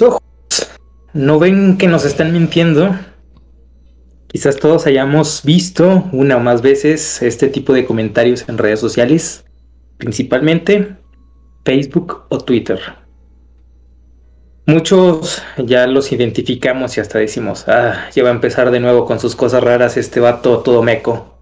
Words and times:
ojos. 0.00 0.22
¿No 1.12 1.38
ven 1.38 1.76
que 1.76 1.88
nos 1.88 2.06
están 2.06 2.32
mintiendo? 2.32 2.96
Quizás 4.28 4.56
todos 4.56 4.86
hayamos 4.86 5.42
visto 5.44 6.04
una 6.12 6.38
o 6.38 6.40
más 6.40 6.62
veces 6.62 7.20
este 7.20 7.48
tipo 7.48 7.74
de 7.74 7.84
comentarios 7.84 8.48
en 8.48 8.56
redes 8.56 8.80
sociales, 8.80 9.44
principalmente 9.98 10.96
Facebook 11.66 12.24
o 12.30 12.38
Twitter. 12.38 12.80
Muchos 14.64 15.42
ya 15.58 15.86
los 15.86 16.12
identificamos 16.12 16.96
y 16.96 17.00
hasta 17.00 17.18
decimos, 17.18 17.68
ah, 17.68 18.08
ya 18.14 18.22
va 18.22 18.30
a 18.30 18.32
empezar 18.32 18.70
de 18.70 18.80
nuevo 18.80 19.04
con 19.04 19.20
sus 19.20 19.36
cosas 19.36 19.62
raras 19.62 19.96
este 19.98 20.20
vato 20.20 20.60
todo 20.60 20.82
meco. 20.82 21.38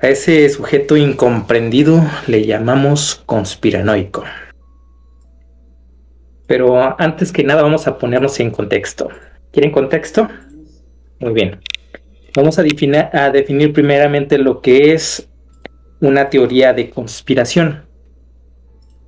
A 0.00 0.08
ese 0.08 0.48
sujeto 0.48 0.96
incomprendido 0.96 2.02
le 2.26 2.46
llamamos 2.46 3.22
conspiranoico. 3.26 4.24
Pero 6.50 7.00
antes 7.00 7.30
que 7.30 7.44
nada 7.44 7.62
vamos 7.62 7.86
a 7.86 7.96
ponernos 7.96 8.40
en 8.40 8.50
contexto. 8.50 9.08
¿Quieren 9.52 9.70
contexto? 9.70 10.26
Muy 11.20 11.32
bien. 11.32 11.60
Vamos 12.34 12.58
a 12.58 12.64
definir, 12.64 13.72
primeramente 13.72 14.36
lo 14.36 14.60
que 14.60 14.92
es 14.92 15.28
una 16.00 16.28
teoría 16.28 16.72
de 16.72 16.90
conspiración. 16.90 17.84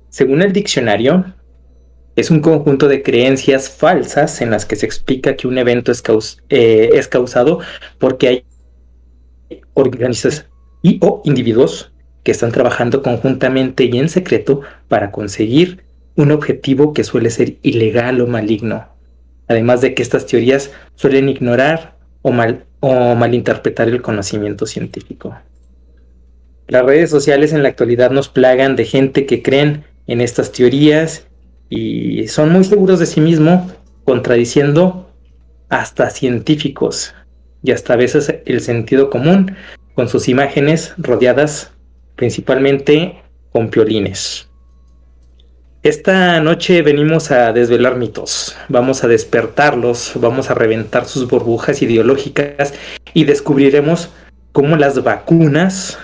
Según 0.07 0.41
el 0.41 0.53
diccionario, 0.53 1.35
es 2.15 2.31
un 2.31 2.39
conjunto 2.39 2.87
de 2.87 3.03
creencias 3.03 3.69
falsas 3.69 4.39
en 4.39 4.49
las 4.49 4.65
que 4.65 4.77
se 4.77 4.85
explica 4.85 5.35
que 5.35 5.45
un 5.45 5.57
evento 5.57 5.91
es, 5.91 6.01
eh, 6.47 6.91
es 6.93 7.09
causado 7.09 7.59
porque 7.97 8.27
hay 8.29 8.45
organizaciones 9.73 10.49
y 10.81 10.97
o 11.01 11.21
individuos 11.25 11.91
que 12.23 12.31
están 12.31 12.53
trabajando 12.53 13.03
conjuntamente 13.03 13.83
y 13.83 13.97
en 13.97 14.07
secreto 14.07 14.61
para 14.87 15.11
conseguir 15.11 15.83
un 16.15 16.31
objetivo 16.31 16.93
que 16.93 17.03
suele 17.03 17.29
ser 17.29 17.55
ilegal 17.61 18.21
o 18.21 18.27
maligno. 18.27 18.87
Además 19.47 19.81
de 19.81 19.93
que 19.93 20.03
estas 20.03 20.25
teorías 20.25 20.71
suelen 20.95 21.29
ignorar 21.29 21.97
o, 22.21 22.31
mal, 22.31 22.65
malinterpretar 22.81 23.89
el 23.89 24.01
conocimiento 24.01 24.65
científico. 24.65 25.35
Las 26.67 26.85
redes 26.85 27.09
sociales 27.09 27.53
en 27.53 27.63
la 27.63 27.69
actualidad 27.69 28.11
nos 28.11 28.29
plagan 28.29 28.75
de 28.75 28.85
gente 28.85 29.25
que 29.25 29.41
creen 29.41 29.83
en 30.07 30.21
estas 30.21 30.51
teorías 30.51 31.27
y 31.69 32.27
son 32.27 32.51
muy 32.51 32.63
seguros 32.63 32.99
de 32.99 33.05
sí 33.05 33.19
mismo, 33.19 33.69
contradiciendo 34.05 35.09
hasta 35.69 36.09
científicos 36.09 37.13
y 37.63 37.71
hasta 37.71 37.93
a 37.93 37.97
veces 37.97 38.33
el 38.45 38.61
sentido 38.61 39.09
común 39.09 39.55
con 39.95 40.07
sus 40.07 40.27
imágenes 40.29 40.93
rodeadas 40.97 41.71
principalmente 42.15 43.21
con 43.51 43.69
piolines. 43.69 44.49
Esta 45.83 46.39
noche 46.39 46.81
venimos 46.81 47.29
a 47.29 47.51
desvelar 47.51 47.97
mitos, 47.97 48.55
vamos 48.69 49.03
a 49.03 49.09
despertarlos, 49.09 50.13
vamos 50.15 50.49
a 50.49 50.53
reventar 50.53 51.03
sus 51.03 51.27
burbujas 51.27 51.81
ideológicas 51.81 52.73
y 53.13 53.25
descubriremos 53.25 54.09
cómo 54.53 54.77
las 54.77 55.03
vacunas 55.03 55.99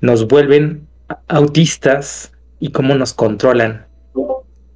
nos 0.00 0.26
vuelven 0.26 0.88
autistas 1.28 2.32
y 2.58 2.72
cómo 2.72 2.96
nos 2.96 3.14
controlan 3.14 3.86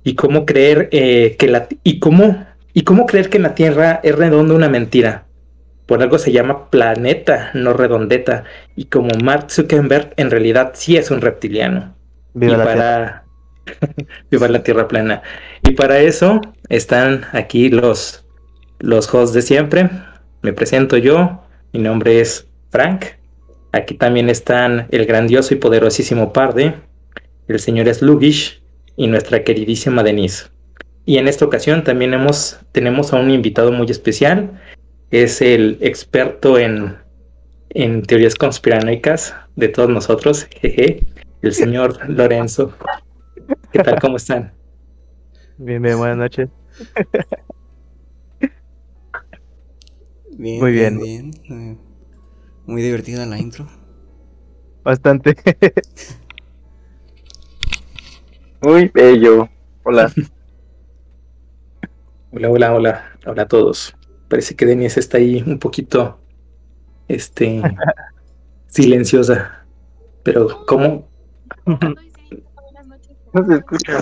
y 0.05 0.15
cómo 0.15 0.47
creer 0.47 0.89
eh, 0.93 1.35
que 1.37 1.49
la 1.49 1.67
y 1.83 1.99
cómo 1.99 2.47
y 2.73 2.83
cómo 2.83 3.07
creer 3.07 3.29
que 3.29 3.41
la 3.41 3.57
Tierra 3.57 3.99
es 4.05 4.15
redonda 4.15 4.55
una 4.55 4.69
mentira. 4.69 5.27
Por 5.87 6.01
algo 6.01 6.19
se 6.19 6.31
llama 6.31 6.71
planeta, 6.71 7.51
no 7.55 7.73
redondeta. 7.73 8.45
Y 8.77 8.85
como 8.85 9.09
Mark 9.21 9.51
Zuckerberg 9.51 10.13
en 10.17 10.31
realidad 10.31 10.75
sí 10.75 10.97
es 10.97 11.11
un 11.11 11.21
reptiliano. 11.21 11.97
Viva 12.35 12.57
la 12.57 12.65
para 12.65 13.25
Viva 14.31 14.49
la 14.49 14.63
Tierra 14.63 14.89
plana. 14.89 15.23
Y 15.63 15.73
para 15.73 16.01
eso 16.01 16.41
están 16.69 17.27
aquí 17.33 17.69
los 17.69 18.25
los 18.81 19.13
hosts 19.13 19.35
de 19.35 19.43
siempre. 19.43 19.89
Me 20.43 20.53
presento 20.53 20.97
yo. 20.97 21.43
Mi 21.73 21.81
nombre 21.81 22.21
es 22.21 22.49
Frank. 22.71 23.05
Aquí 23.73 23.95
también 23.95 24.29
están 24.29 24.89
el 24.91 25.07
grandioso 25.07 25.55
y 25.55 25.59
poderosísimo 25.59 26.33
Parde, 26.33 26.75
el 27.47 27.61
señor 27.61 27.93
Slugish 27.95 28.61
y 28.97 29.07
nuestra 29.07 29.45
queridísima 29.45 30.03
Denise. 30.03 30.47
Y 31.07 31.19
en 31.19 31.29
esta 31.29 31.45
ocasión 31.45 31.85
también 31.85 32.13
hemos, 32.13 32.59
tenemos 32.73 33.13
a 33.13 33.17
un 33.17 33.31
invitado 33.31 33.71
muy 33.71 33.89
especial. 33.89 34.61
Es 35.13 35.41
el 35.41 35.79
experto 35.81 36.59
en, 36.59 36.97
en 37.71 38.03
teorías 38.03 38.35
conspiranoicas 38.35 39.35
de 39.55 39.69
todos 39.69 39.89
nosotros, 39.89 40.49
jeje, 40.61 41.05
el 41.43 41.55
señor 41.55 41.99
Lorenzo. 42.09 42.75
¿Qué 43.73 43.81
tal? 43.81 43.99
¿Cómo 44.01 44.17
están? 44.17 44.53
Bien, 45.59 45.83
bien, 45.83 45.99
buenas 45.99 46.17
noches. 46.17 46.49
Bien, 50.31 50.61
muy 50.61 50.73
bien. 50.73 50.99
bien. 50.99 51.79
Muy 52.67 52.83
divertida 52.83 53.27
la 53.27 53.39
intro. 53.39 53.67
Bastante. 54.83 55.37
Muy 58.63 58.89
bello. 58.89 59.49
Hola. 59.85 60.13
hola, 62.33 62.51
hola, 62.51 62.75
hola. 62.75 63.19
Hola 63.27 63.43
a 63.43 63.49
todos. 63.49 63.97
Parece 64.29 64.55
que 64.55 64.67
Denise 64.67 65.01
está 65.01 65.17
ahí 65.17 65.43
un 65.47 65.59
poquito 65.59 66.21
este 67.09 67.63
silenciosa. 68.69 69.65
Pero 70.23 70.67
¿cómo? 70.67 71.09
No 73.33 73.45
se 73.47 73.55
escucha. 73.55 73.99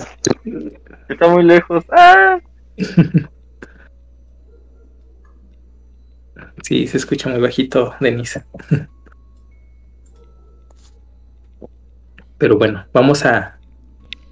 Está 1.07 1.27
muy 1.27 1.43
lejos. 1.43 1.83
¡Ah! 1.91 2.39
Sí, 6.61 6.87
se 6.87 6.97
escucha 6.97 7.29
muy 7.29 7.39
bajito, 7.39 7.95
Denise. 8.01 8.43
Pero 12.37 12.57
bueno, 12.57 12.85
vamos 12.91 13.25
a 13.25 13.59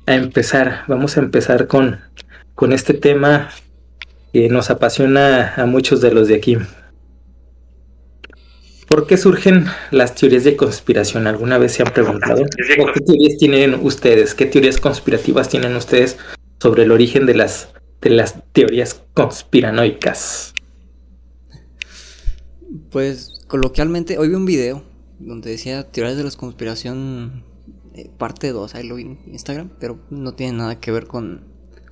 a 0.08 0.16
empezar, 0.16 0.86
vamos 0.88 1.18
a 1.18 1.20
empezar 1.20 1.68
con, 1.68 2.00
con 2.56 2.72
este 2.72 2.94
tema 2.94 3.50
que 4.32 4.48
nos 4.50 4.70
apasiona 4.70 5.54
a 5.56 5.66
muchos 5.66 6.02
de 6.02 6.12
los 6.12 6.30
de 6.30 6.36
aquí. 6.36 6.58
¿Por 8.88 9.06
qué 9.06 9.18
surgen 9.18 9.66
las 9.92 10.16
teorías 10.16 10.46
de 10.46 10.56
conspiración? 10.56 11.28
¿Alguna 11.28 11.58
vez 11.58 11.74
se 11.74 11.84
han 11.84 11.94
preguntado? 11.94 12.44
qué 12.94 13.02
teorías 13.02 13.38
tienen 13.38 13.76
ustedes? 13.82 14.34
¿Qué 14.34 14.46
teorías 14.46 14.80
conspirativas 14.80 15.50
tienen 15.50 15.76
ustedes 15.76 16.18
sobre 16.60 16.84
el 16.84 16.92
origen 16.92 17.26
de 17.26 17.36
las, 17.36 17.70
de 18.02 18.12
las 18.12 18.36
teorías 18.54 19.02
conspiranoicas? 19.14 20.54
Pues 22.90 23.42
coloquialmente, 23.48 24.18
hoy 24.18 24.30
vi 24.30 24.36
un 24.36 24.46
video 24.46 24.84
donde 25.20 25.50
decía 25.50 25.84
teorías 25.92 26.16
de 26.16 26.24
la 26.24 26.32
conspiración 26.32 27.44
eh, 27.94 28.10
parte 28.18 28.52
2, 28.52 28.76
ahí 28.76 28.88
lo 28.88 28.96
vi 28.96 29.04
en 29.04 29.20
Instagram, 29.28 29.70
pero 29.80 30.00
no 30.10 30.34
tiene 30.34 30.58
nada 30.60 30.80
que 30.80 30.92
ver 30.92 31.08
con, 31.08 31.42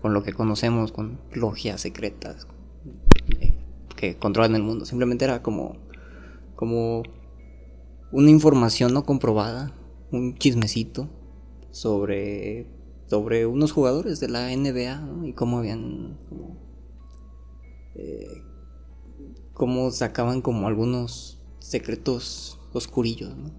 con 0.02 0.14
lo 0.14 0.24
que 0.24 0.32
conocemos, 0.32 0.94
con 0.94 1.20
logias 1.34 1.82
secretas 1.82 2.48
eh, 3.42 3.54
que 3.98 4.16
controlan 4.16 4.56
el 4.56 4.64
mundo. 4.64 4.86
Simplemente 4.86 5.26
era 5.26 5.42
como, 5.42 5.78
como 6.56 7.04
una 8.12 8.30
información 8.30 8.94
no 8.94 9.06
comprobada, 9.06 9.74
un 10.12 10.36
chismecito 10.38 11.10
sobre, 11.72 12.68
sobre 13.08 13.46
unos 13.46 13.72
jugadores 13.72 14.20
de 14.20 14.30
la 14.30 14.52
NBA 14.52 15.04
y 15.26 15.34
cómo 15.34 15.60
habían... 15.60 16.18
eh, 17.96 18.44
cómo 19.54 19.92
sacaban 19.92 20.42
como 20.42 20.68
algunos 20.68 21.40
secretos 21.60 22.60
oscurillos, 22.74 23.36
¿no? 23.36 23.52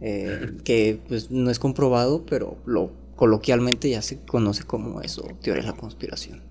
Eh, 0.00 0.58
que 0.64 1.00
pues 1.08 1.30
no 1.30 1.50
es 1.50 1.58
comprobado, 1.58 2.24
pero 2.26 2.58
lo 2.66 2.92
coloquialmente 3.16 3.90
ya 3.90 4.02
se 4.02 4.20
conoce 4.24 4.64
como 4.64 5.00
eso, 5.02 5.22
teoría 5.42 5.62
de 5.64 5.68
la 5.70 5.76
conspiración. 5.76 6.42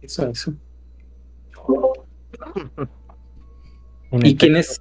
Eso, 0.00 0.26
eso. 0.28 0.58
¿Y 4.12 4.36
quién 4.36 4.56
es? 4.56 4.80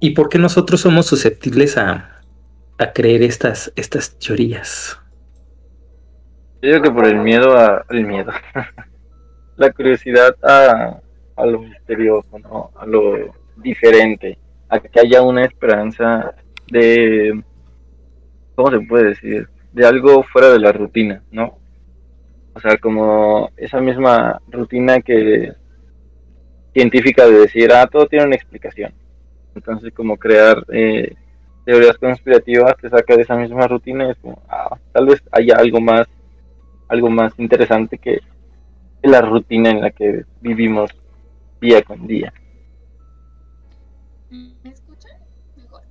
¿Y 0.00 0.10
por 0.10 0.28
qué 0.28 0.38
nosotros 0.38 0.80
somos 0.80 1.06
susceptibles 1.06 1.76
a, 1.76 2.22
a 2.78 2.92
creer 2.92 3.22
estas, 3.22 3.72
estas 3.76 4.18
teorías? 4.18 4.98
Yo 6.62 6.70
creo 6.70 6.82
que 6.82 6.90
por 6.90 7.06
el 7.06 7.16
miedo 7.16 7.56
a, 7.56 7.84
el 7.90 8.04
miedo, 8.04 8.32
la 9.56 9.72
curiosidad 9.72 10.36
a, 10.42 11.00
a 11.36 11.46
lo 11.46 11.60
misterioso, 11.60 12.38
¿no? 12.38 12.70
A 12.76 12.86
lo 12.86 13.34
diferente 13.56 14.38
a 14.68 14.80
que 14.80 15.00
haya 15.00 15.22
una 15.22 15.44
esperanza 15.44 16.34
de, 16.70 17.42
¿cómo 18.54 18.70
se 18.70 18.80
puede 18.80 19.08
decir? 19.10 19.48
De 19.72 19.86
algo 19.86 20.22
fuera 20.22 20.50
de 20.50 20.58
la 20.58 20.72
rutina, 20.72 21.22
¿no? 21.30 21.58
O 22.54 22.60
sea, 22.60 22.76
como 22.76 23.50
esa 23.56 23.80
misma 23.80 24.40
rutina 24.48 25.00
que 25.00 25.52
científica 26.78 27.26
de 27.26 27.40
decir, 27.40 27.72
ah, 27.72 27.88
todo 27.90 28.06
tiene 28.06 28.26
una 28.26 28.36
explicación. 28.36 28.92
Entonces, 29.56 29.92
como 29.92 30.16
crear 30.16 30.64
eh, 30.72 31.14
teorías 31.64 31.98
conspirativas 31.98 32.76
te 32.80 32.88
saca 32.88 33.16
de 33.16 33.22
esa 33.22 33.34
misma 33.36 33.66
rutina 33.66 34.06
y 34.06 34.10
es 34.12 34.18
como, 34.18 34.40
ah, 34.48 34.76
tal 34.92 35.06
vez 35.06 35.20
haya 35.32 35.56
algo 35.56 35.80
más 35.80 36.06
algo 36.88 37.10
más 37.10 37.32
interesante 37.38 37.98
que 37.98 38.20
la 39.02 39.20
rutina 39.20 39.70
en 39.70 39.80
la 39.80 39.90
que 39.90 40.24
vivimos 40.40 40.90
día 41.60 41.82
con 41.82 42.06
día. 42.06 42.32
¿Me 44.30 44.70
escuchan? 44.70 45.18
Mejor. 45.56 45.82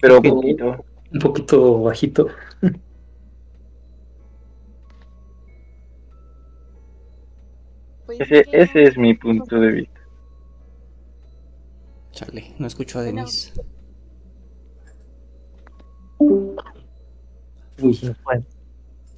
Pero 0.00 0.20
Sí. 0.22 0.28
poquito. 0.30 0.84
Un 1.12 1.18
poquito 1.20 1.82
bajito. 1.82 2.28
Pues 8.06 8.20
Ese, 8.20 8.44
que- 8.44 8.62
ese 8.62 8.82
es 8.84 8.96
mi 8.96 9.14
punto 9.14 9.58
de 9.58 9.72
vista. 9.72 10.00
Chale, 12.12 12.54
no 12.58 12.66
escucho 12.66 12.98
a. 12.98 13.02
Denise. 13.02 13.52
Uy, 16.18 16.54
Bueno, 18.24 18.44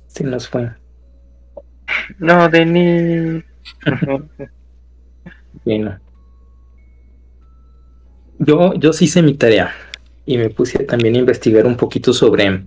se 0.09 0.25
nos 0.25 0.49
fue. 0.49 0.71
No, 2.19 2.49
Denis. 2.49 3.45
Bueno. 5.65 5.99
Yo, 8.39 8.73
yo 8.75 8.93
sí 8.93 9.07
hice 9.07 9.23
mi 9.23 9.35
tarea 9.35 9.73
y 10.25 10.39
me 10.39 10.49
puse 10.51 10.85
también 10.85 11.17
a 11.17 11.19
investigar 11.19 11.67
un 11.67 11.77
poquito 11.77 12.13
sobre, 12.13 12.65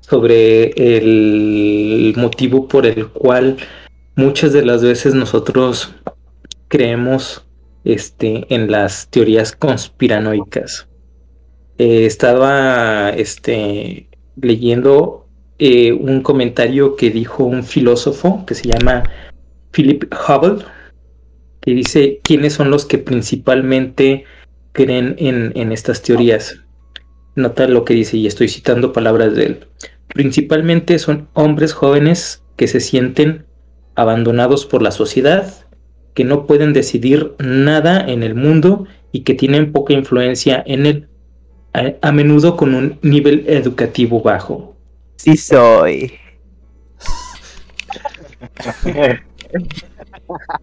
sobre 0.00 0.68
el 0.76 2.14
motivo 2.16 2.68
por 2.68 2.84
el 2.86 3.08
cual 3.08 3.56
muchas 4.16 4.52
de 4.52 4.64
las 4.64 4.82
veces 4.82 5.14
nosotros 5.14 5.94
creemos 6.68 7.46
este, 7.84 8.52
en 8.52 8.70
las 8.70 9.08
teorías 9.10 9.52
conspiranoicas. 9.52 10.88
Eh, 11.78 12.06
estaba 12.06 13.10
este, 13.10 14.08
leyendo 14.40 15.28
eh, 15.58 15.92
un 15.92 16.22
comentario 16.22 16.96
que 16.96 17.10
dijo 17.10 17.44
un 17.44 17.62
filósofo 17.62 18.44
que 18.46 18.54
se 18.54 18.68
llama 18.68 19.04
Philip 19.70 20.04
Hubble, 20.12 20.64
que 21.60 21.72
dice 21.72 22.20
quiénes 22.22 22.54
son 22.54 22.70
los 22.70 22.86
que 22.86 22.98
principalmente 22.98 24.24
creen 24.72 25.14
en, 25.18 25.52
en 25.54 25.72
estas 25.72 26.02
teorías. 26.02 26.60
Nota 27.34 27.68
lo 27.68 27.84
que 27.84 27.92
dice, 27.92 28.16
y 28.16 28.26
estoy 28.26 28.48
citando 28.48 28.94
palabras 28.94 29.34
de 29.34 29.44
él. 29.44 29.66
Principalmente 30.08 30.98
son 30.98 31.28
hombres 31.34 31.74
jóvenes 31.74 32.42
que 32.56 32.66
se 32.66 32.80
sienten 32.80 33.45
abandonados 33.96 34.66
por 34.66 34.82
la 34.82 34.90
sociedad, 34.90 35.52
que 36.14 36.24
no 36.24 36.46
pueden 36.46 36.72
decidir 36.72 37.34
nada 37.38 38.00
en 38.06 38.22
el 38.22 38.34
mundo 38.34 38.86
y 39.12 39.20
que 39.20 39.34
tienen 39.34 39.72
poca 39.72 39.92
influencia 39.94 40.62
en 40.66 40.86
él, 40.86 41.08
a, 41.72 41.92
a 42.00 42.12
menudo 42.12 42.56
con 42.56 42.74
un 42.74 42.98
nivel 43.02 43.44
educativo 43.48 44.22
bajo. 44.22 44.76
sí 45.16 45.36
soy. 45.36 46.12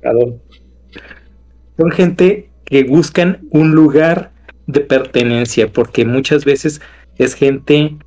Perdón. 0.02 0.42
Son 1.78 1.92
gente 1.92 2.50
que 2.66 2.84
buscan 2.84 3.48
un 3.52 3.72
lugar 3.72 4.32
de 4.68 4.82
pertenencia, 4.82 5.72
porque 5.72 6.06
muchas 6.06 6.46
veces 6.46 6.82
es 7.18 7.34
gente 7.34 7.98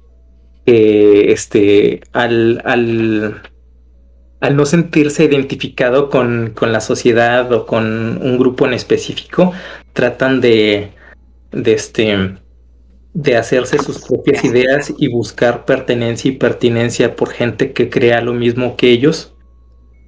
que 0.65 1.33
este, 1.33 2.01
al, 2.13 2.63
al, 2.65 3.43
al 4.41 4.57
no 4.57 4.67
sentirse 4.67 5.25
identificado 5.25 6.11
con, 6.11 6.53
con 6.55 6.73
la 6.73 6.81
sociedad 6.81 7.51
o 7.53 7.67
con 7.67 8.21
un 8.23 8.39
grupo 8.39 8.67
en 8.67 8.75
específico, 8.75 9.53
tratan 9.93 10.41
de, 10.41 10.91
de 11.53 11.73
este 11.73 12.37
de 13.15 13.37
hacerse 13.37 13.79
sus 13.79 14.03
propias 14.03 14.45
ideas 14.45 14.93
y 14.99 15.09
buscar 15.09 15.65
pertenencia 15.65 16.31
y 16.31 16.37
pertinencia 16.37 17.17
por 17.17 17.31
gente 17.31 17.73
que 17.73 17.89
crea 17.89 18.21
lo 18.21 18.35
mismo 18.35 18.77
que 18.77 18.91
ellos 18.91 19.33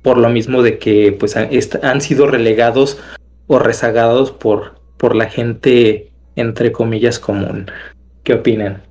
por 0.02 0.18
lo 0.18 0.28
mismo 0.28 0.62
de 0.62 0.78
que 0.78 1.12
pues 1.12 1.36
han, 1.36 2.00
sido 2.00 2.26
relegados 2.26 2.98
o 3.46 3.58
rezagados 3.58 4.30
por, 4.30 4.80
por 4.96 5.14
la 5.14 5.26
gente 5.26 6.12
entre 6.36 6.72
comillas 6.72 7.18
común. 7.18 7.70
¿Qué 8.22 8.34
opinan? 8.34 8.84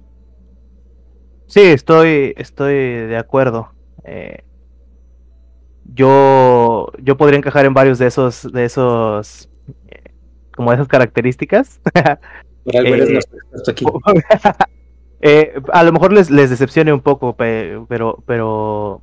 Sí, 1.47 1.61
estoy, 1.61 2.33
estoy 2.37 2.75
de 2.75 3.17
acuerdo. 3.17 3.71
Eh, 4.03 4.43
yo, 5.93 6.91
yo 7.01 7.17
podría 7.17 7.37
encajar 7.37 7.65
en 7.65 7.73
varios 7.73 7.97
de 7.99 8.07
esos, 8.07 8.51
de 8.51 8.65
esos, 8.65 9.49
eh, 9.89 10.03
como 10.55 10.71
de 10.71 10.75
esas 10.75 10.87
características. 10.87 11.79
Por 12.63 12.75
algo 12.77 12.95
eres 12.95 13.09
Eh, 13.09 13.71
aquí. 13.71 13.85
Eh, 15.19 15.59
a 15.73 15.81
lo 15.83 15.91
mejor 15.91 16.13
les, 16.13 16.29
les 16.29 16.51
decepcione 16.51 16.93
un 16.93 17.01
poco, 17.01 17.35
pe- 17.35 17.79
pero, 17.89 18.23
pero 18.27 19.01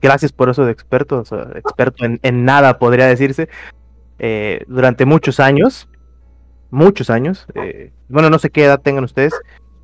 gracias 0.00 0.32
por 0.32 0.48
eso 0.48 0.64
de 0.64 0.72
experto, 0.72 1.18
o 1.20 1.24
sea, 1.26 1.50
experto 1.54 2.06
en, 2.06 2.18
en 2.22 2.46
nada 2.46 2.78
podría 2.78 3.06
decirse. 3.06 3.50
Eh, 4.18 4.64
durante 4.68 5.04
muchos 5.04 5.38
años, 5.38 5.86
muchos 6.70 7.10
años, 7.10 7.46
eh, 7.54 7.92
bueno, 8.08 8.30
no 8.30 8.38
sé 8.38 8.48
qué 8.48 8.64
edad 8.64 8.80
tengan 8.80 9.04
ustedes, 9.04 9.34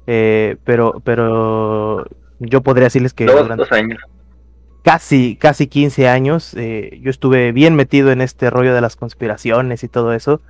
eh, 0.07 0.57
pero, 0.65 1.03
pero 1.05 2.07
yo 2.39 2.63
podría 2.63 2.85
decirles 2.85 3.13
que 3.13 3.27
Dos, 3.27 3.43
durante 3.43 3.65
dos 3.65 3.73
años. 3.73 3.99
Casi, 4.85 5.37
casi 5.37 5.67
15 5.67 6.09
años, 6.09 6.55
eh, 6.57 7.01
yo 7.03 7.11
estuve 7.11 7.51
bien 7.53 7.75
metido 7.75 8.13
en 8.13 8.21
este 8.21 8.51
rollo 8.51 8.75
de 8.75 8.81
las 8.83 8.97
conspiraciones 8.97 9.83
y 9.83 9.89
todo 9.89 10.13
eso. 10.15 10.41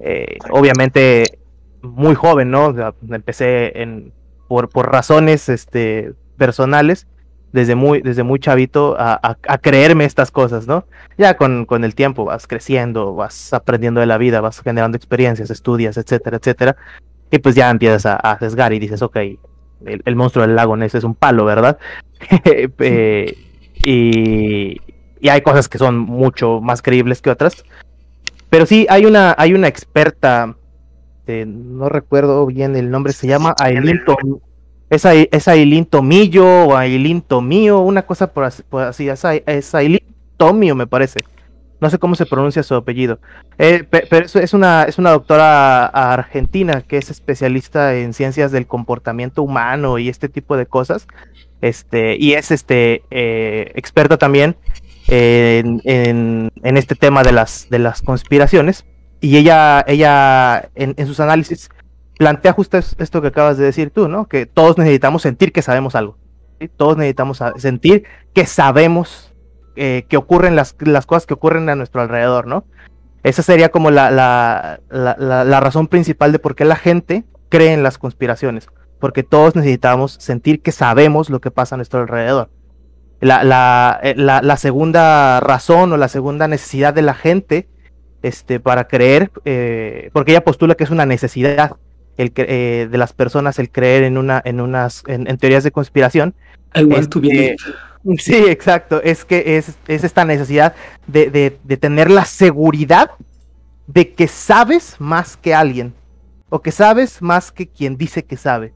Eh, 0.00 0.38
obviamente 0.50 1.38
muy 1.82 2.14
joven, 2.14 2.50
¿no? 2.50 2.68
O 2.68 2.74
sea, 2.74 2.94
empecé 3.10 3.82
en, 3.82 4.12
por, 4.48 4.68
por 4.70 4.90
razones 4.92 5.48
este, 5.48 6.12
personales, 6.38 7.06
desde 7.52 7.74
muy, 7.74 8.02
desde 8.02 8.22
muy 8.22 8.38
chavito, 8.40 8.96
a, 8.98 9.14
a- 9.14 9.38
a 9.48 9.58
creerme 9.58 10.04
estas 10.04 10.30
cosas, 10.30 10.66
¿no? 10.66 10.84
Ya 11.18 11.36
con, 11.36 11.64
con 11.66 11.84
el 11.84 11.94
tiempo 11.94 12.24
vas 12.24 12.46
creciendo, 12.46 13.14
vas 13.14 13.52
aprendiendo 13.52 14.00
de 14.00 14.06
la 14.06 14.18
vida, 14.18 14.40
vas 14.40 14.60
generando 14.60 14.96
experiencias, 14.96 15.50
estudias, 15.50 15.96
etcétera, 15.96 16.36
etcétera. 16.38 16.76
Y 17.30 17.38
pues 17.38 17.54
ya 17.54 17.70
empiezas 17.70 18.06
a, 18.06 18.16
a 18.16 18.38
sesgar 18.38 18.72
y 18.72 18.78
dices, 18.78 19.02
ok, 19.02 19.16
el, 19.16 20.02
el 20.04 20.16
monstruo 20.16 20.46
del 20.46 20.56
lago 20.56 20.76
Ness 20.76 20.94
es 20.94 21.04
un 21.04 21.14
palo, 21.14 21.44
¿verdad? 21.44 21.78
Eh, 22.44 23.36
y, 23.90 24.80
hay 25.28 25.40
cosas 25.42 25.68
que 25.68 25.78
son 25.78 25.98
mucho 25.98 26.60
más 26.60 26.82
creíbles 26.82 27.22
que 27.22 27.30
otras. 27.30 27.64
Pero 28.50 28.66
sí, 28.66 28.86
hay 28.88 29.06
una, 29.06 29.34
hay 29.38 29.54
una 29.54 29.68
experta, 29.68 30.56
eh, 31.26 31.44
no 31.46 31.88
recuerdo 31.88 32.46
bien 32.46 32.76
el 32.76 32.90
nombre, 32.90 33.12
se 33.12 33.26
llama 33.26 33.54
Aileen 33.58 34.04
Tom- 34.04 34.40
es, 34.88 35.04
es 35.04 35.48
Aileen 35.48 35.84
Tomillo 35.84 36.46
o 36.66 36.76
Aileen 36.76 37.20
Tomío, 37.22 37.80
una 37.80 38.02
cosa 38.02 38.32
por 38.32 38.44
así, 38.44 39.08
es, 39.08 39.24
es 39.46 39.74
me 40.74 40.86
parece. 40.86 41.20
No 41.80 41.90
sé 41.90 41.98
cómo 41.98 42.14
se 42.14 42.24
pronuncia 42.24 42.62
su 42.62 42.74
apellido. 42.74 43.18
Eh, 43.58 43.84
pe- 43.84 44.06
pero 44.08 44.24
es 44.24 44.54
una, 44.54 44.84
es 44.84 44.96
una 44.98 45.10
doctora 45.10 45.86
argentina 45.86 46.82
que 46.82 46.96
es 46.96 47.10
especialista 47.10 47.94
en 47.96 48.14
ciencias 48.14 48.50
del 48.50 48.66
comportamiento 48.66 49.42
humano 49.42 49.98
y 49.98 50.08
este 50.08 50.28
tipo 50.28 50.56
de 50.56 50.66
cosas. 50.66 51.06
Este, 51.60 52.16
y 52.16 52.34
es 52.34 52.50
este 52.50 53.02
eh, 53.10 53.72
experta 53.74 54.18
también 54.18 54.56
en, 55.08 55.80
en- 55.84 56.50
este 56.76 56.94
tema 56.94 57.22
de 57.22 57.32
las, 57.32 57.66
conspiraciones. 58.04 58.84
Y 59.20 59.36
ella, 59.38 59.82
ella 59.86 60.68
en, 60.74 60.94
sus 61.06 61.20
análisis 61.20 61.70
plantea 62.18 62.52
justo 62.52 62.76
es- 62.78 62.94
esto 62.98 63.22
que 63.22 63.28
acabas 63.28 63.56
de 63.58 63.64
decir 63.64 63.90
tú, 63.90 64.08
¿no? 64.08 64.26
Que 64.26 64.46
todos 64.46 64.76
necesitamos 64.78 65.22
sentir 65.22 65.52
que 65.52 65.62
sabemos 65.62 65.94
algo. 65.94 66.18
Todos 66.76 66.96
necesitamos 66.96 67.42
sentir 67.56 68.04
que 68.32 68.46
sabemos 68.46 69.32
eh, 69.76 70.04
que 70.08 70.16
ocurren 70.16 70.56
las, 70.56 70.74
cosas 70.74 71.26
que 71.26 71.34
ocurren 71.34 71.68
a 71.68 71.74
nuestro 71.74 72.00
alrededor, 72.00 72.46
¿no? 72.46 72.64
Esa 73.22 73.42
sería 73.42 73.70
como 73.70 73.90
la 73.90 74.78
razón 75.60 75.88
principal 75.88 76.32
de 76.32 76.38
por 76.38 76.54
qué 76.54 76.64
la 76.64 76.76
gente 76.76 77.24
cree 77.48 77.72
en 77.72 77.82
las 77.82 77.98
conspiraciones. 77.98 78.68
Porque 79.06 79.22
todos 79.22 79.54
necesitamos 79.54 80.16
sentir 80.18 80.62
que 80.62 80.72
sabemos 80.72 81.30
lo 81.30 81.40
que 81.40 81.52
pasa 81.52 81.76
a 81.76 81.78
nuestro 81.78 82.00
alrededor. 82.00 82.50
La, 83.20 83.44
la, 83.44 84.00
eh, 84.02 84.14
la, 84.16 84.42
la 84.42 84.56
segunda 84.56 85.38
razón 85.38 85.92
o 85.92 85.96
la 85.96 86.08
segunda 86.08 86.48
necesidad 86.48 86.92
de 86.92 87.02
la 87.02 87.14
gente 87.14 87.68
este, 88.22 88.58
para 88.58 88.88
creer, 88.88 89.30
eh, 89.44 90.10
porque 90.12 90.32
ella 90.32 90.42
postula 90.42 90.74
que 90.74 90.82
es 90.82 90.90
una 90.90 91.06
necesidad 91.06 91.76
el, 92.16 92.32
eh, 92.34 92.88
de 92.90 92.98
las 92.98 93.12
personas 93.12 93.60
el 93.60 93.70
creer 93.70 94.02
en, 94.02 94.18
una, 94.18 94.42
en, 94.44 94.60
unas, 94.60 95.04
en, 95.06 95.30
en 95.30 95.38
teorías 95.38 95.62
de 95.62 95.70
conspiración, 95.70 96.34
I 96.74 96.82
want 96.82 97.08
to 97.10 97.20
Este, 97.20 97.28
believe. 97.28 97.56
Sí, 98.18 98.34
exacto. 98.48 99.00
Es 99.04 99.24
que 99.24 99.56
es, 99.56 99.76
es 99.86 100.02
esta 100.02 100.24
necesidad 100.24 100.74
de, 101.06 101.30
de- 101.30 101.56
de 101.62 101.76
tener 101.76 102.10
la 102.10 102.24
seguridad 102.24 103.12
de 103.86 104.14
que 104.14 104.26
sabes 104.26 104.96
más 104.98 105.36
que 105.36 105.54
alguien. 105.54 105.94
O 106.48 106.60
que 106.60 106.70
sabes 106.70 107.22
más 107.22 107.50
que 107.50 107.66
quien 107.66 107.96
dice 107.96 108.24
que 108.24 108.36
sabe. 108.36 108.72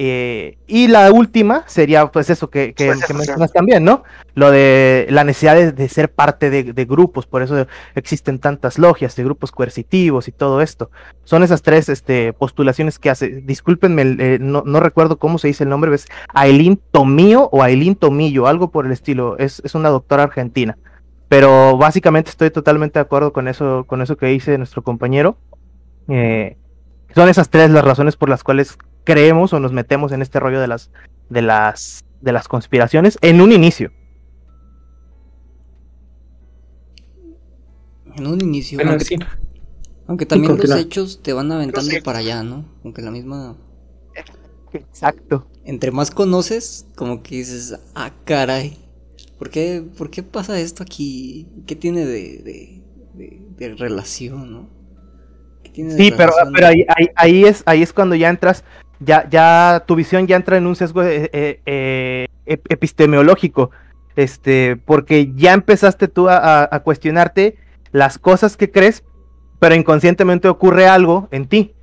Eh, 0.00 0.58
y 0.68 0.86
la 0.86 1.10
última 1.10 1.64
sería, 1.66 2.06
pues 2.06 2.30
eso 2.30 2.50
que, 2.50 2.72
que, 2.72 2.92
que 3.04 3.14
mencionas 3.14 3.52
también, 3.52 3.82
¿no? 3.82 4.04
Lo 4.36 4.52
de 4.52 5.08
la 5.10 5.24
necesidad 5.24 5.56
de, 5.56 5.72
de 5.72 5.88
ser 5.88 6.12
parte 6.12 6.50
de, 6.50 6.72
de 6.72 6.84
grupos, 6.84 7.26
por 7.26 7.42
eso 7.42 7.66
existen 7.96 8.38
tantas 8.38 8.78
logias 8.78 9.16
de 9.16 9.24
grupos 9.24 9.50
coercitivos 9.50 10.28
y 10.28 10.30
todo 10.30 10.62
esto. 10.62 10.92
Son 11.24 11.42
esas 11.42 11.62
tres 11.62 11.88
este, 11.88 12.32
postulaciones 12.32 13.00
que 13.00 13.10
hace. 13.10 13.40
Discúlpenme, 13.40 14.02
eh, 14.20 14.38
no, 14.40 14.62
no 14.64 14.78
recuerdo 14.78 15.18
cómo 15.18 15.36
se 15.38 15.48
dice 15.48 15.64
el 15.64 15.70
nombre, 15.70 15.92
es 15.92 16.06
Aileen 16.32 16.80
Tomillo 16.92 17.48
o 17.50 17.64
Aileen 17.64 17.96
Tomillo, 17.96 18.46
algo 18.46 18.70
por 18.70 18.86
el 18.86 18.92
estilo. 18.92 19.36
Es, 19.38 19.60
es 19.64 19.74
una 19.74 19.88
doctora 19.88 20.22
argentina. 20.22 20.78
Pero 21.28 21.76
básicamente 21.76 22.30
estoy 22.30 22.50
totalmente 22.52 23.00
de 23.00 23.02
acuerdo 23.02 23.32
con 23.32 23.48
eso, 23.48 23.82
con 23.88 24.00
eso 24.00 24.16
que 24.16 24.26
dice 24.26 24.56
nuestro 24.58 24.82
compañero. 24.82 25.38
Eh, 26.06 26.56
son 27.16 27.28
esas 27.28 27.50
tres 27.50 27.68
las 27.70 27.84
razones 27.84 28.14
por 28.14 28.28
las 28.28 28.44
cuales 28.44 28.78
creemos 29.08 29.52
o 29.54 29.60
nos 29.60 29.72
metemos 29.72 30.12
en 30.12 30.20
este 30.20 30.38
rollo 30.38 30.60
de 30.60 30.68
las 30.68 30.90
de 31.30 31.40
las 31.42 32.04
de 32.20 32.32
las 32.32 32.46
conspiraciones 32.46 33.16
en 33.22 33.40
un 33.40 33.52
inicio. 33.52 33.90
En 38.16 38.26
un 38.26 38.40
inicio. 38.42 38.76
Bueno, 38.76 38.92
aunque, 38.92 39.04
sí. 39.04 39.16
aunque 40.06 40.26
también 40.26 40.56
los 40.56 40.70
hechos 40.76 41.22
te 41.22 41.32
van 41.32 41.50
aventando 41.52 41.90
para 42.04 42.18
allá, 42.18 42.42
¿no? 42.42 42.64
Aunque 42.84 43.02
la 43.02 43.10
misma. 43.10 43.56
Exacto. 44.72 45.46
Entre 45.64 45.90
más 45.90 46.10
conoces, 46.10 46.86
como 46.96 47.22
que 47.22 47.36
dices, 47.36 47.78
ah, 47.94 48.10
caray. 48.24 48.76
¿Por 49.38 49.50
qué, 49.50 49.84
por 49.96 50.10
qué 50.10 50.22
pasa 50.22 50.58
esto 50.58 50.82
aquí? 50.82 51.46
¿Qué 51.66 51.76
tiene 51.76 52.04
de, 52.04 52.38
de, 52.42 52.82
de- 53.14 53.40
de 53.56 53.74
relación, 53.76 54.52
no? 54.52 54.68
¿Qué 55.62 55.70
tiene 55.70 55.94
de 55.94 56.02
Sí, 56.02 56.10
pero, 56.10 56.30
relación? 56.32 56.52
pero 56.54 56.66
ahí, 56.66 56.84
ahí, 56.88 57.06
ahí 57.14 57.44
es, 57.44 57.62
ahí 57.66 57.82
es 57.82 57.92
cuando 57.92 58.14
ya 58.16 58.28
entras, 58.30 58.64
ya, 59.00 59.28
ya 59.28 59.84
tu 59.86 59.94
visión 59.94 60.26
ya 60.26 60.36
entra 60.36 60.56
en 60.56 60.66
un 60.66 60.76
sesgo 60.76 61.02
eh, 61.02 61.30
eh, 61.32 61.60
eh, 61.66 62.26
ep- 62.46 62.66
epistemológico, 62.68 63.70
este, 64.16 64.76
porque 64.76 65.32
ya 65.34 65.52
empezaste 65.52 66.08
tú 66.08 66.28
a 66.28 66.80
cuestionarte 66.84 67.56
las 67.92 68.18
cosas 68.18 68.56
que 68.56 68.70
crees, 68.70 69.04
pero 69.58 69.74
inconscientemente 69.74 70.48
ocurre 70.48 70.86
algo 70.86 71.28
en 71.30 71.46
ti. 71.46 71.74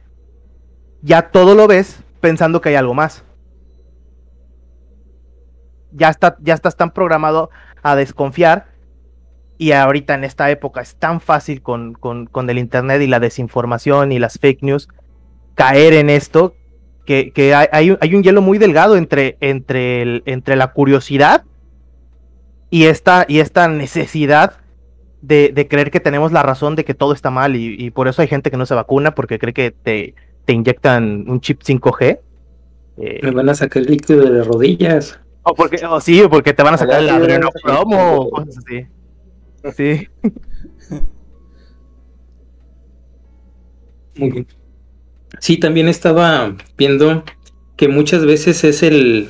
Ya 1.02 1.30
todo 1.30 1.56
lo 1.56 1.68
ves 1.68 2.04
pensando 2.20 2.62
que 2.62 2.70
hay 2.70 2.76
algo 2.76 2.94
más. 2.94 3.24
Ya, 5.92 6.10
está, 6.10 6.36
ya 6.42 6.54
estás 6.54 6.76
tan 6.76 6.92
programado 6.92 7.50
a 7.82 7.96
desconfiar 7.96 8.68
y 9.58 9.72
ahorita 9.72 10.16
en 10.16 10.26
esta 10.26 10.50
época 10.52 10.82
es 10.82 10.96
tan 10.96 11.22
fácil 11.22 11.62
con, 11.62 11.94
con, 11.94 12.26
con 12.26 12.50
el 12.50 12.58
internet 12.58 13.02
y 13.02 13.08
la 13.08 13.22
desinformación 13.22 14.12
y 14.12 14.20
las 14.20 14.38
fake 14.40 14.64
news 14.64 14.90
caer 15.54 15.94
en 15.94 16.10
esto 16.10 16.54
que, 17.06 17.32
que 17.32 17.54
hay, 17.56 17.68
hay 17.72 17.92
un- 17.92 17.98
hay 18.02 18.16
un 18.16 18.24
hielo 18.24 18.42
muy 18.42 18.58
delgado 18.58 18.98
entre, 18.98 19.38
entre, 19.42 20.02
el- 20.02 20.24
entre 20.26 20.56
la 20.56 20.74
curiosidad 20.74 21.44
y 22.70 22.86
esta, 22.86 23.26
y 23.28 23.40
esta 23.40 23.68
necesidad 23.68 24.58
de, 25.22 25.50
de 25.54 25.68
creer 25.68 25.92
que 25.92 26.00
tenemos 26.00 26.32
la 26.32 26.44
razón 26.44 26.76
de 26.76 26.86
que 26.86 26.94
todo 26.94 27.14
está 27.14 27.32
mal 27.32 27.56
y, 27.56 27.76
y 27.80 27.92
por 27.92 28.08
eso 28.08 28.22
hay 28.22 28.28
gente 28.28 28.52
que 28.52 28.58
no 28.58 28.66
se 28.66 28.76
vacuna 28.76 29.16
porque 29.16 29.40
cree 29.40 29.54
que 29.54 29.72
te, 29.72 30.14
te 30.46 30.54
inyectan 30.54 31.26
un 31.28 31.42
chip 31.42 31.62
5G. 31.64 32.20
eh, 32.98 33.20
Me 33.24 33.32
van 33.32 33.50
a 33.50 33.56
sacar 33.56 33.82
el 33.84 33.90
líquido 33.92 34.22
de 34.22 34.30
las 34.32 34.48
rodillas. 34.48 35.20
o 35.44 35.54
porque, 35.56 35.84
o 35.86 36.00
sí, 36.02 36.22
o 36.22 36.30
porque 36.30 36.54
te 36.54 36.64
van 36.64 36.74
a 36.76 36.78
sacar 36.78 37.00
el 37.02 37.10
Ojalá 37.10 37.26
sí, 37.26 37.32
adreno 37.32 37.50
sí, 37.54 37.60
promo 37.64 38.16
o 38.18 38.30
cosas 38.32 38.58
así. 38.58 38.86
Sí. 39.76 40.08
Muy 44.18 44.32
bien. 44.32 44.48
Sí, 45.40 45.58
también 45.58 45.88
estaba 45.88 46.56
viendo 46.78 47.24
que 47.76 47.88
muchas 47.88 48.26
veces 48.26 48.64
es 48.64 48.84
el. 48.84 49.30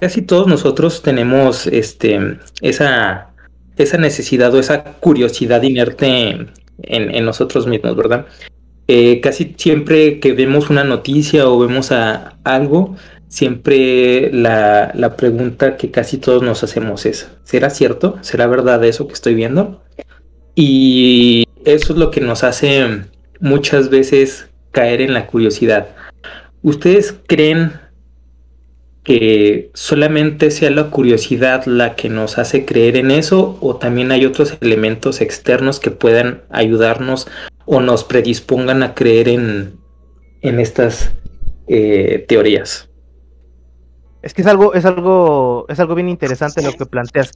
Casi 0.00 0.22
todos 0.22 0.46
nosotros 0.46 1.02
tenemos 1.02 1.66
este 1.66 2.38
esa, 2.60 3.30
esa 3.76 3.98
necesidad 3.98 4.54
o 4.54 4.58
esa 4.58 4.84
curiosidad 4.84 5.62
inerte 5.62 6.48
en, 6.82 7.24
nosotros 7.24 7.66
mismos, 7.66 7.96
¿verdad? 7.96 8.26
Eh, 8.88 9.20
casi 9.20 9.54
siempre 9.56 10.20
que 10.20 10.32
vemos 10.32 10.70
una 10.70 10.84
noticia 10.84 11.48
o 11.48 11.58
vemos 11.58 11.92
a 11.92 12.38
algo, 12.44 12.96
siempre 13.28 14.30
la, 14.32 14.92
la 14.94 15.16
pregunta 15.16 15.76
que 15.76 15.90
casi 15.90 16.18
todos 16.18 16.42
nos 16.42 16.62
hacemos 16.62 17.06
es, 17.06 17.30
¿será 17.44 17.70
cierto? 17.70 18.18
¿Será 18.20 18.46
verdad 18.46 18.84
eso 18.84 19.06
que 19.08 19.14
estoy 19.14 19.34
viendo? 19.34 19.82
Y 20.54 21.44
eso 21.64 21.92
es 21.92 21.98
lo 21.98 22.10
que 22.10 22.20
nos 22.20 22.44
hace 22.44 23.06
muchas 23.40 23.90
veces 23.90 24.48
caer 24.72 25.00
en 25.00 25.14
la 25.14 25.26
curiosidad. 25.26 25.88
¿Ustedes 26.62 27.14
creen 27.26 27.72
que 29.02 29.70
solamente 29.74 30.50
sea 30.50 30.70
la 30.70 30.90
curiosidad 30.90 31.64
la 31.66 31.94
que 31.94 32.08
nos 32.08 32.38
hace 32.38 32.64
creer 32.64 32.96
en 32.96 33.12
eso 33.12 33.56
o 33.60 33.76
también 33.76 34.10
hay 34.10 34.26
otros 34.26 34.56
elementos 34.60 35.20
externos 35.20 35.78
que 35.78 35.92
puedan 35.92 36.42
ayudarnos 36.50 37.28
o 37.66 37.80
nos 37.80 38.02
predispongan 38.02 38.82
a 38.82 38.94
creer 38.94 39.28
en, 39.28 39.76
en 40.40 40.58
estas 40.58 41.12
eh, 41.68 42.24
teorías? 42.28 42.88
Es 44.22 44.34
que 44.34 44.42
es 44.42 44.48
algo, 44.48 44.74
es 44.74 44.84
algo, 44.84 45.66
es 45.68 45.78
algo 45.78 45.94
bien 45.94 46.08
interesante 46.08 46.60
lo 46.62 46.72
que 46.72 46.86
planteas. 46.86 47.30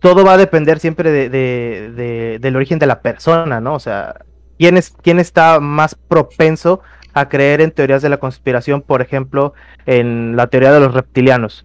Todo 0.00 0.22
va 0.22 0.34
a 0.34 0.38
depender 0.38 0.78
siempre 0.78 1.10
de, 1.10 1.30
de- 1.30 1.92
de- 1.96 2.38
del 2.40 2.56
origen 2.56 2.78
de 2.78 2.86
la 2.86 3.00
persona, 3.00 3.58
¿no? 3.60 3.74
O 3.74 3.80
sea, 3.80 4.16
¿quién, 4.60 4.76
es, 4.76 4.94
quién 5.02 5.18
está 5.18 5.58
más 5.58 5.94
propenso 5.94 6.80
a 7.14 7.30
creer 7.30 7.62
en 7.62 7.70
teorías 7.70 8.02
de 8.02 8.10
la 8.10 8.18
conspiración, 8.18 8.82
por 8.82 9.00
ejemplo, 9.00 9.54
en 9.86 10.36
la 10.36 10.48
teoría 10.48 10.70
de 10.70 10.80
los 10.80 10.92
reptilianos? 10.92 11.64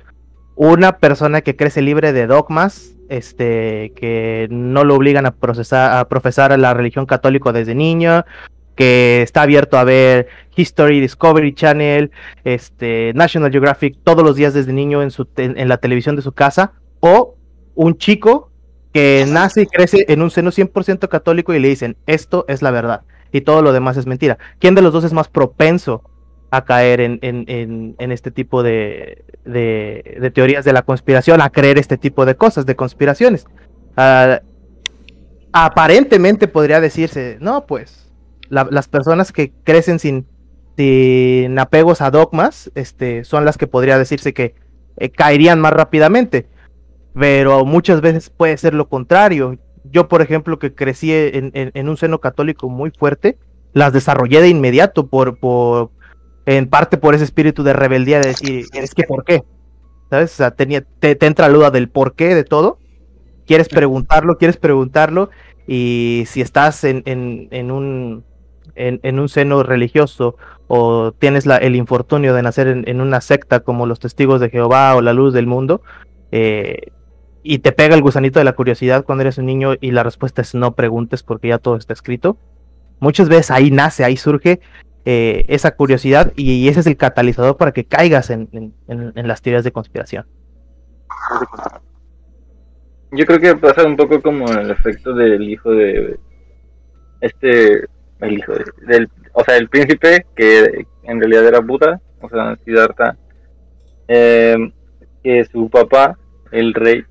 Una 0.55 0.97
persona 0.99 1.41
que 1.41 1.57
crece 1.57 1.81
libre 1.81 2.13
de 2.13 2.25
dogmas, 2.25 2.95
este, 3.09 3.91
que 3.97 4.47
no 4.49 4.85
lo 4.85 4.95
obligan 4.95 5.25
a 5.25 5.31
procesar, 5.31 5.97
a 5.97 6.07
profesar 6.07 6.57
la 6.57 6.73
religión 6.73 7.05
católica 7.05 7.51
desde 7.51 7.75
niño, 7.75 8.23
que 8.75 9.21
está 9.21 9.41
abierto 9.41 9.77
a 9.77 9.83
ver 9.83 10.27
History, 10.55 11.01
Discovery 11.01 11.53
Channel, 11.53 12.11
este, 12.45 13.11
National 13.13 13.51
Geographic 13.51 13.97
todos 14.05 14.23
los 14.23 14.37
días 14.37 14.53
desde 14.53 14.71
niño 14.71 15.03
en, 15.03 15.11
su 15.11 15.25
te- 15.25 15.43
en, 15.43 15.67
la 15.67 15.77
televisión 15.77 16.15
de 16.15 16.21
su 16.21 16.31
casa, 16.31 16.71
o 17.01 17.35
un 17.75 17.97
chico 17.97 18.51
que 18.95 19.25
nace 19.27 19.63
y 19.63 19.65
crece 19.65 20.05
en 20.07 20.21
un 20.21 20.31
seno 20.31 20.51
100% 20.51 21.09
católico 21.09 21.53
y 21.53 21.59
le 21.59 21.67
dicen, 21.67 21.97
esto 22.05 22.45
es 22.47 22.61
la 22.61 22.71
verdad 22.71 23.01
y 23.33 23.41
todo 23.41 23.61
lo 23.61 23.73
demás 23.73 23.97
es 23.97 24.05
mentira. 24.05 24.37
¿Quién 24.57 24.73
de 24.73 24.81
los 24.81 24.93
dos 24.93 25.03
es 25.03 25.11
más 25.11 25.27
propenso 25.27 26.01
a 26.49 26.63
caer 26.63 27.01
en, 27.01 27.19
en, 27.21 27.95
en, 27.99 28.11
este 28.13 28.31
tipo 28.31 28.63
de, 28.63 29.25
de, 29.43 30.31
teorías 30.33 30.63
de 30.63 30.71
la 30.71 30.83
conspiración, 30.83 31.41
a 31.41 31.49
creer 31.49 31.77
este 31.77 31.97
tipo 31.97 32.25
de 32.25 32.35
cosas, 32.35 32.65
de 32.65 32.77
conspiraciones? 32.77 33.45
Ah, 33.97 34.39
aparentemente 35.51 36.47
podría 36.47 36.79
decirse, 36.79 37.37
no, 37.41 37.65
pues 37.65 38.13
la- 38.47 38.69
las 38.71 38.87
personas 38.87 39.33
que 39.33 39.51
crecen 39.65 39.99
sin, 39.99 40.25
sin 40.77 41.59
apegos 41.59 41.99
a 41.99 42.11
dogmas, 42.11 42.71
este, 42.75 43.25
son 43.25 43.43
las 43.43 43.57
que 43.57 43.67
podría 43.67 43.97
decirse 43.97 44.33
que 44.33 44.55
eh, 44.95 45.09
caerían 45.09 45.59
más 45.59 45.73
rápidamente. 45.73 46.47
Pero 47.17 47.65
muchas 47.65 48.01
veces 48.01 48.29
puede 48.29 48.57
ser 48.57 48.73
lo 48.73 48.87
contrario. 48.89 49.57
Yo, 49.91 50.07
por 50.07 50.21
ejemplo, 50.21 50.59
que 50.59 50.73
crecí 50.73 51.13
en, 51.13 51.51
en- 51.53 51.71
en 51.73 51.89
un 51.89 51.97
seno 51.97 52.19
católico 52.19 52.69
muy 52.69 52.91
fuerte, 52.91 53.37
las 53.73 53.93
desarrollé 53.93 54.41
de 54.41 54.49
inmediato 54.49 55.07
por, 55.07 55.37
por 55.39 55.91
en 56.45 56.67
parte 56.67 56.97
por 56.97 57.15
ese 57.15 57.23
espíritu 57.23 57.63
de 57.63 57.73
rebeldía 57.73 58.19
de 58.19 58.27
decir, 58.29 58.65
es 58.73 58.93
que 58.93 59.03
¿por 59.03 59.23
qué? 59.23 59.43
¿Sabes? 60.09 60.33
O 60.33 60.35
sea, 60.35 60.51
tenía, 60.51 60.83
te, 60.99 61.15
te 61.15 61.25
entra 61.25 61.47
la 61.47 61.53
duda 61.55 61.71
del 61.71 61.89
por 61.89 62.13
qué 62.15 62.35
de 62.35 62.43
todo. 62.43 62.77
Quieres 63.47 63.69
preguntarlo, 63.69 64.37
quieres 64.37 64.57
preguntarlo, 64.57 65.29
y 65.67 66.23
si 66.27 66.41
estás 66.41 66.83
en, 66.83 67.03
en, 67.05 67.47
en 67.51 67.71
un 67.71 68.23
en, 68.75 68.99
en 69.03 69.19
un 69.19 69.29
seno 69.29 69.61
religioso 69.63 70.35
o 70.67 71.11
tienes 71.11 71.45
la, 71.45 71.57
el 71.57 71.75
infortunio 71.75 72.33
de 72.33 72.41
nacer 72.41 72.67
en, 72.67 72.83
en 72.89 72.99
una 73.01 73.21
secta 73.21 73.59
como 73.61 73.85
los 73.85 73.99
testigos 73.99 74.41
de 74.41 74.49
Jehová 74.49 74.95
o 74.95 75.01
la 75.01 75.13
luz 75.13 75.33
del 75.33 75.45
mundo, 75.47 75.81
eh, 76.31 76.87
y 77.47 77.59
te 77.59 77.71
pega 77.71 77.93
el 77.95 78.01
gusanito 78.01 78.39
de 78.39 78.45
la 78.45 78.53
curiosidad 78.53 79.05
cuando 79.05 79.21
eres 79.21 79.37
un 79.37 79.45
niño 79.45 79.75
y 79.79 79.91
la 79.91 80.01
respuesta 80.03 80.41
es 80.41 80.55
no 80.55 80.73
preguntes 80.73 81.21
porque 81.21 81.49
ya 81.49 81.59
todo 81.59 81.75
está 81.77 81.93
escrito, 81.93 82.37
muchas 82.99 83.29
veces 83.29 83.51
ahí 83.51 83.69
nace, 83.69 84.03
ahí 84.03 84.17
surge 84.17 84.59
eh, 85.05 85.45
esa 85.47 85.75
curiosidad 85.75 86.33
y 86.35 86.67
ese 86.67 86.79
es 86.79 86.87
el 86.87 86.97
catalizador 86.97 87.55
para 87.57 87.71
que 87.71 87.85
caigas 87.85 88.31
en, 88.31 88.49
en- 88.87 89.27
las 89.27 89.43
teorías 89.43 89.63
de 89.63 89.71
conspiración. 89.71 90.25
Yo 93.11 93.25
creo 93.25 93.39
que 93.39 93.55
pasa 93.55 93.85
un 93.85 93.95
poco 93.95 94.21
como 94.21 94.47
el 94.51 94.71
efecto 94.71 95.13
del 95.13 95.43
hijo 95.47 95.71
de 95.71 96.19
este 97.21 97.85
el 98.21 98.33
hijo 98.39 98.53
de- 98.53 98.65
del 98.87 99.09
o 99.33 99.43
sea 99.43 99.57
el 99.57 99.69
príncipe 99.69 100.25
que 100.35 100.85
en 101.03 101.19
realidad 101.19 101.45
era 101.47 101.59
Buda 101.59 102.01
o 102.21 102.29
sea 102.29 102.57
Siddhartha 102.65 103.17
eh, 104.07 104.57
que 105.23 105.45
su 105.45 105.69
papá 105.69 106.17
el 106.51 106.73
rey 106.73 107.03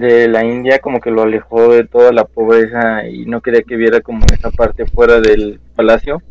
de 0.00 0.26
la 0.28 0.44
India 0.44 0.80
como 0.80 1.00
que 1.00 1.10
lo 1.10 1.22
alejó 1.22 1.72
de 1.72 1.84
toda 1.84 2.12
la 2.12 2.24
pobreza 2.24 3.06
y 3.06 3.26
no 3.26 3.40
quería 3.40 3.62
que 3.62 3.76
viera 3.76 4.00
como 4.00 4.24
esa 4.32 4.50
parte 4.50 4.86
fuera 4.86 5.20
del 5.20 5.60
palacio 5.76 6.22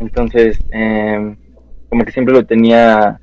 entonces 0.00 0.58
eh, 0.72 1.36
como 1.88 2.04
que 2.04 2.12
siempre 2.12 2.34
lo 2.34 2.44
tenía 2.44 3.20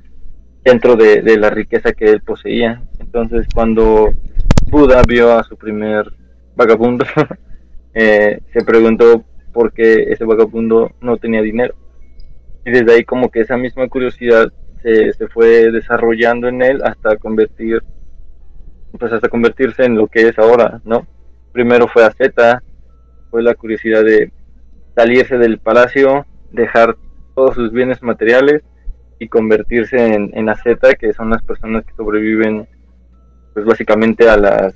dentro 0.64 0.96
de, 0.96 1.22
de 1.22 1.36
la 1.38 1.50
riqueza 1.50 1.92
que 1.92 2.06
él 2.06 2.20
poseía. 2.20 2.82
Entonces 3.00 3.46
cuando 3.52 4.12
Buda 4.70 5.02
vio 5.06 5.32
a 5.32 5.44
su 5.44 5.56
primer 5.56 6.12
vagabundo, 6.54 7.04
eh, 7.94 8.40
se 8.52 8.64
preguntó 8.64 9.24
por 9.52 9.72
qué 9.72 10.12
ese 10.12 10.24
vagabundo 10.24 10.92
no 11.00 11.16
tenía 11.16 11.42
dinero. 11.42 11.74
Y 12.64 12.70
desde 12.70 12.92
ahí 12.92 13.04
como 13.04 13.30
que 13.30 13.40
esa 13.40 13.56
misma 13.56 13.88
curiosidad 13.88 14.52
se, 14.82 15.12
se 15.14 15.26
fue 15.28 15.72
desarrollando 15.72 16.48
en 16.48 16.62
él 16.62 16.80
hasta 16.84 17.16
convertir, 17.16 17.82
pues 18.98 19.12
hasta 19.12 19.28
convertirse 19.28 19.84
en 19.84 19.96
lo 19.96 20.06
que 20.06 20.28
es 20.28 20.38
ahora, 20.38 20.80
¿no? 20.84 21.06
Primero 21.52 21.88
fue 21.88 22.08
Z 22.10 22.62
fue 23.30 23.42
la 23.42 23.54
curiosidad 23.54 24.04
de 24.04 24.32
salirse 24.94 25.36
del 25.38 25.58
palacio, 25.58 26.26
dejar 26.50 26.96
todos 27.34 27.54
sus 27.54 27.72
bienes 27.72 28.02
materiales 28.02 28.62
y 29.18 29.28
convertirse 29.28 30.14
en, 30.14 30.30
en 30.32 30.54
Z 30.54 30.94
que 30.94 31.12
son 31.12 31.30
las 31.30 31.42
personas 31.42 31.84
que 31.84 31.94
sobreviven 31.94 32.66
pues 33.54 33.66
básicamente 33.66 34.28
a 34.28 34.36
las 34.36 34.74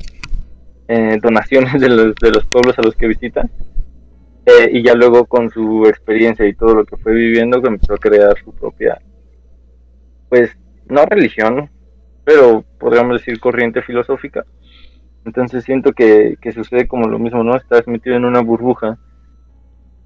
eh, 0.88 1.18
donaciones 1.22 1.72
de 1.80 1.88
los, 1.88 2.14
de 2.16 2.30
los 2.30 2.44
pueblos 2.46 2.78
a 2.78 2.82
los 2.82 2.94
que 2.94 3.08
visita. 3.08 3.48
Eh, 4.44 4.70
y 4.72 4.82
ya 4.82 4.94
luego 4.94 5.24
con 5.26 5.50
su 5.50 5.86
experiencia 5.86 6.44
y 6.46 6.54
todo 6.54 6.74
lo 6.74 6.84
que 6.84 6.96
fue 6.96 7.12
viviendo, 7.12 7.62
comenzó 7.62 7.94
a 7.94 7.98
crear 7.98 8.34
su 8.44 8.52
propia, 8.52 9.00
pues, 10.28 10.50
no 10.88 11.06
religión, 11.06 11.70
pero 12.24 12.64
podríamos 12.78 13.18
decir 13.18 13.40
corriente 13.40 13.82
filosófica. 13.82 14.44
Entonces 15.24 15.64
siento 15.64 15.92
que, 15.92 16.36
que 16.40 16.52
sucede 16.52 16.88
como 16.88 17.08
lo 17.08 17.18
mismo, 17.18 17.44
¿no? 17.44 17.56
Estás 17.56 17.86
metido 17.86 18.16
en 18.16 18.24
una 18.24 18.40
burbuja 18.40 18.98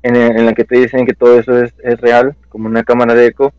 en, 0.03 0.17
en 0.17 0.47
la 0.47 0.53
que 0.53 0.65
te 0.65 0.79
dicen 0.79 1.07
que 1.07 1.15
todo 1.15 1.39
eso 1.39 1.63
es, 1.63 1.75
es 1.83 2.01
real, 2.01 2.37
como 2.49 2.69
una 2.69 2.85
cámara 2.85 3.15
de 3.15 3.27
eco, 3.27 3.53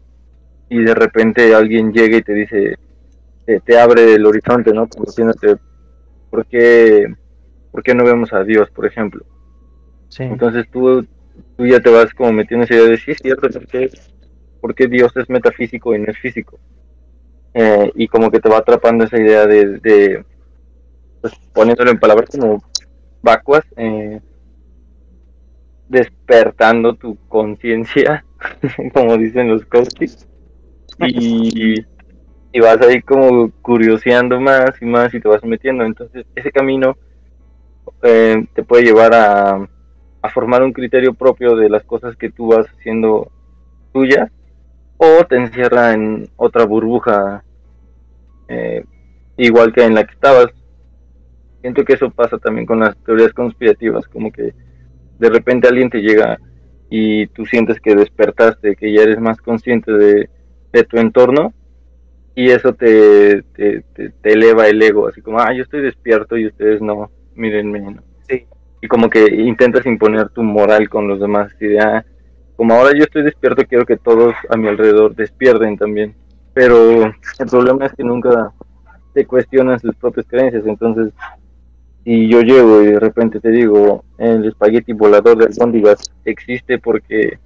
y 0.69 0.81
de 0.81 0.93
repente 0.93 1.55
alguien 1.55 1.91
llega 1.91 2.17
y 2.17 2.21
te 2.21 2.33
dice, 2.33 2.77
te, 3.45 3.59
te 3.59 3.79
abre 3.79 4.13
el 4.13 4.25
horizonte, 4.25 4.73
¿no? 4.73 4.87
Como 4.87 5.05
diciéndote, 5.05 5.57
¿por 6.29 6.45
qué, 6.45 7.13
¿por 7.71 7.83
qué 7.83 7.95
no 7.95 8.03
vemos 8.03 8.33
a 8.33 8.43
Dios, 8.43 8.69
por 8.71 8.85
ejemplo? 8.85 9.25
Sí. 10.09 10.23
Entonces 10.23 10.69
tú, 10.71 11.05
tú 11.55 11.65
ya 11.65 11.79
te 11.79 11.89
vas 11.89 12.13
como 12.13 12.31
metiendo 12.33 12.65
esa 12.65 12.75
idea 12.75 12.85
de, 12.85 12.97
sí, 12.97 13.11
es 13.11 13.17
cierto, 13.17 13.49
¿por 13.49 13.67
qué, 13.67 13.89
por 14.61 14.75
qué 14.75 14.87
Dios 14.87 15.15
es 15.17 15.29
metafísico 15.29 15.95
y 15.95 15.99
no 15.99 16.11
es 16.11 16.17
físico? 16.17 16.59
Eh, 17.59 17.91
y 17.95 18.07
como 18.07 18.29
que 18.29 18.39
te 18.39 18.49
va 18.49 18.59
atrapando 18.59 19.05
esa 19.05 19.17
idea 19.19 19.47
de, 19.47 19.79
de 19.79 20.23
pues, 21.21 21.33
poniéndolo 21.53 21.91
en 21.91 21.99
palabras 21.99 22.29
como 22.29 22.63
vacuas, 23.21 23.63
eh, 23.77 24.21
despertando 25.87 26.93
tu 26.95 27.17
conciencia, 27.27 28.25
como 28.93 29.17
dicen 29.17 29.49
los 29.49 29.65
coaches, 29.65 30.27
y, 30.99 31.75
y 32.53 32.59
vas 32.61 32.81
ahí 32.81 33.01
como 33.01 33.51
curioseando 33.61 34.39
más 34.41 34.81
y 34.81 34.85
más 34.85 35.13
y 35.13 35.19
te 35.21 35.27
vas 35.29 35.43
metiendo. 35.43 35.85
Entonces 35.85 36.25
ese 36.35 36.51
camino 36.51 36.97
eh, 38.03 38.45
te 38.53 38.63
puede 38.63 38.83
llevar 38.83 39.13
a, 39.13 39.67
a 40.21 40.29
formar 40.29 40.63
un 40.63 40.73
criterio 40.73 41.13
propio 41.13 41.55
de 41.55 41.69
las 41.69 41.83
cosas 41.83 42.15
que 42.15 42.29
tú 42.29 42.47
vas 42.47 42.67
haciendo 42.67 43.31
tuyas 43.93 44.31
o 44.97 45.25
te 45.25 45.37
encierra 45.37 45.93
en 45.93 46.29
otra 46.37 46.65
burbuja 46.65 47.43
eh, 48.47 48.83
igual 49.37 49.73
que 49.73 49.83
en 49.83 49.95
la 49.95 50.05
que 50.05 50.13
estabas. 50.13 50.47
Siento 51.61 51.83
que 51.83 51.93
eso 51.93 52.09
pasa 52.11 52.37
también 52.37 52.65
con 52.65 52.79
las 52.79 52.95
teorías 53.03 53.33
conspirativas, 53.33 54.07
como 54.07 54.31
que 54.31 54.53
de 55.19 55.29
repente 55.29 55.67
alguien 55.67 55.89
te 55.89 56.01
llega 56.01 56.37
y 56.89 57.27
tú 57.27 57.45
sientes 57.45 57.79
que 57.81 57.95
despertaste, 57.95 58.75
que 58.75 58.93
ya 58.93 59.01
eres 59.01 59.19
más 59.19 59.41
consciente 59.41 59.91
de, 59.91 60.29
de 60.71 60.83
tu 60.83 60.97
entorno 60.97 61.53
y 62.37 62.51
eso 62.51 62.73
te, 62.73 63.41
te, 63.55 63.81
te, 63.95 64.09
te 64.11 64.33
eleva 64.33 64.67
el 64.67 64.79
ego, 64.81 65.07
así 65.07 65.21
como, 65.21 65.39
ah, 65.39 65.51
yo 65.53 65.63
estoy 65.63 65.81
despierto 65.81 66.37
y 66.37 66.45
ustedes 66.45 66.79
no, 66.81 67.09
mírenme, 67.33 67.79
¿no? 67.79 68.03
Sí. 68.29 68.45
Y 68.79 68.87
como 68.87 69.09
que 69.09 69.25
intentas 69.25 69.87
imponer 69.87 70.29
tu 70.29 70.43
moral 70.43 70.87
con 70.87 71.07
los 71.07 71.19
demás, 71.19 71.51
y 71.59 71.65
de, 71.65 71.79
ah, 71.79 72.05
como 72.55 72.75
ahora 72.75 72.95
yo 72.95 73.05
estoy 73.05 73.23
despierto, 73.23 73.65
quiero 73.65 73.87
que 73.87 73.97
todos 73.97 74.35
a 74.49 74.55
mi 74.55 74.67
alrededor 74.67 75.15
despierten 75.15 75.77
también. 75.77 76.15
Pero 76.57 77.03
el 77.03 77.47
problema 77.51 77.85
es 77.85 77.93
que 77.93 78.03
nunca 78.03 78.51
te 79.13 79.27
cuestionan 79.27 79.79
sus 79.79 79.95
propias 79.95 80.25
creencias, 80.25 80.65
entonces 80.65 81.13
si 82.03 82.27
yo 82.27 82.41
llego 82.41 82.81
y 82.81 82.87
de 82.87 82.99
repente 82.99 83.39
te 83.39 83.51
digo, 83.51 84.03
el 84.17 84.43
espagueti 84.43 84.91
volador 84.93 85.37
de 85.37 85.45
albóndigas 85.45 86.11
existe 86.25 86.79
porque 86.79 87.37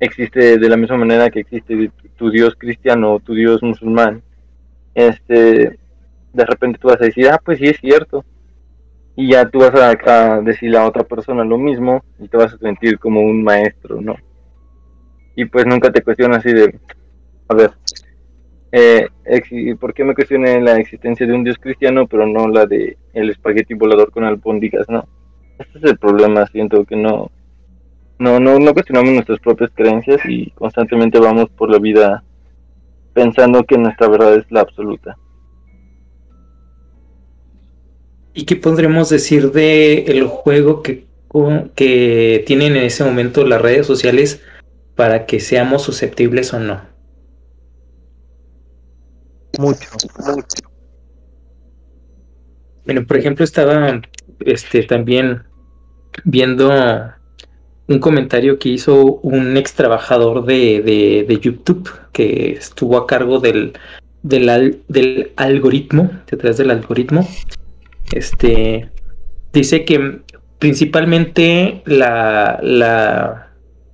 existe 0.00 0.56
de 0.56 0.66
la 0.70 0.78
misma 0.78 0.96
manera 0.96 1.28
que 1.28 1.40
existe 1.40 1.90
tu, 1.90 2.08
tu 2.16 2.30
dios 2.30 2.54
cristiano 2.56 3.12
o 3.12 3.20
tu 3.20 3.34
dios 3.34 3.62
musulmán, 3.62 4.22
este, 4.94 5.78
de 6.32 6.44
repente 6.46 6.78
tú 6.78 6.88
vas 6.88 7.02
a 7.02 7.04
decir, 7.04 7.28
ah, 7.28 7.38
pues 7.44 7.58
sí 7.58 7.66
es 7.66 7.76
cierto. 7.76 8.24
Y 9.14 9.32
ya 9.32 9.46
tú 9.46 9.58
vas 9.58 9.74
a, 9.74 9.90
a 9.90 10.40
decirle 10.40 10.78
a 10.78 10.86
otra 10.86 11.04
persona 11.04 11.44
lo 11.44 11.58
mismo 11.58 12.02
y 12.18 12.28
te 12.28 12.38
vas 12.38 12.54
a 12.54 12.58
sentir 12.58 12.98
como 12.98 13.20
un 13.20 13.44
maestro, 13.44 14.00
¿no? 14.00 14.16
Y 15.36 15.44
pues 15.44 15.66
nunca 15.66 15.92
te 15.92 16.00
cuestionas 16.00 16.38
así 16.38 16.54
de, 16.54 16.80
a 17.48 17.54
ver, 17.54 17.72
eh, 18.72 19.08
¿por 19.80 19.94
qué 19.94 20.04
me 20.04 20.14
cuestioné 20.14 20.60
la 20.60 20.78
existencia 20.78 21.26
de 21.26 21.32
un 21.32 21.44
dios 21.44 21.56
cristiano 21.58 22.06
pero 22.06 22.26
no 22.26 22.48
la 22.48 22.66
de 22.66 22.98
el 23.14 23.30
espagueti 23.30 23.74
volador 23.74 24.10
con 24.10 24.24
albóndigas, 24.24 24.88
no? 24.88 25.06
Este 25.58 25.78
es 25.78 25.84
el 25.84 25.98
problema, 25.98 26.46
siento 26.46 26.84
que 26.84 26.96
no, 26.96 27.30
no, 28.18 28.38
no, 28.38 28.58
no 28.58 28.72
cuestionamos 28.74 29.12
nuestras 29.12 29.40
propias 29.40 29.70
creencias 29.74 30.20
y 30.26 30.50
constantemente 30.50 31.18
vamos 31.18 31.48
por 31.50 31.70
la 31.70 31.78
vida 31.78 32.22
pensando 33.12 33.64
que 33.64 33.78
nuestra 33.78 34.08
verdad 34.08 34.34
es 34.36 34.44
la 34.50 34.60
absoluta. 34.60 35.16
¿Y 38.34 38.44
qué 38.44 38.54
podremos 38.54 39.08
decir 39.08 39.50
de 39.50 40.04
el 40.04 40.24
juego 40.26 40.82
que, 40.82 41.06
que 41.74 42.44
tienen 42.46 42.76
en 42.76 42.84
ese 42.84 43.02
momento 43.02 43.44
las 43.44 43.60
redes 43.60 43.86
sociales 43.86 44.40
para 44.94 45.26
que 45.26 45.40
seamos 45.40 45.82
susceptibles 45.82 46.54
o 46.54 46.60
no? 46.60 46.97
Mucho. 49.58 49.88
Bueno, 52.84 53.06
por 53.06 53.16
ejemplo, 53.18 53.44
estaba 53.44 54.00
este 54.40 54.84
también 54.84 55.42
viendo 56.24 56.70
un 57.88 57.98
comentario 57.98 58.58
que 58.58 58.70
hizo 58.70 59.04
un 59.16 59.56
ex 59.56 59.74
trabajador 59.74 60.44
de, 60.46 60.80
de, 60.82 61.24
de 61.28 61.38
YouTube 61.40 61.90
que 62.12 62.52
estuvo 62.52 62.96
a 62.96 63.06
cargo 63.06 63.40
del, 63.40 63.72
del, 64.22 64.48
al- 64.48 64.78
del 64.88 65.32
algoritmo, 65.36 66.10
detrás 66.30 66.56
del 66.56 66.70
algoritmo. 66.70 67.28
Este 68.12 68.90
dice 69.52 69.84
que 69.84 70.20
principalmente 70.58 71.82
la, 71.84 72.58
la 72.62 73.50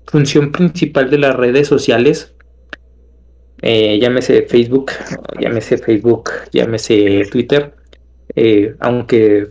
función 0.06 0.52
principal 0.52 1.08
de 1.10 1.18
las 1.18 1.34
redes 1.34 1.66
sociales, 1.68 2.33
eh, 3.66 3.98
llámese 4.00 4.42
Facebook, 4.42 4.90
llámese 5.40 5.78
Facebook, 5.78 6.30
llámese 6.52 7.22
Twitter, 7.32 7.74
eh, 8.36 8.74
aunque 8.80 9.48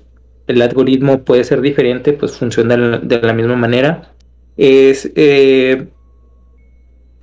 el 0.48 0.62
algoritmo 0.62 1.24
puede 1.24 1.44
ser 1.44 1.62
diferente, 1.62 2.14
pues 2.14 2.38
funciona 2.38 2.76
de 3.00 3.22
la- 3.22 3.34
misma 3.34 3.56
manera. 3.56 4.14
Es 4.56 5.12
eh, 5.16 5.88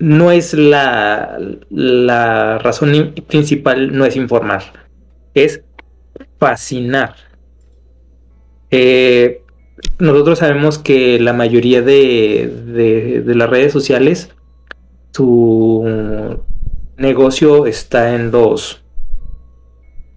no 0.01 0.33
es 0.33 0.55
la, 0.55 1.39
la 1.71 2.59
razón 2.59 2.95
in- 2.95 3.15
principal, 3.29 3.97
no 3.97 4.05
es 4.05 4.17
informar, 4.17 4.63
es 5.35 5.63
fascinar. 6.39 7.15
Nosotros 9.99 10.39
sabemos 10.39 10.79
que 10.79 11.19
la 11.21 11.33
mayoría 11.33 11.83
de, 11.83 12.51
de- 12.67 13.23
de 13.23 13.35
las 13.35 13.49
redes 13.51 13.73
sociales, 13.73 14.31
su 15.13 15.85
negocio 17.01 17.67
está 17.67 18.15
en 18.15 18.31
los 18.31 18.83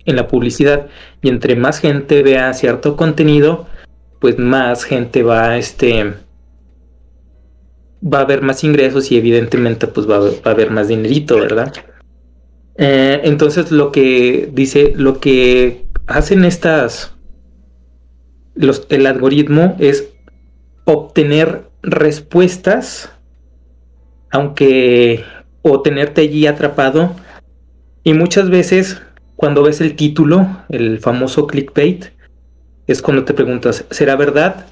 en 0.06 0.18
la 0.18 0.28
publicidad 0.28 0.88
y 1.22 1.30
entre 1.30 1.56
más 1.56 1.80
gente 1.80 2.24
vea 2.24 2.54
cierto 2.54 2.98
contenido, 2.98 3.68
pues 4.20 4.38
más 4.38 4.84
gente 4.84 5.24
va 5.24 5.58
este 5.58 6.14
va 8.04 8.20
a 8.20 8.22
haber 8.22 8.42
más 8.42 8.64
ingresos 8.64 9.12
y 9.12 9.18
evidentemente 9.18 9.88
pues 9.88 10.10
va 10.10 10.18
a, 10.18 10.20
va 10.20 10.32
a 10.46 10.50
haber 10.50 10.72
más 10.72 10.90
dinerito, 10.90 11.38
¿verdad? 11.38 11.74
Eh, 12.76 13.22
entonces 13.24 13.72
lo 13.72 13.92
que 13.92 14.50
dice, 14.52 14.94
lo 14.96 15.20
que 15.20 15.86
hacen 16.08 16.44
estas, 16.44 17.16
el 18.56 19.06
algoritmo 19.06 19.76
es 19.80 20.10
obtener 20.86 21.64
respuestas, 21.82 23.12
aunque, 24.32 25.24
o 25.64 25.82
tenerte 25.82 26.22
allí 26.22 26.46
atrapado, 26.46 27.16
y 28.04 28.14
muchas 28.14 28.52
veces 28.52 29.02
cuando 29.36 29.64
ves 29.64 29.82
el 29.82 29.96
título, 29.96 30.48
el 30.70 31.00
famoso 31.00 31.48
clickbait, 31.48 32.06
es 32.86 33.02
cuando 33.02 33.26
te 33.26 33.34
preguntas, 33.34 33.86
¿será 33.90 34.16
verdad? 34.16 34.68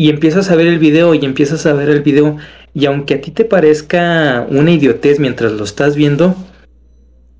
y 0.00 0.08
empiezas 0.08 0.50
a 0.50 0.56
ver 0.56 0.66
el 0.66 0.78
video 0.78 1.14
y 1.14 1.22
empiezas 1.26 1.66
a 1.66 1.74
ver 1.74 1.90
el 1.90 2.00
video 2.00 2.38
y 2.72 2.86
aunque 2.86 3.12
a 3.12 3.20
ti 3.20 3.32
te 3.32 3.44
parezca 3.44 4.46
una 4.48 4.70
idiotez 4.70 5.20
mientras 5.20 5.52
lo 5.52 5.62
estás 5.62 5.94
viendo, 5.94 6.34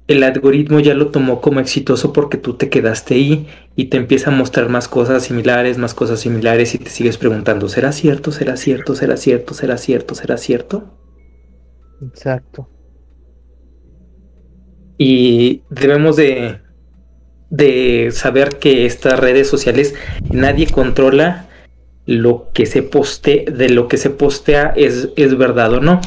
el 0.08 0.22
algoritmo 0.22 0.78
ya 0.78 0.92
lo 0.92 1.06
tomó 1.06 1.40
como 1.40 1.60
exitoso 1.60 2.12
porque 2.12 2.36
tú 2.36 2.54
te 2.54 2.68
quedaste 2.68 3.14
ahí 3.14 3.46
y 3.76 3.86
te 3.86 3.96
empieza 3.96 4.30
a 4.30 4.34
mostrar 4.34 4.68
más 4.68 4.88
cosas 4.88 5.22
similares, 5.22 5.78
más 5.78 5.94
cosas 5.94 6.20
similares 6.20 6.74
y 6.74 6.78
te 6.78 6.90
sigues 6.90 7.16
preguntando, 7.16 7.66
¿será 7.70 7.92
cierto? 7.92 8.30
¿Será 8.30 8.58
cierto? 8.58 8.94
¿Será 8.94 9.16
cierto? 9.16 9.54
¿Será 9.54 9.78
cierto? 9.78 10.14
¿Será 10.14 10.36
cierto? 10.36 10.84
Exacto. 12.02 12.68
Y 14.98 15.62
debemos 15.70 16.16
de, 16.16 16.60
de 17.50 18.10
saber 18.12 18.58
que 18.58 18.86
estas 18.86 19.18
redes 19.18 19.48
sociales 19.48 19.94
nadie 20.30 20.66
controla 20.66 21.48
lo 22.06 22.50
que 22.52 22.66
se 22.66 22.82
poste, 22.82 23.44
de 23.50 23.68
lo 23.68 23.88
que 23.88 23.96
se 23.96 24.10
postea 24.10 24.72
es, 24.76 25.10
es 25.16 25.36
verdad 25.38 25.72
o 25.74 25.80
no. 25.80 26.00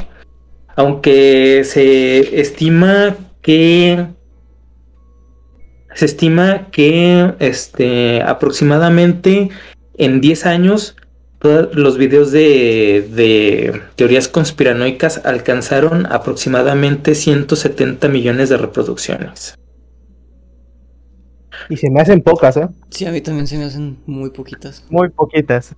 Aunque 0.75 1.63
se 1.63 2.39
estima 2.41 3.15
que 3.41 4.07
se 5.93 6.05
estima 6.05 6.69
que 6.71 7.35
este 7.39 8.21
aproximadamente 8.23 9.49
en 9.97 10.21
10 10.21 10.45
años 10.45 10.95
todos 11.43 11.75
los 11.75 11.97
videos 11.97 12.31
de, 12.31 13.05
de 13.13 13.81
teorías 13.97 14.29
conspiranoicas 14.29 15.25
alcanzaron 15.25 16.05
aproximadamente 16.05 17.15
170 17.15 18.07
millones 18.07 18.47
de 18.47 18.55
reproducciones. 18.55 19.55
Y 21.69 21.75
se 21.75 21.89
me 21.89 21.99
hacen 21.99 22.21
pocas, 22.21 22.55
¿eh? 22.55 22.69
Sí, 22.89 23.05
a 23.05 23.11
mí 23.11 23.19
también 23.19 23.47
se 23.47 23.57
me 23.57 23.65
hacen 23.65 23.97
muy 24.05 24.29
poquitas. 24.29 24.85
Muy 24.89 25.09
poquitas. 25.09 25.73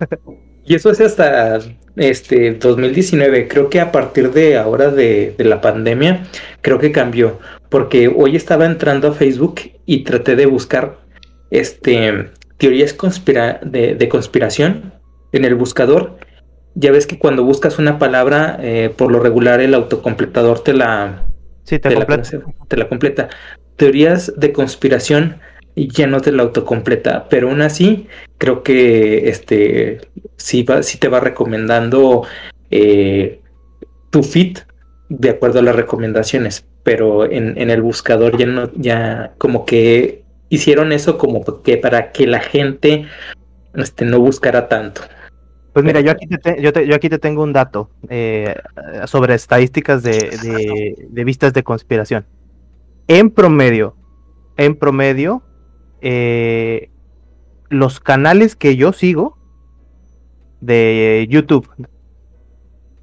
Y 0.64 0.74
eso 0.74 0.90
es 0.90 1.00
hasta 1.00 1.58
este 1.96 2.54
2019. 2.54 3.48
Creo 3.48 3.68
que 3.68 3.80
a 3.80 3.92
partir 3.92 4.32
de 4.32 4.56
ahora 4.56 4.90
de, 4.90 5.34
de, 5.36 5.44
la 5.44 5.60
pandemia, 5.60 6.26
creo 6.60 6.78
que 6.78 6.92
cambió. 6.92 7.38
Porque 7.68 8.08
hoy 8.08 8.36
estaba 8.36 8.66
entrando 8.66 9.08
a 9.08 9.12
Facebook 9.12 9.60
y 9.84 10.04
traté 10.04 10.36
de 10.36 10.46
buscar 10.46 10.98
este 11.50 12.30
teorías 12.56 12.92
conspira 12.94 13.60
de, 13.64 13.94
de, 13.94 14.08
conspiración 14.08 14.94
en 15.36 15.44
el 15.44 15.54
buscador. 15.54 16.18
Ya 16.74 16.90
ves 16.90 17.06
que 17.06 17.18
cuando 17.18 17.44
buscas 17.44 17.78
una 17.78 17.98
palabra, 17.98 18.58
eh, 18.60 18.92
por 18.94 19.10
lo 19.10 19.20
regular 19.20 19.60
el 19.60 19.74
autocompletador 19.74 20.62
te 20.62 20.74
la, 20.74 21.26
sí, 21.64 21.78
te. 21.78 21.90
La, 21.90 22.06
te 22.06 22.76
la 22.76 22.88
completa. 22.88 23.28
Teorías 23.76 24.32
de 24.36 24.52
conspiración 24.52 25.40
ya 25.76 26.06
no 26.06 26.20
te 26.20 26.32
la 26.32 26.42
autocompleta, 26.42 27.28
pero 27.28 27.50
aún 27.50 27.60
así 27.60 28.06
creo 28.38 28.62
que 28.62 29.28
este 29.28 30.00
sí, 30.36 30.62
va, 30.62 30.82
sí 30.82 30.98
te 30.98 31.08
va 31.08 31.20
recomendando 31.20 32.24
eh, 32.70 33.40
tu 34.10 34.22
feed 34.22 34.58
de 35.08 35.30
acuerdo 35.30 35.58
a 35.58 35.62
las 35.62 35.76
recomendaciones, 35.76 36.64
pero 36.82 37.30
en, 37.30 37.58
en, 37.58 37.70
el 37.70 37.82
buscador 37.82 38.38
ya 38.38 38.46
no, 38.46 38.72
ya 38.74 39.34
como 39.38 39.66
que 39.66 40.24
hicieron 40.48 40.92
eso 40.92 41.18
como 41.18 41.44
que 41.62 41.76
para 41.76 42.10
que 42.10 42.26
la 42.26 42.40
gente 42.40 43.06
este, 43.74 44.04
no 44.06 44.18
buscara 44.18 44.68
tanto. 44.68 45.02
Pues 45.76 45.84
mira, 45.84 46.00
yo 46.00 46.10
aquí 46.10 46.26
te, 46.26 46.62
yo, 46.62 46.72
te, 46.72 46.86
yo 46.86 46.94
aquí 46.94 47.10
te 47.10 47.18
tengo 47.18 47.42
un 47.42 47.52
dato 47.52 47.90
eh, 48.08 48.54
sobre 49.04 49.34
estadísticas 49.34 50.02
de, 50.02 50.12
de, 50.12 51.06
de 51.06 51.24
vistas 51.24 51.52
de 51.52 51.62
conspiración. 51.62 52.24
En 53.08 53.28
promedio, 53.28 53.94
en 54.56 54.74
promedio, 54.76 55.42
eh, 56.00 56.88
los 57.68 58.00
canales 58.00 58.56
que 58.56 58.76
yo 58.76 58.94
sigo 58.94 59.36
de 60.62 61.26
YouTube 61.28 61.68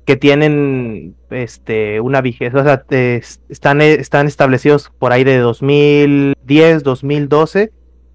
que 0.06 0.16
tienen 0.16 1.16
este 1.30 2.02
una 2.02 2.22
vigencia, 2.22 2.60
o 2.60 2.64
sea, 2.64 2.82
te, 2.82 3.18
están, 3.50 3.82
están 3.82 4.26
establecidos 4.26 4.92
por 4.98 5.12
ahí 5.12 5.24
de 5.24 5.38
2010, 5.38 6.82
2012, 6.82 7.72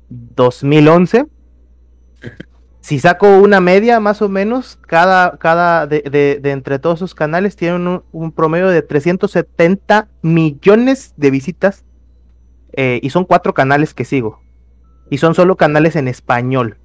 2011. 0.09 1.27
Si 2.88 2.98
saco 2.98 3.37
una 3.37 3.61
media 3.61 4.01
más 4.01 4.22
o 4.22 4.31
menos, 4.31 4.79
cada, 4.81 5.37
cada 5.37 5.87
de, 5.87 6.40
entre 6.42 6.79
todos 6.79 7.01
esos 7.01 7.14
canales 7.14 7.55
tienen 7.55 8.01
un, 8.12 8.33
promedio 8.33 8.68
de 8.68 8.81
370 8.81 10.09
millones 10.22 11.12
de 11.18 11.31
visitas 11.31 11.85
eh, 12.72 12.98
y 13.03 13.11
son 13.11 13.27
cuatro 13.27 13.53
canales 13.53 13.92
que 13.92 14.07
sigo 14.07 14.40
y 15.11 15.18
son 15.18 15.35
solo 15.35 15.59
canales 15.59 15.96
en 15.96 16.09
español. 16.09 16.79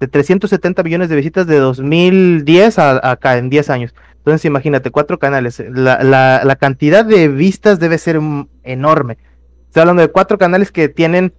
De 0.00 0.08
370 0.08 0.82
millones 0.82 1.10
de 1.10 1.16
visitas 1.16 1.46
de 1.46 1.58
2010 1.58 2.78
a, 2.78 3.10
acá 3.10 3.36
en 3.36 3.50
10 3.50 3.68
años. 3.68 3.94
Entonces 4.16 4.46
imagínate, 4.46 4.90
cuatro 4.90 5.18
canales. 5.18 5.62
La, 5.74 6.02
la, 6.02 6.40
la, 6.42 6.56
cantidad 6.56 7.04
de 7.04 7.28
vistas 7.28 7.80
debe 7.80 7.98
ser 7.98 8.18
enorme. 8.62 9.18
Estoy 9.66 9.82
hablando 9.82 10.00
de 10.00 10.08
cuatro 10.08 10.38
canales 10.38 10.72
que 10.72 10.88
tienen 10.88 11.34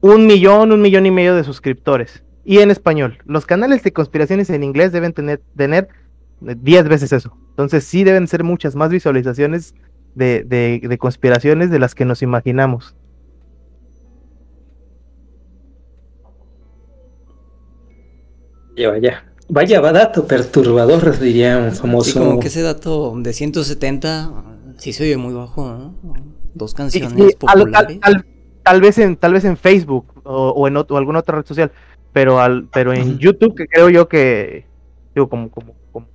un 0.00 0.28
millón, 0.28 0.70
un 0.70 0.80
millón 0.80 1.04
y 1.04 1.10
medio 1.10 1.34
de 1.34 1.42
suscriptores. 1.42 2.22
Y 2.44 2.58
en 2.58 2.70
español. 2.70 3.18
Los 3.24 3.46
canales 3.46 3.82
de 3.82 3.92
conspiraciones 3.92 4.50
en 4.50 4.62
inglés 4.62 4.92
deben 4.92 5.12
tener, 5.12 5.40
tener 5.56 5.88
10 6.40 6.88
veces 6.88 7.12
eso. 7.12 7.36
Entonces 7.50 7.84
sí 7.84 8.04
deben 8.04 8.26
ser 8.26 8.44
muchas 8.44 8.74
más 8.74 8.90
visualizaciones 8.90 9.74
de, 10.14 10.44
de, 10.44 10.80
de 10.82 10.98
conspiraciones 10.98 11.70
de 11.70 11.78
las 11.78 11.94
que 11.94 12.04
nos 12.04 12.22
imaginamos. 12.22 12.94
Vaya, 18.76 18.90
vaya. 18.90 19.24
Vaya 19.52 19.80
dato 19.80 20.26
perturbador, 20.26 21.18
diría 21.18 21.58
un 21.58 21.72
famoso. 21.72 22.12
Sí, 22.12 22.18
como 22.18 22.38
que 22.38 22.46
ese 22.46 22.62
dato 22.62 23.12
de 23.16 23.32
170 23.32 24.30
sí 24.78 24.92
se 24.92 25.02
oye 25.02 25.16
muy 25.16 25.34
bajo, 25.34 25.68
¿no? 25.72 25.94
Dos 26.54 26.72
canciones 26.72 27.12
sí, 27.12 27.28
sí, 27.30 27.36
populares. 27.36 27.98
Tal, 28.62 28.80
vez 28.80 28.98
en, 28.98 29.16
tal 29.16 29.32
vez 29.32 29.44
en 29.44 29.56
Facebook 29.56 30.06
o, 30.22 30.50
o 30.50 30.68
en 30.68 30.76
otro, 30.76 30.94
o 30.94 30.98
alguna 30.98 31.18
otra 31.18 31.38
red 31.38 31.46
social, 31.46 31.72
pero 32.12 32.40
al, 32.40 32.68
pero 32.72 32.92
en. 32.92 33.18
YouTube, 33.18 33.54
que 33.54 33.66
creo 33.66 33.88
yo 33.90 34.08
que 34.08 34.66
digo, 35.14 35.28
como, 35.28 35.50
como, 35.50 35.74
como, 35.92 36.08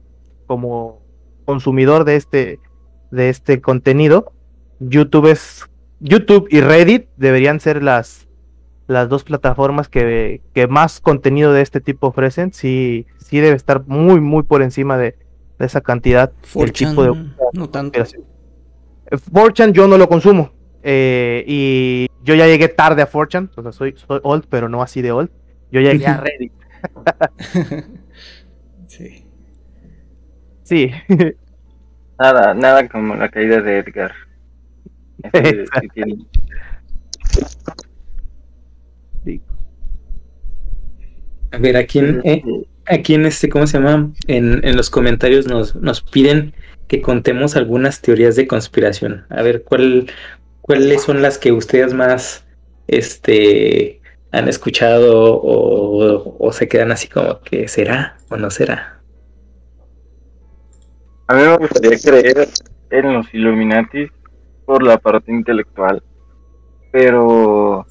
como 0.47 1.01
consumidor 1.45 2.05
de 2.05 2.15
este, 2.15 2.59
de 3.11 3.29
este 3.29 3.61
contenido, 3.61 4.33
YouTube 4.79 5.27
es. 5.27 5.65
YouTube 6.01 6.47
y 6.51 6.59
Reddit 6.59 7.07
deberían 7.15 7.59
ser 7.59 7.81
las 7.81 8.25
las 8.87 9.09
dos 9.09 9.23
plataformas 9.23 9.89
que, 9.89 10.41
que, 10.53 10.67
más 10.67 10.99
contenido 10.99 11.53
de 11.53 11.61
este 11.61 11.81
tipo 11.81 12.07
ofrecen, 12.07 12.53
sí, 12.53 13.07
sí 13.17 13.39
debe 13.39 13.55
estar 13.55 13.83
muy, 13.87 14.21
muy 14.21 14.43
por 14.43 14.61
encima 14.61 14.97
de, 14.97 15.15
de 15.57 15.65
esa 15.65 15.81
cantidad. 15.81 16.31
el 16.55 16.71
tipo 16.71 17.03
de 17.03 17.31
no 17.53 17.69
tanto. 17.69 17.99
4chan 19.09 19.71
yo 19.71 19.87
no 19.87 19.97
lo 19.97 20.07
consumo. 20.07 20.51
Eh, 20.83 21.43
y 21.47 22.07
yo 22.23 22.35
ya 22.35 22.45
llegué 22.45 22.67
tarde 22.67 23.01
a 23.01 23.09
4chan, 23.09 23.49
o 23.55 23.63
sea, 23.63 23.71
soy, 23.71 23.95
soy 23.97 24.19
old, 24.23 24.45
pero 24.49 24.69
no 24.69 24.81
así 24.83 25.01
de 25.01 25.11
old. 25.11 25.31
Yo 25.75 25.81
llegué 25.81 26.07
a 26.07 26.21
Reddit. 26.21 26.53
sí. 28.87 29.25
Sí. 30.63 30.91
Nada, 32.17 32.53
nada 32.53 32.87
como 32.87 33.13
la 33.15 33.27
caída 33.27 33.59
de 33.59 33.79
Edgar. 33.79 34.13
Este, 35.33 35.65
tiene... 35.93 36.15
A 41.51 41.57
ver, 41.57 41.75
aquí 41.75 41.99
en, 41.99 42.21
eh, 42.23 42.41
aquí 42.85 43.15
en 43.15 43.25
este, 43.25 43.49
¿cómo 43.49 43.67
se 43.67 43.79
llama? 43.79 44.13
En, 44.27 44.65
en 44.65 44.77
los 44.77 44.89
comentarios 44.89 45.45
nos, 45.45 45.75
nos 45.75 46.01
piden 46.01 46.53
que 46.87 47.01
contemos 47.01 47.57
algunas 47.57 48.01
teorías 48.01 48.37
de 48.37 48.47
conspiración. 48.47 49.25
A 49.27 49.41
ver, 49.41 49.63
¿cuál, 49.63 50.09
¿cuáles 50.61 51.03
son 51.03 51.21
las 51.21 51.37
que 51.37 51.51
ustedes 51.51 51.93
más 51.93 52.45
este, 52.87 53.99
han 54.35 54.47
escuchado 54.47 55.35
o, 55.35 56.35
o 56.39 56.51
se 56.51 56.67
quedan 56.67 56.91
así 56.91 57.07
como 57.07 57.41
que 57.41 57.67
será 57.67 58.17
o 58.29 58.37
no 58.37 58.49
será? 58.49 58.99
A 61.27 61.33
mí 61.33 61.41
me 61.41 61.57
gustaría 61.57 61.97
creer 61.97 62.47
en 62.91 63.13
los 63.13 63.33
Illuminati 63.33 64.07
por 64.65 64.83
la 64.83 64.97
parte 64.97 65.31
intelectual, 65.31 66.03
pero 66.91 67.85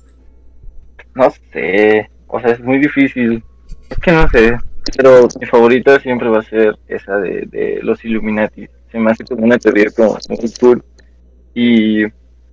no 1.14 1.30
sé, 1.52 2.10
o 2.28 2.40
sea, 2.40 2.50
es 2.50 2.60
muy 2.60 2.78
difícil. 2.78 3.42
Es 3.90 3.98
que 3.98 4.12
no 4.12 4.28
sé, 4.28 4.56
pero 4.96 5.26
mi 5.40 5.46
favorita 5.46 5.98
siempre 6.00 6.28
va 6.28 6.38
a 6.38 6.42
ser 6.42 6.78
esa 6.86 7.16
de, 7.16 7.46
de 7.46 7.80
los 7.82 8.04
Illuminati. 8.04 8.68
Se 8.92 8.98
me 8.98 9.10
hace 9.10 9.24
como 9.24 9.44
una 9.44 9.58
teoría 9.58 9.90
como 9.90 10.16
muy 10.28 10.52
cool 10.60 10.84
y 11.54 12.04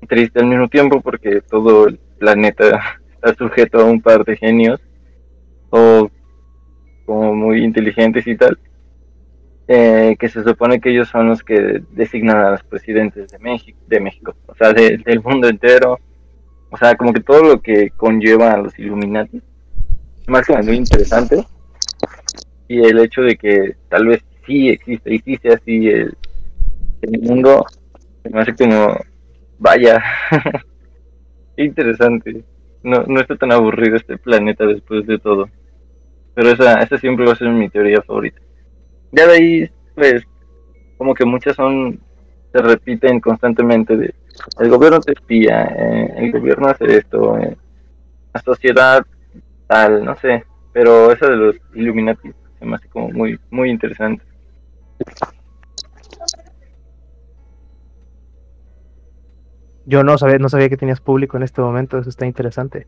triste 0.08 0.40
al 0.40 0.48
mismo 0.48 0.68
tiempo 0.68 1.02
porque 1.02 1.42
todo 1.42 1.88
el 1.88 2.00
planeta 2.18 3.01
está 3.24 3.36
sujeto 3.36 3.80
a 3.80 3.86
un 3.86 4.02
par 4.02 4.26
de 4.26 4.36
genios 4.36 4.80
o 5.70 6.10
como 7.06 7.36
muy 7.36 7.64
inteligentes 7.64 8.26
y 8.26 8.36
tal. 8.36 8.58
Eh, 9.68 10.18
que 10.20 10.28
se 10.28 10.44
supone 10.44 10.82
que 10.82 10.90
ellos 10.90 11.08
son 11.08 11.30
los 11.30 11.44
que 11.44 11.82
designan 11.92 12.38
a 12.38 12.52
los 12.52 12.64
presidentes 12.64 13.32
de 13.32 13.40
México, 13.40 13.80
de 13.88 14.00
México, 14.02 14.36
o 14.48 14.56
sea, 14.56 14.74
de, 14.74 14.98
del 14.98 15.22
mundo 15.22 15.48
entero, 15.48 15.98
o 16.70 16.78
sea, 16.78 16.96
como 16.96 17.14
que 17.14 17.22
todo 17.22 17.42
lo 17.42 17.62
que 17.62 17.92
conlleva 17.92 18.52
a 18.52 18.58
los 18.58 18.78
Illuminati, 18.78 19.42
máximo 20.28 20.58
muy 20.64 20.76
interesante 20.76 21.46
y 22.68 22.80
el 22.80 23.00
hecho 23.00 23.22
de 23.22 23.38
que 23.38 23.76
tal 23.88 24.08
vez 24.08 24.24
sí 24.46 24.70
existe 24.70 25.14
y 25.14 25.20
sí 25.20 25.38
sea 25.42 25.56
así 25.56 25.88
el, 25.88 26.18
el 27.04 27.22
mundo, 27.22 27.66
me 28.30 28.42
hace 28.42 28.54
como, 28.54 28.98
vaya, 29.58 30.04
interesante. 31.56 32.44
No, 32.84 33.04
no 33.08 33.20
está 33.20 33.36
tan 33.36 33.52
aburrido 33.52 33.96
este 33.96 34.18
planeta 34.18 34.66
después 34.66 35.06
de 35.06 35.20
todo. 35.20 35.50
Pero 36.34 36.50
esa, 36.50 36.82
esa 36.82 36.98
siempre 36.98 37.26
va 37.26 37.34
a 37.34 37.36
ser 37.36 37.50
mi 37.50 37.70
teoría 37.70 38.02
favorita. 38.02 38.42
Ya 39.12 39.28
de 39.28 39.34
ahí, 39.34 39.70
pues, 39.96 40.24
como 40.98 41.14
que 41.14 41.26
muchas 41.26 41.56
son, 41.56 42.00
se 42.52 42.62
repiten 42.62 43.20
constantemente 43.20 43.98
de, 43.98 44.14
el 44.60 44.70
gobierno 44.70 45.00
te 45.00 45.14
espía, 45.14 45.64
eh, 45.64 46.14
el 46.18 46.32
gobierno 46.32 46.68
hace 46.68 46.98
esto, 46.98 47.38
eh, 47.38 47.58
la 48.34 48.42
sociedad 48.42 49.06
tal, 49.68 50.04
no 50.04 50.16
sé, 50.16 50.44
pero 50.74 51.12
esa 51.12 51.28
de 51.30 51.36
los 51.36 51.56
Illuminati 51.74 52.32
se 52.60 52.66
me 52.66 52.76
hace 52.76 52.88
como 52.90 53.10
muy, 53.10 53.40
muy 53.50 53.70
interesante. 53.70 54.24
Yo 59.92 60.04
no 60.06 60.18
sabía, 60.18 60.38
no 60.38 60.48
sabía 60.48 60.70
que 60.70 60.78
tenías 60.78 61.02
público 61.02 61.36
en 61.36 61.44
este 61.44 61.60
momento, 61.62 61.98
eso 61.98 62.10
está 62.10 62.26
interesante. 62.26 62.88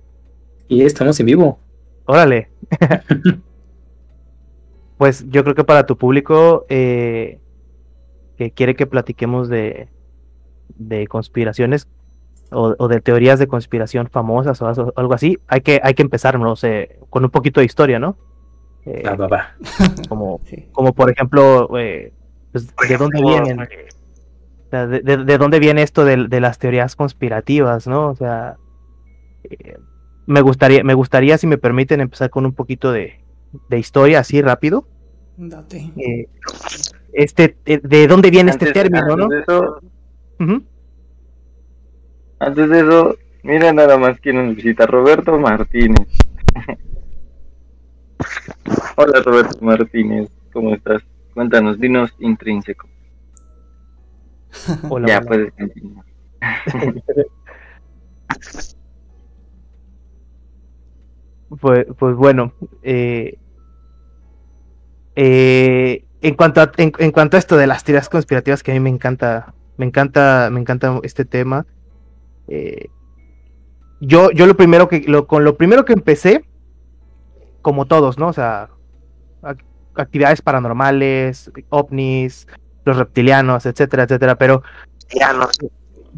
Y 0.69 0.83
estamos 0.83 1.19
en 1.19 1.25
vivo. 1.25 1.59
Órale. 2.05 2.47
pues 4.97 5.25
yo 5.29 5.43
creo 5.43 5.55
que 5.55 5.63
para 5.63 5.85
tu 5.85 5.97
público 5.97 6.65
eh, 6.69 7.39
que 8.37 8.51
quiere 8.51 8.75
que 8.75 8.87
platiquemos 8.87 9.49
de, 9.49 9.89
de 10.77 11.07
conspiraciones 11.07 11.87
o, 12.51 12.73
o 12.77 12.87
de 12.87 13.01
teorías 13.01 13.37
de 13.39 13.47
conspiración 13.47 14.07
famosas 14.09 14.61
o 14.61 14.67
algo- 14.67 14.93
algo 14.95 15.13
así, 15.13 15.39
hay 15.47 15.61
que, 15.61 15.81
hay 15.83 15.93
que 15.95 16.03
empezar, 16.03 16.39
no 16.39 16.55
sé, 16.55 16.99
con 17.09 17.23
un 17.25 17.31
poquito 17.31 17.59
de 17.59 17.65
historia, 17.65 17.99
¿no? 17.99 18.15
Eh, 18.85 19.03
Va, 19.05 19.15
va, 19.15 19.27
va. 19.27 19.55
como, 20.07 20.39
Sí. 20.45 20.67
como 20.71 20.93
por 20.93 21.09
ejemplo, 21.09 21.67
eh, 21.77 22.13
pues, 22.51 22.67
¿de 22.87 22.97
dónde 22.97 23.21
vienen? 23.21 23.59
Sea, 24.73 24.87
de, 24.87 25.01
de- 25.01 25.17
de 25.23 25.37
dónde 25.37 25.59
viene 25.59 25.83
esto 25.83 26.03
de, 26.03 26.25
de 26.27 26.41
las 26.41 26.57
teorías 26.57 26.95
conspirativas, 26.95 27.85
¿no? 27.85 28.07
O 28.09 28.15
sea, 28.15 28.55
eh, 29.47 29.77
me 30.25 30.41
gustaría, 30.41 30.83
me 30.83 30.95
gustaría, 30.95 31.37
si 31.37 31.45
me 31.45 31.59
permiten, 31.59 32.01
empezar 32.01 32.31
con 32.31 32.43
un 32.43 32.53
poquito 32.53 32.91
de, 32.91 33.19
de 33.69 33.77
historia 33.77 34.17
así 34.21 34.41
rápido. 34.41 34.87
Date. 35.37 35.91
Eh, 35.97 36.25
este, 37.13 37.55
eh, 37.67 37.81
¿de 37.83 38.07
dónde 38.07 38.31
viene 38.31 38.49
este 38.49 38.65
Antes- 38.65 38.81
término, 38.81 39.15
no? 39.15 39.25
antes 39.25 39.29
de 39.29 39.41
eso. 39.41 39.81
Antes 42.39 42.69
de 42.71 42.79
eso, 42.79 43.15
mira 43.43 43.71
nada 43.73 43.99
más 43.99 44.19
quién 44.21 44.43
nos 44.43 44.55
visita, 44.55 44.87
Roberto 44.87 45.37
Martínez. 45.37 46.07
Hola 48.95 49.21
Roberto 49.23 49.57
Martínez, 49.61 50.29
¿cómo 50.51 50.73
estás? 50.73 51.03
Cuéntanos, 51.35 51.79
dinos 51.79 52.11
intrínseco. 52.17 52.87
Ya 55.07 55.21
puedes 55.21 55.51
continuar. 55.53 56.05
Pues, 61.59 61.85
pues 61.99 62.15
bueno, 62.15 62.51
eh, 62.81 63.37
eh, 65.15 66.03
en 66.21 66.33
cuanto 66.35 66.61
a, 66.61 66.71
en, 66.77 66.91
en 66.97 67.11
cuanto 67.11 67.37
a 67.37 67.39
esto 67.39 67.57
de 67.57 67.67
las 67.67 67.83
teorías 67.83 68.09
conspirativas 68.09 68.63
que 68.63 68.71
a 68.71 68.73
mí 68.73 68.79
me 68.79 68.89
encanta, 68.89 69.53
me 69.77 69.85
encanta, 69.85 70.49
me 70.51 70.59
encanta 70.59 70.99
este 71.03 71.25
tema. 71.25 71.65
eh, 72.47 72.87
yo, 74.01 74.31
yo 74.31 74.47
lo 74.47 74.57
primero 74.57 74.89
que, 74.89 75.01
lo, 75.07 75.27
con 75.27 75.43
lo 75.45 75.55
primero 75.55 75.85
que 75.85 75.93
empecé, 75.93 76.43
como 77.61 77.85
todos, 77.85 78.17
¿no? 78.17 78.27
O 78.29 78.33
sea, 78.33 78.69
ac- 79.41 79.63
actividades 79.95 80.41
paranormales, 80.41 81.51
ovnis, 81.69 82.47
los 82.85 82.97
reptilianos, 82.97 83.65
etcétera, 83.65 84.03
etcétera, 84.03 84.35
pero 84.37 84.63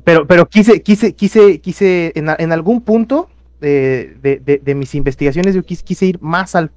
pero, 0.03 0.27
pero 0.27 0.45
quise, 0.47 0.81
quise, 0.81 1.13
quise, 1.15 1.59
quise, 1.61 2.11
en, 2.15 2.51
algún 2.51 2.81
punto 2.81 3.29
de, 3.61 4.17
de- 4.21 4.39
de- 4.43 4.57
de 4.63 4.75
mis 4.75 4.93
investigaciones, 4.95 5.55
yo 5.55 5.63
quise, 5.63 5.83
quise 5.83 6.05
ir 6.05 6.21
más 6.21 6.55
al, 6.55 6.71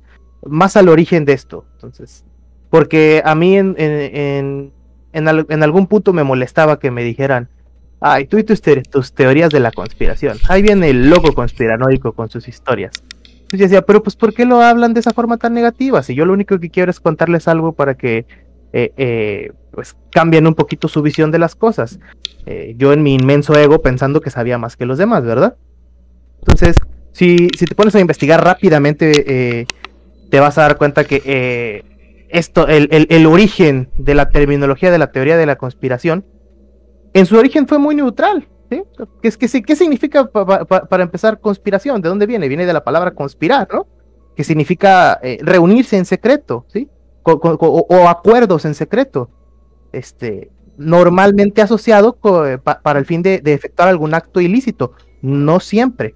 más 0.47 0.77
al 0.77 0.89
origen 0.89 1.25
de 1.25 1.33
esto. 1.33 1.65
Entonces, 1.75 2.25
porque 2.71 3.23
a 3.25 3.35
mí 3.35 3.57
en, 3.57 3.75
en, 3.79 3.91
en, 4.17 4.73
en 5.13 5.29
al- 5.29 5.47
en 5.49 5.63
algún 5.63 5.87
punto 5.87 6.13
me 6.13 6.23
molestaba 6.23 6.79
que 6.79 6.91
me 6.91 7.03
dijeran, 7.03 7.49
ay, 8.01 8.27
tú 8.27 8.39
y 8.39 8.45
tus, 8.45 8.61
te- 8.63 8.83
tus 8.83 9.13
teorías 9.13 9.51
de 9.51 9.61
la 9.61 9.73
conspiración. 9.73 10.39
Ahí 10.49 10.63
viene 10.63 10.91
el 10.91 11.11
loco 11.11 11.35
conspiranoico 11.35 12.13
con 12.13 12.31
sus 12.31 12.47
historias. 12.47 12.93
Entonces 13.25 13.61
yo 13.61 13.65
decía, 13.65 13.83
pero 13.83 14.03
pues 14.03 14.15
¿por 14.15 14.35
qué 14.35 14.45
lo 14.45 14.61
hablan 14.61 14.93
de 14.95 15.01
esa 15.01 15.13
forma 15.13 15.39
tan 15.39 15.55
negativa? 15.55 16.03
Si 16.03 16.15
yo 16.15 16.25
lo 16.27 16.35
único 16.35 16.59
que 16.61 16.71
quiero 16.71 16.91
es 16.91 17.01
contarles 17.01 17.49
algo 17.49 17.73
para 17.73 17.95
que 17.95 18.27
eh, 18.73 18.93
eh, 18.97 19.53
pues 19.73 19.97
cambien 20.11 20.47
un 20.47 20.55
poquito 20.55 20.89
su 20.89 21.03
visión 21.03 21.31
de 21.31 21.39
las 21.39 21.55
cosas. 21.55 21.99
Eh, 22.47 22.75
yo 22.77 22.93
en 22.93 23.03
mi 23.03 23.15
inmenso 23.15 23.55
ego 23.59 23.81
pensando 23.83 24.21
que 24.21 24.31
sabía 24.31 24.59
más 24.59 24.77
que 24.77 24.87
los 24.87 24.99
demás, 24.99 25.25
¿verdad? 25.25 25.57
Entonces, 26.41 26.77
si, 27.13 27.49
si 27.57 27.65
te 27.65 27.75
pones 27.75 27.95
a 27.95 28.01
investigar 28.01 28.43
rápidamente, 28.45 29.67
te 30.31 30.41
vas 30.41 30.57
a 30.59 30.63
dar 30.63 30.77
cuenta 30.79 31.05
que 31.05 31.85
esto, 32.29 32.69
el, 32.69 32.89
el- 32.93 33.07
el 33.11 33.27
origen 33.27 33.89
de 33.97 34.15
la 34.15 34.29
terminología 34.31 34.91
de 34.91 34.99
la 34.99 35.11
teoría 35.13 35.37
de 35.37 35.47
la 35.47 35.57
conspiración, 35.57 36.25
en 37.15 37.27
su 37.27 37.37
origen 37.37 37.67
fue 37.67 37.79
muy 37.79 37.95
neutral. 37.95 38.47
¿sí? 38.71 38.83
¿Qué, 39.23 39.31
qué, 39.33 39.63
qué 39.63 39.77
significa 39.77 40.27
pa- 40.27 40.45
pa- 40.47 40.65
pa- 40.65 40.85
para 40.87 41.03
empezar 41.03 41.41
conspiración? 41.41 42.03
¿De 42.03 42.09
dónde 42.09 42.27
viene? 42.27 42.49
Viene 42.49 42.67
de 42.67 42.73
la 42.73 42.85
palabra 42.85 43.13
conspirar, 43.13 43.67
¿no? 43.73 43.87
Que 44.37 44.45
significa 44.45 45.19
reunirse 45.41 45.97
en 45.97 46.05
secreto, 46.05 46.67
¿sí? 46.69 46.89
O, 47.35 48.09
acuerdos 48.09 48.65
en 48.65 48.75
secreto. 48.75 49.31
Este, 49.93 50.51
normalmente 50.77 51.63
asociado 51.63 52.17
eh, 52.47 52.59
pa- 52.59 52.81
para 52.81 52.99
el 52.99 53.05
fin 53.07 53.23
de, 53.23 53.41
de 53.41 53.53
efectuar 53.53 53.89
algún 53.89 54.15
acto 54.15 54.41
ilícito. 54.41 54.93
No 55.23 55.61
siempre, 55.61 56.15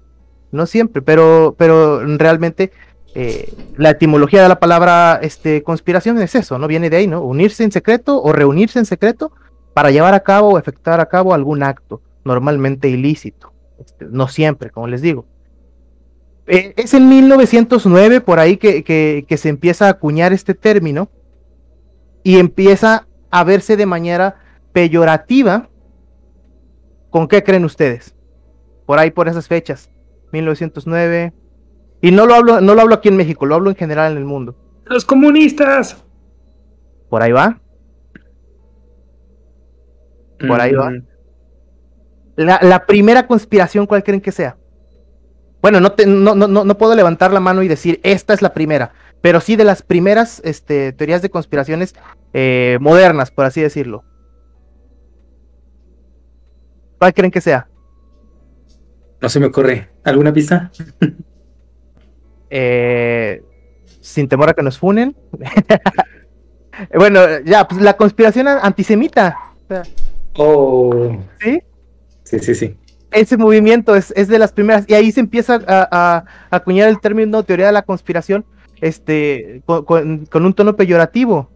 no 0.51 0.65
siempre, 0.65 1.01
pero, 1.01 1.55
pero 1.57 2.05
realmente 2.17 2.71
eh, 3.15 3.51
la 3.75 3.89
etimología 3.91 4.41
de 4.41 4.49
la 4.49 4.59
palabra 4.59 5.19
este, 5.21 5.61
conspiración 5.63 6.17
es 6.19 6.35
eso, 6.35 6.57
¿no? 6.57 6.67
Viene 6.67 6.89
de 6.89 6.97
ahí, 6.97 7.07
¿no? 7.07 7.21
Unirse 7.21 7.63
en 7.63 7.71
secreto 7.71 8.21
o 8.21 8.31
reunirse 8.31 8.79
en 8.79 8.85
secreto 8.85 9.31
para 9.73 9.91
llevar 9.91 10.13
a 10.13 10.21
cabo 10.21 10.49
o 10.49 10.57
efectuar 10.59 10.99
a 11.01 11.07
cabo 11.07 11.33
algún 11.33 11.63
acto, 11.63 12.01
normalmente 12.23 12.87
ilícito. 12.87 13.51
Este, 13.79 14.05
no 14.09 14.27
siempre, 14.27 14.69
como 14.69 14.87
les 14.87 15.01
digo. 15.01 15.25
Eh, 16.47 16.73
es 16.75 16.93
en 16.93 17.07
1909 17.07 18.19
por 18.21 18.39
ahí 18.39 18.57
que, 18.57 18.83
que- 18.83 19.25
que 19.27 19.37
se 19.37 19.49
empieza 19.49 19.87
a 19.87 19.91
acuñar 19.91 20.33
este 20.33 20.53
término 20.53 21.09
y 22.23 22.37
empieza 22.37 23.07
a 23.31 23.43
verse 23.43 23.77
de 23.77 23.85
manera 23.85 24.35
peyorativa. 24.73 25.69
¿Con 27.09 27.27
qué 27.27 27.43
creen 27.43 27.63
ustedes? 27.65 28.15
Por 28.85 28.99
ahí, 28.99 29.11
por 29.11 29.27
esas 29.27 29.47
fechas. 29.47 29.89
1909. 30.31 31.31
Y 32.01 32.11
no 32.11 32.25
lo 32.25 32.33
hablo, 32.35 32.59
no 32.59 32.75
lo 32.75 32.81
hablo 32.81 32.95
aquí 32.95 33.07
en 33.07 33.15
México, 33.17 33.45
lo 33.45 33.55
hablo 33.55 33.69
en 33.69 33.75
general 33.77 34.11
en 34.11 34.17
el 34.17 34.25
mundo. 34.25 34.55
Los 34.85 35.05
comunistas. 35.05 36.03
Por 37.09 37.21
ahí 37.21 37.31
va. 37.31 37.61
Por 40.45 40.59
ahí 40.59 40.73
va. 40.73 40.89
Mm, 40.89 41.03
La, 42.35 42.59
la 42.61 42.85
primera 42.85 43.27
conspiración, 43.27 43.85
¿cuál 43.85 44.03
creen 44.03 44.19
que 44.21 44.31
sea? 44.31 44.57
Bueno, 45.63 45.79
no, 45.79 45.93
te- 45.93 46.05
no, 46.05 46.35
no, 46.35 46.47
no, 46.47 46.77
puedo 46.77 46.93
levantar 46.93 47.31
la 47.31 47.39
mano 47.39 47.63
y 47.63 47.69
decir 47.69 48.01
esta 48.03 48.33
es 48.33 48.41
la 48.41 48.53
primera, 48.53 48.91
pero 49.21 49.39
sí 49.39 49.55
de 49.55 49.63
las 49.63 49.81
primeras 49.81 50.41
este, 50.43 50.91
teorías 50.91 51.21
de 51.21 51.29
conspiraciones 51.29 51.95
eh, 52.33 52.77
modernas, 52.81 53.31
por 53.31 53.45
así 53.45 53.61
decirlo. 53.61 54.03
¿Cuál 56.99 57.13
creen 57.13 57.31
que 57.31 57.39
sea? 57.39 57.69
No 59.21 59.29
se 59.29 59.39
me 59.39 59.45
ocurre. 59.45 59.89
¿Alguna 60.03 60.33
pista? 60.33 60.69
Eh, 62.49 63.41
sin 64.01 64.27
temor 64.27 64.49
a 64.49 64.53
que 64.53 64.63
nos 64.63 64.77
funen. 64.77 65.15
bueno, 66.93 67.21
ya, 67.45 67.65
pues 67.69 67.81
la 67.81 67.95
conspiración 67.95 68.49
antisemita. 68.49 69.37
Oh. 70.35 71.17
¿Sí? 71.39 71.61
Sí, 72.25 72.39
sí, 72.39 72.53
sí. 72.53 72.77
Ese 73.13 73.37
movimiento 73.37 73.95
es, 73.95 74.11
es 74.15 74.27
de 74.27 74.39
las 74.39 74.51
primeras, 74.51 74.85
y 74.87 74.93
ahí 74.93 75.11
se 75.11 75.19
empieza 75.19 75.61
a, 75.67 75.87
a- 75.91 76.25
acuñar 76.49 76.89
el 76.89 76.99
término 76.99 77.43
teoría 77.43 77.67
de 77.67 77.71
la 77.71 77.83
conspiración, 77.83 78.45
este, 78.81 79.61
con, 79.65 80.27
un 80.33 80.53
tono 80.53 80.75
peyorativo. 80.75 81.49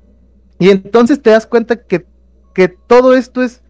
Y 0.60 0.70
entonces 0.70 1.22
te 1.22 1.30
das 1.32 1.46
cuenta 1.46 1.76
que, 1.76 2.06
que 2.54 2.68
todo 2.70 3.16
esto 3.16 3.44
es 3.44 3.62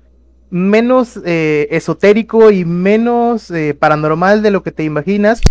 menos 0.50 1.20
eh, 1.26 1.68
esotérico 1.72 2.52
y 2.52 2.64
menos 2.64 3.52
eh, 3.52 3.74
paranormal 3.74 4.42
de 4.42 4.52
lo 4.52 4.64
que 4.64 4.72
te 4.72 4.84
imaginas, 4.84 5.42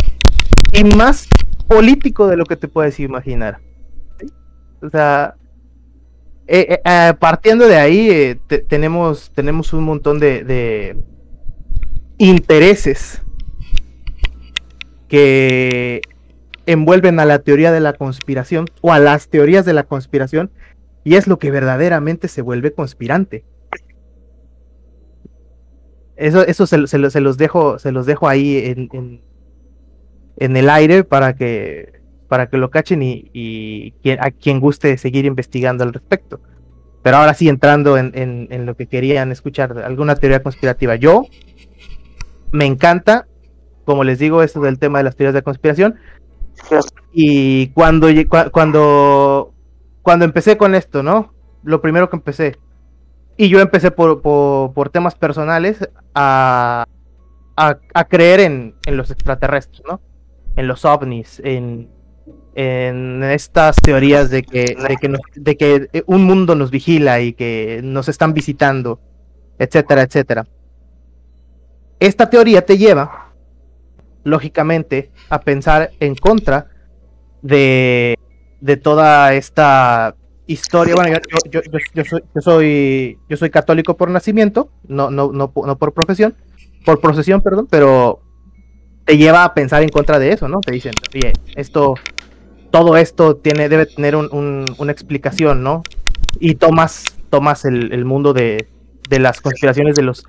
y 0.72 0.84
más 0.84 1.26
político 1.68 2.26
de 2.28 2.36
lo 2.36 2.44
que 2.44 2.56
te 2.56 2.68
puedes 2.68 3.00
imaginar. 3.00 3.58
O 4.80 4.88
sea, 4.88 5.34
eh, 6.46 6.78
partiendo 7.18 7.66
de 7.66 7.76
ahí, 7.76 8.40
te- 8.46 8.58
tenemos, 8.58 9.32
tenemos 9.34 9.72
un 9.72 9.84
montón 9.84 10.18
de 10.20 10.96
intereses 12.18 13.22
que 15.08 16.00
envuelven 16.66 17.20
a 17.20 17.24
la 17.24 17.38
teoría 17.38 17.70
de 17.72 17.80
la 17.80 17.92
conspiración 17.92 18.66
o 18.80 18.92
a 18.92 18.98
las 18.98 19.28
teorías 19.28 19.64
de 19.64 19.72
la 19.72 19.84
conspiración 19.84 20.50
y 21.04 21.14
es 21.14 21.26
lo 21.28 21.38
que 21.38 21.50
verdaderamente 21.52 22.26
se 22.28 22.42
vuelve 22.42 22.72
conspirante. 22.72 23.44
Eso, 26.16 26.44
eso 26.46 26.66
se, 26.66 26.86
se 26.86 27.10
se 27.10 27.20
los 27.20 27.36
dejo, 27.36 27.78
se 27.78 27.92
los 27.92 28.06
dejo 28.06 28.26
ahí 28.26 28.56
en, 28.58 29.20
en, 30.38 30.56
el 30.56 30.70
aire 30.70 31.04
para 31.04 31.36
que, 31.36 32.00
para 32.26 32.48
que 32.48 32.56
lo 32.56 32.70
cachen 32.70 33.02
y, 33.02 33.30
y 33.34 33.92
a 34.18 34.30
quien 34.30 34.58
guste 34.58 34.96
seguir 34.96 35.26
investigando 35.26 35.84
al 35.84 35.92
respecto. 35.92 36.40
Pero 37.02 37.18
ahora 37.18 37.34
sí, 37.34 37.48
entrando 37.48 37.98
en, 37.98 38.10
en- 38.14 38.48
en 38.50 38.66
lo 38.66 38.76
que 38.76 38.86
querían 38.86 39.30
escuchar, 39.30 39.78
alguna 39.78 40.16
teoría 40.16 40.42
conspirativa. 40.42 40.96
Yo 40.96 41.26
me 42.52 42.66
encanta, 42.66 43.26
como 43.84 44.04
les 44.04 44.18
digo, 44.18 44.42
esto 44.42 44.60
del 44.60 44.78
tema 44.78 44.98
de 44.98 45.04
las 45.04 45.16
teorías 45.16 45.34
de 45.34 45.42
conspiración. 45.42 45.96
Y 47.12 47.68
cuando, 47.68 48.08
cuando, 48.50 49.52
cuando 50.02 50.24
empecé 50.24 50.56
con 50.56 50.74
esto, 50.74 51.02
¿no? 51.02 51.34
Lo 51.62 51.80
primero 51.80 52.08
que 52.08 52.16
empecé. 52.16 52.56
Y 53.36 53.48
yo 53.48 53.60
empecé 53.60 53.90
por, 53.90 54.22
por, 54.22 54.88
temas 54.90 55.14
personales 55.14 55.88
a, 56.14 56.86
a, 57.56 58.04
creer 58.04 58.40
en, 58.40 58.74
en 58.86 58.96
los 58.96 59.10
extraterrestres, 59.10 59.82
¿no? 59.86 60.00
En 60.56 60.66
los 60.66 60.86
ovnis, 60.86 61.40
en, 61.44 61.90
en 62.54 63.22
estas 63.22 63.76
teorías 63.76 64.30
de 64.30 64.42
que, 64.42 64.74
de, 64.88 64.96
que 64.98 65.08
nos- 65.08 65.20
de 65.34 65.56
que 65.58 66.04
un 66.06 66.24
mundo 66.24 66.54
nos 66.54 66.70
vigila 66.70 67.20
y 67.20 67.34
que 67.34 67.80
nos 67.84 68.08
están 68.08 68.32
visitando, 68.32 69.00
etcétera, 69.58 70.02
etcétera. 70.02 70.46
Esta 72.00 72.28
teoría 72.28 72.64
te 72.64 72.76
lleva, 72.78 73.32
lógicamente, 74.24 75.10
a 75.30 75.40
pensar 75.40 75.90
en 76.00 76.14
contra 76.14 76.68
de, 77.42 78.16
de 78.60 78.76
toda 78.76 79.32
esta 79.34 80.14
historia. 80.46 80.94
Bueno, 80.94 81.18
yo, 81.50 81.60
yo, 81.94 82.04
soy, 82.04 82.22
yo, 82.34 82.40
soy, 82.40 83.18
yo 83.28 83.36
soy 83.36 83.50
católico 83.50 83.96
por 83.96 84.10
nacimiento, 84.10 84.70
no, 84.86 85.10
no, 85.10 85.32
no, 85.32 85.52
no 85.54 85.78
por 85.78 85.92
profesión, 85.92 86.34
por 86.84 87.00
procesión, 87.00 87.40
perdón, 87.40 87.66
pero 87.70 88.20
te 89.04 89.16
lleva 89.16 89.44
a 89.44 89.54
pensar 89.54 89.82
en 89.82 89.88
contra 89.88 90.18
de 90.18 90.32
eso, 90.32 90.48
¿no? 90.48 90.60
Te 90.60 90.72
dicen, 90.72 90.92
oye, 91.14 91.32
esto, 91.54 91.94
todo 92.70 92.96
esto 92.96 93.36
tiene, 93.36 93.68
debe 93.68 93.86
tener 93.86 94.16
un- 94.16 94.64
una 94.78 94.92
explicación, 94.92 95.62
¿no? 95.62 95.82
Y 96.40 96.56
tomas, 96.56 97.04
tomas 97.30 97.64
el, 97.64 97.92
el 97.92 98.04
mundo 98.04 98.32
de, 98.32 98.68
de 99.08 99.18
las 99.18 99.40
conspiraciones 99.40 99.94
de 99.94 100.02
los 100.02 100.24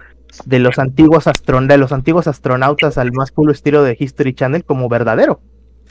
de 0.45 0.59
los 0.59 0.79
antiguos 0.79 1.27
astron 1.27 1.67
de 1.67 1.77
los 1.77 1.91
antiguos 1.91 2.27
astronautas 2.27 2.97
al 2.97 3.11
más 3.11 3.31
puro 3.31 3.51
estilo 3.51 3.83
de 3.83 3.95
History 3.99 4.33
Channel 4.33 4.63
como 4.63 4.89
verdadero. 4.89 5.41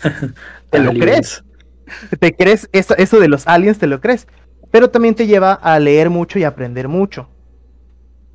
¿Te 0.70 0.78
lo 0.78 0.92
crees? 0.92 1.44
¿Te 2.18 2.34
crees 2.34 2.68
eso, 2.72 2.96
eso 2.96 3.20
de 3.20 3.28
los 3.28 3.46
aliens? 3.46 3.78
¿Te 3.78 3.86
lo 3.86 4.00
crees? 4.00 4.26
Pero 4.70 4.90
también 4.90 5.14
te 5.14 5.26
lleva 5.26 5.52
a 5.52 5.78
leer 5.78 6.10
mucho 6.10 6.38
y 6.38 6.44
aprender 6.44 6.88
mucho. 6.88 7.28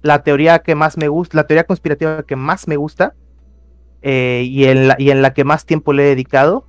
La 0.02 0.24
teoría 0.24 0.60
que 0.60 0.76
más 0.76 0.98
me 0.98 1.08
gusta, 1.08 1.38
la 1.38 1.48
teoría 1.48 1.66
conspirativa 1.66 2.24
que 2.24 2.36
más 2.36 2.68
me 2.68 2.78
gusta 2.78 3.14
eh, 4.02 4.44
y, 4.48 4.66
en 4.66 4.88
la, 4.88 4.96
y 4.98 5.12
en 5.12 5.22
la 5.22 5.34
que 5.34 5.44
más 5.44 5.66
tiempo 5.66 5.94
le 5.94 6.04
he 6.04 6.10
dedicado 6.10 6.66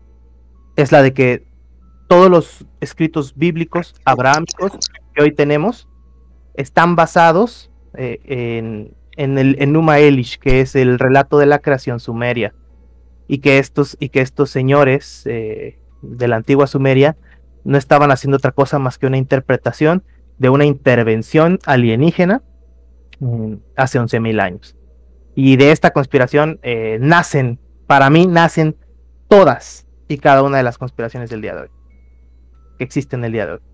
es 0.76 0.92
la 0.92 1.02
de 1.02 1.14
que 1.14 1.44
todos 2.08 2.30
los 2.30 2.66
escritos 2.80 3.34
bíblicos 3.36 3.94
abrahámicos 4.04 4.72
que 5.14 5.22
hoy 5.22 5.32
tenemos 5.32 5.88
están 6.54 6.94
basados 6.94 7.70
eh, 7.94 8.20
en, 8.24 8.94
en 9.16 9.38
el 9.38 9.56
Enuma 9.60 9.98
Elish, 9.98 10.38
que 10.38 10.60
es 10.60 10.74
el 10.76 10.98
relato 10.98 11.38
de 11.38 11.46
la 11.46 11.58
creación 11.60 12.00
sumeria, 12.00 12.54
y 13.28 13.38
que 13.38 13.58
estos, 13.58 13.96
y 14.00 14.08
que 14.08 14.20
estos 14.20 14.50
señores 14.50 15.22
eh, 15.26 15.78
de 16.02 16.28
la 16.28 16.36
antigua 16.36 16.66
Sumeria 16.66 17.16
no 17.64 17.78
estaban 17.78 18.10
haciendo 18.10 18.36
otra 18.36 18.52
cosa 18.52 18.78
más 18.78 18.98
que 18.98 19.06
una 19.06 19.16
interpretación 19.16 20.02
de 20.38 20.48
una 20.48 20.64
intervención 20.64 21.58
alienígena 21.64 22.42
mm, 23.20 23.54
hace 23.76 24.00
11.000 24.00 24.40
años. 24.40 24.76
Y 25.34 25.56
de 25.56 25.72
esta 25.72 25.92
conspiración 25.92 26.58
eh, 26.62 26.98
nacen, 27.00 27.58
para 27.86 28.10
mí, 28.10 28.26
nacen 28.26 28.76
todas 29.28 29.86
y 30.08 30.18
cada 30.18 30.42
una 30.42 30.58
de 30.58 30.64
las 30.64 30.76
conspiraciones 30.76 31.30
del 31.30 31.40
día 31.40 31.54
de 31.54 31.62
hoy, 31.62 31.70
que 32.76 32.84
existen 32.84 33.24
el 33.24 33.32
día 33.32 33.46
de 33.46 33.52
hoy 33.52 33.71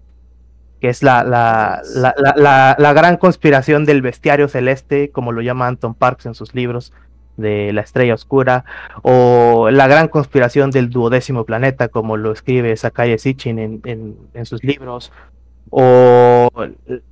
que 0.81 0.89
es 0.89 1.03
la, 1.03 1.25
la, 1.25 1.83
la, 2.37 2.77
la, 2.79 2.93
gran 2.93 3.17
conspiración 3.17 3.85
del 3.85 4.03
bestiario 4.03 4.49
celeste, 4.49 5.11
como 5.11 5.33
lo 5.33 5.41
llama 5.43 5.67
Anton 5.67 5.95
Parks 5.95 6.27
en 6.27 6.35
sus 6.35 6.55
libros 6.55 6.93
de 7.37 7.73
la 7.73 7.81
estrella 7.83 8.15
oscura, 8.15 8.65
o 9.03 9.71
la 9.71 9.87
gran 9.89 10.09
conspiración 10.09 10.71
del 10.71 10.91
duodécimo 10.91 11.45
planeta, 11.45 11.89
como 11.89 12.17
lo 12.17 12.33
escribe 12.33 12.77
Sakai 12.77 13.19
Sitchin 13.19 13.59
en, 13.59 13.81
en, 13.85 14.17
en 14.35 14.47
sus 14.47 14.63
libros, 14.65 15.13
o 15.71 16.51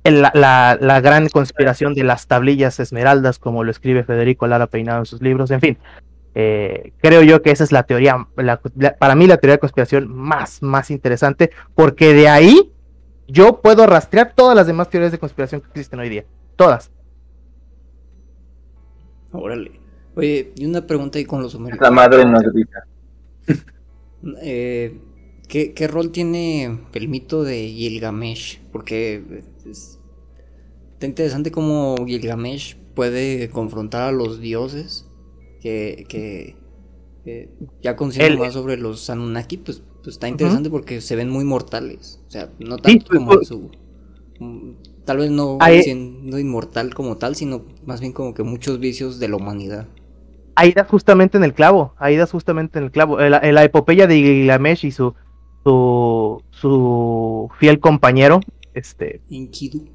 la, 0.03 0.31
la, 0.33 0.77
la 0.81 1.01
gran 1.01 1.29
conspiración 1.29 1.93
de 1.93 2.03
las 2.03 2.27
tablillas 2.27 2.79
esmeraldas, 2.79 3.37
como 3.39 3.63
lo 3.63 3.71
escribe 3.71 4.03
Federico 4.03 4.47
Lara 4.47 4.67
Peinado 4.67 4.99
en 4.99 5.05
sus 5.05 5.21
libros, 5.21 5.51
en 5.51 5.61
fin. 5.61 5.77
eh, 6.35 6.91
creo 7.01 7.21
yo 7.23 7.41
que 7.41 7.51
esa 7.51 7.63
es 7.63 7.71
la 7.71 7.83
teoría, 7.83 8.27
la- 8.35 8.59
para 8.99 9.15
mí 9.15 9.27
la 9.27 9.37
teoría 9.37 9.55
de 9.55 9.59
conspiración 9.59 10.07
más, 10.13 10.61
más 10.61 10.91
interesante, 10.91 11.51
porque 11.75 12.13
de 12.13 12.29
ahí 12.29 12.71
yo 13.27 13.61
puedo 13.61 13.85
rastrear 13.85 14.33
todas 14.35 14.55
las 14.55 14.67
demás 14.67 14.89
teorías 14.89 15.11
de 15.11 15.19
conspiración 15.19 15.61
que 15.61 15.67
existen 15.67 15.99
hoy 15.99 16.09
día. 16.09 16.25
Todas. 16.55 16.91
Órale. 19.31 19.79
Oye, 20.15 20.51
y 20.55 20.65
una 20.65 20.85
pregunta 20.87 21.19
ahí 21.19 21.25
con 21.25 21.41
los 21.41 21.51
sumerios. 21.51 21.79
La 21.81 21.91
madre 21.91 22.25
nos 22.25 22.41
grita. 22.43 22.87
Eh, 24.41 24.99
¿qué, 25.47 25.73
qué 25.75 25.87
rol 25.87 26.11
tiene 26.11 26.79
el 26.93 27.07
mito 27.07 27.43
de 27.43 27.67
Gilgamesh? 27.69 28.59
Porque 28.71 29.43
es- 29.63 29.99
está 30.93 31.05
interesante 31.05 31.51
cómo 31.51 31.95
Gilgamesh 32.03 32.77
puede 32.95 33.47
confrontar 33.51 34.01
a 34.09 34.11
los 34.11 34.39
dioses. 34.39 35.07
Que, 35.61 36.05
que, 36.09 36.55
que 37.23 37.51
ya 37.83 37.95
conociendo 37.95 38.33
El- 38.33 38.39
más 38.39 38.53
sobre 38.53 38.75
los 38.77 39.07
Anunnaki, 39.11 39.57
pues, 39.57 39.83
pues 40.07 40.15
está 40.15 40.29
interesante 40.29 40.69
porque 40.69 41.01
se 41.01 41.17
ven 41.17 41.29
muy 41.29 41.43
mortales. 41.43 42.21
O 42.29 42.31
sea, 42.31 42.49
no 42.59 42.77
Sí, 42.77 42.81
tanto 42.81 43.05
pues, 43.07 43.19
como 43.19 43.31
en 43.33 43.37
pues- 43.39 43.47
su. 43.49 43.71
mm, 44.39 44.71
Tal 45.03 45.17
vez 45.17 45.31
no 45.31 45.57
Ahí- 45.59 45.81
siendo 45.83 46.39
inmortal 46.39 46.93
como 46.93 47.17
tal, 47.17 47.35
sino 47.35 47.65
más 47.85 47.99
bien 47.99 48.13
como 48.13 48.33
que 48.33 48.43
muchos 48.43 48.79
vicios 48.79 49.19
de 49.19 49.27
la 49.27 49.35
humanidad. 49.35 49.87
Ahí 50.55 50.71
das 50.71 50.87
justamente 50.87 51.37
en 51.37 51.43
el 51.43 51.53
clavo. 51.53 51.93
Ahí 51.97 52.15
das 52.15 52.31
justamente 52.31 52.79
en 52.79 52.85
el 52.85 52.91
clavo. 52.91 53.19
En 53.19 53.31
la, 53.31 53.39
en 53.39 53.53
la 53.55 53.65
epopeya 53.65 54.07
de 54.07 54.15
Gilgamesh 54.15 54.85
y 54.85 54.91
su, 54.91 55.13
su, 55.65 56.41
su 56.51 57.49
fiel 57.59 57.79
compañero, 57.81 58.39
este, 58.73 59.21
Enkidu. 59.29 59.87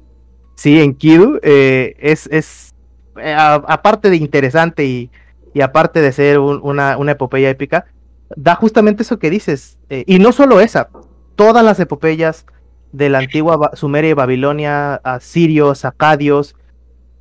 sí, 0.55 0.79
Enkidu, 0.79 1.39
eh, 1.41 1.95
es, 1.99 2.27
es 2.31 2.73
eh, 3.19 3.33
a- 3.33 3.55
aparte 3.67 4.09
de 4.11 4.17
interesante 4.17 4.85
y, 4.85 5.09
y 5.55 5.61
aparte 5.61 6.01
de 6.01 6.11
ser 6.11 6.37
un- 6.39 6.59
una, 6.63 6.97
una 6.97 7.13
epopeya 7.13 7.49
épica, 7.49 7.85
da 8.35 8.55
justamente 8.55 9.03
eso 9.03 9.19
que 9.19 9.29
dices. 9.29 9.77
eh, 9.89 10.03
y 10.07 10.19
no 10.19 10.31
solo 10.31 10.59
esa, 10.59 10.89
todas 11.35 11.63
las 11.63 11.79
epopeyas 11.79 12.45
de 12.91 13.09
la 13.09 13.19
antigua 13.19 13.71
Sumeria 13.73 14.11
y 14.11 14.13
Babilonia, 14.13 14.95
asirios, 15.03 15.83
acadios, 15.85 16.55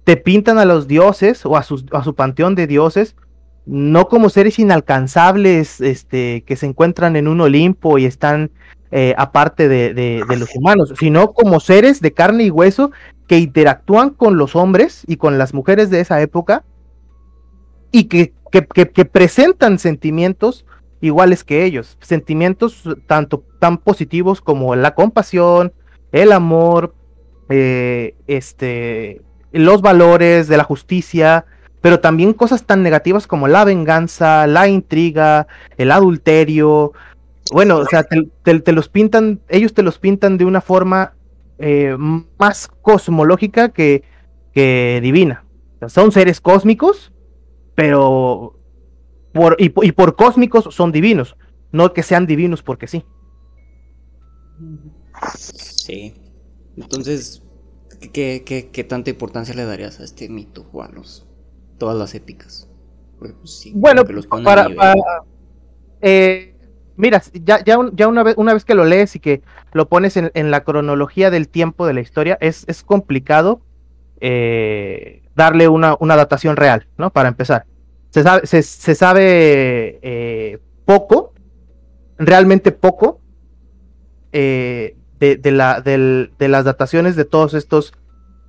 te 0.05 0.17
pintan 0.17 0.59
a 0.59 0.65
los 0.65 0.87
dioses 0.89 1.47
o 1.47 1.57
a, 1.57 1.61
a 1.61 2.05
su 2.05 2.15
panteón 2.15 2.55
de 2.55 2.67
dioses 2.67 3.15
no 3.65 4.09
como 4.09 4.29
seres 4.29 4.59
inalcanzables 4.59 5.81
este, 5.81 6.43
que 6.45 6.57
se 6.57 6.67
encuentran 6.67 7.15
en 7.15 7.29
un 7.29 7.41
Olimpo 7.41 7.97
y 7.97 8.07
están 8.07 8.51
eh, 8.91 9.15
aparte 9.17 9.69
de, 9.69 9.95
de- 9.95 10.25
de 10.29 10.37
los 10.37 10.55
humanos, 10.57 10.93
sino 10.99 11.33
como 11.33 11.61
seres 11.61 12.01
de 12.01 12.13
carne 12.13 12.43
y 12.43 12.51
hueso 12.51 12.91
que 13.29 13.39
interactúan 13.39 14.11
con 14.11 14.37
los 14.37 14.57
hombres 14.57 15.05
y 15.07 15.17
con 15.17 15.39
las 15.39 15.55
mujeres 15.55 15.91
de 15.91 16.01
esa 16.01 16.21
época 16.21 16.65
y 17.93 18.05
que, 18.05 18.35
que- 18.51 18.67
que- 18.67 18.91
que 18.91 19.05
presentan 19.05 19.79
sentimientos 19.79 20.67
iguales 21.03 21.45
que 21.45 21.65
ellos, 21.65 21.99
sentimientos 22.01 22.85
tanto 23.07 23.45
tan 23.59 23.77
positivos 23.77 24.41
como 24.41 24.75
la 24.77 24.95
compasión, 24.95 25.75
el 26.13 26.33
amor, 26.33 26.95
eh, 27.51 28.15
este, 28.29 29.21
los 29.51 29.83
valores 29.83 30.49
de 30.49 30.57
la 30.57 30.65
justicia, 30.65 31.45
pero 31.81 32.01
también 32.01 32.33
cosas 32.33 32.65
tan 32.65 32.83
negativas 32.83 33.27
como 33.27 33.49
la 33.49 33.65
venganza, 33.65 34.47
la 34.47 34.69
intriga, 34.69 35.49
el 35.77 35.91
adulterio. 35.91 36.93
Bueno, 37.53 37.79
o 37.79 37.87
sea, 37.87 38.05
te, 38.05 38.73
los 38.73 38.89
pintan, 38.89 39.41
ellos 39.49 39.75
te 39.75 39.83
los 39.83 39.99
pintan 39.99 40.39
de 40.39 40.45
una 40.45 40.61
forma 40.61 41.15
eh, 41.59 41.97
más 42.39 42.69
cosmológica 42.81 43.71
que, 43.71 44.05
que 44.55 45.01
divina. 45.03 45.45
Son 45.89 46.13
seres 46.13 46.41
cósmicos, 46.41 47.13
pero 47.75 48.57
por, 49.33 49.57
y, 49.59 49.73
y 49.87 49.93
por 49.93 50.17
cósmicos 50.17 50.69
son 50.75 50.93
divinos, 50.93 51.37
no 51.71 51.93
que 51.93 52.03
sean 52.03 52.27
divinos 52.27 52.63
porque 52.63 52.87
sí. 52.87 53.05
Sí. 55.37 56.15
Entonces, 56.77 57.43
¿qué, 58.13 58.43
qué, 58.45 58.71
qué 58.71 58.85
tanta 58.85 59.11
importancia 59.11 59.55
le 59.55 59.65
darías 59.65 60.01
a 60.01 60.05
este 60.05 60.29
mito 60.29 60.67
los, 60.93 61.27
todas 61.79 61.97
las 61.97 62.15
épicas? 62.15 62.69
Porque, 63.19 63.35
pues, 63.35 63.59
sí, 63.59 63.73
Bueno, 63.75 64.03
los 64.09 64.27
para- 64.27 64.69
eh, 66.01 66.57
mira, 66.97 67.23
ya, 67.33 67.63
ya, 67.65 67.79
ya 67.93 68.09
una, 68.09 68.23
vez, 68.23 68.35
una 68.37 68.55
vez 68.55 68.65
que 68.65 68.75
lo 68.75 68.85
lees 68.85 69.15
y 69.15 69.21
que 69.21 69.43
lo 69.73 69.89
pones 69.89 70.17
en, 70.17 70.31
en 70.35 70.51
la 70.51 70.65
cronología 70.65 71.31
del 71.31 71.49
tiempo 71.49 71.87
de 71.87 71.95
la 71.95 72.01
historia, 72.01 72.39
es, 72.41 72.65
es 72.67 72.83
complicado 72.83 73.61
eh, 74.21 75.23
darle 75.35 75.69
una, 75.69 75.97
una, 76.01 76.17
datación 76.17 76.57
real, 76.57 76.87
¿no? 76.97 77.11
Para 77.11 77.29
empezar. 77.29 77.67
Se 78.13 78.23
sabe, 78.23 78.47
se, 78.47 78.95
sabe 78.95 79.99
eh, 80.03 80.59
poco, 80.85 81.33
realmente 82.19 82.71
poco, 82.71 83.23
eh, 84.33 84.97
de, 85.19 85.37
de, 85.37 85.51
la, 85.51 85.81
de, 85.81 86.31
de, 86.39 86.49
las 86.49 86.67
dataciones 86.67 87.17
de 87.17 87.25
todos 87.25 87.55
estos, 87.55 87.95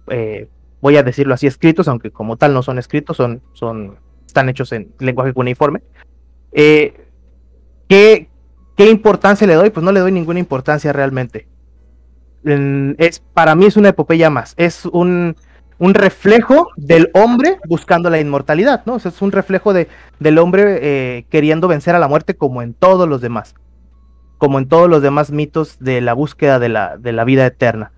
eh, 0.10 0.50
voy 0.82 0.98
a 0.98 1.04
decirlo 1.04 1.34
así, 1.34 1.48
escritos, 1.48 1.88
aunque 1.88 2.12
como 2.12 2.36
tal 2.36 2.54
no 2.54 2.62
son 2.62 2.78
escritos, 2.78 3.16
son, 3.16 3.42
son, 3.54 4.00
están 4.28 4.50
hechos 4.50 4.74
en 4.74 4.94
lenguaje 5.00 5.32
cuneiforme. 5.32 5.82
¿qué, 6.52 6.98
¿Qué 7.88 8.90
importancia 8.90 9.48
le 9.48 9.54
doy? 9.54 9.70
Pues 9.70 9.86
no 9.86 9.94
le 9.94 10.02
doy 10.02 10.12
ninguna 10.12 10.40
importancia 10.40 10.92
realmente. 10.92 11.48
Es, 12.44 13.20
para 13.34 13.56
mí 13.56 13.66
es 13.66 13.78
una 13.78 13.90
epopeya 13.90 14.30
más, 14.30 14.56
es 14.58 14.86
un, 14.88 15.38
un 15.80 15.94
reflejo 15.94 16.70
del 16.78 17.10
hombre 17.14 17.60
buscando 17.68 18.10
la 18.10 18.20
inmortalidad, 18.20 18.84
¿no? 18.86 18.98
Es 18.98 19.22
un 19.22 19.32
reflejo 19.32 19.74
de, 19.74 19.88
del 20.20 20.38
hombre 20.38 20.80
eh, 20.82 21.26
queriendo 21.30 21.68
vencer 21.68 21.96
a 21.96 22.00
la 22.00 22.08
muerte 22.08 22.36
como 22.36 22.62
en 22.62 22.74
todos 22.74 23.08
los 23.08 23.22
demás, 23.22 23.56
como 24.38 24.60
en 24.60 24.68
todos 24.68 24.90
los 24.90 25.02
demás 25.02 25.32
mitos 25.32 25.78
de 25.80 26.02
la 26.02 26.14
búsqueda 26.14 26.60
de 26.60 26.70
la, 26.70 26.98
de 26.98 27.12
la 27.12 27.24
vida 27.24 27.46
eterna. 27.46 27.92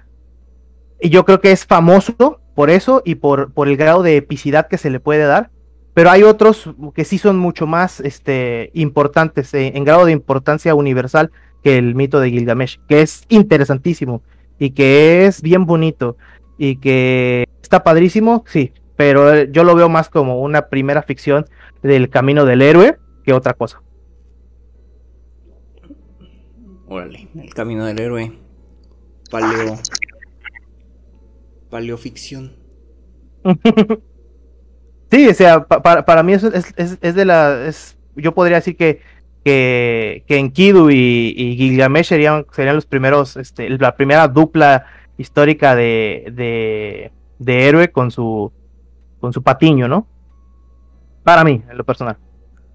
Y 1.00 1.10
yo 1.10 1.26
creo 1.26 1.42
que 1.42 1.52
es 1.52 1.66
famoso 1.66 2.40
por 2.56 2.70
eso 2.70 3.02
y 3.06 3.16
por, 3.16 3.52
por 3.54 3.68
el 3.68 3.78
grado 3.78 4.02
de 4.02 4.18
epicidad 4.18 4.68
que 4.68 4.78
se 4.78 4.90
le 4.90 5.00
puede 5.00 5.26
dar, 5.26 5.52
pero 5.94 6.10
hay 6.10 6.24
otros 6.24 6.70
que 6.94 7.06
sí 7.06 7.18
son 7.18 7.38
mucho 7.38 7.68
más 7.68 8.02
este, 8.02 8.70
importantes 8.74 9.54
eh, 9.54 9.72
en 9.76 9.86
grado 9.86 10.06
de 10.06 10.12
importancia 10.12 10.76
universal 10.76 11.32
que 11.64 11.78
el 11.78 11.96
mito 11.96 12.20
de 12.20 12.32
Gilgamesh, 12.32 12.80
que 12.88 13.02
es 13.02 13.24
interesantísimo 13.30 14.22
y 14.60 14.72
que 14.72 15.26
es 15.26 15.42
bien 15.42 15.66
bonito 15.66 16.18
y 16.58 16.78
que 16.78 17.46
está 17.62 17.84
padrísimo, 17.84 18.44
sí, 18.48 18.74
pero 18.96 19.44
yo 19.44 19.64
lo 19.64 19.76
veo 19.76 19.90
más 19.90 20.10
como 20.10 20.42
una 20.42 20.68
primera 20.68 21.02
ficción 21.02 21.46
del 21.84 22.10
camino 22.10 22.46
del 22.46 22.62
héroe 22.62 22.98
que 23.24 23.34
otra 23.34 23.54
cosa. 23.54 23.82
Órale, 26.88 27.28
el 27.36 27.54
camino 27.54 27.86
del 27.86 28.00
héroe. 28.00 28.32
Paleo. 29.32 29.78
Paleoficción. 31.70 32.54
sí, 35.12 35.28
o 35.28 35.34
sea, 35.34 35.66
pa 35.66 35.82
para, 35.82 36.06
para, 36.06 36.24
mí 36.24 36.34
eso 36.34 36.48
es, 36.54 36.74
es, 36.78 36.98
es, 37.02 37.16
de 37.16 37.26
la. 37.26 37.66
Es, 37.66 37.98
yo 38.16 38.34
podría 38.34 38.58
decir 38.58 38.78
que, 38.78 39.02
que, 39.44 40.24
que 40.28 40.38
Enkidu 40.38 40.90
y, 40.90 41.34
y 41.36 41.58
Gilgamesh 41.58 42.08
serían, 42.08 42.46
serían 42.52 42.76
los 42.76 42.86
primeros, 42.86 43.36
este, 43.36 43.70
la 43.70 43.96
primera 43.96 44.28
dupla 44.28 44.86
histórica 45.18 45.76
de, 45.76 46.32
de, 46.34 47.12
de 47.40 47.68
héroe 47.68 47.92
con 47.92 48.12
su, 48.12 48.52
con 49.20 49.34
su 49.34 49.42
patiño, 49.42 49.88
¿no? 49.88 50.08
Para 51.24 51.44
mí, 51.44 51.64
en 51.70 51.78
lo 51.78 51.84
personal. 51.84 52.18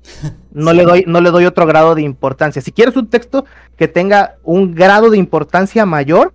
No, 0.53 0.73
sí. 0.73 0.79
le 0.79 0.83
doy, 0.83 1.05
no 1.07 1.21
le 1.21 1.31
doy 1.31 1.47
otro 1.47 1.65
grado 1.65 1.95
de 1.95 2.03
importancia. 2.03 2.61
Si 2.61 2.73
quieres 2.73 2.97
un 2.97 3.09
texto 3.09 3.45
que 3.77 3.87
tenga 3.87 4.37
un 4.43 4.75
grado 4.75 5.09
de 5.11 5.17
importancia 5.17 5.87
mayor, 5.87 6.35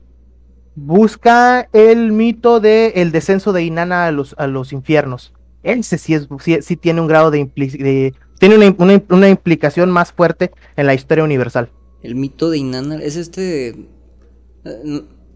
busca 0.76 1.68
el 1.74 2.14
mito 2.14 2.62
de 2.62 2.94
el 2.96 3.12
descenso 3.12 3.52
de 3.52 3.64
Inanna 3.64 4.06
a 4.06 4.12
los, 4.12 4.36
a 4.38 4.48
los 4.48 4.72
infiernos. 4.72 5.34
Ese 5.64 5.98
sí, 5.98 6.14
es, 6.14 6.30
sí, 6.40 6.60
sí 6.62 6.78
tiene 6.78 7.02
un 7.02 7.08
grado 7.08 7.32
de, 7.32 7.52
de 7.56 8.14
tiene 8.40 8.56
una, 8.56 8.76
una, 8.78 9.02
una, 9.10 9.30
implicación 9.30 9.90
más 9.90 10.12
fuerte 10.12 10.52
en 10.76 10.86
la 10.86 10.94
historia 10.94 11.24
universal. 11.24 11.70
El 12.04 12.16
mito 12.16 12.50
de 12.50 12.60
Inanna 12.60 12.98
es 12.98 13.16
este. 13.16 13.88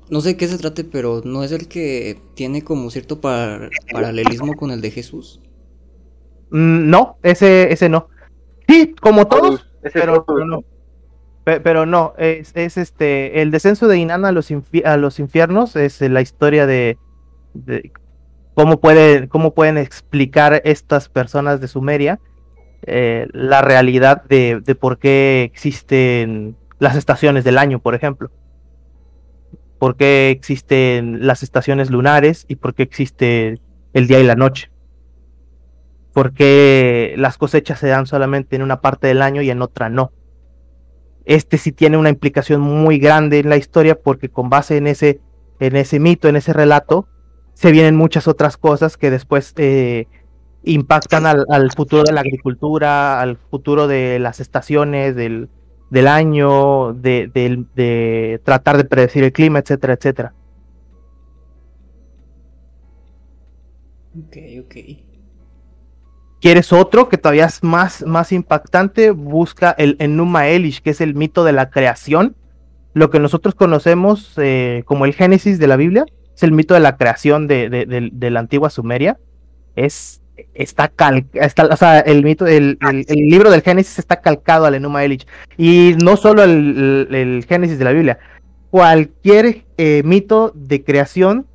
No, 0.10 0.22
sé 0.22 0.38
qué 0.38 0.48
se 0.48 0.58
trate, 0.58 0.84
pero 0.84 1.22
no 1.24 1.44
es 1.44 1.52
el 1.52 1.68
que 1.68 2.20
tiene 2.36 2.64
como 2.64 2.90
cierto 2.90 3.22
par 3.22 3.70
paralelismo 3.92 4.56
con 4.56 4.72
el 4.72 4.82
de 4.82 4.92
Jesús. 4.92 5.42
Mm, 6.52 6.90
no, 6.90 7.18
ese, 7.24 7.72
ese 7.72 7.90
no. 7.90 8.08
Sí, 8.68 8.96
como 9.02 9.28
todos, 9.28 9.68
pero, 9.94 10.26
pero, 10.26 10.46
no. 10.46 10.64
Pero 11.44 11.86
no, 11.86 12.14
es, 12.18 12.52
es, 12.56 12.78
este, 12.78 13.42
el 13.42 13.52
descenso 13.52 13.88
de 13.88 13.98
Inanna 13.98 14.30
a 14.30 14.32
los, 14.32 14.50
a 14.84 14.98
los 14.98 15.20
infiernos 15.20 15.76
es 15.76 16.02
la 16.02 16.22
historia 16.22 16.68
de, 16.68 16.98
de 17.54 17.92
cómo, 18.54 18.80
puede, 18.80 19.28
cómo 19.30 19.54
pueden 19.54 19.78
explicar 19.78 20.62
estas 20.66 21.10
personas 21.10 21.62
de 21.62 21.68
Sumeria 21.68 22.20
eh, 22.84 23.28
la 23.34 23.62
realidad 23.62 24.24
de, 24.24 24.62
de 24.64 24.76
por 24.76 25.00
qué 25.00 25.44
existen 25.44 26.56
las 26.80 26.96
estaciones 26.96 27.44
del 27.44 27.58
año, 27.58 27.80
por 27.80 27.96
ejemplo. 27.96 28.32
Por 29.80 29.96
qué 29.96 30.30
existen 30.30 31.26
las 31.26 31.42
estaciones 31.42 31.90
lunares 31.90 32.46
y 32.48 32.58
por 32.58 32.76
qué 32.76 32.84
existe 32.84 33.60
el 33.94 34.08
día 34.08 34.20
y 34.20 34.24
la 34.24 34.36
noche 34.36 34.70
porque 36.14 37.14
las 37.18 37.38
cosechas 37.38 37.80
se 37.80 37.88
dan 37.88 38.06
solamente 38.06 38.56
en 38.56 38.62
una 38.62 38.82
parte 38.82 39.08
del 39.08 39.22
año 39.22 39.42
y 39.42 39.50
en 39.50 39.62
otra 39.62 39.90
no. 39.90 40.12
Este 41.26 41.58
sí 41.58 41.72
tiene 41.72 41.98
una 41.98 42.10
implicación 42.10 42.62
muy 42.62 42.98
grande 42.98 43.40
en 43.40 43.50
la 43.50 43.58
historia 43.58 43.96
porque 43.98 44.30
con 44.30 44.50
base 44.50 44.78
en 44.78 44.88
ese, 44.88 45.22
en 45.60 45.76
ese 45.76 46.00
mito, 46.00 46.28
en 46.28 46.36
ese 46.36 46.54
relato, 46.54 47.08
se 47.54 47.72
vienen 47.72 47.96
muchas 47.96 48.28
otras 48.28 48.58
cosas 48.58 48.98
que 48.98 49.12
después 49.12 49.54
eh, 49.58 50.08
impactan 50.64 51.26
al, 51.26 51.72
futuro 51.72 52.04
de 52.04 52.14
la 52.14 52.22
agricultura, 52.22 53.22
al 53.22 53.38
futuro 53.38 53.88
de 53.88 54.18
las 54.20 54.40
estaciones, 54.40 55.16
del, 55.16 55.50
del 55.90 56.08
año, 56.08 56.94
de, 56.94 57.30
de, 57.34 57.66
de 57.76 58.42
tratar 58.44 58.78
de 58.78 58.86
predecir 58.86 59.24
el 59.24 59.32
clima, 59.32 59.60
etcétera, 59.60 59.94
etcétera. 59.94 60.34
Ok, 64.18 64.38
ok. 64.66 64.76
¿Quieres 66.42 66.72
otro 66.72 67.10
que 67.10 67.18
todavía 67.18 67.46
es 67.46 67.64
más, 67.64 68.06
más 68.06 68.32
impactante? 68.32 69.12
Busca 69.12 69.72
el 69.72 69.98
Enuma 70.00 70.48
Elish, 70.48 70.82
que 70.82 70.92
es 70.92 71.02
el 71.02 71.14
mito 71.14 71.44
de 71.44 71.52
la 71.52 71.70
creación. 71.70 72.36
Lo 72.94 73.10
que 73.10 73.20
nosotros 73.20 73.56
conocemos 73.56 74.34
eh, 74.38 74.84
como 74.86 75.06
el 75.06 75.14
Génesis 75.14 75.60
de 75.60 75.68
la 75.68 75.76
Biblia, 75.76 76.06
es 76.34 76.44
el 76.44 76.54
mito 76.54 76.74
de 76.74 76.80
la 76.80 76.96
creación 76.96 77.48
de, 77.48 77.70
de, 77.70 77.86
de, 77.86 78.10
de 78.12 78.30
la 78.30 78.40
antigua 78.40 78.70
Sumeria. 78.70 79.20
Es, 79.76 80.19
está, 80.54 80.88
cal, 80.88 81.28
está 81.34 81.66
o 81.66 81.78
sea, 81.78 82.00
el 82.00 82.24
mito, 82.24 82.46
el, 82.48 82.78
el, 82.90 83.06
el, 83.08 83.30
libro 83.30 83.52
del 83.52 83.62
Génesis 83.62 84.00
está 84.00 84.22
calcado 84.22 84.66
al 84.66 84.76
Enuma 84.76 85.04
Elish. 85.04 85.26
Y 85.58 85.96
no 86.04 86.18
solo 86.18 86.44
el, 86.44 87.08
el 87.12 87.46
Génesis 87.48 87.78
de 87.80 87.86
la 87.86 87.92
Biblia, 87.92 88.20
cualquier 88.70 89.66
eh, 89.78 90.02
mito 90.06 90.52
de 90.56 90.84
creación 90.84 91.48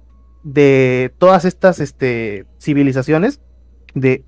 de 0.42 1.12
todas 1.18 1.44
estas 1.44 1.80
este, 1.80 2.46
civilizaciones, 2.58 3.40
de 3.94 4.24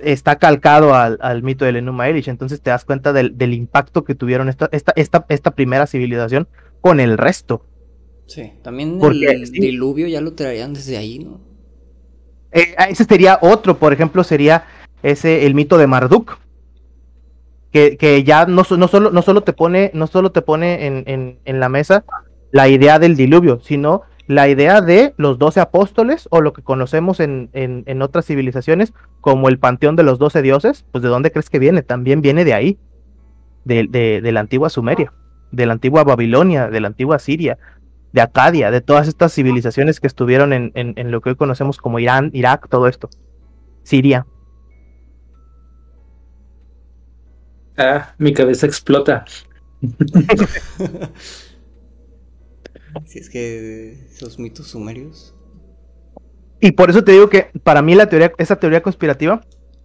está 0.00 0.36
calcado 0.36 0.94
al, 0.94 1.18
al, 1.20 1.42
mito 1.42 1.64
del 1.64 1.76
Enuma 1.76 2.08
Elish, 2.08 2.28
entonces 2.28 2.60
te 2.60 2.70
das 2.70 2.84
cuenta 2.84 3.12
del, 3.12 3.36
del 3.36 3.52
impacto 3.52 4.04
que 4.04 4.14
tuvieron 4.14 4.48
esta, 4.48 4.68
esta, 4.72 4.92
esta, 4.96 5.26
esta, 5.28 5.50
primera 5.50 5.86
civilización 5.86 6.48
con 6.80 7.00
el 7.00 7.18
resto. 7.18 7.66
Sí, 8.26 8.52
también 8.62 8.98
Porque, 8.98 9.26
el 9.26 9.46
sí. 9.46 9.60
diluvio 9.60 10.06
ya 10.06 10.20
lo 10.20 10.32
traían 10.34 10.72
desde 10.72 10.96
ahí, 10.96 11.18
¿no? 11.18 11.40
Eh, 12.52 12.74
ese 12.88 13.04
sería 13.04 13.38
otro, 13.42 13.78
por 13.78 13.92
ejemplo, 13.92 14.24
sería 14.24 14.64
ese 15.02 15.46
el 15.46 15.54
mito 15.54 15.78
de 15.78 15.86
Marduk. 15.86 16.38
Que, 17.70 17.98
que 17.98 18.24
ya 18.24 18.46
no, 18.46 18.62
no, 18.78 18.88
solo, 18.88 19.10
no 19.10 19.20
solo 19.20 19.42
te 19.42 19.52
pone, 19.52 19.90
no 19.92 20.06
solo 20.06 20.32
te 20.32 20.40
pone 20.40 20.86
en, 20.86 21.04
en, 21.06 21.38
en 21.44 21.60
la 21.60 21.68
mesa 21.68 22.04
la 22.50 22.66
idea 22.68 22.98
del 22.98 23.14
diluvio, 23.14 23.60
sino 23.62 24.02
la 24.28 24.48
idea 24.48 24.80
de 24.80 25.14
los 25.16 25.38
doce 25.38 25.60
apóstoles 25.60 26.28
o 26.30 26.40
lo 26.40 26.52
que 26.52 26.62
conocemos 26.62 27.18
en, 27.18 27.48
en, 27.54 27.82
en, 27.86 28.02
otras 28.02 28.26
civilizaciones 28.26 28.92
como 29.20 29.48
el 29.48 29.58
panteón 29.58 29.96
de 29.96 30.02
los 30.02 30.18
doce 30.18 30.42
dioses, 30.42 30.84
pues 30.92 31.02
de 31.02 31.08
dónde 31.08 31.32
crees 31.32 31.48
que 31.48 31.58
viene? 31.58 31.82
También 31.82 32.20
viene 32.20 32.44
de 32.44 32.52
ahí, 32.52 32.78
de, 33.64 33.86
de, 33.88 34.20
de 34.20 34.32
la 34.32 34.40
antigua 34.40 34.68
Sumeria, 34.68 35.14
de 35.50 35.64
la 35.64 35.72
antigua 35.72 36.04
Babilonia, 36.04 36.68
de 36.68 36.80
la 36.80 36.88
antigua 36.88 37.18
Siria, 37.18 37.58
de 38.12 38.20
Acadia, 38.20 38.70
de 38.70 38.80
todas 38.80 39.08
estas 39.08 39.32
civilizaciones 39.32 40.00
que 40.00 40.06
estuvieron 40.06 40.52
en, 40.52 40.72
en 40.74 41.10
lo 41.10 41.20
que 41.20 41.30
hoy 41.30 41.36
conocemos 41.36 41.78
como 41.78 41.98
Irán, 41.98 42.30
Irak, 42.32 42.68
todo 42.68 42.88
esto, 42.88 43.08
Siria. 43.82 44.26
Ah, 47.78 48.14
mi 48.18 48.32
cabeza 48.34 48.66
explota. 48.66 49.24
Si 53.04 53.18
es 53.18 53.28
que 53.30 53.92
esos 54.10 54.38
mitos 54.38 54.68
sumerios. 54.68 55.34
Y 56.58 56.72
por 56.72 56.90
eso 56.90 57.04
te 57.04 57.12
digo 57.12 57.28
que 57.28 57.50
para 57.62 57.82
mí 57.82 57.94
la 57.94 58.08
teoría, 58.08 58.32
esa 58.38 58.56
teoría 58.56 58.82
conspirativa, 58.82 59.42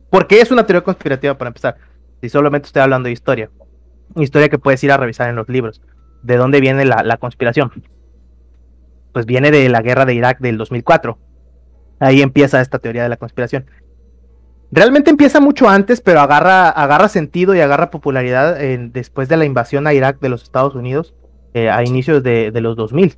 porque 0.09 0.41
es 0.41 0.51
una 0.51 0.65
teoría 0.65 0.83
conspirativa 0.83 1.37
para 1.37 1.49
empezar, 1.49 1.75
si 2.21 2.29
solamente 2.29 2.67
estoy 2.67 2.81
hablando 2.81 3.07
de 3.07 3.13
historia, 3.13 3.51
historia 4.15 4.49
que 4.49 4.57
puedes 4.57 4.83
ir 4.83 4.91
a 4.91 4.97
revisar 4.97 5.29
en 5.29 5.35
los 5.35 5.47
libros, 5.49 5.81
¿de 6.23 6.37
dónde 6.37 6.61
viene 6.61 6.85
la, 6.85 7.03
la 7.03 7.17
conspiración? 7.17 7.71
Pues 9.13 9.25
viene 9.25 9.51
de 9.51 9.69
la 9.69 9.81
guerra 9.81 10.05
de 10.05 10.13
Irak 10.15 10.39
del 10.39 10.57
2004. 10.57 11.17
Ahí 11.99 12.21
empieza 12.21 12.59
esta 12.61 12.79
teoría 12.79 13.03
de 13.03 13.09
la 13.09 13.17
conspiración. 13.17 13.65
realmente 14.71 15.11
empieza 15.11 15.39
mucho 15.39 15.69
antes, 15.69 16.01
pero 16.01 16.19
agarra, 16.19 16.67
agarra 16.69 17.07
sentido 17.07 17.53
y 17.53 17.59
agarra 17.61 17.91
popularidad 17.91 18.59
en- 18.59 18.91
después 18.91 19.29
de 19.29 19.37
la 19.37 19.45
invasión 19.45 19.85
a 19.85 19.93
Irak 19.93 20.19
de 20.19 20.29
los 20.29 20.41
Estados 20.41 20.73
Unidos 20.73 21.13
eh, 21.53 21.69
a 21.69 21.83
inicios 21.83 22.23
de, 22.23 22.49
de 22.49 22.59
los 22.61 22.75
2000. 22.75 23.15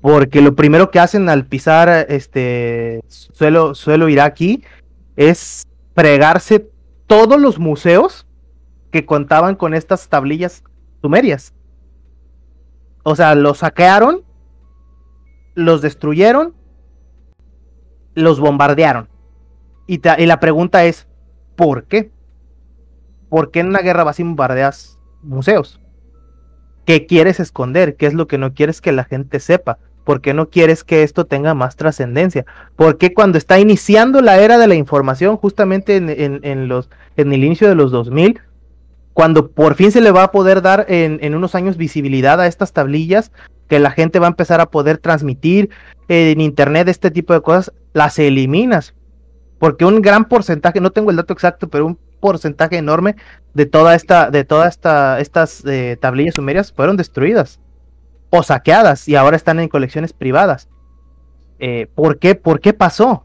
Porque 0.00 0.40
lo 0.40 0.54
primero 0.54 0.92
que 0.92 1.00
hacen 1.00 1.28
al 1.28 1.46
pisar 1.46 2.06
este 2.08 3.00
suelo, 3.08 3.74
suelo 3.74 4.08
iraquí 4.08 4.62
es 5.16 5.66
fregarse 5.96 6.70
todos 7.08 7.40
los 7.40 7.58
museos 7.58 8.24
que 8.92 9.04
contaban 9.04 9.56
con 9.56 9.74
estas 9.74 10.08
tablillas 10.08 10.62
sumerias. 11.02 11.52
O 13.02 13.16
sea, 13.16 13.34
los 13.34 13.58
saquearon, 13.58 14.22
los 15.58 15.82
destruyeron, 15.82 16.54
los 18.14 18.38
bombardearon. 18.38 19.08
Y, 19.88 20.00
la 20.00 20.38
pregunta 20.38 20.84
es, 20.84 21.08
¿por 21.56 21.84
qué? 21.84 22.12
¿Por 23.28 23.50
qué 23.50 23.60
en 23.60 23.68
una 23.68 23.80
guerra 23.80 24.04
vas 24.04 24.20
y 24.20 24.22
bombardeas 24.22 24.98
museos? 25.22 25.80
¿Qué 26.84 27.06
quieres 27.06 27.40
esconder? 27.40 27.96
¿Qué 27.96 28.06
es 28.06 28.14
lo 28.14 28.28
que 28.28 28.38
no 28.38 28.54
quieres 28.54 28.80
que 28.80 28.92
la 28.92 29.04
gente 29.04 29.40
sepa? 29.40 29.78
¿Por 30.04 30.20
qué 30.20 30.32
no 30.32 30.48
quieres 30.48 30.84
que 30.84 31.02
esto 31.02 31.26
tenga 31.26 31.54
más 31.54 31.74
trascendencia? 31.74 32.46
¿Por 32.76 32.96
qué 32.96 33.12
cuando 33.12 33.36
está 33.36 33.58
iniciando 33.58 34.20
la 34.20 34.38
era 34.38 34.58
de 34.58 34.68
la 34.68 34.76
información, 34.76 35.36
justamente 35.36 35.96
en 35.96 36.40
el 37.16 37.44
inicio 37.44 37.68
de 37.68 37.74
los 37.74 37.90
2000, 37.90 38.40
cuando 39.12 39.50
por 39.50 39.74
fin 39.74 39.90
se 39.90 40.00
le 40.00 40.12
va 40.12 40.22
a 40.22 40.30
poder 40.30 40.62
dar 40.62 40.86
en, 40.88 41.18
en 41.20 41.34
unos 41.34 41.56
años 41.56 41.76
visibilidad 41.76 42.40
a 42.40 42.46
estas 42.46 42.72
tablillas, 42.72 43.32
que 43.68 43.78
la 43.78 43.90
gente 43.90 44.18
va 44.18 44.26
a 44.26 44.30
empezar 44.30 44.60
a 44.60 44.70
poder 44.70 44.98
transmitir 44.98 45.70
en 46.08 46.40
internet 46.40 46.88
este 46.88 47.10
tipo 47.10 47.34
de 47.34 47.42
cosas, 47.42 47.72
las 47.92 48.18
eliminas. 48.18 48.94
Porque 49.58 49.84
un 49.84 50.00
gran 50.00 50.24
porcentaje, 50.26 50.80
no 50.80 50.90
tengo 50.90 51.10
el 51.10 51.16
dato 51.16 51.32
exacto, 51.32 51.68
pero 51.68 51.86
un 51.86 51.98
porcentaje 52.20 52.78
enorme 52.78 53.16
de 53.54 53.66
toda 53.66 53.94
esta, 53.94 54.30
de 54.30 54.44
toda 54.44 54.68
esta, 54.68 55.20
estas 55.20 55.64
eh, 55.66 55.96
tablillas 56.00 56.34
sumerias 56.34 56.72
fueron 56.72 56.96
destruidas 56.96 57.60
o 58.30 58.42
saqueadas 58.42 59.08
y 59.08 59.16
ahora 59.16 59.36
están 59.36 59.60
en 59.60 59.68
colecciones 59.68 60.12
privadas. 60.12 60.68
Eh, 61.58 61.88
¿por, 61.94 62.18
qué, 62.18 62.34
¿Por 62.34 62.60
qué 62.60 62.72
pasó? 62.72 63.24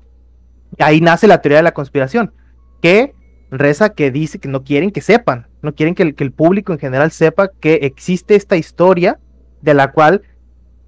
Ahí 0.79 1.01
nace 1.01 1.27
la 1.27 1.41
teoría 1.41 1.57
de 1.57 1.63
la 1.63 1.73
conspiración, 1.73 2.33
que 2.81 3.13
reza 3.51 3.93
que 3.93 4.09
dice 4.09 4.39
que 4.39 4.47
no 4.47 4.63
quieren 4.63 4.91
que 4.91 5.01
sepan, 5.01 5.47
no 5.61 5.75
quieren 5.75 5.93
que 5.93 6.15
el 6.17 6.31
público 6.31 6.73
en 6.73 6.79
general 6.79 7.11
sepa 7.11 7.49
que 7.59 7.75
existe 7.83 8.35
esta 8.35 8.57
historia 8.57 9.19
de 9.61 9.73
la 9.73 9.91
cual, 9.91 10.21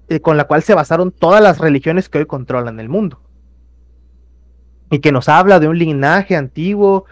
eh, 0.08 0.20
con 0.20 0.36
la 0.36 0.44
cual 0.44 0.62
se 0.62 0.74
basaron 0.74 1.10
todas 1.10 1.42
las 1.42 1.58
religiones 1.58 2.08
que 2.08 2.18
hoy 2.18 2.26
controlan 2.26 2.80
el 2.80 2.88
mundo. 2.88 3.20
Y 4.90 5.00
que 5.00 5.12
nos 5.12 5.28
habla 5.28 5.58
de 5.58 5.68
un 5.68 5.78
linaje 5.78 6.36
antiguo, 6.36 7.06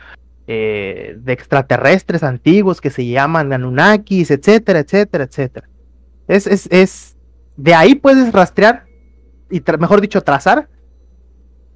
eh, 0.47 1.17
de 1.19 1.33
extraterrestres 1.33 2.23
antiguos 2.23 2.81
que 2.81 2.91
se 2.91 3.07
llaman 3.07 3.53
Anunnakis, 3.53 4.31
etcétera, 4.31 4.81
etcétera, 4.81 5.25
etcétera. 5.25 5.69
Es, 6.29 6.47
es, 6.47 6.69
es, 6.71 7.17
de 7.57 7.75
ahí 7.75 7.95
puedes 7.95 8.33
rastrear, 8.33 8.85
y 9.51 9.63
mejor 9.79 10.01
dicho, 10.01 10.23
trazar 10.23 10.69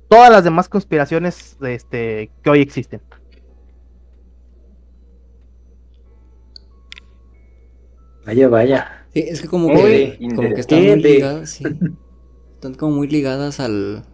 todas 0.08 0.30
las 0.30 0.44
demás 0.44 0.68
conspiraciones 0.68 1.56
este, 1.60 2.30
que 2.42 2.50
hoy 2.50 2.60
existen. 2.60 3.00
Vaya, 8.24 8.48
vaya. 8.48 8.97
Sí, 9.12 9.20
es 9.20 9.40
que 9.40 9.48
como 9.48 9.72
Muy 9.72 9.72
que, 9.72 10.18
como 10.34 10.52
que 10.54 10.60
están 10.60 10.86
muy 10.86 11.02
ligadas, 11.02 11.50
sí. 11.50 11.80
Están 12.54 12.74
como 12.74 12.96
muy 12.96 13.08
ligadas 13.08 13.60
al, 13.60 14.04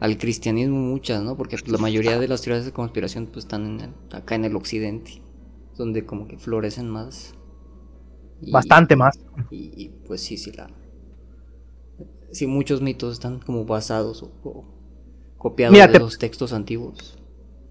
al 0.00 0.18
cristianismo 0.18 0.78
muchas, 0.78 1.22
¿no? 1.22 1.36
Porque 1.36 1.58
pues, 1.58 1.72
la 1.72 1.78
mayoría 1.78 2.18
de 2.18 2.28
las 2.28 2.42
teorías 2.42 2.64
de 2.66 2.72
conspiración 2.72 3.26
pues 3.26 3.44
están 3.46 3.66
en 3.66 3.80
el- 3.80 4.16
acá 4.16 4.34
en 4.36 4.44
el 4.46 4.56
occidente, 4.56 5.22
donde 5.76 6.06
como 6.06 6.28
que 6.28 6.38
florecen 6.38 6.88
más. 6.90 7.34
Y- 8.42 8.52
Bastante 8.52 8.94
más. 8.96 9.18
Y, 9.50 9.72
y, 9.84 9.88
pues 10.06 10.22
sí, 10.22 10.36
sí, 10.38 10.52
la... 10.52 10.68
Sí, 12.32 12.46
muchos 12.46 12.80
mitos 12.82 13.12
están 13.14 13.38
como 13.40 13.64
basados 13.64 14.22
o, 14.22 14.30
o 14.42 14.64
copiados 15.38 15.72
Mira, 15.72 15.86
de 15.86 15.94
te- 15.94 15.98
los 15.98 16.18
textos 16.18 16.52
antiguos. 16.52 17.16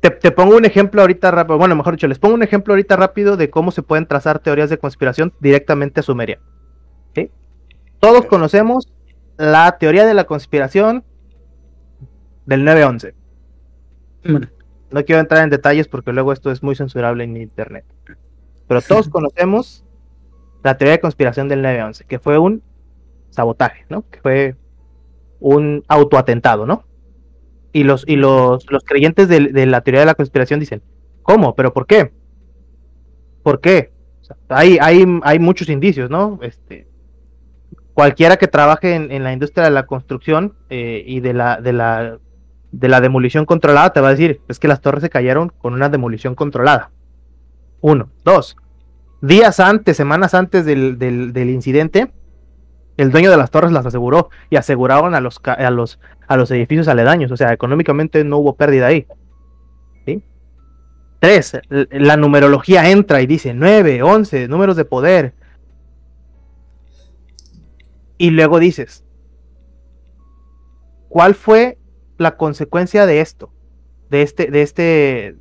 Te, 0.01 0.09
te 0.09 0.31
pongo 0.31 0.57
un 0.57 0.65
ejemplo 0.65 1.01
ahorita 1.01 1.31
rápido, 1.31 1.57
bueno, 1.57 1.75
mejor 1.75 1.93
dicho, 1.93 2.07
les 2.07 2.19
pongo 2.19 2.35
un 2.35 2.43
ejemplo 2.43 2.73
ahorita 2.73 2.95
rápido 2.95 3.37
de 3.37 3.49
cómo 3.49 3.71
se 3.71 3.83
pueden 3.83 4.07
trazar 4.07 4.39
teorías 4.39 4.69
de 4.69 4.79
conspiración 4.79 5.33
directamente 5.39 5.99
a 5.99 6.03
Sumeria. 6.03 6.39
¿Sí? 7.13 7.29
Todos 7.99 8.25
conocemos 8.25 8.91
la 9.37 9.77
teoría 9.77 10.05
de 10.05 10.13
la 10.13 10.25
conspiración 10.25 11.03
del 12.45 12.65
9-11. 12.65 13.13
Bueno, 14.23 14.47
No 14.89 15.05
quiero 15.05 15.21
entrar 15.21 15.43
en 15.43 15.49
detalles 15.49 15.87
porque 15.87 16.11
luego 16.11 16.33
esto 16.33 16.51
es 16.51 16.63
muy 16.63 16.75
censurable 16.75 17.23
en 17.23 17.37
internet. 17.37 17.85
Pero 18.67 18.81
todos 18.81 19.09
conocemos 19.09 19.85
la 20.63 20.77
teoría 20.77 20.93
de 20.93 20.99
conspiración 20.99 21.47
del 21.47 21.63
9-11, 21.63 22.05
que 22.05 22.19
fue 22.19 22.37
un 22.37 22.61
sabotaje, 23.29 23.85
¿no? 23.89 24.03
Que 24.09 24.19
fue 24.19 24.55
un 25.39 25.83
autoatentado, 25.87 26.65
¿no? 26.65 26.85
Y 27.73 27.83
los, 27.83 28.03
y 28.07 28.15
los, 28.15 28.69
los 28.69 28.83
creyentes 28.83 29.27
de, 29.27 29.65
la 29.65 29.81
teoría 29.81 30.01
de 30.01 30.05
la 30.07 30.15
conspiración 30.15 30.59
dicen, 30.59 30.81
¿cómo? 31.21 31.55
¿Pero 31.55 31.73
por 31.73 31.87
qué? 31.87 32.11
¿Por 33.43 33.61
qué? 33.61 33.91
Hay, 34.49 34.77
hay, 34.81 35.05
hay 35.23 35.39
muchos 35.39 35.69
indicios, 35.69 36.09
¿no? 36.09 36.39
Este, 36.41 36.87
cualquiera 37.93 38.37
que 38.37 38.47
trabaje 38.47 38.95
en, 38.95 39.11
en 39.11 39.23
la 39.23 39.33
industria 39.33 39.63
de 39.65 39.71
la 39.71 39.85
construcción 39.85 40.53
eh, 40.69 41.03
y 41.05 41.19
de 41.21 41.33
la, 41.33 41.61
de 41.61 41.73
la 41.73 42.19
de 42.71 42.87
la 42.87 43.01
demolición 43.01 43.45
controlada, 43.45 43.91
te 43.91 44.01
va 44.01 44.07
a 44.07 44.11
decir, 44.11 44.41
es 44.47 44.59
que 44.59 44.67
las 44.67 44.81
torres 44.81 45.01
se 45.01 45.09
cayeron 45.09 45.49
con 45.49 45.73
una 45.73 45.89
demolición 45.89 46.35
controlada. 46.35 46.91
Uno. 47.81 48.09
Dos. 48.23 48.55
Días 49.21 49.59
antes, 49.59 49.97
semanas 49.97 50.33
antes 50.33 50.65
del, 50.65 50.97
del, 50.97 51.33
del 51.33 51.49
incidente, 51.49 52.11
el 52.97 53.11
dueño 53.11 53.31
de 53.31 53.37
las 53.37 53.51
torres 53.51 53.71
las 53.71 53.85
aseguró 53.85 54.29
y 54.49 54.55
aseguraron 54.57 55.15
a 55.15 55.21
los, 55.21 55.39
a 55.43 55.69
los, 55.71 55.99
a 56.27 56.37
los 56.37 56.51
edificios 56.51 56.87
aledaños. 56.87 57.31
O 57.31 57.37
sea, 57.37 57.53
económicamente 57.53 58.23
no 58.23 58.37
hubo 58.37 58.55
pérdida 58.55 58.87
ahí. 58.87 59.07
¿Sí? 60.05 60.23
Tres. 61.19 61.59
La 61.69 62.17
numerología 62.17 62.89
entra 62.89 63.21
y 63.21 63.27
dice 63.27 63.53
9, 63.53 64.03
11, 64.03 64.47
números 64.47 64.75
de 64.75 64.85
poder. 64.85 65.33
Y 68.17 68.29
luego 68.29 68.59
dices, 68.59 69.03
¿cuál 71.09 71.33
fue 71.33 71.79
la 72.17 72.37
consecuencia 72.37 73.05
de 73.07 73.21
esto? 73.21 73.51
De 74.09 74.21
este, 74.21 74.51
de 74.51 74.61
este, 74.61 75.37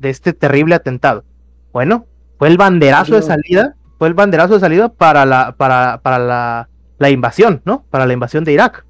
de 0.00 0.10
este 0.10 0.32
terrible 0.32 0.74
atentado. 0.74 1.24
Bueno, 1.72 2.06
fue 2.38 2.48
el 2.48 2.56
banderazo 2.56 3.14
de 3.14 3.22
salida, 3.22 3.76
fue 3.98 4.08
el 4.08 4.14
banderazo 4.14 4.54
de 4.54 4.60
salida 4.60 4.88
para 4.88 5.24
la, 5.24 5.54
para, 5.56 6.00
para 6.02 6.18
la, 6.18 6.68
la 6.98 7.10
invasión, 7.10 7.62
¿no? 7.64 7.84
Para 7.90 8.06
la 8.06 8.12
invasión 8.12 8.44
de 8.44 8.52
Irak, 8.52 8.84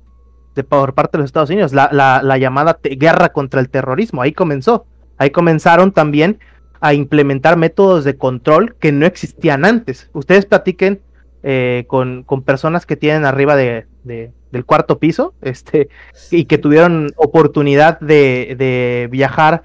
de, 0.55 0.65
por 0.65 0.95
parte 0.95 1.17
de 1.19 1.23
los 1.23 1.29
Estados 1.29 1.51
Unidos, 1.51 1.73
la, 1.73 1.89
la, 1.93 2.23
la 2.23 2.39
llamada 2.39 2.79
guerra 2.83 3.31
contra 3.31 3.61
el 3.61 3.69
terrorismo, 3.69 4.23
ahí 4.23 4.33
comenzó. 4.33 4.87
Ahí 5.19 5.31
comenzaron 5.31 5.93
también 5.93 6.39
a 6.81 6.93
implementar 6.95 7.57
métodos 7.57 8.05
de 8.05 8.17
control 8.17 8.77
que 8.77 8.93
no 8.93 9.07
existían 9.07 9.65
antes. 9.65 10.11
Ustedes 10.13 10.45
platiquen 10.47 11.01
eh, 11.43 11.85
con, 11.89 12.23
con 12.23 12.43
personas 12.43 12.87
que 12.87 12.97
tienen 12.97 13.25
arriba 13.25 13.57
de, 13.57 13.87
de- 14.05 14.33
del 14.53 14.65
cuarto 14.65 14.99
piso, 14.99 15.35
este, 15.43 15.89
y 16.31 16.45
que 16.45 16.57
tuvieron 16.59 17.13
oportunidad 17.17 17.99
de, 18.01 18.55
de 18.57 19.09
viajar 19.11 19.63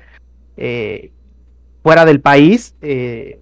eh, 0.57 1.11
fuera 1.83 2.03
del 2.05 2.19
país 2.19 2.75
eh, 2.81 3.39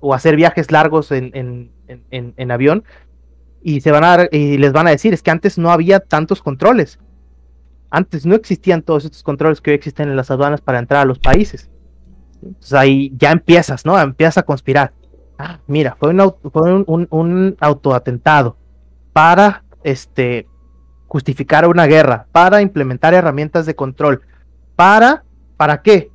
o 0.00 0.12
hacer 0.14 0.36
viajes 0.36 0.70
largos 0.70 1.10
en- 1.12 1.30
en- 1.34 2.34
en 2.36 2.50
avión 2.50 2.84
y 3.64 3.80
se 3.80 3.90
van 3.90 4.04
a 4.04 4.16
dar- 4.16 4.28
y 4.30 4.58
les 4.58 4.72
van 4.72 4.86
a 4.86 4.90
decir 4.90 5.12
es 5.12 5.22
que 5.22 5.32
antes 5.32 5.58
no 5.58 5.72
había 5.72 5.98
tantos 5.98 6.40
controles. 6.42 7.00
Antes 7.90 8.24
no 8.26 8.34
existían 8.36 8.82
todos 8.82 9.04
estos 9.04 9.22
controles 9.24 9.60
que 9.60 9.70
hoy 9.70 9.76
existen 9.76 10.08
en 10.08 10.16
las 10.16 10.30
aduanas 10.30 10.60
para 10.60 10.78
entrar 10.78 11.02
a 11.02 11.04
los 11.04 11.18
países 11.18 11.70
entonces 12.42 12.74
ahí 12.74 13.10
ya 13.16 13.32
empiezas 13.32 13.86
no 13.86 13.98
empiezas 13.98 14.36
a 14.38 14.42
conspirar. 14.42 14.92
Ah, 15.38 15.60
mira 15.66 15.96
fue 15.98 16.10
un, 16.10 16.34
fue 16.52 16.72
un, 16.86 17.06
un- 17.10 17.56
autoatentado 17.58 18.56
para 19.14 19.64
este 19.82 20.46
justificar 21.08 21.66
una 21.66 21.86
guerra, 21.86 22.26
para 22.32 22.60
implementar 22.60 23.14
herramientas 23.14 23.64
de 23.66 23.74
control, 23.74 24.20
para, 24.76 25.24
¿para 25.56 25.80
qué? 25.82 26.10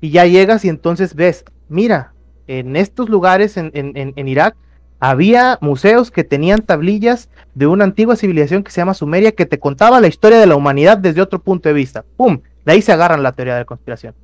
Y 0.00 0.10
ya 0.10 0.26
llegas 0.26 0.64
y 0.64 0.68
entonces 0.68 1.14
ves, 1.14 1.44
mira, 1.68 2.12
en 2.46 2.76
estos 2.76 3.08
lugares 3.08 3.56
en- 3.56 3.70
en- 3.74 4.12
en 4.14 4.28
Irak 4.28 4.54
había 5.02 5.58
museos 5.60 6.12
que 6.12 6.22
tenían 6.22 6.62
tablillas 6.62 7.28
de 7.56 7.66
una 7.66 7.82
antigua 7.82 8.14
civilización 8.14 8.62
que 8.62 8.70
se 8.70 8.80
llama 8.80 8.94
Sumeria 8.94 9.32
que 9.32 9.46
te 9.46 9.58
contaba 9.58 10.00
la 10.00 10.06
historia 10.06 10.38
de 10.38 10.46
la 10.46 10.54
humanidad 10.54 10.96
desde 10.96 11.20
otro 11.20 11.40
punto 11.40 11.68
de 11.68 11.72
vista. 11.72 12.04
¡Pum! 12.16 12.40
De 12.64 12.70
ahí 12.70 12.82
se 12.82 12.92
agarran 12.92 13.20
la 13.20 13.32
teoría 13.32 13.54
de 13.54 13.62
la 13.62 13.64
conspiración. 13.64 14.14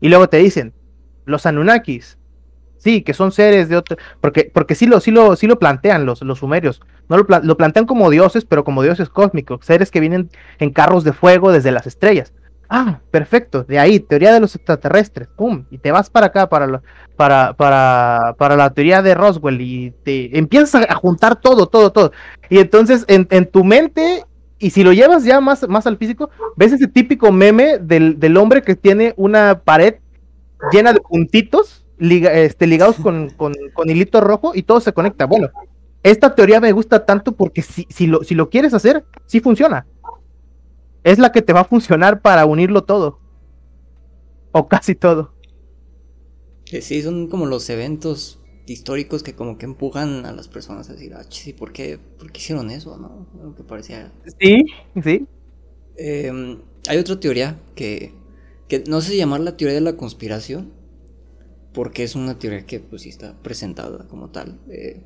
Y 0.00 0.08
luego 0.08 0.30
te 0.30 0.38
dicen, 0.38 0.72
los 1.26 1.44
Anunnakis, 1.44 2.16
sí, 2.78 3.02
que 3.02 3.12
son 3.12 3.30
seres 3.30 3.68
de 3.68 3.76
otro, 3.76 3.98
porque, 4.22 4.50
porque 4.50 4.74
sí 4.74 4.86
lo, 4.86 4.98
sí 4.98 5.10
lo, 5.10 5.36
sí 5.36 5.46
lo 5.46 5.58
plantean 5.58 6.06
los, 6.06 6.22
los 6.22 6.38
sumerios, 6.38 6.80
no 7.10 7.18
lo, 7.18 7.26
lo 7.42 7.56
plantean 7.58 7.84
como 7.84 8.08
dioses, 8.08 8.46
pero 8.46 8.64
como 8.64 8.82
dioses 8.82 9.10
cósmicos, 9.10 9.60
seres 9.62 9.90
que 9.90 10.00
vienen 10.00 10.30
en 10.58 10.70
carros 10.70 11.04
de 11.04 11.12
fuego 11.12 11.52
desde 11.52 11.70
las 11.70 11.86
estrellas. 11.86 12.32
Ah, 12.68 13.00
perfecto. 13.10 13.64
De 13.64 13.78
ahí, 13.78 13.98
teoría 13.98 14.32
de 14.32 14.40
los 14.40 14.54
extraterrestres. 14.54 15.28
Pum. 15.28 15.64
Y 15.70 15.78
te 15.78 15.90
vas 15.90 16.10
para 16.10 16.26
acá, 16.26 16.48
para 16.48 16.66
la, 16.66 16.82
para, 17.16 17.54
para, 17.54 18.34
para 18.36 18.56
la 18.56 18.70
teoría 18.70 19.00
de 19.00 19.14
Roswell. 19.14 19.60
Y 19.60 19.92
te 20.02 20.36
empiezas 20.38 20.86
a 20.88 20.94
juntar 20.94 21.40
todo, 21.40 21.66
todo, 21.66 21.92
todo. 21.92 22.12
Y 22.50 22.58
entonces 22.58 23.04
en, 23.08 23.26
en 23.30 23.46
tu 23.46 23.64
mente, 23.64 24.24
y 24.58 24.70
si 24.70 24.84
lo 24.84 24.92
llevas 24.92 25.24
ya 25.24 25.40
más, 25.40 25.66
más 25.68 25.86
al 25.86 25.96
físico, 25.96 26.30
ves 26.56 26.72
ese 26.72 26.88
típico 26.88 27.32
meme 27.32 27.78
del, 27.78 28.20
del 28.20 28.36
hombre 28.36 28.62
que 28.62 28.76
tiene 28.76 29.14
una 29.16 29.60
pared 29.60 29.94
llena 30.72 30.92
de 30.92 31.00
puntitos 31.00 31.86
este, 32.00 32.66
ligados 32.66 32.96
con, 32.96 33.30
con, 33.30 33.54
con 33.72 33.88
hilito 33.88 34.20
rojo 34.20 34.52
y 34.54 34.62
todo 34.62 34.80
se 34.80 34.92
conecta. 34.92 35.24
Bueno, 35.24 35.48
esta 36.02 36.34
teoría 36.34 36.60
me 36.60 36.72
gusta 36.72 37.04
tanto 37.04 37.32
porque 37.32 37.62
si, 37.62 37.86
si, 37.88 38.06
lo, 38.06 38.22
si 38.24 38.34
lo 38.34 38.50
quieres 38.50 38.74
hacer, 38.74 39.04
sí 39.26 39.40
funciona. 39.40 39.86
Es 41.04 41.18
la 41.18 41.32
que 41.32 41.42
te 41.42 41.52
va 41.52 41.60
a 41.60 41.64
funcionar 41.64 42.20
para 42.22 42.46
unirlo 42.46 42.84
todo. 42.84 43.18
O 44.52 44.68
casi 44.68 44.94
todo. 44.94 45.32
Sí, 46.64 47.02
son 47.02 47.28
como 47.28 47.46
los 47.46 47.68
eventos 47.70 48.40
históricos 48.66 49.22
que 49.22 49.34
como 49.34 49.56
que 49.56 49.64
empujan 49.64 50.26
a 50.26 50.32
las 50.32 50.48
personas 50.48 50.90
a 50.90 50.92
decir, 50.92 51.14
ah, 51.14 51.24
sí, 51.28 51.52
¿por 51.52 51.72
qué, 51.72 51.98
¿por 52.18 52.30
qué 52.30 52.40
hicieron 52.40 52.70
eso? 52.70 52.96
¿no? 52.98 53.26
Algo 53.40 53.54
que 53.54 53.62
parecía... 53.62 54.12
Sí, 54.38 54.66
sí. 55.02 55.26
Eh, 55.96 56.58
hay 56.86 56.98
otra 56.98 57.18
teoría 57.18 57.60
que, 57.74 58.12
que 58.68 58.84
no 58.86 59.00
sé 59.00 59.12
si 59.12 59.16
llamarla 59.16 59.56
teoría 59.56 59.74
de 59.74 59.80
la 59.80 59.96
conspiración, 59.96 60.72
porque 61.72 62.02
es 62.02 62.14
una 62.14 62.38
teoría 62.38 62.66
que 62.66 62.80
pues 62.80 63.02
sí 63.02 63.08
está 63.08 63.34
presentada 63.42 64.06
como 64.08 64.30
tal 64.30 64.58
eh, 64.70 65.02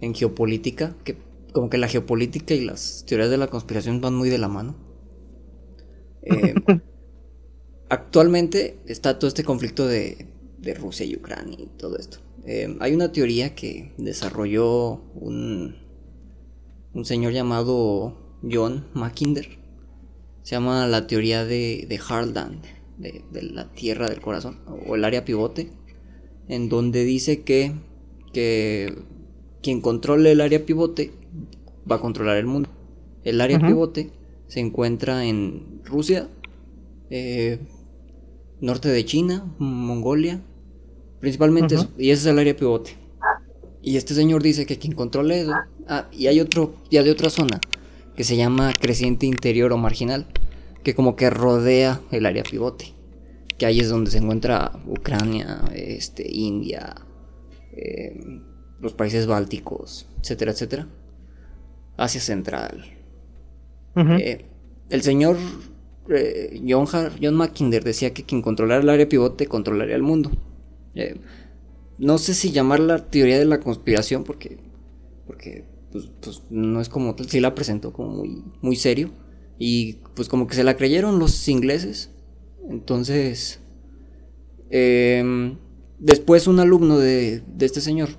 en 0.00 0.14
geopolítica, 0.14 0.96
que 1.04 1.16
como 1.52 1.70
que 1.70 1.78
la 1.78 1.88
geopolítica 1.88 2.54
y 2.54 2.64
las 2.64 3.04
teorías 3.06 3.30
de 3.30 3.38
la 3.38 3.48
conspiración 3.48 4.00
van 4.00 4.14
muy 4.14 4.28
de 4.28 4.38
la 4.38 4.48
mano. 4.48 4.76
Eh, 6.22 6.54
actualmente 7.88 8.78
está 8.86 9.18
todo 9.18 9.28
este 9.28 9.44
conflicto 9.44 9.86
de, 9.86 10.26
de 10.58 10.74
Rusia 10.74 11.06
y 11.06 11.16
Ucrania 11.16 11.58
y 11.58 11.66
todo 11.78 11.96
esto. 11.96 12.18
Eh, 12.46 12.76
hay 12.80 12.94
una 12.94 13.12
teoría 13.12 13.54
que 13.54 13.92
desarrolló 13.98 15.02
un, 15.14 15.76
un 16.94 17.04
señor 17.04 17.32
llamado 17.32 18.38
John 18.50 18.86
Mackinder. 18.94 19.58
Se 20.42 20.52
llama 20.52 20.86
la 20.86 21.06
teoría 21.06 21.44
de, 21.44 21.86
de 21.88 21.96
Heartland, 21.98 22.62
de, 22.98 23.22
de 23.30 23.42
la 23.42 23.70
tierra 23.72 24.08
del 24.08 24.20
corazón, 24.20 24.60
o 24.86 24.96
el 24.96 25.04
área 25.04 25.24
pivote, 25.24 25.70
en 26.48 26.68
donde 26.68 27.04
dice 27.04 27.42
que, 27.42 27.74
que 28.32 28.94
quien 29.62 29.80
controle 29.80 30.32
el 30.32 30.40
área 30.40 30.64
pivote 30.64 31.12
va 31.90 31.96
a 31.96 32.00
controlar 32.00 32.38
el 32.38 32.46
mundo. 32.46 32.70
El 33.22 33.40
área 33.42 33.58
pivote 33.58 34.10
se 34.50 34.58
encuentra 34.58 35.24
en 35.24 35.80
Rusia, 35.84 36.28
eh, 37.08 37.60
norte 38.60 38.88
de 38.88 39.04
China, 39.04 39.54
Mongolia, 39.60 40.42
principalmente 41.20 41.76
eso, 41.76 41.88
y 41.96 42.10
ese 42.10 42.22
es 42.22 42.26
el 42.26 42.38
área 42.40 42.56
pivote. 42.56 42.96
Y 43.80 43.96
este 43.96 44.12
señor 44.12 44.42
dice 44.42 44.66
que 44.66 44.76
quien 44.76 44.94
controle 44.94 45.42
eso, 45.42 45.52
ah, 45.86 46.08
y 46.10 46.26
hay 46.26 46.40
otro, 46.40 46.74
ya 46.90 47.04
de 47.04 47.12
otra 47.12 47.30
zona, 47.30 47.60
que 48.16 48.24
se 48.24 48.36
llama 48.36 48.72
creciente 48.72 49.24
interior 49.24 49.72
o 49.72 49.76
marginal, 49.76 50.26
que 50.82 50.96
como 50.96 51.14
que 51.14 51.30
rodea 51.30 52.00
el 52.10 52.26
área 52.26 52.42
pivote, 52.42 52.92
que 53.56 53.66
ahí 53.66 53.78
es 53.78 53.88
donde 53.88 54.10
se 54.10 54.18
encuentra 54.18 54.72
Ucrania, 54.84 55.62
este, 55.76 56.28
India, 56.28 56.96
eh, 57.76 58.18
los 58.80 58.94
países 58.94 59.28
bálticos, 59.28 60.08
etcétera, 60.20 60.50
etcétera, 60.50 60.88
Asia 61.96 62.20
Central, 62.20 62.99
Eh, 64.18 64.44
el 64.88 65.02
señor 65.02 65.36
eh, 66.08 66.60
John, 66.66 66.86
John 67.22 67.34
Mackinder 67.34 67.84
decía 67.84 68.12
que 68.12 68.24
quien 68.24 68.42
controlara 68.42 68.82
el 68.82 68.88
área 68.88 69.08
pivote 69.08 69.46
controlaría 69.46 69.96
el 69.96 70.02
mundo. 70.02 70.30
Eh, 70.94 71.20
no 71.98 72.18
sé 72.18 72.34
si 72.34 72.50
llamarla 72.50 73.10
teoría 73.10 73.38
de 73.38 73.44
la 73.44 73.60
conspiración 73.60 74.24
porque, 74.24 74.58
porque 75.26 75.64
pues, 75.92 76.10
pues, 76.20 76.42
no 76.50 76.80
es 76.80 76.88
como 76.88 77.14
tal, 77.14 77.28
sí 77.28 77.40
la 77.40 77.54
presentó 77.54 77.92
como 77.92 78.10
muy, 78.10 78.42
muy 78.62 78.76
serio 78.76 79.10
y 79.58 79.98
pues 80.14 80.28
como 80.28 80.46
que 80.46 80.54
se 80.54 80.64
la 80.64 80.76
creyeron 80.76 81.18
los 81.18 81.48
ingleses. 81.48 82.10
Entonces, 82.68 83.60
em, 84.70 85.58
después 85.98 86.46
un 86.46 86.60
alumno 86.60 86.98
de, 86.98 87.40
de 87.40 87.66
este 87.66 87.80
señor 87.80 88.10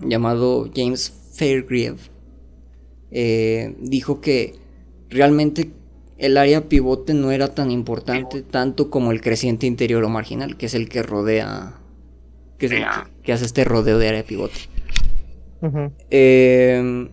llamado 0.00 0.70
James 0.74 1.12
Fairgrave 1.34 1.98
eh, 3.10 3.76
dijo 3.80 4.20
que 4.20 4.54
realmente 5.10 5.70
el 6.18 6.36
área 6.36 6.68
pivote 6.68 7.14
no 7.14 7.30
era 7.30 7.54
tan 7.54 7.70
importante 7.70 8.42
tanto 8.42 8.90
como 8.90 9.10
el 9.12 9.20
creciente 9.20 9.66
interior 9.66 10.04
o 10.04 10.08
marginal, 10.08 10.56
que 10.56 10.66
es 10.66 10.74
el 10.74 10.88
que 10.88 11.02
rodea, 11.02 11.74
que, 12.58 12.66
es 12.66 12.72
el 12.72 12.78
que, 12.80 13.22
que 13.22 13.32
hace 13.32 13.46
este 13.46 13.64
rodeo 13.64 13.98
de 13.98 14.08
área 14.08 14.24
pivote. 14.24 14.60
Eh, 16.10 17.08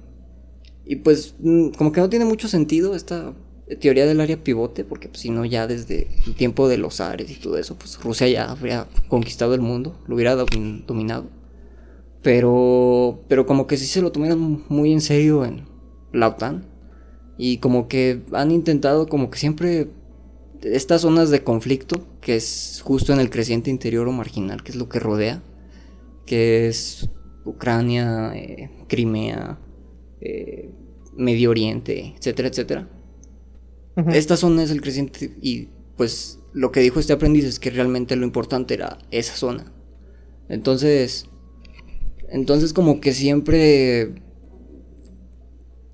y 0.86 0.96
pues 0.98 1.36
mm, 1.40 1.70
como 1.70 1.92
que 1.92 2.02
no 2.02 2.10
tiene 2.10 2.26
mucho 2.26 2.48
sentido 2.48 2.96
esta 2.96 3.34
teoría 3.82 4.06
del 4.06 4.22
área 4.22 4.38
pivote, 4.38 4.86
porque 4.86 5.10
pues, 5.10 5.22
si 5.22 5.30
no 5.30 5.44
ya 5.44 5.68
desde 5.68 6.08
el 6.26 6.36
tiempo 6.36 6.68
de 6.70 6.78
los 6.78 7.02
Ares 7.02 7.30
y 7.32 7.36
todo 7.36 7.58
eso, 7.58 7.76
pues 7.76 8.02
Rusia 8.02 8.28
ya 8.28 8.50
habría 8.52 8.88
conquistado 9.10 9.54
el 9.54 9.62
mundo, 9.62 9.98
lo 10.08 10.16
hubiera 10.16 10.36
domin- 10.38 10.86
dominado. 10.86 11.26
Pero, 12.22 13.20
pero 13.28 13.46
como 13.46 13.68
que 13.68 13.78
sí 13.78 13.86
se 13.86 14.02
lo 14.02 14.12
tomaron 14.12 14.64
muy 14.70 14.92
en 14.92 15.02
serio 15.02 15.46
en 15.46 15.66
la 16.12 16.30
OTAN. 16.30 16.66
Y 17.38 17.58
como 17.58 17.88
que 17.88 18.22
han 18.32 18.52
intentado 18.52 19.08
como 19.08 19.30
que 19.30 19.38
siempre 19.38 19.90
estas 20.64 21.02
zonas 21.02 21.30
de 21.30 21.44
conflicto, 21.44 22.06
que 22.22 22.36
es 22.36 22.82
justo 22.84 23.14
en 23.14 23.20
el 23.20 23.30
creciente 23.30 23.70
interior 23.70 24.08
o 24.08 24.12
marginal, 24.12 24.64
que 24.64 24.72
es 24.72 24.78
lo 24.78 24.90
que 24.90 25.00
rodea, 25.00 25.44
que 26.26 26.68
es 26.68 27.10
Ucrania, 27.46 28.32
eh, 28.36 28.70
Crimea, 28.88 29.60
eh, 30.22 30.72
Medio 31.16 31.52
Oriente, 31.52 32.14
etcétera, 32.18 32.50
etcétera. 32.50 32.90
Esta 34.14 34.38
zona 34.38 34.62
es 34.62 34.70
el 34.70 34.80
creciente 34.80 35.36
y 35.42 35.70
pues 35.96 36.38
lo 36.54 36.72
que 36.72 36.82
dijo 36.82 37.00
este 37.00 37.14
aprendiz 37.14 37.46
es 37.46 37.60
que 37.60 37.72
realmente 37.72 38.16
lo 38.16 38.26
importante 38.26 38.76
era 38.76 39.00
esa 39.10 39.36
zona. 39.36 39.74
Entonces, 40.50 41.26
entonces 42.30 42.74
como 42.74 43.02
que 43.02 43.14
siempre 43.14 44.14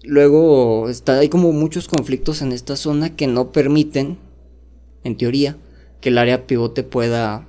luego 0.03 0.89
está 0.89 1.19
hay 1.19 1.29
como 1.29 1.51
muchos 1.51 1.87
conflictos 1.87 2.41
en 2.41 2.51
esta 2.51 2.75
zona 2.75 3.15
que 3.15 3.27
no 3.27 3.51
permiten 3.51 4.17
en 5.03 5.17
teoría 5.17 5.57
que 6.01 6.09
el 6.09 6.17
área 6.17 6.47
pivote 6.47 6.83
pueda 6.83 7.47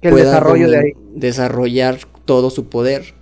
Que 0.00 0.08
el 0.08 0.14
pueda 0.14 0.24
desarrollo 0.24 0.68
de 0.70 0.78
ahí. 0.78 0.92
desarrollar 1.14 1.98
todo 2.24 2.50
su 2.50 2.68
poder. 2.68 3.14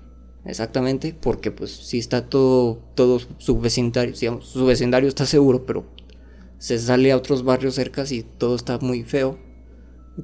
Exactamente, 0.45 1.15
porque 1.19 1.51
pues 1.51 1.71
sí 1.73 1.99
está 1.99 2.29
todo, 2.29 2.79
todo 2.95 3.19
su 3.39 3.59
vecindario, 3.61 4.15
digamos, 4.15 4.47
su 4.47 4.67
vecindario 4.67 5.09
está 5.09 5.25
seguro, 5.25 5.65
pero 5.65 5.87
se 6.59 6.79
sale 6.79 7.13
a 7.13 7.17
otros 7.17 7.45
barrios 7.45 7.75
cercas 7.77 8.13
y 8.13 8.23
todo 8.25 8.55
está 8.57 8.79
muy 8.79 9.05
feo. 9.05 9.39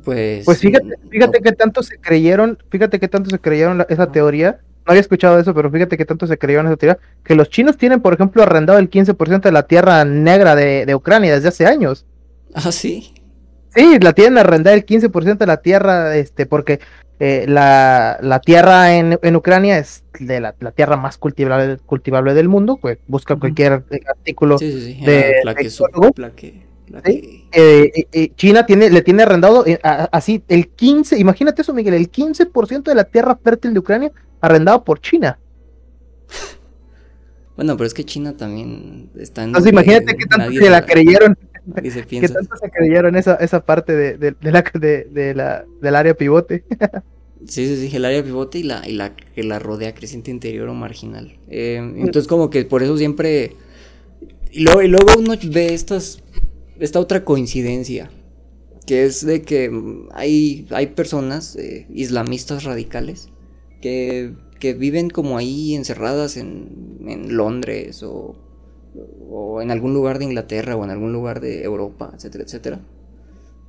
Pues, 0.04 0.44
Pues 0.44 0.58
fíjate, 0.60 0.86
fíjate 1.10 1.38
no. 1.38 1.42
que 1.42 1.52
tanto 1.52 1.82
se 1.82 1.98
creyeron, 1.98 2.58
fíjate 2.70 3.00
que 3.00 3.08
tanto 3.08 3.30
se 3.30 3.38
creyeron 3.40 3.78
la- 3.78 3.86
esa 3.88 4.12
teoría. 4.12 4.60
No 4.86 4.92
había 4.92 5.00
escuchado 5.00 5.38
eso, 5.38 5.54
pero 5.54 5.70
fíjate 5.70 5.96
que 5.96 6.04
tanto 6.04 6.26
se 6.26 6.38
creyeron 6.38 6.66
esa 6.66 6.76
teoría. 6.76 6.98
Que 7.24 7.34
los 7.34 7.48
chinos 7.50 7.76
tienen, 7.76 8.00
por 8.00 8.14
ejemplo, 8.14 8.42
arrendado 8.42 8.78
el 8.78 8.88
15% 8.90 9.40
de 9.42 9.52
la 9.52 9.64
tierra 9.64 10.04
negra 10.04 10.56
de, 10.56 10.86
de 10.86 10.94
Ucrania 10.94 11.34
desde 11.34 11.48
hace 11.48 11.66
años. 11.66 12.06
Ah, 12.54 12.72
sí. 12.72 13.14
Sí, 13.74 13.98
la 14.00 14.12
tienen 14.14 14.38
arrendada 14.38 14.74
el 14.74 14.84
15% 14.84 15.36
de 15.38 15.46
la 15.46 15.58
tierra, 15.58 16.16
este, 16.16 16.44
porque 16.46 16.80
eh, 17.20 17.44
la, 17.46 18.18
la 18.20 18.40
tierra 18.40 18.96
en, 18.96 19.18
en 19.22 19.36
Ucrania 19.36 19.78
es 19.78 20.02
de 20.18 20.40
la, 20.40 20.54
la 20.58 20.72
tierra 20.72 20.96
más 20.96 21.18
cultivable, 21.18 21.76
cultivable 21.86 22.34
del 22.34 22.48
mundo, 22.48 22.78
pues 22.80 22.98
busca 23.06 23.36
cualquier 23.36 23.84
eh, 23.90 24.00
artículo. 24.08 24.58
Sí, 24.58 24.72
sí, 24.72 24.94
sí. 24.94 25.04
de- 25.04 25.30
era 25.30 25.44
la 25.44 25.54
que 25.54 25.64
de. 25.64 25.70
La 26.90 27.02
que- 27.02 27.12
la 27.12 27.14
Sí. 27.14 27.20
que- 27.20 27.40
Eh, 27.52 27.92
eh, 27.94 28.06
eh, 28.12 28.32
China 28.36 28.64
tiene, 28.66 28.90
le 28.90 29.02
tiene 29.02 29.22
arrendado 29.24 29.66
eh, 29.66 29.78
a- 29.82 30.08
así 30.12 30.42
el 30.48 30.68
15, 30.68 31.18
imagínate 31.18 31.62
eso, 31.62 31.72
Miguel, 31.74 31.94
el 31.94 32.10
15% 32.10 32.90
de 32.90 32.94
la 32.94 33.04
tierra 33.04 33.38
fértil 33.42 33.72
de 33.72 33.80
Ucrania 33.80 34.12
arrendado 34.40 34.84
por 34.84 35.00
China. 35.00 35.38
Bueno, 37.56 37.76
pero 37.76 37.86
es 37.86 37.92
que 37.92 38.04
China 38.04 38.34
también 38.38 39.10
está 39.18 39.42
en. 39.42 39.48
Entonces 39.50 39.70
imagínate 39.70 40.16
qué 40.16 40.24
tanto 40.24 40.50
se 40.50 40.70
la 40.70 40.86
creyeron, 40.86 41.36
se 41.90 42.06
qué 42.06 42.26
tanto 42.28 42.56
se 42.56 42.70
creyeron 42.70 43.16
esa, 43.16 43.34
esa 43.34 43.62
parte 43.62 43.94
de, 43.94 44.16
de- 44.16 44.34
de 44.40 44.50
la, 44.52 44.64
de, 44.72 45.04
de 45.12 45.34
la, 45.34 45.66
del 45.82 45.94
área 45.96 46.14
pivote. 46.14 46.64
Sí, 47.46 47.66
sí, 47.66 47.88
sí, 47.88 47.96
el 47.96 48.04
área 48.04 48.22
pivote 48.22 48.58
y 48.58 48.62
la, 48.64 48.86
y 48.86 48.92
la 48.92 49.16
que 49.16 49.42
la 49.42 49.58
rodea, 49.58 49.94
creciente 49.94 50.30
interior 50.30 50.68
o 50.68 50.74
marginal. 50.74 51.38
Eh, 51.48 51.76
entonces 51.96 52.28
como 52.28 52.50
que 52.50 52.66
por 52.66 52.82
eso 52.82 52.98
siempre... 52.98 53.56
Y 54.52 54.62
luego, 54.64 54.82
y 54.82 54.88
luego 54.88 55.06
uno 55.18 55.32
ve 55.44 55.72
estas, 55.72 56.22
esta 56.80 57.00
otra 57.00 57.24
coincidencia, 57.24 58.10
que 58.86 59.04
es 59.04 59.24
de 59.26 59.42
que 59.42 59.70
mm, 59.70 60.08
hay, 60.12 60.66
hay 60.70 60.88
personas 60.88 61.56
eh, 61.56 61.86
islamistas 61.90 62.64
radicales 62.64 63.30
que, 63.80 64.34
que 64.60 64.74
viven 64.74 65.10
como 65.10 65.38
ahí 65.38 65.74
encerradas 65.74 66.36
en, 66.36 66.98
en 67.06 67.36
Londres 67.36 68.02
o 68.02 68.36
o 69.30 69.62
en 69.62 69.70
algún 69.70 69.94
lugar 69.94 70.18
de 70.18 70.24
Inglaterra 70.24 70.76
o 70.76 70.84
en 70.84 70.90
algún 70.90 71.12
lugar 71.12 71.40
de 71.40 71.62
Europa, 71.62 72.12
etcétera, 72.14 72.44
etcétera. 72.44 72.80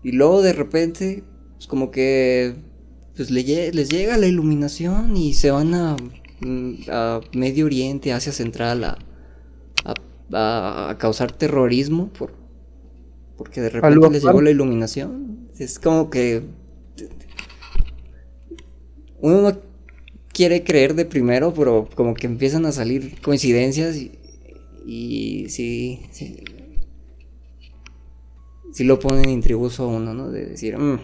Y 0.03 0.13
luego 0.13 0.41
de 0.41 0.53
repente, 0.53 1.23
pues 1.57 1.67
como 1.67 1.91
que 1.91 2.55
pues 3.15 3.29
les 3.31 3.89
llega 3.91 4.17
la 4.17 4.27
iluminación 4.27 5.17
y 5.17 5.33
se 5.33 5.51
van 5.51 5.73
a, 5.75 5.97
mm, 6.39 6.73
a 6.89 7.21
Medio 7.33 7.65
Oriente, 7.65 8.13
Asia 8.13 8.31
Central, 8.31 8.83
a- 8.83 8.97
a- 10.33 10.89
a 10.91 10.97
causar 10.97 11.31
terrorismo 11.31 12.09
por, 12.13 12.33
porque 13.43 13.59
de 13.59 13.69
repente 13.69 13.87
Algo 13.87 14.09
les 14.11 14.21
llegó 14.23 14.39
la 14.39 14.51
iluminación. 14.51 15.49
Es 15.57 15.79
como 15.79 16.11
que 16.11 16.43
uno 19.19 19.41
no 19.41 19.57
quiere 20.31 20.63
creer 20.63 20.93
de 20.93 21.05
primero, 21.05 21.53
pero 21.55 21.89
como 21.95 22.13
que 22.13 22.27
empiezan 22.27 22.67
a 22.67 22.71
salir 22.71 23.19
coincidencias 23.21 23.95
y, 23.97 24.11
y 24.85 25.49
sí, 25.49 26.01
sí, 26.11 26.43
sí 28.73 28.83
lo 28.83 28.99
ponen 28.99 29.27
intribuso 29.29 29.85
a 29.85 29.87
uno, 29.87 30.13
¿no? 30.13 30.29
De 30.29 30.45
decir, 30.45 30.77
"Mm, 30.77 30.99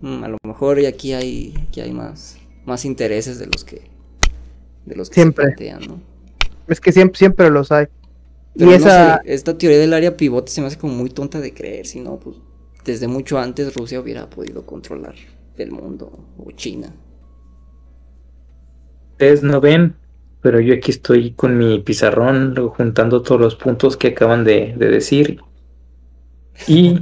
mm, 0.00 0.24
a 0.24 0.28
lo 0.28 0.36
mejor 0.44 0.80
y 0.80 0.86
aquí 0.86 1.12
hay, 1.12 1.54
aquí 1.68 1.80
hay 1.80 1.92
más, 1.92 2.38
más 2.66 2.84
intereses 2.84 3.38
de 3.38 3.46
los 3.46 3.64
que, 3.64 3.82
de 4.84 4.96
los 4.96 5.10
que 5.10 5.14
Siempre. 5.14 5.44
se 5.44 5.52
plantean, 5.52 5.80
¿no? 5.86 6.00
Es 6.66 6.80
que 6.80 6.90
siempre, 6.90 7.16
siempre 7.18 7.50
los 7.50 7.70
hay. 7.70 7.86
Pero 8.58 8.72
y 8.72 8.76
no 8.76 8.76
esa, 8.76 9.18
sé, 9.22 9.34
esta 9.34 9.56
teoría 9.56 9.78
del 9.78 9.94
área 9.94 10.16
pivote 10.16 10.50
se 10.52 10.60
me 10.60 10.66
hace 10.66 10.78
como 10.78 10.94
muy 10.94 11.10
tonta 11.10 11.40
de 11.40 11.54
creer, 11.54 11.86
si 11.86 12.00
no, 12.00 12.18
pues 12.18 12.36
desde 12.84 13.08
mucho 13.08 13.38
antes 13.38 13.74
Rusia 13.74 14.00
hubiera 14.00 14.28
podido 14.28 14.66
controlar 14.66 15.14
el 15.56 15.70
mundo 15.70 16.10
o 16.38 16.50
China. 16.52 16.94
Ustedes 19.12 19.42
no 19.42 19.60
ven, 19.60 19.96
pero 20.40 20.60
yo 20.60 20.74
aquí 20.74 20.90
estoy 20.92 21.32
con 21.32 21.58
mi 21.58 21.80
pizarrón 21.80 22.54
juntando 22.70 23.22
todos 23.22 23.40
los 23.40 23.56
puntos 23.56 23.96
que 23.96 24.08
acaban 24.08 24.44
de, 24.44 24.74
de 24.76 24.88
decir. 24.88 25.40
Y 26.66 26.98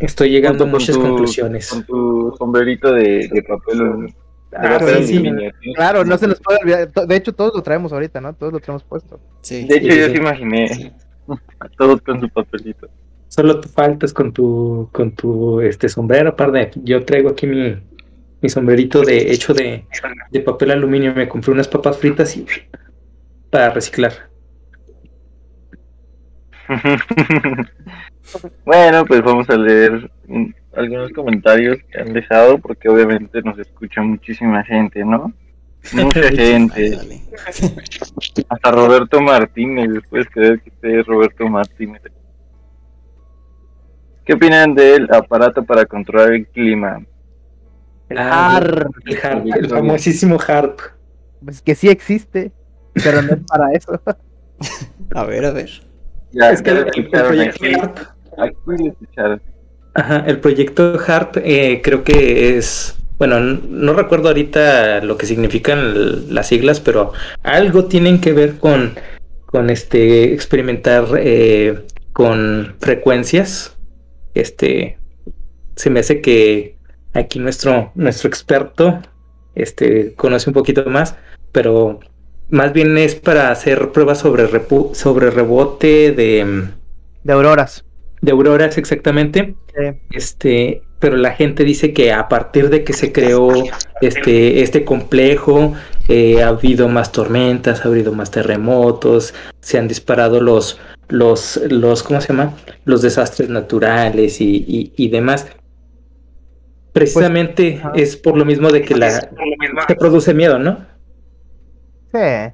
estoy 0.00 0.30
llegando 0.30 0.64
a 0.64 0.66
muchas 0.66 0.96
tu- 0.96 1.02
conclusiones. 1.02 1.68
Con 1.70 1.84
tu 1.84 2.34
sombrerito 2.38 2.92
de, 2.92 3.28
de 3.32 3.42
papel. 3.42 3.78
de 3.78 4.14
Ah, 4.52 4.78
papel 4.78 5.04
sí, 5.04 5.06
sí. 5.06 5.16
aluminio, 5.16 5.50
¿sí? 5.62 5.72
claro, 5.74 6.04
no 6.04 6.16
se 6.18 6.26
nos 6.26 6.40
puede 6.40 6.58
olvidar. 6.62 6.90
De 6.92 7.16
hecho, 7.16 7.34
todos 7.34 7.52
lo 7.54 7.62
traemos 7.62 7.92
ahorita, 7.92 8.20
¿no? 8.20 8.34
Todos 8.34 8.52
lo 8.52 8.60
traemos 8.60 8.82
puesto. 8.84 9.20
Sí. 9.42 9.66
De 9.66 9.76
hecho, 9.76 9.92
Sí, 9.92 9.98
yo 9.98 10.06
sí. 10.06 10.12
sí 10.12 10.16
imaginé 10.18 10.92
a 11.60 11.68
todos 11.70 12.00
con 12.02 12.20
su 12.20 12.28
papelito. 12.30 12.88
Solo 13.28 13.60
te 13.60 13.68
faltas 13.68 14.12
con 14.14 14.32
tu, 14.32 14.88
con 14.92 15.12
tu 15.14 15.60
este 15.60 15.88
sombrero, 15.88 16.30
aparte. 16.30 16.70
Yo 16.82 17.04
traigo 17.04 17.28
aquí 17.30 17.46
mi, 17.46 17.76
mi 18.40 18.48
sombrerito 18.48 19.02
de 19.02 19.30
hecho 19.32 19.52
de, 19.52 19.84
de 20.30 20.40
papel 20.40 20.70
aluminio. 20.70 21.14
Me 21.14 21.28
compré 21.28 21.52
unas 21.52 21.68
papas 21.68 21.98
fritas 21.98 22.34
y 22.36 22.46
para 23.50 23.70
reciclar. 23.70 24.12
bueno, 28.64 29.04
pues 29.06 29.22
vamos 29.22 29.48
a 29.50 29.56
leer 29.56 30.10
algunos 30.78 31.12
comentarios 31.12 31.78
que 31.90 32.00
han 32.00 32.12
dejado, 32.12 32.58
porque 32.58 32.88
obviamente 32.88 33.42
nos 33.42 33.58
escucha 33.58 34.00
muchísima 34.02 34.64
gente, 34.64 35.04
¿no? 35.04 35.32
Mucha 35.92 36.22
gente. 36.30 36.98
Hasta 38.48 38.70
Roberto 38.70 39.20
Martínez, 39.20 40.02
puedes 40.08 40.28
creer 40.28 40.60
que 40.60 40.70
esté 40.70 41.02
Roberto 41.02 41.48
Martínez. 41.48 42.02
¿Qué 44.24 44.34
opinan 44.34 44.74
del 44.74 45.08
aparato 45.12 45.64
para 45.64 45.86
controlar 45.86 46.32
el 46.32 46.46
clima? 46.48 47.04
El 48.08 48.18
Ah, 48.18 48.56
HARP. 48.56 48.92
El 49.06 49.16
HARP, 49.22 49.46
el 49.56 49.68
famosísimo 49.70 50.38
HARP. 50.38 50.80
Pues 51.44 51.62
que 51.62 51.74
sí 51.74 51.88
existe, 51.88 52.52
pero 52.92 53.22
no 53.22 53.32
es 53.34 53.40
para 53.46 53.72
eso. 53.72 54.00
A 55.14 55.24
ver, 55.24 55.44
a 55.44 55.52
ver. 55.52 55.70
Ya, 56.32 56.50
Es 56.50 56.60
que 56.60 56.70
ya 56.70 56.78
el, 56.80 56.84
lo 56.84 56.90
el 57.32 57.52
Ajá, 59.98 60.22
el 60.28 60.38
proyecto 60.38 60.96
HARP 61.04 61.38
eh, 61.42 61.80
creo 61.82 62.04
que 62.04 62.56
es, 62.56 62.96
bueno, 63.18 63.40
no 63.40 63.94
recuerdo 63.94 64.28
ahorita 64.28 65.00
lo 65.02 65.16
que 65.16 65.26
significan 65.26 66.32
las 66.32 66.46
siglas, 66.46 66.78
pero 66.78 67.12
algo 67.42 67.86
tienen 67.86 68.20
que 68.20 68.32
ver 68.32 68.58
con, 68.58 68.94
con 69.46 69.70
este 69.70 70.32
experimentar 70.34 71.06
eh, 71.18 71.80
con 72.12 72.76
frecuencias. 72.78 73.76
Este, 74.34 74.98
se 75.74 75.90
me 75.90 75.98
hace 75.98 76.20
que 76.20 76.76
aquí 77.12 77.40
nuestro, 77.40 77.90
nuestro 77.96 78.28
experto 78.28 79.00
este, 79.56 80.14
conoce 80.14 80.48
un 80.50 80.54
poquito 80.54 80.84
más, 80.84 81.16
pero 81.50 81.98
más 82.50 82.72
bien 82.72 82.96
es 82.98 83.16
para 83.16 83.50
hacer 83.50 83.90
pruebas 83.90 84.18
sobre, 84.18 84.48
repu- 84.48 84.94
sobre 84.94 85.30
rebote 85.30 86.12
de, 86.12 86.68
De 87.24 87.32
auroras. 87.32 87.84
de 88.22 88.30
auroras 88.30 88.78
exactamente. 88.78 89.56
Este, 90.10 90.82
pero 90.98 91.16
la 91.16 91.32
gente 91.32 91.64
dice 91.64 91.92
que 91.92 92.12
a 92.12 92.28
partir 92.28 92.70
de 92.70 92.84
que 92.84 92.92
se 92.92 93.12
creó 93.12 93.50
este, 94.00 94.62
este 94.62 94.84
complejo, 94.84 95.74
eh, 96.08 96.42
ha 96.42 96.48
habido 96.48 96.88
más 96.88 97.12
tormentas, 97.12 97.84
ha 97.84 97.88
habido 97.88 98.12
más 98.12 98.30
terremotos, 98.30 99.34
se 99.60 99.78
han 99.78 99.86
disparado 99.88 100.40
los, 100.40 100.80
los, 101.08 101.60
los, 101.70 102.02
¿cómo 102.02 102.20
se 102.20 102.28
llama? 102.28 102.54
Los 102.84 103.02
desastres 103.02 103.48
naturales 103.50 104.40
y, 104.40 104.64
y- 104.66 104.92
y 104.96 105.08
demás. 105.10 105.46
Precisamente 106.92 107.76
ajá. 107.78 107.92
es 107.94 108.16
por 108.16 108.36
lo 108.36 108.44
mismo 108.44 108.70
de 108.70 108.82
que 108.82 108.96
la 108.96 109.10
se 109.86 109.94
produce 109.98 110.34
miedo, 110.34 110.58
¿no? 110.58 110.86
sí. 112.12 112.52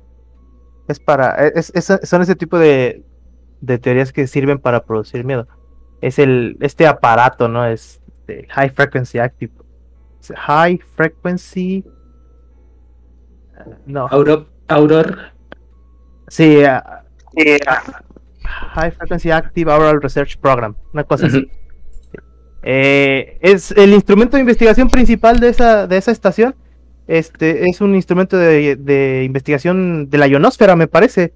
Es 0.87 1.01
para. 1.01 1.49
es- 1.49 1.73
es- 1.75 2.01
son 2.03 2.21
ese 2.21 2.35
tipo 2.35 2.59
de, 2.59 3.05
de 3.63 3.79
teorías 3.79 4.13
que 4.13 4.27
sirven 4.27 4.59
para 4.59 4.85
producir 4.85 5.25
miedo. 5.25 5.49
Es 6.01 6.19
el 6.19 6.57
este 6.61 6.87
aparato, 6.87 7.49
¿no? 7.49 7.67
Es 7.67 8.01
este, 8.13 8.47
High 8.51 8.71
Frequency 8.71 9.19
Active. 9.19 9.53
Es 10.21 10.33
High 10.37 10.81
Frequency. 10.97 11.85
No. 13.87 14.07
Auror, 14.11 14.47
Auror, 14.69 15.19
Sí, 16.29 16.63
ah, 16.65 17.05
High 18.75 18.91
Frequency 18.93 19.31
Active 19.31 19.71
Aural 19.71 20.03
Research 20.03 20.37
Program, 20.39 20.75
una 20.93 21.05
cosa 21.05 21.27
así. 21.27 21.39
Ujú. 21.39 21.49
Eh, 22.63 23.39
es 23.43 23.73
el 23.73 23.93
instrumento 23.93 24.37
de 24.37 24.41
investigación 24.41 24.89
principal 24.89 25.39
de 25.39 25.49
esa, 25.51 25.87
de 25.87 25.97
esa 25.97 26.11
estación. 26.11 26.57
Este 27.07 27.69
es 27.69 27.83
un 27.83 27.95
instrumento 27.95 28.39
de, 28.39 28.77
de 28.77 29.23
investigación 29.25 30.09
de 30.09 30.19
la 30.19 30.27
ionosfera, 30.27 30.75
me 30.75 30.87
parece. 30.87 31.35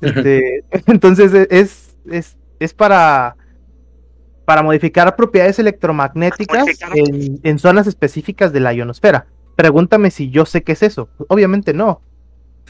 Este, 0.00 0.64
entonces 0.86 1.34
es, 1.50 1.96
es, 2.08 2.36
es 2.60 2.74
para, 2.74 3.36
para 4.48 4.62
modificar 4.62 5.14
propiedades 5.14 5.58
electromagnéticas 5.58 6.64
en, 6.94 7.38
en 7.42 7.58
zonas 7.58 7.86
específicas 7.86 8.50
de 8.50 8.60
la 8.60 8.72
ionosfera. 8.72 9.26
Pregúntame 9.56 10.10
si 10.10 10.30
yo 10.30 10.46
sé 10.46 10.62
qué 10.62 10.72
es 10.72 10.82
eso. 10.82 11.10
Obviamente 11.28 11.74
no. 11.74 12.00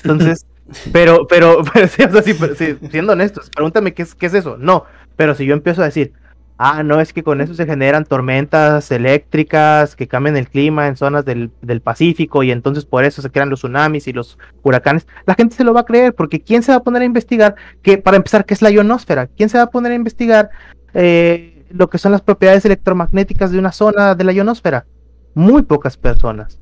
Entonces, 0.02 0.44
pero, 0.92 1.28
pero, 1.28 1.62
pero 1.72 1.86
sí, 1.86 2.02
o 2.02 2.10
sea, 2.10 2.22
sí, 2.22 2.34
pero 2.34 2.56
sí, 2.56 2.76
siendo 2.90 3.12
honestos, 3.12 3.48
pregúntame 3.54 3.94
qué 3.94 4.02
es, 4.02 4.16
qué 4.16 4.26
es 4.26 4.34
eso. 4.34 4.56
No, 4.58 4.86
pero 5.14 5.36
si 5.36 5.46
yo 5.46 5.54
empiezo 5.54 5.82
a 5.82 5.84
decir, 5.84 6.14
ah, 6.56 6.82
no, 6.82 7.00
es 7.00 7.12
que 7.12 7.22
con 7.22 7.40
eso 7.40 7.54
se 7.54 7.64
generan 7.64 8.04
tormentas 8.04 8.90
eléctricas 8.90 9.94
que 9.94 10.08
cambian 10.08 10.36
el 10.36 10.48
clima 10.48 10.88
en 10.88 10.96
zonas 10.96 11.24
del, 11.24 11.52
del 11.62 11.80
Pacífico 11.80 12.42
y 12.42 12.50
entonces 12.50 12.86
por 12.86 13.04
eso 13.04 13.22
se 13.22 13.30
crean 13.30 13.50
los 13.50 13.60
tsunamis 13.60 14.08
y 14.08 14.12
los 14.12 14.36
huracanes, 14.64 15.06
la 15.26 15.36
gente 15.36 15.54
se 15.54 15.62
lo 15.62 15.74
va 15.74 15.82
a 15.82 15.86
creer 15.86 16.12
porque 16.12 16.40
¿quién 16.40 16.64
se 16.64 16.72
va 16.72 16.78
a 16.78 16.82
poner 16.82 17.02
a 17.02 17.04
investigar 17.04 17.54
que, 17.82 17.98
para 17.98 18.16
empezar, 18.16 18.44
qué 18.46 18.54
es 18.54 18.62
la 18.62 18.72
ionosfera? 18.72 19.28
¿Quién 19.28 19.48
se 19.48 19.58
va 19.58 19.62
a 19.62 19.70
poner 19.70 19.92
a 19.92 19.94
investigar 19.94 20.50
eh, 20.92 21.54
lo 21.70 21.88
que 21.88 21.98
son 21.98 22.12
las 22.12 22.22
propiedades 22.22 22.64
electromagnéticas 22.64 23.50
de 23.50 23.58
una 23.58 23.72
zona 23.72 24.14
de 24.14 24.24
la 24.24 24.32
ionosfera? 24.32 24.86
Muy 25.34 25.62
pocas 25.62 25.96
personas. 25.96 26.60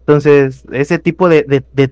Entonces, 0.00 0.64
ese 0.72 0.98
tipo 0.98 1.28
de, 1.28 1.42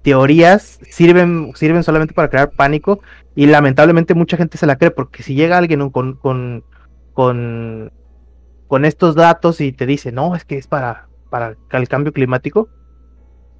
teorías 0.03 0.81
sirven, 0.91 1.53
sirven 1.55 1.83
solamente 1.83 2.15
para 2.15 2.31
crear 2.31 2.51
pánico 2.51 3.01
y 3.35 3.47
lamentablemente 3.47 4.15
mucha 4.15 4.39
gente 4.39 4.57
se 4.57 4.67
la 4.67 4.77
cree 4.77 4.91
porque 4.91 5.23
si 5.23 5.35
llega 5.35 5.59
alguien 5.59 5.91
con 5.91 6.65
estos 8.85 9.15
datos 9.15 9.61
y 9.61 9.73
te 9.73 9.85
dice, 9.85 10.13
no, 10.13 10.35
es 10.35 10.45
que 10.47 10.57
es 10.57 10.67
para, 10.67 11.09
para 11.29 11.57
el 11.73 11.89
cambio 11.89 12.13
climático, 12.13 12.71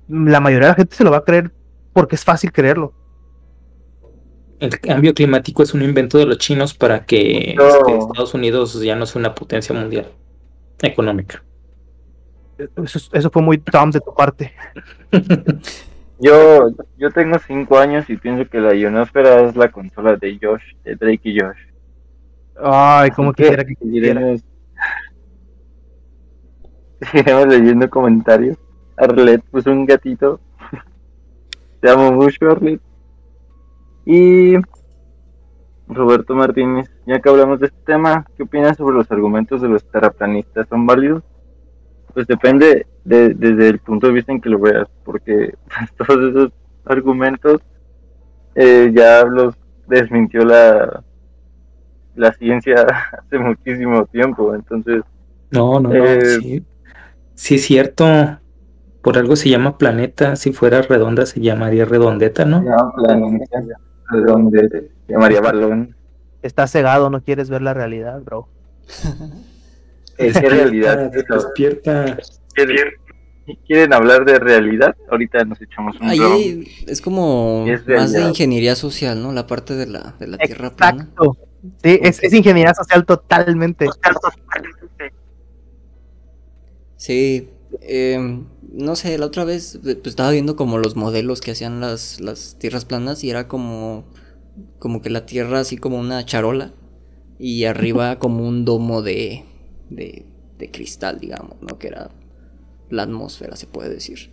la 0.09 0.41
mayoría 0.41 0.69
de 0.69 0.73
la 0.73 0.77
gente 0.77 0.97
se 0.97 1.05
lo 1.05 1.11
va 1.11 1.19
a 1.19 1.25
creer 1.25 1.53
porque 1.93 2.15
es 2.15 2.25
fácil 2.25 2.53
creerlo. 2.53 2.95
El 4.61 4.81
cambio 4.81 5.15
climático 5.15 5.63
es 5.63 5.75
un 5.75 5.83
invento 5.83 6.19
de 6.19 6.27
los 6.27 6.39
chinos 6.39 6.75
para 6.75 7.05
que 7.05 7.55
No. 7.57 7.65
este, 7.67 7.99
Estados 7.99 8.35
Unidos 8.35 8.81
ya 8.83 8.97
no 8.97 9.07
sea 9.07 9.21
una 9.21 9.35
potencia 9.35 9.75
mundial 9.75 10.07
económica. 10.83 11.43
Eso, 12.59 12.99
es- 12.99 13.11
eso 13.13 13.31
fue 13.31 13.43
muy 13.43 13.57
dumb 13.73 13.93
de 13.93 14.01
tu 14.01 14.15
parte. 14.15 14.53
Yo, 16.19 16.71
yo 16.97 17.11
tengo 17.11 17.39
cinco 17.47 17.77
años 17.77 18.09
y 18.09 18.17
pienso 18.17 18.49
que 18.49 18.59
la 18.59 18.75
ionosfera 18.75 19.43
es 19.43 19.55
la 19.55 19.71
consola 19.71 20.17
de 20.17 20.39
Josh, 20.41 20.63
de 20.83 20.97
Drake 20.97 21.21
y 21.25 21.39
Josh. 21.39 21.59
Ay, 22.59 23.11
como 23.11 23.35
quisiera 23.35 23.63
que 23.67 23.75
quisiera. 23.75 24.23
Seguiremos 27.13 27.47
leyendo 27.49 27.91
comentarios. 27.91 28.57
Arlet 28.97 29.43
puso 29.51 29.71
un 29.71 29.85
gatito. 29.85 30.41
Te 31.81 31.91
amo 31.91 32.13
mucho, 32.13 32.51
Arlet. 32.51 32.81
Y 34.07 34.55
Roberto 35.89 36.35
Martínez, 36.35 36.91
ya 37.07 37.21
que 37.21 37.29
hablamos 37.29 37.61
de 37.61 37.67
este 37.67 37.79
tema, 37.85 38.27
¿qué 38.37 38.43
opinas 38.43 38.77
sobre 38.77 38.97
los 38.97 39.11
argumentos 39.11 39.63
de 39.63 39.69
los 39.69 39.85
terraplanistas? 39.91 40.67
¿Son 40.69 40.87
válidos? 40.87 41.23
Pues 42.13 42.27
depende 42.27 42.87
de- 43.05 43.35
desde 43.35 43.69
el 43.69 43.79
punto 43.79 44.07
de 44.09 44.15
vista 44.15 44.33
en 44.33 44.41
que 44.41 44.49
lo 44.49 44.59
veas, 44.59 44.89
porque 45.05 45.55
pues, 45.67 45.93
todos 46.09 46.31
esos 46.31 46.53
argumentos 46.85 47.61
eh, 48.55 48.91
ya 48.95 49.25
los 49.25 49.55
desmintió 49.87 50.45
la, 50.45 51.05
la 52.15 52.33
ciencia 52.33 52.85
hace 53.19 53.39
muchísimo 53.39 54.07
tiempo, 54.07 54.55
entonces 54.55 55.03
No, 55.53 55.79
no, 55.79 55.91
no. 55.91 55.95
Eh, 55.95 56.21
sí. 56.41 56.65
Sí, 57.35 57.55
es 57.57 57.65
cierto. 57.65 58.07
Por 59.03 59.19
algo 59.19 59.37
se 59.37 59.51
llama 59.51 59.79
planeta. 59.79 60.35
Si 60.37 60.53
fuera 60.53 60.83
redonda, 60.83 61.27
se 61.27 61.41
llamaría 61.41 61.85
redondeta, 61.85 62.45
¿no? 62.45 62.63
llama 62.63 62.93
planeta, 62.97 63.61
donde 64.11 64.69
se 64.69 65.13
llamaría 65.13 65.41
balón. 65.41 65.97
Estás 66.43 66.73
cegado, 66.73 67.11
no 67.11 67.23
quieres 67.23 67.51
ver 67.51 67.63
la 67.63 67.75
realidad, 67.75 68.21
bro. 68.23 68.49
¿Es 70.19 70.41
realidad? 70.41 71.11
Despierta. 71.11 72.17
¿Quieren, 72.55 72.77
quieren 73.67 73.93
hablar 73.93 74.25
de 74.25 74.39
realidad? 74.39 74.97
Ahorita 75.11 75.45
nos 75.45 75.61
echamos 75.61 76.01
un 76.01 76.09
Ahí 76.09 76.19
round. 76.19 76.69
es 76.89 77.01
como 77.01 77.65
Es 77.69 77.87
más 77.87 78.13
de 78.13 78.23
ingeniería 78.23 78.75
social, 78.75 79.23
¿no? 79.23 79.33
La 79.33 79.47
parte 79.47 79.75
de 79.75 79.87
la, 79.87 80.15
de 80.19 80.27
la 80.29 80.39
tierra 80.39 80.71
plana. 80.71 81.03
Exacto. 81.03 81.37
Sí, 81.83 81.99
es, 82.01 82.23
es 82.23 82.33
ingeniería 82.33 82.75
social 82.75 83.05
totalmente. 83.05 83.87
Sí, 86.97 87.51
eh, 87.81 88.41
no 88.77 88.97
sé, 88.97 89.17
la 89.19 89.27
otra 89.27 89.45
vez 89.45 89.77
eh, 89.77 89.97
pues, 89.97 90.07
estaba 90.07 90.31
viendo 90.31 90.57
como 90.57 90.79
los 90.79 90.97
modelos 90.97 91.41
que 91.41 91.53
hacían 91.53 91.81
las, 91.81 92.21
las 92.21 92.57
tierras 92.59 92.85
planas 92.85 93.25
y 93.25 93.31
era 93.31 93.49
como, 93.49 94.05
como 94.79 95.03
que 95.03 95.11
la 95.11 95.27
tierra 95.27 95.61
así 95.61 95.77
como 95.77 95.99
una 95.99 96.25
charola 96.25 96.73
y 97.39 97.65
arriba 97.65 98.19
como 98.19 98.47
un 98.47 98.65
domo 98.65 99.03
de, 99.03 99.45
de, 99.91 100.27
de 100.59 100.71
cristal, 100.71 101.21
digamos, 101.21 101.61
¿no? 101.63 101.79
Que 101.79 101.89
era 101.89 102.11
la 102.91 103.03
atmósfera, 103.03 103.57
se 103.57 103.67
puede 103.67 103.91
decir. 103.91 104.31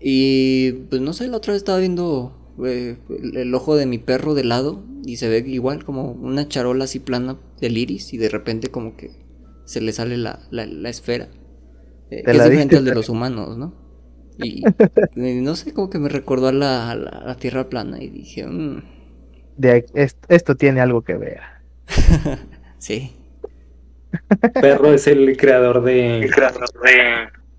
Y 0.00 0.72
pues 0.90 1.02
no 1.02 1.12
sé, 1.12 1.28
la 1.28 1.38
otra 1.38 1.52
vez 1.52 1.62
estaba 1.62 1.78
viendo 1.78 2.32
eh, 2.64 2.96
el, 3.08 3.36
el 3.36 3.54
ojo 3.54 3.76
de 3.76 3.86
mi 3.86 3.98
perro 3.98 4.34
de 4.34 4.44
lado 4.44 4.84
y 5.04 5.16
se 5.16 5.28
ve 5.28 5.44
igual 5.46 5.84
como 5.84 6.12
una 6.12 6.48
charola 6.48 6.84
así 6.84 6.98
plana 6.98 7.38
del 7.60 7.78
iris 7.78 8.12
y 8.12 8.18
de 8.18 8.28
repente 8.28 8.70
como 8.70 8.96
que 8.96 9.10
se 9.64 9.80
le 9.80 9.92
sale 9.92 10.16
la, 10.16 10.46
la, 10.50 10.66
la 10.66 10.88
esfera. 10.88 11.28
Eh, 12.10 12.24
Te 12.24 12.32
es 12.32 12.42
la 12.42 12.44
diferente 12.44 12.76
diste, 12.76 12.76
al 12.76 12.84
de 12.84 12.92
los 12.92 13.08
humanos, 13.08 13.56
¿no? 13.56 13.72
Y, 14.38 14.70
y 15.14 15.40
no 15.42 15.56
sé, 15.56 15.74
como 15.74 15.90
que 15.90 15.98
me 15.98 16.08
recordó 16.08 16.48
a 16.48 16.52
la, 16.52 16.90
a 16.90 16.94
la, 16.94 17.10
a 17.10 17.24
la 17.26 17.36
tierra 17.36 17.68
plana 17.68 18.02
y 18.02 18.08
dije, 18.08 18.46
"Mm, 18.46 18.82
De, 19.56 19.84
est- 19.94 20.24
esto 20.28 20.56
tiene 20.56 20.80
algo 20.80 21.02
que 21.02 21.16
ver. 21.16 21.40
sí. 22.78 23.12
Perro 24.60 24.92
es 24.92 25.06
el 25.06 25.36
creador 25.36 25.82
de, 25.82 26.32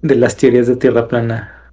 de 0.01 0.15
las 0.15 0.35
teorías 0.35 0.67
de 0.67 0.75
tierra 0.75 1.07
plana. 1.07 1.71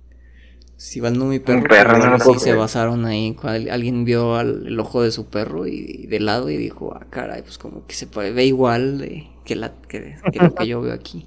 Si 0.79 1.01
van 1.01 1.19
no 1.19 1.27
mi 1.27 1.39
perro, 1.39 1.69
perro, 1.69 2.07
no 2.07 2.19
sí 2.19 2.39
se 2.39 2.53
basaron 2.55 3.05
ahí. 3.07 3.37
alguien 3.71 4.05
vio 4.05 4.37
al- 4.37 4.67
el 4.67 4.79
ojo 4.81 5.03
de 5.03 5.11
su 5.11 5.27
perro 5.29 5.67
y, 5.67 6.07
de 6.07 6.21
lado 6.21 6.51
y 6.51 6.57
dijo, 6.57 6.95
ah, 6.95 7.07
caray, 7.11 7.43
pues 7.43 7.59
como 7.59 7.87
que 7.87 7.95
se 7.95 8.07
ve 8.07 8.45
igual 8.45 8.99
de, 8.99 9.27
que, 9.45 9.57
la, 9.57 9.73
que, 9.89 10.17
que 10.31 10.41
lo 10.41 10.55
que 10.55 10.67
yo 10.67 10.81
veo 10.83 10.93
aquí. 10.95 11.27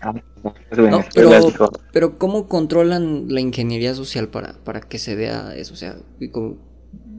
Ah, 0.00 0.14
es 0.70 0.78
bueno, 0.78 0.98
No, 0.98 1.04
es 1.04 1.12
pero, 1.14 1.30
pero 1.92 2.18
¿cómo 2.18 2.48
controlan 2.48 3.26
la 3.28 3.40
ingeniería 3.40 3.94
social 3.94 4.28
para, 4.28 4.54
para 4.64 4.80
que 4.80 4.98
se 4.98 5.14
vea 5.16 5.54
eso? 5.56 5.74
O 5.74 5.76
sea, 5.76 5.96
como- 6.32 6.56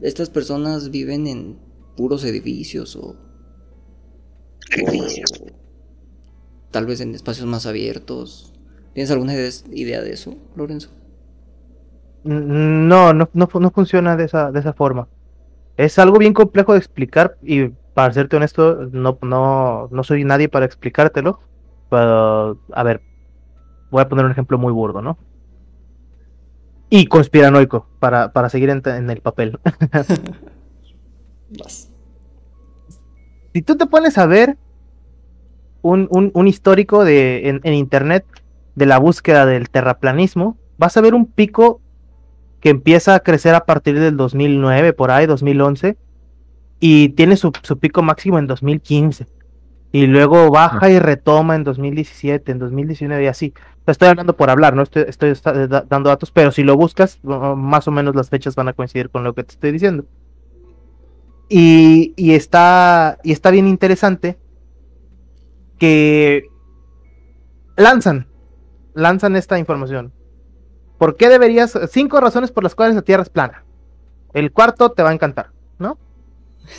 ¿estas 0.02 0.30
personas 0.30 0.90
viven 0.90 1.26
en 1.26 1.58
puros 1.96 2.24
edificios 2.24 2.96
o, 2.96 3.16
o 4.80 4.90
tal 6.70 6.86
vez 6.86 7.00
en 7.00 7.14
espacios 7.14 7.46
más 7.46 7.66
abiertos? 7.66 8.52
¿Tienes 8.94 9.10
alguna 9.10 9.34
ide- 9.34 9.52
idea 9.72 10.02
de 10.02 10.12
eso, 10.12 10.36
Lorenzo? 10.56 10.90
Mm, 12.22 12.88
No, 12.88 13.12
no, 13.14 13.28
no, 13.32 13.48
no 13.60 13.70
funciona 13.70 14.16
de 14.16 14.24
esa, 14.24 14.50
de 14.52 14.60
esa 14.60 14.72
forma. 14.74 15.08
Es 15.76 15.98
algo 16.00 16.18
bien 16.18 16.34
complejo 16.34 16.72
de 16.74 16.78
explicar 16.80 17.36
y 17.42 17.70
para 17.94 18.12
serte 18.14 18.36
honesto, 18.36 18.88
no, 18.92 19.18
no, 19.22 19.88
no 19.92 20.04
soy 20.04 20.24
nadie 20.24 20.48
para 20.48 20.66
explicártelo. 20.66 21.40
Pero, 21.90 22.58
a 22.72 22.82
ver, 22.82 23.02
voy 23.90 24.02
a 24.02 24.08
poner 24.08 24.24
un 24.24 24.30
ejemplo 24.32 24.58
muy 24.58 24.72
burdo, 24.72 25.02
¿no? 25.02 25.18
Y 26.88 27.06
conspiranoico, 27.06 27.86
para, 28.00 28.32
para 28.32 28.48
seguir 28.48 28.70
en, 28.70 28.82
en 28.86 29.10
el 29.10 29.20
papel. 29.20 29.58
Si 33.54 33.62
tú 33.62 33.76
te 33.76 33.86
pones 33.86 34.18
a 34.18 34.26
ver 34.26 34.56
un, 35.82 36.08
un- 36.10 36.30
un 36.34 36.48
histórico 36.48 37.04
de, 37.04 37.48
en, 37.48 37.60
en 37.64 37.74
internet 37.74 38.24
de 38.74 38.86
la 38.86 38.98
búsqueda 38.98 39.46
del 39.46 39.70
terraplanismo, 39.70 40.56
vas 40.78 40.96
a 40.96 41.00
ver 41.00 41.14
un 41.14 41.26
pico 41.26 41.80
que 42.60 42.70
empieza 42.70 43.14
a 43.14 43.20
crecer 43.20 43.54
a 43.54 43.64
partir 43.64 43.98
del 43.98 44.16
2009, 44.16 44.92
por 44.92 45.10
ahí, 45.10 45.26
2011, 45.26 45.96
y 46.80 47.10
tiene 47.10 47.36
su, 47.36 47.52
su 47.62 47.78
pico 47.78 48.02
máximo 48.02 48.38
en 48.38 48.46
2015. 48.46 49.26
Y 49.92 50.06
luego 50.06 50.50
baja 50.50 50.88
y 50.90 50.98
retoma 51.00 51.56
en 51.56 51.64
2017, 51.64 52.52
en 52.52 52.58
2019 52.60 53.24
y 53.24 53.26
así. 53.26 53.54
Estoy 53.86 54.08
hablando 54.08 54.36
por 54.36 54.48
hablar, 54.48 54.74
no 54.76 54.82
estoy, 54.82 55.04
estoy 55.08 55.34
da- 55.34 55.84
dando 55.88 56.08
datos, 56.10 56.30
pero 56.30 56.52
si 56.52 56.62
lo 56.62 56.76
buscas, 56.76 57.18
más 57.24 57.88
o 57.88 57.90
menos 57.90 58.14
las 58.14 58.30
fechas 58.30 58.54
van 58.54 58.68
a 58.68 58.72
coincidir 58.72 59.10
con 59.10 59.24
lo 59.24 59.34
que 59.34 59.42
te 59.42 59.52
estoy 59.52 59.72
diciendo. 59.72 60.04
Y, 61.48 62.14
y 62.16 62.34
está, 62.34 63.18
y 63.24 63.32
está 63.32 63.50
bien 63.50 63.66
interesante 63.66 64.38
que 65.78 66.44
lanzan, 67.76 68.28
lanzan 68.94 69.34
esta 69.34 69.58
información. 69.58 70.12
¿Por 70.98 71.16
qué 71.16 71.28
deberías? 71.28 71.76
Cinco 71.90 72.20
razones 72.20 72.52
por 72.52 72.62
las 72.62 72.76
cuales 72.76 72.94
la 72.94 73.02
Tierra 73.02 73.22
es 73.24 73.30
plana. 73.30 73.64
El 74.34 74.52
cuarto 74.52 74.92
te 74.92 75.02
va 75.02 75.10
a 75.10 75.14
encantar, 75.14 75.50
¿no? 75.78 75.98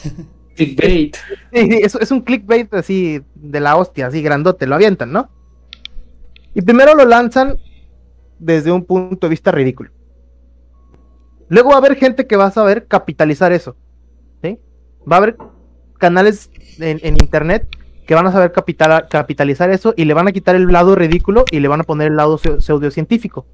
Clickbait. 0.65 1.15
Sí, 1.53 1.71
sí, 1.71 1.79
es, 1.99 2.11
un 2.11 2.21
clickbait 2.21 2.73
así 2.73 3.21
de 3.35 3.59
la 3.59 3.75
hostia, 3.75 4.07
así 4.07 4.21
grandote, 4.21 4.67
lo 4.67 4.75
avientan, 4.75 5.11
¿no? 5.11 5.29
Y 6.53 6.61
primero 6.61 6.95
lo 6.95 7.05
lanzan 7.05 7.57
desde 8.39 8.71
un 8.71 8.83
punto 8.83 9.27
de 9.27 9.29
vista 9.29 9.51
ridículo. 9.51 9.91
Luego 11.49 11.69
va 11.69 11.75
a 11.75 11.77
haber 11.79 11.95
gente 11.95 12.27
que 12.27 12.35
va 12.35 12.45
a 12.45 12.51
saber 12.51 12.87
capitalizar 12.87 13.51
eso. 13.51 13.75
¿sí? 14.41 14.59
Va 15.09 15.17
a 15.17 15.19
haber 15.19 15.37
canales 15.97 16.49
en, 16.79 17.15
internet 17.21 17.67
que 18.07 18.15
van 18.15 18.25
a 18.27 18.31
saber 18.31 18.51
capital- 18.51 19.07
capitalizar 19.09 19.69
eso 19.69 19.93
y 19.95 20.05
le 20.05 20.13
van 20.13 20.27
a 20.27 20.31
quitar 20.31 20.55
el 20.55 20.67
lado 20.67 20.95
ridículo 20.95 21.45
y 21.51 21.59
le 21.59 21.67
van 21.67 21.81
a 21.81 21.83
poner 21.83 22.07
el 22.07 22.17
lado 22.17 22.37
pseu- 22.37 22.59
pseudocientífico. 22.59 23.45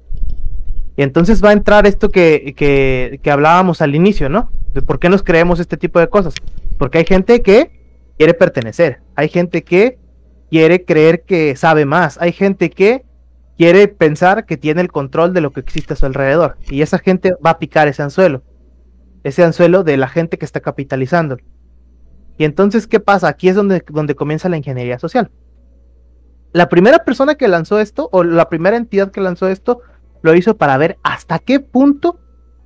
Y 0.96 1.02
entonces 1.02 1.44
va 1.44 1.50
a 1.50 1.52
entrar 1.52 1.86
esto 1.86 2.08
que, 2.08 2.54
que, 2.56 3.20
que 3.22 3.30
hablábamos 3.30 3.82
al 3.82 3.94
inicio, 3.94 4.28
¿no? 4.28 4.50
De 4.74 4.82
por 4.82 4.98
qué 4.98 5.08
nos 5.08 5.22
creemos 5.22 5.60
este 5.60 5.76
tipo 5.76 6.00
de 6.00 6.08
cosas. 6.08 6.34
Porque 6.78 6.98
hay 6.98 7.04
gente 7.04 7.42
que 7.42 7.72
quiere 8.16 8.34
pertenecer, 8.34 9.02
hay 9.16 9.28
gente 9.28 9.64
que 9.64 9.98
quiere 10.50 10.84
creer 10.84 11.24
que 11.24 11.54
sabe 11.56 11.84
más, 11.84 12.18
hay 12.20 12.32
gente 12.32 12.70
que 12.70 13.04
quiere 13.56 13.88
pensar 13.88 14.46
que 14.46 14.56
tiene 14.56 14.80
el 14.80 14.90
control 14.90 15.34
de 15.34 15.40
lo 15.40 15.52
que 15.52 15.60
existe 15.60 15.92
a 15.92 15.96
su 15.96 16.06
alrededor. 16.06 16.56
Y 16.70 16.82
esa 16.82 16.98
gente 16.98 17.34
va 17.44 17.50
a 17.50 17.58
picar 17.58 17.88
ese 17.88 18.02
anzuelo, 18.02 18.42
ese 19.24 19.44
anzuelo 19.44 19.82
de 19.82 19.96
la 19.96 20.08
gente 20.08 20.38
que 20.38 20.44
está 20.44 20.60
capitalizando. 20.60 21.36
Y 22.38 22.44
entonces, 22.44 22.86
¿qué 22.86 23.00
pasa? 23.00 23.26
Aquí 23.28 23.48
es 23.48 23.56
donde, 23.56 23.84
donde 23.90 24.14
comienza 24.14 24.48
la 24.48 24.56
ingeniería 24.56 25.00
social. 25.00 25.30
La 26.52 26.68
primera 26.68 27.04
persona 27.04 27.34
que 27.34 27.48
lanzó 27.48 27.80
esto, 27.80 28.08
o 28.12 28.22
la 28.22 28.48
primera 28.48 28.76
entidad 28.76 29.10
que 29.10 29.20
lanzó 29.20 29.48
esto, 29.48 29.80
lo 30.22 30.34
hizo 30.34 30.56
para 30.56 30.76
ver 30.78 30.98
hasta 31.02 31.40
qué 31.40 31.58
punto, 31.58 32.20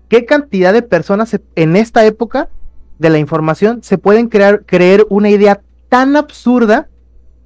qué 0.08 0.26
cantidad 0.26 0.74
de 0.74 0.82
personas 0.82 1.38
en 1.56 1.76
esta 1.76 2.04
época 2.04 2.50
de 2.98 3.10
la 3.10 3.18
información 3.18 3.82
se 3.82 3.98
pueden 3.98 4.28
crear, 4.28 4.64
creer 4.64 5.06
una 5.10 5.30
idea 5.30 5.60
tan 5.88 6.16
absurda, 6.16 6.88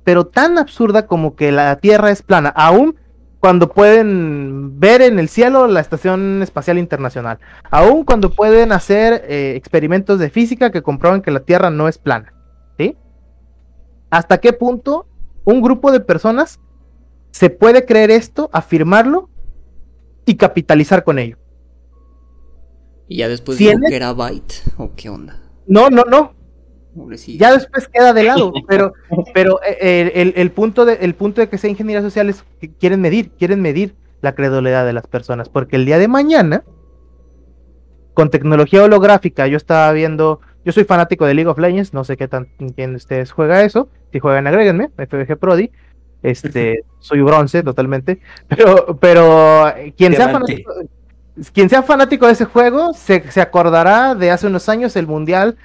pero 0.04 0.26
tan 0.26 0.58
absurda 0.58 1.06
como 1.06 1.34
que 1.34 1.52
la 1.52 1.76
Tierra 1.76 2.10
es 2.10 2.22
plana, 2.22 2.50
aún 2.50 2.96
cuando 3.40 3.70
pueden 3.70 4.80
ver 4.80 5.02
en 5.02 5.18
el 5.18 5.28
cielo 5.28 5.66
la 5.66 5.80
Estación 5.80 6.42
Espacial 6.42 6.78
Internacional, 6.78 7.38
aún 7.70 8.04
cuando 8.04 8.30
pueden 8.30 8.72
hacer 8.72 9.24
eh, 9.28 9.54
experimentos 9.56 10.18
de 10.18 10.30
física 10.30 10.70
que 10.70 10.82
comprueban 10.82 11.22
que 11.22 11.30
la 11.30 11.40
Tierra 11.40 11.70
no 11.70 11.88
es 11.88 11.98
plana, 11.98 12.32
¿sí? 12.78 12.96
¿Hasta 14.10 14.38
qué 14.38 14.52
punto 14.52 15.06
un 15.44 15.62
grupo 15.62 15.92
de 15.92 16.00
personas 16.00 16.60
se 17.30 17.50
puede 17.50 17.84
creer 17.84 18.10
esto, 18.10 18.50
afirmarlo 18.52 19.28
y 20.24 20.36
capitalizar 20.36 21.04
con 21.04 21.18
ello? 21.18 21.36
Y 23.08 23.18
ya 23.18 23.28
después 23.28 23.58
dijo 23.58 23.70
que 23.88 23.96
era 23.96 24.12
Byte, 24.12 24.54
¿o 24.78 24.90
qué 24.96 25.08
onda? 25.08 25.40
No, 25.66 25.90
no, 25.90 26.02
no, 26.04 26.34
ya 27.38 27.52
después 27.52 27.88
queda 27.88 28.12
de 28.12 28.24
lado, 28.24 28.52
pero, 28.68 28.92
pero 29.34 29.60
eh, 29.62 30.10
el, 30.14 30.28
el- 30.28 30.34
el 30.36 30.50
punto 30.50 30.84
de, 30.84 30.94
el 30.94 31.14
punto 31.14 31.40
de 31.40 31.48
que 31.48 31.58
sea 31.58 31.70
ingeniería 31.70 32.02
social 32.02 32.28
es 32.28 32.44
que 32.60 32.72
quieren 32.72 33.00
medir, 33.00 33.30
quieren 33.32 33.60
medir 33.62 33.94
la 34.22 34.34
credulidad 34.34 34.84
de 34.86 34.92
las 34.92 35.06
personas, 35.06 35.48
porque 35.48 35.76
el 35.76 35.84
día 35.86 35.98
de 35.98 36.08
mañana 36.08 36.64
con 38.14 38.30
tecnología 38.30 38.82
holográfica. 38.82 39.46
Yo 39.46 39.58
estaba 39.58 39.92
viendo, 39.92 40.40
yo 40.64 40.72
soy 40.72 40.84
fanático 40.84 41.26
de 41.26 41.34
League 41.34 41.50
of 41.50 41.58
Legends, 41.58 41.92
no 41.92 42.02
sé 42.02 42.16
qué 42.16 42.28
tan 42.28 42.48
quién 42.74 42.92
de 42.92 42.96
ustedes 42.96 43.30
juega 43.30 43.62
eso. 43.62 43.88
Si 44.10 44.20
juegan, 44.20 44.46
agréguenme, 44.46 44.88
FBG 44.96 45.36
Prodi. 45.36 45.70
Este, 46.22 46.82
soy 46.98 47.20
bronce 47.20 47.62
totalmente. 47.62 48.20
Pero, 48.48 48.96
pero 48.98 49.68
eh, 49.68 49.92
quien 49.96 50.14
sea, 50.14 50.30
fanático, 50.30 50.72
quien 51.52 51.68
sea 51.68 51.82
fanático 51.82 52.26
de 52.26 52.32
ese 52.32 52.44
juego 52.44 52.92
se, 52.94 53.30
se 53.30 53.40
acordará 53.40 54.14
de 54.14 54.30
hace 54.30 54.46
unos 54.46 54.68
años 54.68 54.96
el 54.96 55.06
Mundial, 55.06 55.56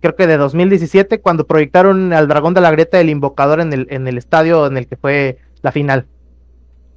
creo 0.00 0.14
que 0.14 0.26
de 0.26 0.36
2017, 0.36 1.20
cuando 1.20 1.46
proyectaron 1.46 2.12
al 2.12 2.28
dragón 2.28 2.54
de 2.54 2.60
la 2.60 2.70
grieta 2.70 2.98
del 2.98 3.10
invocador 3.10 3.60
en 3.60 3.72
el, 3.72 3.86
en 3.90 4.06
el 4.06 4.18
estadio 4.18 4.66
en 4.66 4.76
el 4.76 4.86
que 4.86 4.96
fue 4.96 5.38
la 5.62 5.72
final. 5.72 6.06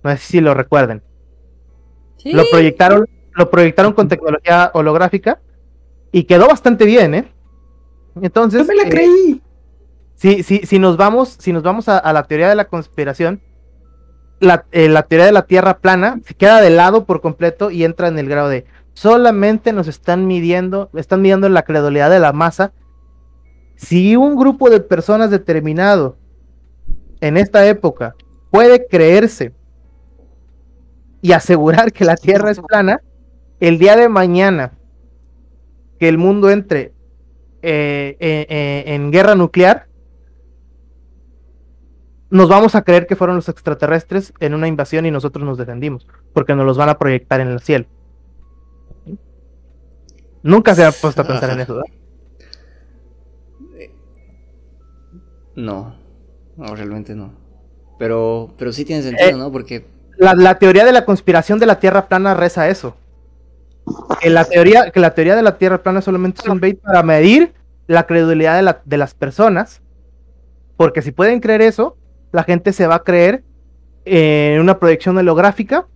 No 0.03 0.11
sé 0.11 0.17
si 0.17 0.41
lo 0.41 0.53
recuerden. 0.53 1.01
Lo 2.25 2.43
proyectaron, 2.51 3.05
lo 3.33 3.49
proyectaron 3.49 3.93
con 3.93 4.07
tecnología 4.07 4.71
holográfica 4.73 5.39
y 6.11 6.23
quedó 6.23 6.47
bastante 6.47 6.85
bien, 6.85 7.15
¿eh? 7.15 7.31
Entonces, 8.21 8.61
Yo 8.61 8.67
me 8.67 8.75
la 8.75 8.83
eh, 8.83 8.89
creí. 8.89 9.41
si, 10.15 10.43
si, 10.43 10.59
si 10.65 10.79
nos 10.79 10.97
vamos, 10.97 11.37
si 11.39 11.53
nos 11.53 11.63
vamos 11.63 11.87
a, 11.87 11.97
a 11.97 12.13
la 12.13 12.23
teoría 12.23 12.49
de 12.49 12.55
la 12.55 12.65
conspiración, 12.65 13.41
la, 14.39 14.65
eh, 14.71 14.89
la 14.89 15.03
teoría 15.03 15.25
de 15.25 15.31
la 15.31 15.45
Tierra 15.45 15.79
plana 15.79 16.19
se 16.25 16.33
queda 16.33 16.61
de 16.61 16.69
lado 16.69 17.05
por 17.05 17.21
completo 17.21 17.71
y 17.71 17.83
entra 17.83 18.07
en 18.07 18.19
el 18.19 18.29
grado 18.29 18.49
de 18.49 18.65
solamente 18.93 19.71
nos 19.73 19.87
están 19.87 20.27
midiendo, 20.27 20.89
están 20.93 21.21
midiendo 21.21 21.47
la 21.49 21.63
credulidad 21.63 22.09
de 22.09 22.19
la 22.19 22.33
masa. 22.33 22.73
Si 23.75 24.15
un 24.15 24.35
grupo 24.35 24.69
de 24.69 24.81
personas 24.81 25.31
determinado 25.31 26.17
en 27.21 27.37
esta 27.37 27.65
época 27.67 28.15
puede 28.51 28.87
creerse 28.87 29.53
y 31.21 31.31
asegurar 31.31 31.91
que 31.91 32.05
la 32.05 32.15
Tierra 32.15 32.51
es 32.51 32.59
plana, 32.59 33.01
el 33.59 33.77
día 33.77 33.95
de 33.95 34.09
mañana 34.09 34.73
que 35.99 36.07
el 36.07 36.17
mundo 36.17 36.49
entre 36.49 36.93
eh, 37.61 38.15
eh, 38.19 38.83
en 38.87 39.11
guerra 39.11 39.35
nuclear, 39.35 39.88
nos 42.29 42.47
vamos 42.49 42.75
a 42.75 42.83
creer 42.83 43.07
que 43.07 43.15
fueron 43.15 43.35
los 43.35 43.49
extraterrestres 43.49 44.33
en 44.39 44.53
una 44.53 44.67
invasión 44.67 45.05
y 45.05 45.11
nosotros 45.11 45.43
nos 45.45 45.57
defendimos, 45.57 46.07
porque 46.33 46.55
nos 46.55 46.65
los 46.65 46.77
van 46.77 46.89
a 46.89 46.97
proyectar 46.97 47.41
en 47.41 47.47
el 47.49 47.59
cielo. 47.59 47.85
Nunca 50.43 50.73
se 50.75 50.85
ha 50.85 50.91
puesto 50.91 51.21
a 51.21 51.25
pensar 51.27 51.49
en 51.51 51.59
eso, 51.59 51.75
¿verdad? 51.75 51.91
No, 55.55 55.95
no, 56.55 56.75
realmente 56.75 57.15
no. 57.15 57.33
Pero, 57.97 58.53
pero 58.57 58.71
sí 58.71 58.85
tiene 58.85 59.01
sentido, 59.03 59.29
Eh, 59.29 59.33
¿no? 59.33 59.51
Porque 59.51 59.85
La, 60.17 60.33
la 60.33 60.57
teoría 60.57 60.85
de 60.85 60.93
la 60.93 61.05
conspiración 61.05 61.59
de 61.59 61.65
la 61.65 61.79
Tierra 61.79 62.07
plana 62.07 62.33
reza 62.33 62.69
eso. 62.69 62.95
Que 64.21 64.29
la 64.29 64.45
teoría, 64.45 64.91
que 64.91 64.99
la 64.99 65.13
teoría 65.13 65.35
de 65.35 65.41
la 65.41 65.57
Tierra 65.57 65.81
plana 65.83 66.01
solamente 66.01 66.41
es 66.43 66.47
un 66.49 66.59
bait 66.59 66.79
para 66.79 67.03
medir 67.03 67.53
la 67.87 68.05
credulidad 68.05 68.55
de, 68.55 68.61
la- 68.61 68.81
de 68.85 68.97
las 68.97 69.13
personas. 69.13 69.81
Porque 70.77 71.01
si 71.01 71.11
pueden 71.11 71.41
creer 71.41 71.61
eso, 71.61 71.97
la 72.31 72.43
gente 72.43 72.73
se 72.73 72.87
va 72.87 72.95
a 72.95 73.03
creer 73.03 73.43
en 74.05 74.59
una 74.59 74.79
proyección 74.79 75.17
holográfica 75.17 75.87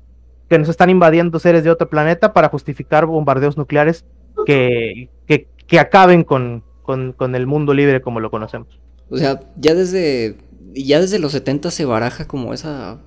que 0.49 0.59
nos 0.59 0.69
están 0.69 0.89
invadiendo 0.89 1.39
seres 1.39 1.63
de 1.63 1.71
otro 1.71 1.89
planeta 1.89 2.33
para 2.33 2.49
justificar 2.49 3.05
bombardeos 3.05 3.57
nucleares 3.57 4.05
que, 4.45 5.09
que, 5.25 5.47
que 5.67 5.79
acaben 5.79 6.23
con, 6.23 6.63
con, 6.83 7.13
con 7.13 7.35
el 7.35 7.47
mundo 7.47 7.73
libre 7.73 8.01
como 8.01 8.19
lo 8.19 8.29
conocemos. 8.29 8.79
O 9.09 9.17
sea, 9.17 9.39
ya 9.57 9.75
desde 9.75 10.37
ya 10.73 10.99
desde 10.99 11.19
los 11.19 11.31
70 11.33 11.71
se 11.71 11.85
baraja 11.85 12.25
como 12.25 12.53
esa 12.53 12.99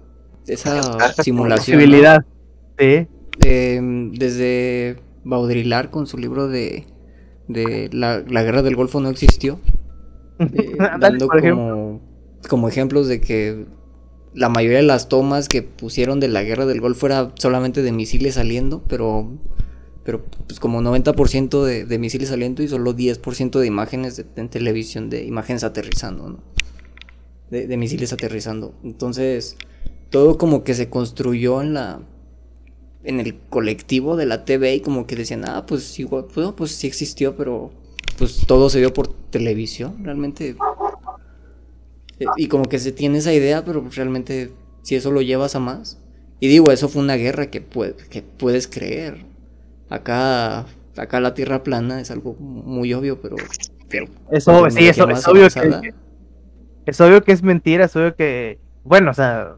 esa 0.46 1.12
simulación. 1.22 1.78
¿no? 1.78 1.82
Posibilidad. 1.84 2.24
Sí. 2.78 3.06
Eh, 3.44 3.80
desde 4.12 4.96
Baudrillard 5.24 5.90
con 5.90 6.06
su 6.06 6.18
libro 6.18 6.48
de, 6.48 6.86
de 7.48 7.90
la, 7.92 8.22
la 8.26 8.42
guerra 8.42 8.62
del 8.62 8.76
Golfo 8.76 9.00
no 9.00 9.08
existió. 9.08 9.58
eh, 10.38 10.76
Dale, 10.78 10.98
dando 10.98 11.28
como, 11.28 12.00
como 12.46 12.68
ejemplos 12.68 13.08
de 13.08 13.20
que 13.20 13.66
la 14.34 14.48
mayoría 14.48 14.78
de 14.78 14.84
las 14.84 15.08
tomas 15.08 15.48
que 15.48 15.62
pusieron 15.62 16.20
de 16.20 16.28
la 16.28 16.42
guerra 16.42 16.66
del 16.66 16.80
Golfo 16.80 17.06
era 17.06 17.32
solamente 17.36 17.82
de 17.82 17.92
misiles 17.92 18.34
saliendo, 18.34 18.82
pero 18.88 19.30
pero 20.04 20.24
pues 20.46 20.60
como 20.60 20.80
90% 20.80 21.64
de, 21.64 21.98
misiles 21.98 22.28
saliendo 22.28 22.62
y 22.62 22.68
solo 22.68 22.94
10% 22.94 23.58
de 23.58 23.66
imágenes 23.66 24.24
en 24.36 24.48
televisión 24.48 25.10
de 25.10 25.24
imágenes 25.24 25.64
aterrizando, 25.64 26.28
¿no? 26.28 26.38
De, 27.50 27.66
de 27.66 27.76
misiles 27.76 28.12
aterrizando. 28.12 28.72
Entonces, 28.84 29.56
todo 30.10 30.38
como 30.38 30.62
que 30.62 30.74
se 30.74 30.88
construyó 30.88 31.60
en 31.60 31.74
la 31.74 32.00
en 33.06 33.20
el 33.20 33.38
colectivo 33.48 34.16
de 34.16 34.26
la 34.26 34.44
TV 34.44 34.74
y 34.74 34.80
como 34.80 35.06
que 35.06 35.16
decían, 35.16 35.44
ah, 35.48 35.64
pues 35.66 35.98
igual, 35.98 36.26
pues, 36.32 36.48
pues 36.56 36.72
sí 36.72 36.86
existió, 36.86 37.36
pero 37.36 37.70
pues 38.18 38.46
todo 38.46 38.68
se 38.68 38.80
vio 38.80 38.92
por 38.92 39.08
televisión, 39.30 40.04
realmente. 40.04 40.56
Y 42.36 42.48
como 42.48 42.64
que 42.64 42.78
se 42.78 42.92
tiene 42.92 43.18
esa 43.18 43.32
idea, 43.32 43.64
pero 43.64 43.84
realmente 43.94 44.50
si 44.82 44.94
eso 44.94 45.10
lo 45.10 45.22
llevas 45.22 45.54
a 45.54 45.60
más. 45.60 45.98
Y 46.40 46.48
digo, 46.48 46.70
eso 46.70 46.88
fue 46.88 47.02
una 47.02 47.16
guerra 47.16 47.50
que, 47.50 47.62
que 48.10 48.22
puedes 48.22 48.68
creer. 48.68 49.24
Acá, 49.88 50.66
acá 50.96 51.20
la 51.20 51.34
tierra 51.34 51.62
plana 51.62 52.00
es 52.00 52.10
algo 52.10 52.34
muy 52.34 52.92
obvio, 52.94 53.20
pero... 53.20 53.36
pero 53.88 54.06
Eso, 54.30 54.52
con 54.60 54.70
sí, 54.70 54.88
eso, 54.88 55.08
es 55.08 55.28
obvio 55.28 55.48
avanzada. 55.48 55.80
que, 55.80 55.94
es 56.86 57.00
obvio 57.00 57.22
que 57.22 57.32
es 57.32 57.42
mentira, 57.42 57.84
es 57.86 57.96
obvio 57.96 58.14
que, 58.16 58.60
bueno, 58.84 59.10
o 59.10 59.14
sea, 59.14 59.56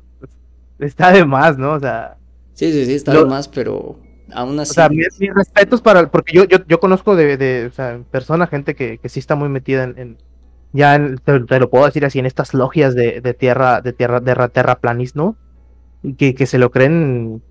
está 0.79 1.13
de 1.13 1.25
más, 1.25 1.59
¿no? 1.59 1.75
O 1.75 1.81
sea, 1.81 2.17
Sí, 2.55 2.73
sí, 2.73 2.87
sí, 2.87 2.95
está 2.95 3.15
Lo- 3.15 3.23
de 3.23 3.27
más, 3.27 3.47
pero 3.49 3.97
aún 4.33 4.59
así... 4.59 4.73
o 4.73 4.75
sea, 4.75 4.89
mis, 4.89 5.19
mis 5.21 5.35
respetos 5.35 5.81
para, 5.81 6.11
porque 6.11 6.33
yo, 6.35 6.45
yo, 6.45 6.59
yo 6.67 6.81
conozco 6.81 7.17
de, 7.17 7.37
de, 7.37 7.67
o 7.67 7.73
sea, 7.73 7.93
en 7.93 8.05
persona 8.05 8.47
gente 8.47 8.75
que, 8.75 8.99
que 8.99 9.09
sí 9.09 9.21
está 9.21 9.37
muy 9.37 9.49
metida 9.49 9.85
en, 9.85 9.99
en- 9.99 10.19
ya 10.73 11.01
te, 11.25 11.59
lo 11.59 11.71
puedo 11.71 11.87
decir 11.87 12.05
así, 12.05 12.19
en 12.19 12.27
estas 12.27 12.55
logias 12.55 12.95
de, 12.95 13.21
de 13.21 13.35
tierra, 13.35 13.81
de 13.81 13.93
tierra, 13.93 14.21
de 14.21 14.35
ra- 14.35 14.49
terraplanismo, 14.49 15.37
y 16.03 16.15
que, 16.15 16.35
que 16.35 16.47
se 16.47 16.59
lo 16.59 16.71
creen, 16.71 17.43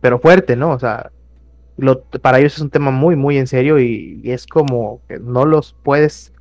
pero 0.00 0.18
fuerte, 0.18 0.56
¿no? 0.56 0.70
O 0.72 0.78
sea, 0.78 1.10
lo, 1.76 2.02
para 2.02 2.38
ellos 2.38 2.54
es 2.54 2.60
un 2.60 2.70
tema 2.70 2.90
muy, 2.90 3.16
muy 3.16 3.38
en 3.38 3.46
serio 3.46 3.78
y, 3.78 4.20
es 4.24 4.46
como 4.46 5.00
que 5.08 5.18
no 5.18 5.44
los 5.44 5.74
puedes 5.82 6.32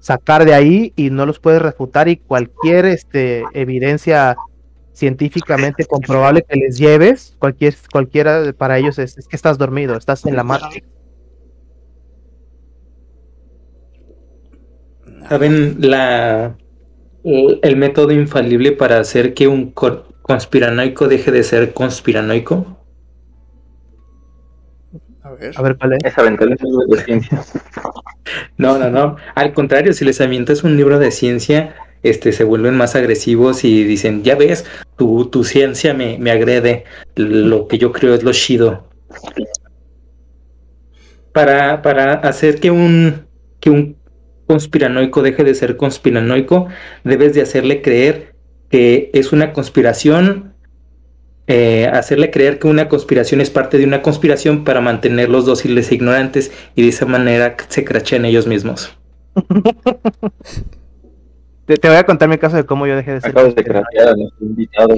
sacar 0.00 0.44
de 0.44 0.54
ahí 0.54 0.92
y 0.96 1.10
no 1.10 1.26
los 1.26 1.38
puedes 1.38 1.60
refutar 1.60 2.08
y 2.08 2.16
cualquier 2.16 2.86
este, 2.86 3.44
evidencia 3.52 4.36
científicamente 4.92 5.84
comprobable 5.84 6.42
que 6.42 6.56
les 6.58 6.78
lleves, 6.78 7.36
cualquier, 7.38 7.74
cualquiera 7.92 8.52
para 8.56 8.78
ellos 8.78 8.98
es, 8.98 9.18
es 9.18 9.28
que 9.28 9.36
estás 9.36 9.58
dormido, 9.58 9.96
estás 9.96 10.24
en 10.26 10.34
la 10.34 10.42
Matrix. 10.42 10.86
¿Saben 15.28 15.76
la, 15.80 16.56
el 17.24 17.76
método 17.76 18.12
infalible 18.12 18.72
para 18.72 18.98
hacer 19.00 19.34
que 19.34 19.48
un 19.48 19.72
conspiranoico 19.72 21.08
deje 21.08 21.30
de 21.30 21.42
ser 21.42 21.72
conspiranoico? 21.72 22.78
A 25.22 25.30
ver. 25.32 25.52
A 25.56 25.62
ver 25.62 25.76
cuál 25.76 25.92
es. 25.94 26.04
Es 26.04 26.18
aventarles 26.18 26.62
un 26.62 26.70
libro 26.70 26.96
de 26.96 27.04
ciencia. 27.04 27.42
No, 28.58 28.76
no, 28.76 28.90
no. 28.90 29.16
Al 29.34 29.54
contrario, 29.54 29.94
si 29.94 30.04
les 30.04 30.20
avientas 30.20 30.62
un 30.62 30.76
libro 30.76 30.98
de 30.98 31.10
ciencia, 31.10 31.74
este, 32.02 32.32
se 32.32 32.44
vuelven 32.44 32.76
más 32.76 32.94
agresivos 32.94 33.64
y 33.64 33.84
dicen, 33.84 34.22
ya 34.22 34.34
ves, 34.34 34.66
tu, 34.96 35.26
tu 35.26 35.44
ciencia 35.44 35.94
me, 35.94 36.18
me 36.18 36.30
agrede, 36.30 36.84
lo 37.16 37.68
que 37.68 37.78
yo 37.78 37.92
creo 37.92 38.14
es 38.14 38.22
lo 38.22 38.32
chido. 38.32 38.84
Para, 41.32 41.82
para 41.82 42.14
hacer 42.14 42.58
que 42.60 42.70
un, 42.70 43.26
que 43.60 43.70
un 43.70 43.94
conspiranoico 44.48 45.22
deje 45.22 45.44
de 45.44 45.54
ser 45.54 45.76
conspiranoico, 45.76 46.66
debes 47.04 47.34
de 47.34 47.42
hacerle 47.42 47.82
creer 47.82 48.34
que 48.70 49.10
es 49.12 49.32
una 49.32 49.52
conspiración, 49.52 50.54
eh, 51.46 51.86
hacerle 51.92 52.30
creer 52.30 52.58
que 52.58 52.66
una 52.66 52.88
conspiración 52.88 53.40
es 53.40 53.50
parte 53.50 53.78
de 53.78 53.84
una 53.84 54.02
conspiración 54.02 54.64
para 54.64 54.80
mantenerlos 54.80 55.46
dóciles 55.46 55.92
e 55.92 55.94
ignorantes 55.94 56.50
y 56.74 56.82
de 56.82 56.88
esa 56.88 57.06
manera 57.06 57.56
se 57.68 57.84
crachean 57.84 58.24
ellos 58.24 58.46
mismos. 58.46 58.96
Te, 61.66 61.76
te 61.76 61.86
voy 61.86 61.98
a 61.98 62.04
contar 62.06 62.30
mi 62.30 62.38
caso 62.38 62.56
de 62.56 62.64
cómo 62.64 62.86
yo 62.86 62.96
dejé 62.96 63.12
de 63.12 63.20
ser. 63.20 63.28
Acabas 63.28 63.54
de 63.54 63.62
craquear 63.62 64.08
a 64.08 64.14
nuestro 64.14 64.46
invitado. 64.46 64.96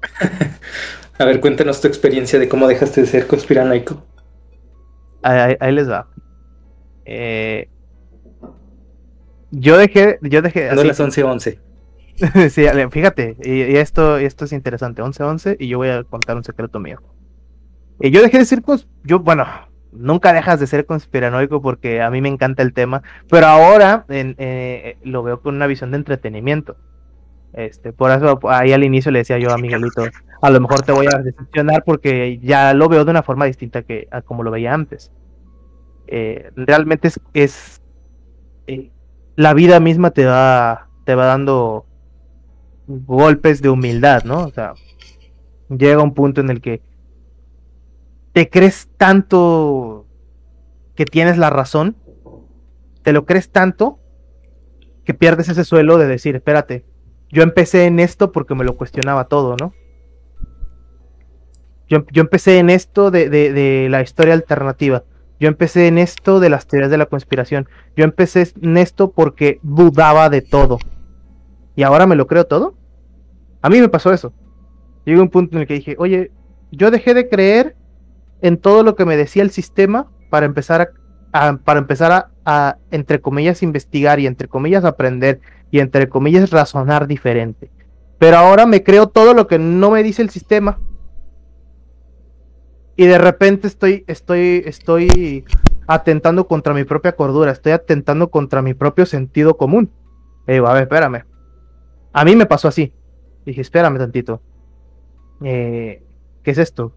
A 1.18 1.24
ver, 1.26 1.38
cuéntanos 1.40 1.82
tu 1.82 1.86
experiencia 1.86 2.38
de 2.38 2.48
cómo 2.48 2.66
dejaste 2.66 3.02
de 3.02 3.06
ser 3.06 3.26
conspiranoico. 3.26 4.02
Ahí, 5.22 5.72
les 5.72 5.88
va. 5.90 6.06
Eh, 7.04 7.68
yo 9.50 9.76
dejé, 9.76 10.18
yo 10.22 10.42
dejé. 10.42 10.70
No 10.74 10.82
las 10.84 11.00
11:11. 11.00 11.58
sí, 12.50 12.66
ale- 12.66 12.90
fíjate, 12.90 13.36
y, 13.42 13.62
y 13.62 13.76
esto, 13.76 14.18
esto 14.18 14.44
es 14.44 14.52
interesante, 14.52 15.02
11-11, 15.02 15.56
y 15.58 15.68
yo 15.68 15.78
voy 15.78 15.88
a 15.88 16.04
contar 16.04 16.36
un 16.36 16.44
secreto 16.44 16.78
mío. 16.78 17.00
Y 18.00 18.10
yo 18.10 18.22
dejé 18.22 18.38
de 18.38 18.44
ser, 18.44 18.62
yo, 19.04 19.20
bueno, 19.20 19.46
nunca 19.92 20.32
dejas 20.32 20.60
de 20.60 20.66
ser 20.66 20.86
conspiranoico 20.86 21.60
porque 21.62 22.00
a 22.00 22.10
mí 22.10 22.20
me 22.20 22.28
encanta 22.28 22.62
el 22.62 22.72
tema, 22.72 23.02
pero 23.28 23.46
ahora 23.46 24.04
en- 24.08 24.36
eh, 24.38 24.96
lo 25.02 25.22
veo 25.22 25.40
con 25.40 25.56
una 25.56 25.66
visión 25.66 25.90
de 25.90 25.98
entretenimiento. 25.98 26.76
Este, 27.52 27.92
por 27.92 28.10
eso 28.10 28.38
ahí 28.48 28.72
al 28.72 28.84
inicio 28.84 29.10
le 29.10 29.20
decía 29.20 29.38
yo 29.38 29.50
a 29.52 29.58
Miguelito, 29.58 30.04
a 30.40 30.50
lo 30.50 30.60
mejor 30.60 30.82
te 30.82 30.92
voy 30.92 31.06
a 31.06 31.18
decepcionar 31.18 31.82
porque 31.84 32.38
ya 32.38 32.72
lo 32.74 32.88
veo 32.88 33.04
de 33.04 33.10
una 33.10 33.22
forma 33.22 33.44
distinta 33.44 33.82
que 33.82 34.08
a 34.10 34.22
como 34.22 34.42
lo 34.42 34.50
veía 34.50 34.72
antes. 34.72 35.10
Eh, 36.06 36.50
realmente 36.54 37.08
es, 37.08 37.20
es 37.34 37.82
eh, 38.66 38.90
la 39.36 39.54
vida 39.54 39.80
misma 39.80 40.10
te 40.10 40.26
va, 40.26 40.88
te 41.04 41.14
va 41.14 41.26
dando 41.26 41.86
golpes 42.86 43.62
de 43.62 43.68
humildad, 43.68 44.24
¿no? 44.24 44.44
O 44.44 44.50
sea, 44.50 44.74
llega 45.68 46.02
un 46.02 46.14
punto 46.14 46.40
en 46.40 46.50
el 46.50 46.60
que 46.60 46.82
te 48.32 48.48
crees 48.48 48.88
tanto 48.96 50.06
que 50.94 51.04
tienes 51.04 51.38
la 51.38 51.50
razón, 51.50 51.96
te 53.02 53.12
lo 53.12 53.24
crees 53.24 53.50
tanto 53.50 53.98
que 55.04 55.14
pierdes 55.14 55.48
ese 55.48 55.64
suelo 55.64 55.98
de 55.98 56.06
decir, 56.06 56.36
espérate, 56.36 56.84
yo 57.30 57.42
empecé 57.42 57.86
en 57.86 58.00
esto 58.00 58.32
porque 58.32 58.54
me 58.54 58.64
lo 58.64 58.76
cuestionaba 58.76 59.24
todo, 59.24 59.56
¿no? 59.56 59.72
Yo, 61.88 62.04
empecé 62.14 62.58
en 62.58 62.70
esto 62.70 63.10
de, 63.10 63.88
la 63.90 64.00
historia 64.00 64.34
alternativa. 64.34 65.02
Yo 65.40 65.48
empecé 65.48 65.88
en 65.88 65.98
esto 65.98 66.38
de 66.38 66.48
las 66.48 66.68
teorías 66.68 66.90
de 66.90 66.98
la 66.98 67.06
conspiración. 67.06 67.68
Yo 67.96 68.04
empecé 68.04 68.52
en 68.62 68.76
esto 68.76 69.10
porque 69.10 69.58
dudaba 69.62 70.28
de 70.28 70.40
todo. 70.40 70.78
¿Y 71.74 71.82
ahora 71.82 72.06
me 72.06 72.14
lo 72.14 72.28
creo 72.28 72.44
todo? 72.44 72.76
A 73.60 73.68
mí 73.68 73.80
me 73.80 73.88
pasó 73.88 74.12
eso. 74.12 74.32
Llegó 75.04 75.20
un 75.22 75.30
punto 75.30 75.56
en 75.56 75.62
el 75.62 75.66
que 75.66 75.74
dije, 75.74 75.96
oye, 75.98 76.30
yo 76.70 76.92
dejé 76.92 77.12
de 77.12 77.28
creer 77.28 77.74
en 78.40 78.56
todo 78.56 78.84
lo 78.84 78.94
que 78.94 79.04
me 79.04 79.16
decía 79.16 79.42
el 79.42 79.50
sistema 79.50 80.12
para 80.30 80.46
empezar 80.46 80.92
a, 81.32 81.48
a 81.48 81.56
para 81.56 81.80
empezar 81.80 82.12
a, 82.12 82.30
entre 82.90 83.20
comillas, 83.20 83.62
investigar 83.62 84.20
y 84.20 84.26
entre 84.26 84.48
comillas, 84.48 84.84
aprender 84.84 85.40
y 85.70 85.80
entre 85.80 86.08
comillas, 86.08 86.50
razonar 86.50 87.06
diferente. 87.06 87.70
Pero 88.18 88.36
ahora 88.36 88.66
me 88.66 88.82
creo 88.82 89.08
todo 89.08 89.34
lo 89.34 89.46
que 89.46 89.58
no 89.58 89.90
me 89.90 90.02
dice 90.02 90.22
el 90.22 90.30
sistema. 90.30 90.78
Y 92.96 93.06
de 93.06 93.18
repente 93.18 93.66
estoy, 93.66 94.04
estoy, 94.06 94.62
estoy 94.66 95.44
atentando 95.86 96.46
contra 96.46 96.74
mi 96.74 96.84
propia 96.84 97.12
cordura, 97.12 97.50
estoy 97.50 97.72
atentando 97.72 98.30
contra 98.30 98.62
mi 98.62 98.74
propio 98.74 99.06
sentido 99.06 99.56
común. 99.56 99.90
Y 100.46 100.52
digo, 100.52 100.66
a 100.66 100.74
ver, 100.74 100.82
espérame. 100.82 101.24
A 102.12 102.24
mí 102.24 102.36
me 102.36 102.46
pasó 102.46 102.68
así. 102.68 102.92
Dije, 103.46 103.60
espérame 103.60 103.98
tantito. 103.98 104.42
Eh, 105.42 106.02
¿Qué 106.42 106.50
es 106.50 106.58
esto? 106.58 106.92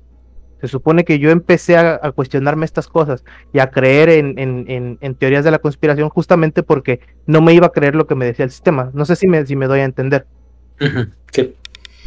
Se 0.64 0.70
supone 0.70 1.04
que 1.04 1.20
yo 1.20 1.30
empecé 1.30 1.76
a, 1.76 2.00
a 2.02 2.14
cuestionarme 2.14 2.64
estas 2.64 2.88
cosas 2.88 3.26
y 3.52 3.60
a 3.60 3.70
creer 3.70 4.08
en, 4.08 4.40
en, 4.40 4.64
en, 4.70 4.98
en, 5.02 5.16
teorías 5.16 5.44
de 5.44 5.52
la 5.52 5.60
conspiración 5.60 6.08
justamente 6.08 6.64
porque 6.64 7.02
no 7.26 7.42
me 7.42 7.54
iba 7.54 7.68
a 7.68 7.72
creer 7.74 7.96
lo 7.96 8.08
que 8.08 8.16
me 8.16 8.24
decía 8.24 8.46
el 8.46 8.52
sistema. 8.52 8.90
No 8.94 9.04
sé 9.04 9.18
si 9.18 9.28
me, 9.28 9.46
si 9.46 9.58
me 9.58 9.68
doy 9.68 9.82
a 9.82 9.84
entender. 9.84 10.26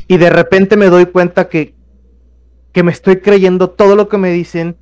Y 0.09 0.17
de 0.17 0.31
repente 0.31 0.79
me 0.79 0.87
doy 0.87 1.05
cuenta 1.05 1.51
que, 1.51 1.75
que 2.73 2.83
me 2.83 2.93
estoy 2.93 3.19
creyendo 3.19 3.69
todo 3.69 3.95
lo 3.95 4.09
que 4.09 4.17
me 4.17 4.31
dicen 4.31 4.79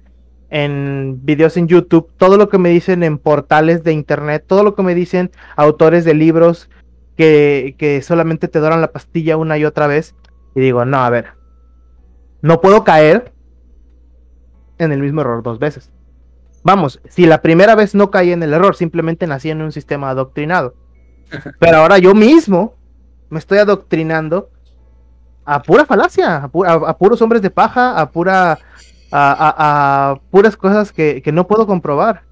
en 0.50 1.18
videos 1.24 1.56
en 1.56 1.66
YouTube, 1.66 2.12
todo 2.16 2.36
lo 2.36 2.48
que 2.48 2.58
me 2.58 2.68
dicen 2.68 3.02
en 3.02 3.18
portales 3.18 3.82
de 3.82 3.92
internet, 3.92 4.44
todo 4.46 4.62
lo 4.62 4.76
que 4.76 4.84
me 4.84 4.94
dicen 4.94 5.32
autores 5.56 6.04
de 6.04 6.14
libros 6.14 6.70
que, 7.16 7.74
que 7.76 8.02
solamente 8.02 8.46
te 8.46 8.60
doran 8.60 8.80
la 8.80 8.92
pastilla 8.92 9.36
una 9.36 9.58
y 9.58 9.64
otra 9.64 9.88
vez. 9.88 10.14
Y 10.54 10.60
digo, 10.60 10.84
no, 10.84 10.98
a 10.98 11.10
ver, 11.10 11.30
no 12.40 12.60
puedo 12.60 12.84
caer 12.84 13.33
en 14.78 14.92
el 14.92 15.00
mismo 15.00 15.20
error 15.20 15.42
dos 15.42 15.58
veces. 15.58 15.90
Vamos, 16.62 17.00
si 17.08 17.26
la 17.26 17.42
primera 17.42 17.74
vez 17.74 17.94
no 17.94 18.10
caí 18.10 18.32
en 18.32 18.42
el 18.42 18.54
error, 18.54 18.74
simplemente 18.74 19.26
nací 19.26 19.50
en 19.50 19.60
un 19.62 19.72
sistema 19.72 20.10
adoctrinado. 20.10 20.74
Pero 21.58 21.78
ahora 21.78 21.98
yo 21.98 22.14
mismo 22.14 22.74
me 23.28 23.38
estoy 23.38 23.58
adoctrinando 23.58 24.50
a 25.44 25.62
pura 25.62 25.84
falacia, 25.84 26.44
a, 26.44 26.48
pu 26.48 26.64
a, 26.64 26.72
a 26.72 26.96
puros 26.96 27.20
hombres 27.20 27.42
de 27.42 27.50
paja, 27.50 28.00
a 28.00 28.10
pura 28.10 28.58
a, 29.12 30.12
a 30.12 30.20
puras 30.30 30.56
cosas 30.56 30.92
que, 30.92 31.22
que, 31.22 31.32
no 31.32 31.46
puedo 31.46 31.66
comprobar. 31.66 32.22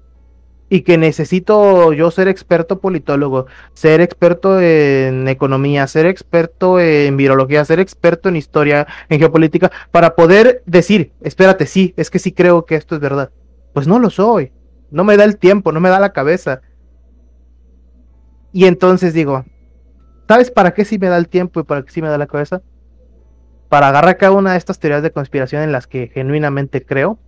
Y 0.73 0.81
que 0.81 0.97
necesito 0.97 1.93
yo 1.93 2.09
ser 2.09 2.27
experto 2.27 2.79
politólogo, 2.79 3.45
ser 3.73 4.01
experto 4.01 4.59
en 4.59 5.27
economía, 5.27 5.85
ser 5.85 6.07
experto 6.07 6.79
en 6.79 7.15
virología, 7.15 7.63
ser 7.63 7.79
experto 7.79 8.27
en 8.27 8.37
historia, 8.37 8.87
en 9.07 9.19
geopolítica, 9.19 9.71
para 9.91 10.15
poder 10.15 10.63
decir, 10.65 11.11
espérate, 11.21 11.67
sí, 11.67 11.93
es 11.95 12.09
que 12.09 12.17
sí 12.17 12.31
creo 12.31 12.65
que 12.65 12.73
esto 12.73 12.95
es 12.95 13.01
verdad. 13.01 13.29
Pues 13.71 13.85
no 13.85 13.99
lo 13.99 14.09
soy, 14.09 14.51
no 14.89 15.03
me 15.03 15.15
da 15.15 15.25
el 15.25 15.37
tiempo, 15.37 15.71
no 15.71 15.79
me 15.79 15.89
da 15.89 15.99
la 15.99 16.11
cabeza. 16.11 16.61
Y 18.51 18.65
entonces 18.65 19.13
digo, 19.13 19.45
¿sabes 20.27 20.49
para 20.49 20.73
qué 20.73 20.85
sí 20.85 20.97
me 20.97 21.09
da 21.09 21.19
el 21.19 21.27
tiempo 21.27 21.59
y 21.59 21.65
para 21.65 21.83
qué 21.83 21.91
sí 21.91 22.01
me 22.01 22.09
da 22.09 22.17
la 22.17 22.25
cabeza? 22.25 22.63
Para 23.69 23.89
agarrar 23.89 24.17
cada 24.17 24.31
una 24.31 24.53
de 24.53 24.57
estas 24.57 24.79
teorías 24.79 25.03
de 25.03 25.11
conspiración 25.11 25.61
en 25.61 25.71
las 25.71 25.85
que 25.85 26.07
genuinamente 26.11 26.83
creo 26.83 27.19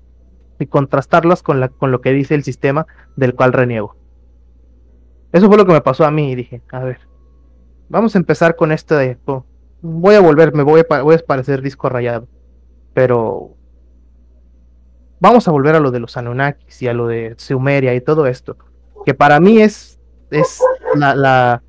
y 0.59 0.67
contrastarlas 0.67 1.43
con, 1.43 1.59
la, 1.59 1.69
con 1.69 1.91
lo 1.91 2.01
que 2.01 2.13
dice 2.13 2.35
el 2.35 2.43
sistema 2.43 2.87
del 3.15 3.35
cual 3.35 3.53
reniego. 3.53 3.95
Eso 5.31 5.47
fue 5.47 5.57
lo 5.57 5.65
que 5.65 5.73
me 5.73 5.81
pasó 5.81 6.05
a 6.05 6.11
mí 6.11 6.31
y 6.31 6.35
dije, 6.35 6.61
a 6.71 6.79
ver, 6.79 6.99
vamos 7.89 8.15
a 8.15 8.17
empezar 8.17 8.55
con 8.55 8.71
esto 8.71 8.95
de, 8.95 9.17
oh, 9.25 9.45
voy 9.81 10.15
a 10.15 10.21
volver, 10.21 10.53
me 10.53 10.63
voy 10.63 10.81
a, 10.89 11.01
voy 11.01 11.15
a 11.15 11.19
parecer 11.19 11.61
disco 11.61 11.89
rayado, 11.89 12.27
pero 12.93 13.55
vamos 15.19 15.47
a 15.47 15.51
volver 15.51 15.75
a 15.75 15.79
lo 15.79 15.91
de 15.91 15.99
los 15.99 16.17
Anunnakis 16.17 16.81
y 16.81 16.87
a 16.87 16.93
lo 16.93 17.07
de 17.07 17.35
Sumeria 17.37 17.93
y 17.95 18.01
todo 18.01 18.27
esto, 18.27 18.57
que 19.05 19.13
para 19.13 19.39
mí 19.39 19.61
es, 19.61 19.99
es 20.31 20.61
la, 20.95 21.15
la 21.15 21.63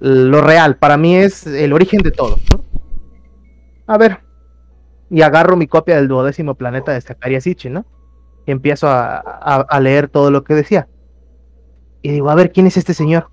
lo 0.00 0.40
real, 0.42 0.76
para 0.76 0.96
mí 0.96 1.16
es 1.16 1.46
el 1.46 1.72
origen 1.72 2.02
de 2.02 2.10
todo. 2.10 2.38
A 3.86 3.96
ver, 3.98 4.23
y 5.14 5.22
agarro 5.22 5.56
mi 5.56 5.68
copia 5.68 5.94
del 5.94 6.08
duodécimo 6.08 6.56
planeta 6.56 6.90
de 6.90 7.00
Zacharias 7.00 7.44
Sitchin, 7.44 7.74
¿no? 7.74 7.86
Y 8.46 8.50
empiezo 8.50 8.88
a, 8.88 9.16
a, 9.16 9.80
leer 9.80 10.08
todo 10.08 10.32
lo 10.32 10.42
que 10.42 10.54
decía. 10.54 10.88
Y 12.02 12.10
digo, 12.10 12.30
a 12.30 12.34
ver, 12.34 12.50
¿quién 12.50 12.66
es 12.66 12.76
este 12.76 12.94
señor? 12.94 13.30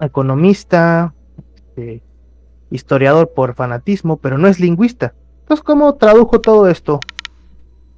Economista, 0.00 1.14
este, 1.46 2.02
historiador 2.72 3.32
por 3.34 3.54
fanatismo, 3.54 4.16
pero 4.16 4.36
no 4.36 4.48
es 4.48 4.58
lingüista. 4.58 5.14
Entonces, 5.42 5.62
¿cómo 5.62 5.94
tradujo 5.94 6.40
todo 6.40 6.68
esto? 6.68 6.98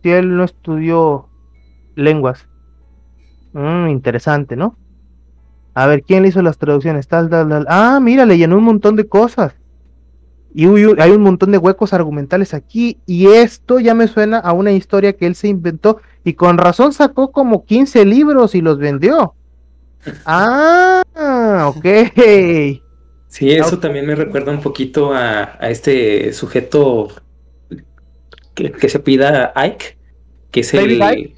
Si 0.03 0.11
él 0.11 0.37
no 0.37 0.45
estudió 0.45 1.31
lenguas. 1.95 2.47
Mm, 3.55 3.89
interesante, 3.89 4.55
¿no? 4.55 4.77
A 5.73 5.87
ver, 5.87 6.03
¿quién 6.03 6.25
le 6.25 6.29
hizo 6.29 6.43
las 6.43 6.59
traducciones? 6.59 7.09
Tal, 7.09 7.31
tal. 7.31 7.65
Ah, 7.71 8.01
mira, 8.03 8.27
le 8.27 8.37
llenó 8.37 8.59
un 8.59 8.65
montón 8.65 8.97
de 8.97 9.09
cosas. 9.09 9.55
Y 10.59 10.65
hay 10.99 11.11
un 11.11 11.21
montón 11.21 11.53
de 11.53 11.59
huecos 11.59 11.93
argumentales 11.93 12.55
aquí. 12.55 12.99
Y 13.05 13.27
esto 13.27 13.79
ya 13.79 13.93
me 13.93 14.09
suena 14.09 14.39
a 14.39 14.55
una 14.55 14.73
historia 14.73 15.13
que 15.13 15.27
él 15.27 15.35
se 15.35 15.49
inventó. 15.49 16.01
Y 16.25 16.33
con 16.33 16.57
razón 16.57 16.95
sacó 16.95 17.31
como 17.31 17.67
15 17.67 18.07
libros 18.07 18.55
y 18.55 18.63
los 18.63 18.79
vendió. 18.79 19.35
Ah, 20.25 21.73
ok. 21.75 21.85
Sí, 23.29 23.51
eso 23.51 23.67
okay. 23.67 23.79
también 23.81 24.07
me 24.07 24.15
recuerda 24.15 24.53
un 24.53 24.61
poquito 24.61 25.13
a, 25.13 25.57
a 25.59 25.69
este 25.69 26.33
sujeto 26.33 27.09
que, 28.55 28.71
que, 28.73 28.89
se 28.89 29.01
pida 29.01 29.53
Ike, 29.57 29.99
que 30.51 30.61
es 30.61 30.73
el. 30.75 31.35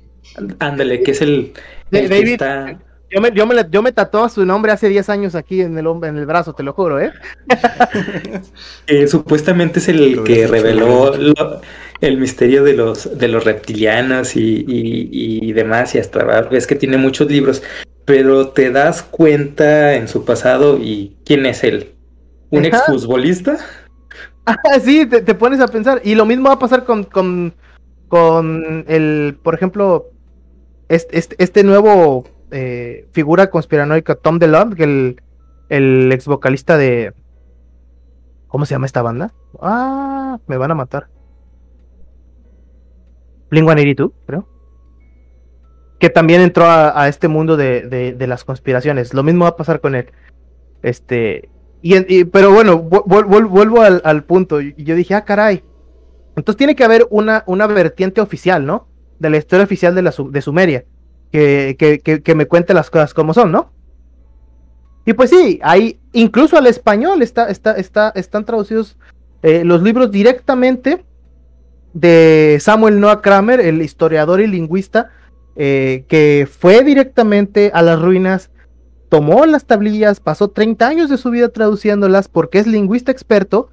Ándale, 0.58 1.02
que 1.02 1.12
es 1.12 1.22
el. 1.22 1.54
El 1.90 2.08
David, 2.08 2.24
que 2.24 2.32
está... 2.32 2.78
Yo 3.10 3.22
me, 3.22 3.32
yo, 3.32 3.46
me, 3.46 3.54
yo 3.70 3.82
me 3.82 3.92
tatuaba 3.92 4.28
su 4.28 4.44
nombre 4.44 4.70
hace 4.70 4.88
10 4.88 5.08
años 5.08 5.34
aquí 5.34 5.62
en 5.62 5.78
el, 5.78 5.86
en 5.86 6.16
el 6.18 6.26
brazo, 6.26 6.52
te 6.52 6.62
lo 6.62 6.74
juro, 6.74 7.00
¿eh? 7.00 7.12
eh 8.86 9.08
supuestamente 9.08 9.78
es 9.78 9.88
el 9.88 10.22
que 10.24 10.46
reveló 10.46 11.16
lo, 11.16 11.60
el 12.02 12.18
misterio 12.18 12.64
de 12.64 12.74
los, 12.74 13.18
de 13.18 13.28
los 13.28 13.44
reptilianos 13.44 14.36
y, 14.36 14.64
y, 14.68 15.48
y, 15.48 15.52
demás, 15.52 15.94
y 15.94 15.98
hasta 15.98 16.22
ves 16.42 16.66
que 16.66 16.74
tiene 16.74 16.98
muchos 16.98 17.30
libros, 17.30 17.62
pero 18.04 18.48
te 18.48 18.70
das 18.70 19.02
cuenta 19.02 19.94
en 19.94 20.06
su 20.06 20.26
pasado 20.26 20.76
y 20.78 21.16
quién 21.24 21.46
es 21.46 21.64
él. 21.64 21.94
¿Un 22.50 22.66
Ajá. 22.66 22.78
exfutbolista? 22.78 23.58
Ah, 24.44 24.56
sí, 24.82 25.06
te, 25.06 25.22
te, 25.22 25.34
pones 25.34 25.60
a 25.60 25.68
pensar. 25.68 26.00
Y 26.04 26.14
lo 26.14 26.24
mismo 26.24 26.48
va 26.48 26.54
a 26.54 26.58
pasar 26.58 26.84
con, 26.84 27.04
con, 27.04 27.54
con 28.08 28.84
el, 28.88 29.38
por 29.42 29.54
ejemplo, 29.54 30.10
este, 30.88 31.18
este, 31.18 31.36
este 31.38 31.64
nuevo 31.64 32.24
eh, 32.50 33.06
figura 33.12 33.50
conspiranoica 33.50 34.14
Tom 34.14 34.38
DeLonge, 34.38 34.82
el, 34.82 35.22
el 35.68 36.12
ex 36.12 36.26
vocalista 36.26 36.76
de. 36.76 37.12
¿Cómo 38.46 38.64
se 38.64 38.74
llama 38.74 38.86
esta 38.86 39.02
banda? 39.02 39.34
Ah, 39.60 40.38
me 40.46 40.56
van 40.56 40.70
a 40.70 40.74
matar. 40.74 41.08
Blink 43.50 43.66
182, 43.66 44.12
creo. 44.26 44.48
Que 45.98 46.10
también 46.10 46.40
entró 46.40 46.64
a, 46.66 47.08
este 47.08 47.28
mundo 47.28 47.56
de, 47.56 47.82
de, 47.82 48.26
las 48.26 48.44
conspiraciones. 48.44 49.14
Lo 49.14 49.22
mismo 49.22 49.44
va 49.44 49.50
a 49.50 49.56
pasar 49.56 49.80
con 49.80 49.94
él. 49.94 50.10
Este. 50.82 51.50
Y, 51.82 52.24
pero 52.24 52.52
bueno, 52.52 52.78
vuelvo, 52.78 53.48
vuelvo 53.48 53.82
al, 53.82 54.00
al, 54.04 54.24
punto. 54.24 54.60
Y 54.60 54.74
yo 54.78 54.94
dije, 54.94 55.14
ah, 55.14 55.24
caray. 55.24 55.64
Entonces 56.36 56.56
tiene 56.56 56.76
que 56.76 56.84
haber 56.84 57.06
una, 57.10 57.42
una 57.46 57.66
vertiente 57.66 58.20
oficial, 58.20 58.64
¿no? 58.64 58.86
De 59.18 59.28
la 59.28 59.38
historia 59.38 59.64
oficial 59.64 59.94
de, 59.94 60.02
la, 60.02 60.14
de 60.30 60.40
Sumeria 60.40 60.84
que, 61.30 61.76
que, 61.78 62.22
que, 62.22 62.34
me 62.34 62.46
cuente 62.46 62.74
las 62.74 62.90
cosas 62.90 63.14
como 63.14 63.34
son, 63.34 63.52
¿no? 63.52 63.72
Y 65.04 65.14
pues 65.14 65.30
sí, 65.30 65.58
hay, 65.62 65.98
incluso 66.12 66.56
al 66.56 66.66
español 66.66 67.22
está, 67.22 67.48
está, 67.48 67.72
está, 67.72 68.12
están 68.14 68.44
traducidos 68.44 68.96
eh, 69.42 69.64
los 69.64 69.82
libros 69.82 70.10
directamente 70.10 71.04
de 71.94 72.58
Samuel 72.60 73.00
Noah 73.00 73.22
Kramer, 73.22 73.60
el 73.60 73.82
historiador 73.82 74.40
y 74.40 74.46
lingüista, 74.46 75.10
eh, 75.56 76.04
que 76.08 76.48
fue 76.50 76.84
directamente 76.84 77.70
a 77.72 77.82
las 77.82 78.00
ruinas, 78.00 78.50
tomó 79.08 79.46
las 79.46 79.64
tablillas, 79.64 80.20
pasó 80.20 80.48
30 80.48 80.86
años 80.86 81.10
de 81.10 81.16
su 81.16 81.30
vida 81.30 81.48
traduciéndolas 81.48 82.28
porque 82.28 82.58
es 82.58 82.66
lingüista 82.66 83.10
experto, 83.10 83.70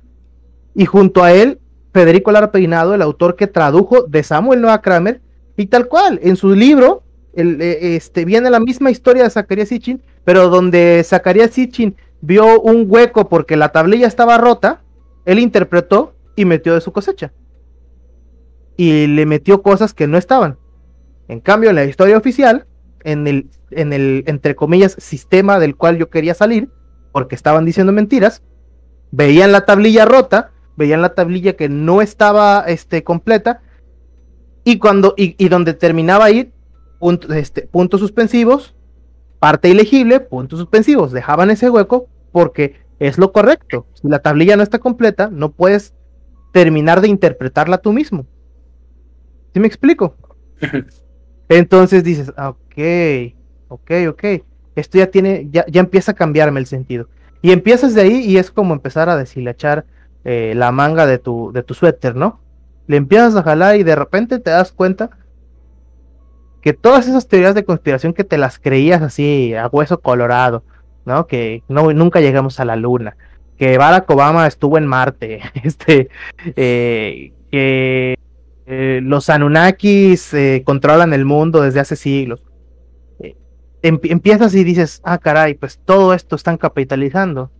y 0.74 0.86
junto 0.86 1.24
a 1.24 1.32
él, 1.32 1.60
Federico 1.94 2.32
Lara 2.32 2.52
Peinado, 2.52 2.94
el 2.94 3.02
autor 3.02 3.36
que 3.36 3.48
tradujo 3.48 4.04
de 4.04 4.24
Samuel 4.24 4.62
Noah 4.62 4.82
Kramer, 4.82 5.22
y 5.58 5.68
tal 5.68 5.88
cual, 5.88 6.20
en 6.22 6.36
su 6.36 6.54
libro, 6.54 7.04
eh, 7.36 7.96
este, 7.96 8.26
viene 8.26 8.50
la 8.50 8.60
misma 8.60 8.92
historia 8.92 9.24
de 9.24 9.30
Zacarías 9.30 9.70
Sitchin, 9.70 10.02
pero 10.24 10.50
donde 10.50 11.04
Zacarías 11.04 11.52
Sitchin 11.52 11.96
vio 12.22 12.62
un 12.62 12.86
hueco 12.88 13.30
porque 13.30 13.56
la 13.56 13.70
tablilla 13.70 14.08
estaba 14.08 14.38
rota, 14.38 14.82
él 15.26 15.40
interpretó 15.40 16.16
y 16.36 16.46
metió 16.46 16.74
de 16.74 16.82
su 16.82 16.92
cosecha. 16.92 17.34
Y 18.78 19.08
le 19.08 19.26
metió 19.26 19.62
cosas 19.62 19.94
que 19.94 20.08
no 20.08 20.18
estaban. 20.18 20.58
En 21.28 21.40
cambio, 21.40 21.70
en 21.70 21.76
la 21.76 21.86
historia 21.86 22.18
oficial, 22.18 22.68
en 23.04 23.28
el, 23.28 23.50
en 23.72 23.94
el, 23.94 24.24
entre 24.28 24.56
comillas, 24.56 24.96
sistema 25.00 25.60
del 25.60 25.76
cual 25.76 25.98
yo 25.98 26.10
quería 26.10 26.34
salir, 26.34 26.70
porque 27.12 27.36
estaban 27.36 27.66
diciendo 27.66 27.94
mentiras, 27.94 28.44
veían 29.12 29.52
la 29.52 29.66
tablilla 29.66 30.06
rota, 30.06 30.52
veían 30.76 31.02
la 31.02 31.14
tablilla 31.14 31.56
que 31.56 31.70
no 31.70 32.02
estaba 32.02 32.66
este, 32.68 33.04
completa, 33.04 33.62
y 34.64 34.80
cuando, 34.80 35.14
y, 35.16 35.36
y 35.38 35.50
donde 35.50 35.74
terminaba 35.74 36.26
ahí, 36.26 36.52
punto, 37.00 37.34
este, 37.34 37.64
puntos 37.64 38.00
suspensivos, 38.00 38.76
parte 39.40 39.70
ilegible, 39.70 40.20
puntos 40.20 40.60
suspensivos, 40.60 41.12
dejaban 41.12 41.52
ese 41.52 41.70
hueco 41.70 42.08
porque 42.32 42.76
es 43.00 43.18
lo 43.18 43.32
correcto. 43.32 43.86
Si 43.94 44.08
la 44.08 44.20
tablilla 44.20 44.56
no 44.56 44.64
está 44.64 44.80
completa, 44.80 45.30
no 45.32 45.52
puedes 45.52 45.94
terminar 46.52 47.02
de 47.02 47.08
interpretarla 47.10 47.80
tú 47.80 47.94
mismo. 47.94 48.26
¿Sí 49.54 49.60
me 49.60 49.68
explico? 49.68 50.16
Entonces 51.50 52.04
dices, 52.04 52.32
ah, 52.38 52.50
ok, 52.50 53.34
ok, 53.68 53.92
ok, 54.10 54.24
esto 54.76 54.98
ya 54.98 55.08
tiene, 55.08 55.48
ya, 55.52 55.66
ya 55.68 55.80
empieza 55.80 56.14
a 56.14 56.16
cambiarme 56.16 56.60
el 56.60 56.66
sentido. 56.66 57.08
Y 57.42 57.52
empiezas 57.52 57.94
de 57.94 58.02
ahí 58.02 58.26
y 58.26 58.38
es 58.38 58.52
como 58.52 58.74
empezar 58.74 59.10
a 59.10 59.18
deshilachar 59.18 59.86
eh, 60.24 60.54
la 60.56 60.72
manga 60.72 61.06
de 61.06 61.20
tu, 61.20 61.52
de 61.54 61.62
tu 61.62 61.74
suéter, 61.74 62.16
¿no? 62.16 62.42
Le 62.88 62.98
empiezas 62.98 63.36
a 63.36 63.44
jalar 63.44 63.76
y 63.76 63.84
de 63.84 63.96
repente 63.96 64.40
te 64.40 64.50
das 64.50 64.72
cuenta 64.72 65.12
que 66.66 66.74
todas 66.74 67.08
esas 67.08 67.28
teorías 67.28 67.54
de 67.54 67.64
conspiración 67.64 68.12
que 68.12 68.24
te 68.24 68.40
las 68.40 68.58
creías 68.58 69.04
así 69.04 69.54
a 69.54 69.68
hueso 69.68 70.02
colorado, 70.02 70.64
¿no? 71.06 71.28
Que 71.28 71.62
no, 71.68 71.94
nunca 71.94 72.22
llegamos 72.22 72.60
a 72.60 72.66
la 72.66 72.76
luna, 72.76 73.16
que 73.56 73.78
Barack 73.78 74.10
Obama 74.10 74.48
estuvo 74.48 74.80
en 74.80 74.88
Marte, 74.88 75.42
este, 75.64 76.10
eh, 76.56 77.34
que 77.52 78.16
eh, 78.66 79.00
los 79.04 79.30
Anunnakis 79.30 80.34
eh, 80.34 80.64
controlan 80.66 81.14
el 81.14 81.24
mundo 81.24 81.62
desde 81.62 81.82
hace 81.82 81.96
siglos. 81.96 82.44
Empiezas 83.84 84.56
y 84.56 84.64
dices, 84.64 85.00
ah, 85.04 85.20
caray, 85.20 85.54
pues 85.54 85.78
todo 85.78 86.16
esto 86.16 86.36
están 86.36 86.58
capitalizando. 86.58 87.52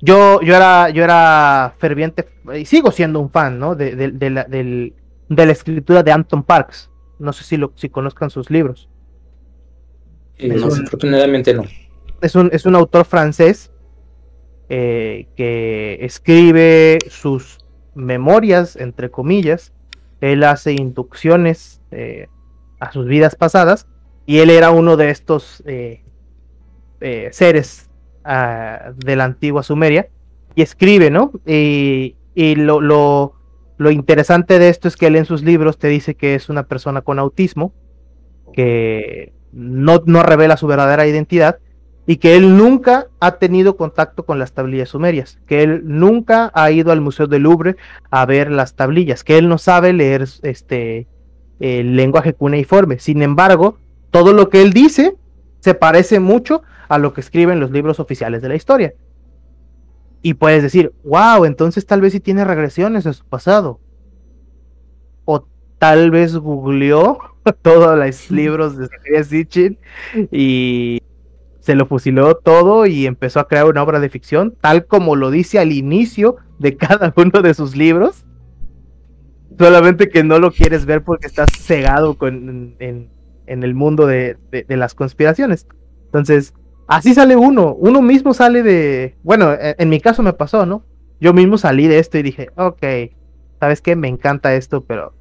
Yo, 0.00 0.40
yo, 0.40 0.56
era, 0.56 0.88
yo 0.88 1.04
era 1.04 1.74
ferviente, 1.76 2.24
y 2.58 2.64
sigo 2.64 2.90
siendo 2.92 3.20
un 3.20 3.30
fan, 3.30 3.58
¿no? 3.58 3.74
De, 3.74 3.94
de- 3.94 4.30
la, 4.30 4.44
de 4.44 4.94
la 5.28 5.52
escritura 5.52 6.02
de 6.02 6.12
Anton 6.12 6.42
Parks. 6.42 6.87
No 7.18 7.32
sé 7.32 7.44
si, 7.44 7.56
lo, 7.56 7.72
si 7.74 7.88
conozcan 7.88 8.30
sus 8.30 8.50
libros. 8.50 8.88
Eh, 10.36 10.48
No 10.48 10.70
sé. 10.70 10.80
desafortunadamente 10.80 11.52
no. 11.54 11.64
es 12.20 12.34
un, 12.34 12.50
es 12.52 12.64
un 12.66 12.76
autor 12.76 13.04
francés 13.04 13.72
eh, 14.68 15.26
que 15.36 15.98
escribe 16.00 16.98
sus 17.08 17.58
memorias, 17.94 18.76
entre 18.76 19.10
comillas. 19.10 19.72
Él 20.20 20.44
hace 20.44 20.72
inducciones 20.72 21.80
eh, 21.90 22.28
a 22.80 22.92
sus 22.92 23.06
vidas 23.06 23.34
pasadas 23.34 23.86
y 24.26 24.38
él 24.38 24.50
era 24.50 24.70
uno 24.70 24.96
de 24.96 25.10
estos 25.10 25.62
seres 27.30 27.88
ah, 28.24 28.92
de 28.96 29.16
la 29.16 29.24
antigua 29.24 29.62
Sumeria 29.62 30.08
y 30.54 30.62
escribe, 30.62 31.10
¿no? 31.10 31.32
Y, 31.46 32.16
y 32.34 32.56
lo, 32.56 32.80
lo, 32.80 33.34
lo 33.78 33.90
interesante 33.90 34.58
de 34.58 34.68
esto 34.68 34.88
es 34.88 34.96
que 34.96 35.06
él 35.06 35.16
en 35.16 35.24
sus 35.24 35.42
libros 35.42 35.78
te 35.78 35.88
dice 35.88 36.14
que 36.14 36.34
es 36.34 36.48
una 36.48 36.64
persona 36.64 37.00
con 37.00 37.18
autismo, 37.18 37.72
que 38.52 39.32
no, 39.52 40.02
no 40.04 40.22
revela 40.22 40.56
su 40.56 40.66
verdadera 40.66 41.06
identidad 41.06 41.58
y 42.06 42.16
que 42.16 42.36
él 42.36 42.56
nunca 42.56 43.06
ha 43.20 43.36
tenido 43.36 43.76
contacto 43.76 44.24
con 44.24 44.38
las 44.38 44.52
tablillas 44.52 44.88
sumerias, 44.88 45.38
que 45.46 45.62
él 45.62 45.82
nunca 45.84 46.50
ha 46.54 46.70
ido 46.70 46.90
al 46.90 47.00
Museo 47.00 47.28
del 47.28 47.42
Louvre 47.42 47.76
a 48.10 48.26
ver 48.26 48.50
las 48.50 48.74
tablillas, 48.74 49.22
que 49.22 49.38
él 49.38 49.48
no 49.48 49.58
sabe 49.58 49.92
leer 49.92 50.26
este 50.42 51.06
el 51.60 51.96
lenguaje 51.96 52.34
cuneiforme. 52.34 52.98
Sin 52.98 53.22
embargo, 53.22 53.78
todo 54.10 54.32
lo 54.32 54.48
que 54.48 54.62
él 54.62 54.72
dice 54.72 55.16
se 55.60 55.74
parece 55.74 56.18
mucho 56.18 56.62
a 56.88 56.98
lo 56.98 57.12
que 57.12 57.20
escriben 57.20 57.60
los 57.60 57.70
libros 57.70 58.00
oficiales 58.00 58.42
de 58.42 58.48
la 58.48 58.54
historia. 58.54 58.94
Y 60.22 60.34
puedes 60.34 60.62
decir, 60.62 60.92
wow, 61.04 61.44
entonces 61.44 61.86
tal 61.86 62.00
vez 62.00 62.12
sí 62.12 62.20
tiene 62.20 62.44
regresiones 62.44 63.06
a 63.06 63.12
su 63.12 63.24
pasado. 63.24 63.80
O 65.24 65.46
tal 65.78 66.10
vez 66.10 66.36
googleó 66.36 67.18
todos 67.62 67.98
los 67.98 68.30
libros 68.30 68.76
de 68.76 68.88
Zacharias 68.88 69.26
Sitchin 69.28 69.78
y 70.30 71.02
se 71.60 71.74
lo 71.74 71.86
fusiló 71.86 72.34
todo 72.36 72.86
y 72.86 73.06
empezó 73.06 73.40
a 73.40 73.46
crear 73.48 73.66
una 73.66 73.82
obra 73.82 74.00
de 74.00 74.08
ficción, 74.08 74.54
tal 74.60 74.86
como 74.86 75.16
lo 75.16 75.30
dice 75.30 75.58
al 75.58 75.70
inicio 75.72 76.36
de 76.58 76.76
cada 76.78 77.12
uno 77.16 77.42
de 77.42 77.54
sus 77.54 77.76
libros. 77.76 78.24
Solamente 79.58 80.08
que 80.08 80.22
no 80.22 80.38
lo 80.38 80.52
quieres 80.52 80.84
ver 80.86 81.02
porque 81.02 81.26
estás 81.26 81.48
cegado 81.58 82.16
con, 82.16 82.76
en, 82.78 83.10
en 83.46 83.62
el 83.64 83.74
mundo 83.74 84.06
de, 84.06 84.36
de- 84.52 84.62
de 84.64 84.76
las 84.76 84.94
conspiraciones. 84.94 85.66
Entonces, 86.06 86.54
así 86.88 87.14
sale 87.14 87.36
uno. 87.36 87.74
Uno 87.74 88.02
mismo 88.02 88.34
sale 88.34 88.64
de. 88.64 89.16
Bueno, 89.22 89.52
en, 89.52 89.76
en 89.78 89.88
mi 89.88 90.00
caso 90.00 90.24
me 90.24 90.32
pasó, 90.32 90.66
¿no? 90.66 90.84
Yo 91.20 91.32
mismo 91.32 91.58
salí 91.58 91.86
de 91.86 92.00
esto 92.00 92.18
y 92.18 92.22
dije, 92.22 92.48
ok, 92.56 92.82
¿sabes 93.60 93.80
qué? 93.80 93.94
Me 93.94 94.08
encanta 94.08 94.54
esto, 94.54 94.84
pero 94.84 95.14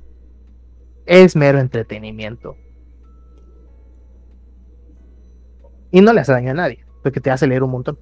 es 1.06 1.36
mero 1.36 1.60
entretenimiento. 1.60 2.56
Y 5.92 6.02
no 6.02 6.14
le 6.14 6.22
hace 6.22 6.34
daño 6.34 6.52
a 6.52 6.56
nadie, 6.56 6.86
porque 7.02 7.22
te 7.22 7.32
hace 7.32 7.48
leer 7.48 7.64
un 7.64 7.72
montón. 7.72 7.98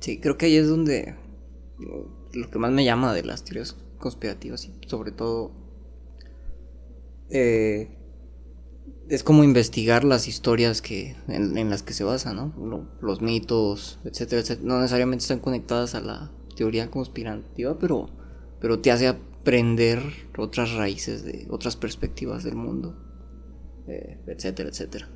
Sí, 0.00 0.20
creo 0.20 0.36
que 0.36 0.46
ahí 0.46 0.56
es 0.56 0.68
donde 0.68 1.14
lo 2.32 2.50
que 2.50 2.58
más 2.58 2.70
me 2.70 2.84
llama 2.84 3.12
de 3.12 3.22
las 3.24 3.44
teorías 3.44 3.76
conspirativas 3.98 4.64
y 4.64 4.88
sobre 4.88 5.12
todo 5.12 5.52
eh, 7.28 7.99
es 9.10 9.22
como 9.24 9.44
investigar 9.44 10.04
las 10.04 10.28
historias 10.28 10.82
que 10.82 11.16
en, 11.28 11.58
en 11.58 11.70
las 11.70 11.82
que 11.82 11.92
se 11.94 12.04
basan, 12.04 12.36
¿no? 12.36 12.54
Lo- 12.58 12.86
los 13.00 13.20
mitos, 13.22 13.98
etcétera, 14.04 14.40
etcétera. 14.42 14.68
No 14.68 14.78
necesariamente 14.78 15.22
están 15.24 15.40
conectadas 15.40 15.94
a 15.94 16.00
la 16.00 16.30
teoría 16.56 16.90
conspirativa, 16.90 17.78
pero, 17.78 18.08
pero 18.60 18.80
te 18.80 18.90
hace 18.92 19.08
aprender 19.08 20.02
otras 20.38 20.72
raíces 20.74 21.24
de 21.24 21.46
otras 21.50 21.76
perspectivas 21.76 22.44
del 22.44 22.56
mundo, 22.56 22.94
eh, 23.88 24.18
etcétera, 24.26 24.70
etcétera. 24.70 25.08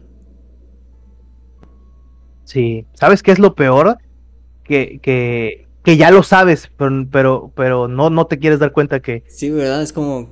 Sí, 2.45 2.87
¿sabes 2.95 3.23
qué 3.23 3.33
es 3.33 3.39
lo 3.39 3.55
peor? 3.55 3.99
Que, 4.65 5.01
que, 5.03 5.69
que 5.85 5.97
ya 5.97 6.11
lo 6.11 6.23
sabes, 6.23 6.71
pero, 6.77 7.07
pero, 7.11 7.53
pero 7.57 7.89
no, 7.89 8.11
no 8.11 8.27
te 8.27 8.39
quieres 8.39 8.59
dar 8.61 8.73
cuenta 8.73 9.01
que 9.01 9.25
Sí, 9.27 9.51
¿verdad? 9.51 9.83
Es 9.83 9.93
como 9.93 10.29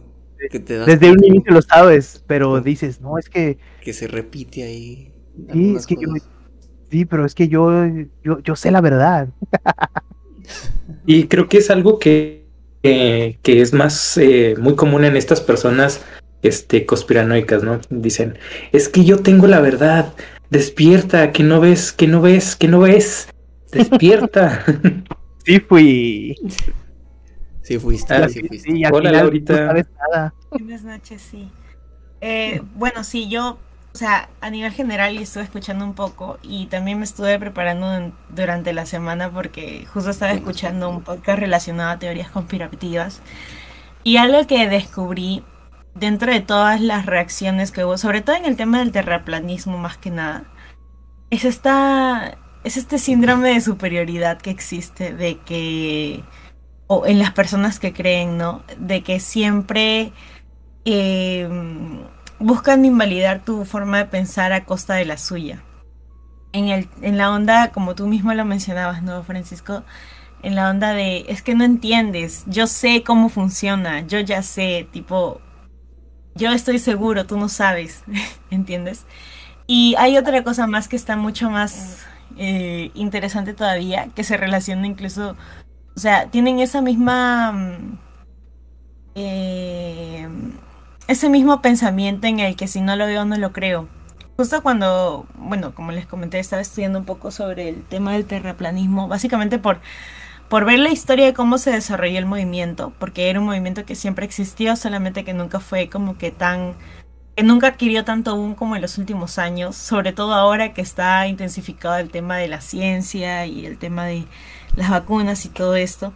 que 0.49 0.61
te 0.61 0.77
das 0.79 0.87
desde 0.87 1.11
un 1.11 1.25
inicio 1.25 1.53
lo 1.53 1.63
sabes, 1.63 2.23
pero 2.27 2.61
dices, 2.61 3.01
no, 3.01 3.19
es 3.19 3.29
que 3.29 3.59
que 3.83 3.93
se 3.93 4.07
repite 4.09 4.63
ahí. 4.63 5.13
Sí, 5.53 5.75
es 5.77 5.87
que 5.87 5.95
yo- 5.95 6.09
sí, 6.91 7.05
pero 7.05 7.25
es 7.25 7.35
que 7.35 7.49
yo, 7.49 7.71
yo, 8.23 8.41
yo 8.41 8.57
sé 8.57 8.71
la 8.71 8.81
verdad. 8.81 9.29
Y 11.07 11.25
creo 11.29 11.49
que 11.49 11.59
es 11.59 11.71
algo 11.71 11.99
que, 11.99 12.47
que, 12.83 13.39
que 13.43 13.61
es 13.61 13.73
más 13.73 14.17
eh, 14.19 14.55
muy 14.59 14.75
común 14.75 15.05
en 15.05 15.17
estas 15.17 15.41
personas 15.41 16.05
este, 16.43 16.85
conspiranoicas, 16.85 17.63
¿no? 17.63 17.81
Dicen, 17.91 18.39
es 18.73 18.89
que 18.89 19.05
yo 19.05 19.19
tengo 19.21 19.47
la 19.47 19.61
verdad, 19.61 20.13
despierta, 20.51 21.31
que 21.33 21.45
no 21.45 21.61
ves, 21.61 21.93
que 21.93 22.09
no 22.09 22.21
ves, 22.21 22.57
que 22.57 22.69
no 22.69 22.81
ves, 22.81 23.29
despierta. 23.71 24.65
Sí 25.45 25.59
fui. 25.59 26.37
Sí 27.79 27.79
fuiste, 27.79 28.15
Ah, 28.15 28.29
sí 28.29 28.41
Sí, 28.41 28.49
fuiste. 28.49 28.73
al 28.85 28.95
Hola, 28.95 29.11
final 29.11 29.13
Laurita. 29.13 29.55
no 29.55 29.59
sabes 29.67 29.87
nada. 30.11 30.35
Buenas 30.51 30.85
noches, 30.85 31.23
sí. 31.23 31.51
Eh, 32.21 32.63
bueno, 32.75 33.05
sí, 33.05 33.29
yo, 33.29 33.59
o 33.95 33.99
sea, 33.99 34.31
a 34.41 34.51
nivel 34.51 34.73
general 34.73 35.17
estuve 35.19 35.45
escuchando 35.45 35.85
un 35.85 35.95
poco 35.95 36.39
y 36.43 36.67
también 36.67 36.99
me 36.99 37.05
estuve 37.05 37.39
preparando 37.39 37.93
en- 37.95 38.15
durante 38.29 38.73
la 38.73 38.87
semana 38.87 39.31
porque 39.31 39.87
justo 39.93 40.11
estaba 40.11 40.33
escuchando 40.33 40.89
un 40.91 41.03
podcast 41.03 41.39
relacionado 41.41 41.91
a 41.91 41.99
teorías 41.99 42.31
conspirativas 42.31 43.23
y 44.05 44.17
algo 44.19 44.47
que 44.47 44.69
descubrí 44.69 45.45
dentro 45.95 46.33
de 46.33 46.41
todas 46.41 46.81
las 46.81 47.07
reacciones 47.07 47.73
que 47.73 47.85
hubo, 47.85 47.99
sobre 47.99 48.23
todo 48.23 48.37
en 48.37 48.47
el 48.47 48.57
tema 48.57 48.79
del 48.81 48.93
terraplanismo 48.93 49.79
más 49.79 49.99
que 49.99 50.11
nada, 50.11 50.45
es 51.31 51.45
esta 51.45 52.39
es 52.65 52.77
este 52.77 52.99
síndrome 52.99 53.51
de 53.55 53.61
superioridad 53.61 54.39
que 54.41 54.51
existe 54.51 55.13
de 55.15 55.39
que 55.41 56.23
o 56.95 57.07
en 57.07 57.19
las 57.19 57.33
personas 57.33 57.79
que 57.79 57.95
creen, 57.95 58.37
¿no? 58.37 58.63
De 58.79 59.03
que 59.03 59.19
siempre 59.19 60.13
eh, 60.85 61.49
buscan 62.39 62.85
invalidar 62.85 63.43
tu 63.43 63.65
forma 63.65 63.97
de 63.97 64.05
pensar 64.05 64.53
a 64.53 64.67
costa 64.67 64.95
de 64.95 65.07
la 65.07 65.17
suya. 65.17 65.63
En, 66.53 66.69
el, 66.69 66.91
en 67.01 67.17
la 67.17 67.31
onda, 67.31 67.71
como 67.71 67.95
tú 67.95 68.07
mismo 68.07 68.35
lo 68.35 68.45
mencionabas, 68.45 69.03
¿no, 69.03 69.23
Francisco? 69.23 69.85
En 70.43 70.55
la 70.55 70.69
onda 70.69 70.93
de, 70.93 71.25
es 71.29 71.41
que 71.41 71.55
no 71.55 71.65
entiendes, 71.65 72.45
yo 72.47 72.67
sé 72.67 73.03
cómo 73.03 73.31
funciona, 73.31 74.07
yo 74.07 74.21
ya 74.21 74.43
sé, 74.43 74.87
tipo, 74.93 75.41
yo 76.35 76.53
estoy 76.53 76.79
seguro, 76.79 77.25
tú 77.25 77.39
no 77.39 77.49
sabes, 77.49 78.03
¿entiendes? 78.51 79.07
Y 79.67 79.95
hay 79.97 80.19
otra 80.19 80.43
cosa 80.43 80.67
más 80.67 80.89
que 80.89 80.97
está 80.97 81.17
mucho 81.17 81.49
más 81.49 82.05
eh, 82.37 82.91
interesante 82.93 83.55
todavía, 83.55 84.09
que 84.15 84.25
se 84.25 84.37
relaciona 84.37 84.87
incluso, 84.87 85.37
o 85.97 86.01
sea, 86.01 86.29
tienen 86.31 86.61
esa 86.61 86.81
misma... 86.81 87.53
Mm, 87.53 87.99
eh, 89.15 90.29
ese 91.09 91.29
mismo 91.29 91.61
pensamiento 91.61 92.27
en 92.27 92.41
el 92.41 92.57
que 92.57 92.69
si 92.69 92.81
no 92.81 92.97
lo 92.97 93.07
veo 93.07 93.25
no 93.25 93.37
lo 93.37 93.53
creo. 93.53 93.89
Justo 94.37 94.63
cuando, 94.63 95.27
bueno, 95.35 95.75
como 95.75 95.93
les 95.93 96.07
comenté, 96.07 96.39
estaba 96.39 96.63
estudiando 96.63 96.99
un 96.99 97.05
poco 97.05 97.31
sobre 97.31 97.69
el 97.69 97.83
tema 97.83 98.13
del 98.13 98.25
terraplanismo, 98.25 99.07
básicamente 99.09 99.59
por, 99.59 99.81
por 100.49 100.65
ver 100.65 100.79
la 100.79 100.91
historia 100.91 101.27
de 101.27 101.35
cómo 101.35 101.59
se 101.59 101.71
desarrolló 101.71 102.19
el 102.19 102.27
movimiento, 102.27 102.93
porque 102.99 103.29
era 103.29 103.41
un 103.41 103.47
movimiento 103.47 103.85
que 103.85 103.95
siempre 103.95 104.25
existió, 104.25 104.75
solamente 104.77 105.25
que 105.25 105.35
nunca 105.35 105.61
fue 105.61 105.89
como 105.89 106.17
que 106.17 106.31
tan, 106.31 106.75
que 107.37 107.43
nunca 107.43 107.69
adquirió 107.69 108.05
tanto 108.05 108.35
boom 108.37 108.55
como 108.55 108.75
en 108.77 108.83
los 108.83 108.97
últimos 108.99 109.39
años, 109.39 109.77
sobre 109.77 110.13
todo 110.13 110.33
ahora 110.35 110.73
que 110.73 110.81
está 110.81 111.27
intensificado 111.27 111.99
el 111.99 112.11
tema 112.11 112.37
de 112.39 112.49
la 112.49 112.61
ciencia 112.63 113.47
y 113.47 113.67
el 113.67 113.79
tema 113.79 114.07
de 114.07 114.25
las 114.77 114.91
vacunas 114.91 115.45
y 115.45 115.49
todo 115.49 115.75
esto. 115.77 116.13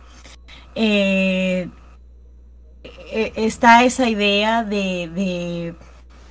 Eh, 0.74 1.69
eh, 3.11 3.33
está 3.37 3.85
esa 3.85 4.09
idea 4.09 4.62
de, 4.65 5.74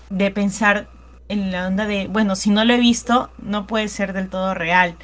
de, 0.10 0.32
pensar 0.32 0.88
en 1.30 1.52
la 1.52 1.68
onda 1.68 1.86
de, 1.86 2.08
bueno, 2.08 2.36
si 2.36 2.50
no 2.50 2.66
lo 2.66 2.74
he 2.74 2.80
visto, 2.80 3.30
no 3.40 3.68
puede 3.68 3.88
ser 3.88 4.14
del 4.14 4.30
todo 4.30 4.54
real. 4.54 4.96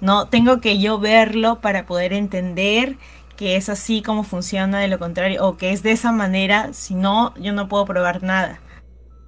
No, 0.00 0.28
tengo 0.28 0.60
que 0.60 0.78
yo 0.78 0.98
verlo 0.98 1.60
para 1.60 1.86
poder 1.86 2.12
entender 2.12 2.96
que 3.36 3.56
es 3.56 3.68
así 3.68 4.02
como 4.02 4.22
funciona, 4.22 4.78
de 4.78 4.88
lo 4.88 4.98
contrario, 4.98 5.44
o 5.44 5.56
que 5.56 5.72
es 5.72 5.82
de 5.82 5.92
esa 5.92 6.12
manera, 6.12 6.72
si 6.72 6.94
no, 6.94 7.34
yo 7.36 7.52
no 7.52 7.68
puedo 7.68 7.84
probar 7.84 8.22
nada. 8.22 8.60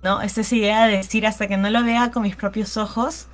¿No? 0.03 0.23
Es 0.23 0.53
idea 0.53 0.87
de 0.87 0.99
decir 0.99 1.27
hasta 1.27 1.49
que 1.49 1.57
no 1.57 1.69
lo 1.71 1.83
vea 1.83 2.13
con 2.13 2.23
mis 2.23 2.37
propios 2.37 2.77
ojos, 2.77 3.27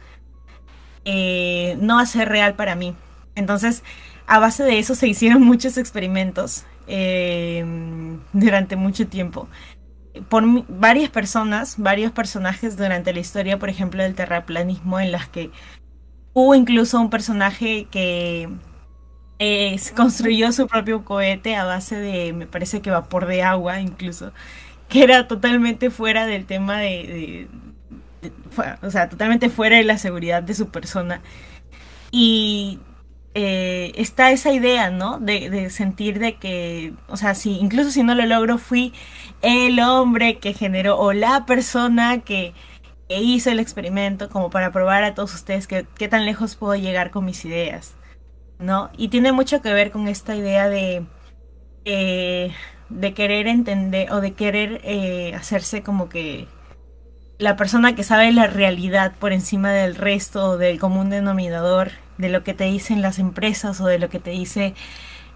eh, 1.05 1.77
no 1.81 1.97
va 1.97 2.03
a 2.03 2.07
ser 2.07 2.29
real 2.29 2.55
para 2.55 2.75
mí. 2.75 2.95
Entonces, 3.35 3.83
a 4.27 4.39
base 4.39 4.63
de 4.65 4.79
eso 4.79 4.95
se 4.95 5.09
hicieron 5.09 5.43
muchos 5.45 5.79
experimentos 5.79 6.65
eh, 6.87 7.65
durante 8.33 8.77
mucho 8.77 9.07
tiempo. 9.07 9.49
Por 10.29 10.45
varias 10.69 11.11
personas, 11.11 11.77
varios 11.79 12.13
personajes 12.13 12.77
durante 12.77 13.15
la 13.15 13.21
historia, 13.21 13.59
por 13.59 13.71
ejemplo, 13.71 14.03
del 14.03 14.15
terraplanismo, 14.15 15.01
en 15.01 15.11
las 15.11 15.29
que 15.29 15.51
hubo 16.35 16.55
incluso 16.55 17.01
un 17.01 17.11
personaje 17.11 17.87
que 17.91 18.49
eh, 19.39 19.77
construyó 19.97 20.53
su 20.53 20.67
propio 20.67 21.05
cohete 21.05 21.57
a 21.57 21.65
base 21.65 21.97
de, 21.97 22.33
me 22.33 22.47
parece 22.47 22.83
que 22.83 22.91
vapor 22.91 23.27
de 23.27 23.43
agua 23.43 23.81
incluso, 23.81 24.33
que 24.89 25.03
era 25.03 25.27
totalmente 25.29 25.91
fuera 25.91 26.27
del 26.27 26.45
tema 26.47 26.79
de, 26.79 27.49
o 28.83 28.91
sea, 28.91 29.09
totalmente 29.09 29.51
fuera 29.51 29.77
de 29.77 29.85
la 29.85 29.99
seguridad 29.99 30.43
de 30.43 30.55
su 30.55 30.69
persona. 30.69 31.23
Y 32.11 32.81
eh, 33.35 33.93
está 33.97 34.31
esa 34.31 34.53
idea, 34.53 34.91
¿no? 34.91 35.19
De, 35.19 35.71
sentir 35.71 36.19
de 36.19 36.35
que, 36.35 36.93
o 37.09 37.17
sea, 37.17 37.35
si 37.35 37.53
incluso 37.59 37.91
si 37.91 38.03
no 38.03 38.15
lo 38.15 38.27
logro, 38.27 38.59
fui 38.59 38.93
el 39.41 39.81
hombre 39.81 40.39
que 40.39 40.53
generó 40.53 40.99
o 40.99 41.13
la 41.13 41.47
persona 41.47 42.21
que, 42.21 42.55
hizo 43.09 43.51
el 43.51 43.61
experimento 43.61 44.31
como 44.31 44.49
para 44.49 44.73
probar 44.73 45.05
a 45.05 45.15
todos 45.15 45.35
ustedes 45.35 45.67
que, 45.67 45.87
qué 45.99 46.09
tan 46.09 46.25
lejos 46.25 46.57
puedo 46.57 46.75
llegar 46.77 47.11
con 47.11 47.27
mis 47.27 47.45
ideas, 47.45 47.95
¿no? 48.59 48.91
Y 48.97 49.09
tiene 49.09 49.33
mucho 49.33 49.61
que 49.61 49.73
ver 49.73 49.91
con 49.91 50.09
esta 50.09 50.35
idea 50.35 50.69
de, 50.69 51.05
eh, 51.85 52.53
de 52.89 53.15
querer 53.15 53.49
entender 53.49 54.11
o 54.13 54.21
de 54.23 54.33
querer 54.33 54.81
eh, 54.85 55.35
hacerse 55.35 55.83
como 55.83 56.09
que 56.09 56.49
la 57.39 57.57
persona 57.57 57.95
que 57.95 58.05
sabe 58.05 58.33
la 58.33 58.47
realidad 58.47 59.13
por 59.19 59.33
encima 59.33 59.73
del 59.73 59.97
resto 59.97 60.57
del 60.59 60.79
común 60.79 61.11
denominador 61.11 61.93
de 62.23 62.31
lo 62.31 62.45
que 62.45 62.55
te 62.55 62.65
dicen 62.65 63.03
las 63.03 63.19
empresas 63.19 63.81
o 63.83 63.87
de 63.87 63.99
lo 63.99 64.09
que 64.09 64.19
te 64.21 64.31
dice 64.31 64.75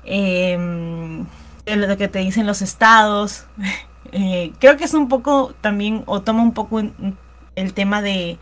em, 0.05 1.27
de 1.67 1.77
lo 1.77 1.97
que 1.99 2.09
te 2.09 2.21
dicen 2.21 2.47
los 2.47 2.63
estados. 2.63 3.47
Eh, 4.13 4.53
creo 4.61 4.77
que 4.77 4.85
es 4.85 4.95
un 4.95 5.09
poco 5.09 5.53
también, 5.61 6.05
o 6.07 6.23
toma 6.23 6.41
un 6.41 6.53
poco 6.55 6.81
el 6.81 7.75
tema 7.75 8.01
de, 8.03 8.39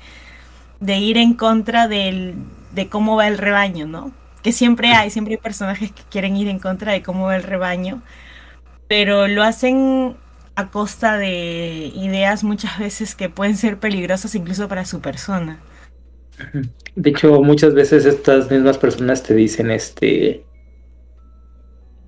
de 0.81 0.99
ir 0.99 1.17
en 1.17 1.33
contra 1.35 1.89
del, 1.89 2.35
de 2.73 2.89
cómo 2.89 3.17
va 3.17 3.29
el 3.29 3.39
rebaño, 3.39 3.87
¿no? 3.87 4.13
Que 4.43 4.53
siempre 4.53 4.93
hay, 4.93 5.11
siempre 5.11 5.35
hay 5.35 5.41
personajes 5.41 5.91
que 5.91 6.03
quieren 6.11 6.37
ir 6.37 6.49
en 6.49 6.59
contra 6.59 6.93
de 6.93 7.03
cómo 7.03 7.25
va 7.27 7.37
el 7.37 7.43
rebaño, 7.43 8.03
pero 8.89 9.27
lo 9.27 9.43
hacen 9.43 10.17
a 10.57 10.69
costa 10.69 11.17
de 11.17 11.93
ideas 11.95 12.45
muchas 12.45 12.79
veces 12.79 13.15
que 13.15 13.29
pueden 13.29 13.57
ser 13.57 13.79
peligrosas 13.79 14.35
incluso 14.35 14.69
para 14.69 14.85
su 14.85 15.01
persona. 15.01 15.59
De 16.97 17.11
hecho, 17.11 17.43
muchas 17.43 17.75
veces 17.75 18.05
estas 18.07 18.51
mismas 18.51 18.79
personas 18.79 19.23
te 19.23 19.35
dicen, 19.35 19.71
este, 19.71 20.45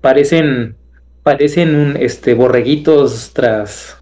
parecen, 0.01 0.75
parecen 1.23 1.75
un, 1.75 1.97
este, 1.97 2.33
borreguitos 2.33 3.31
tras, 3.33 4.01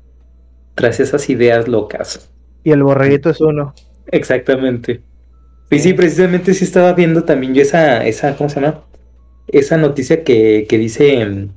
tras 0.75 0.99
esas 0.99 1.29
ideas 1.29 1.67
locas. 1.67 2.31
Y 2.63 2.71
el 2.71 2.83
borreguito 2.83 3.29
es 3.29 3.41
uno. 3.41 3.73
Exactamente. 4.07 5.01
Y 5.71 5.79
sí, 5.79 5.93
precisamente 5.93 6.53
sí 6.53 6.63
estaba 6.63 6.93
viendo 6.93 7.23
también 7.23 7.53
yo 7.55 7.61
esa, 7.61 8.05
esa, 8.05 8.35
¿cómo 8.35 8.49
se 8.49 8.61
llama? 8.61 8.83
Esa 9.47 9.77
noticia 9.77 10.23
que, 10.23 10.65
que 10.69 10.77
dice, 10.77 11.47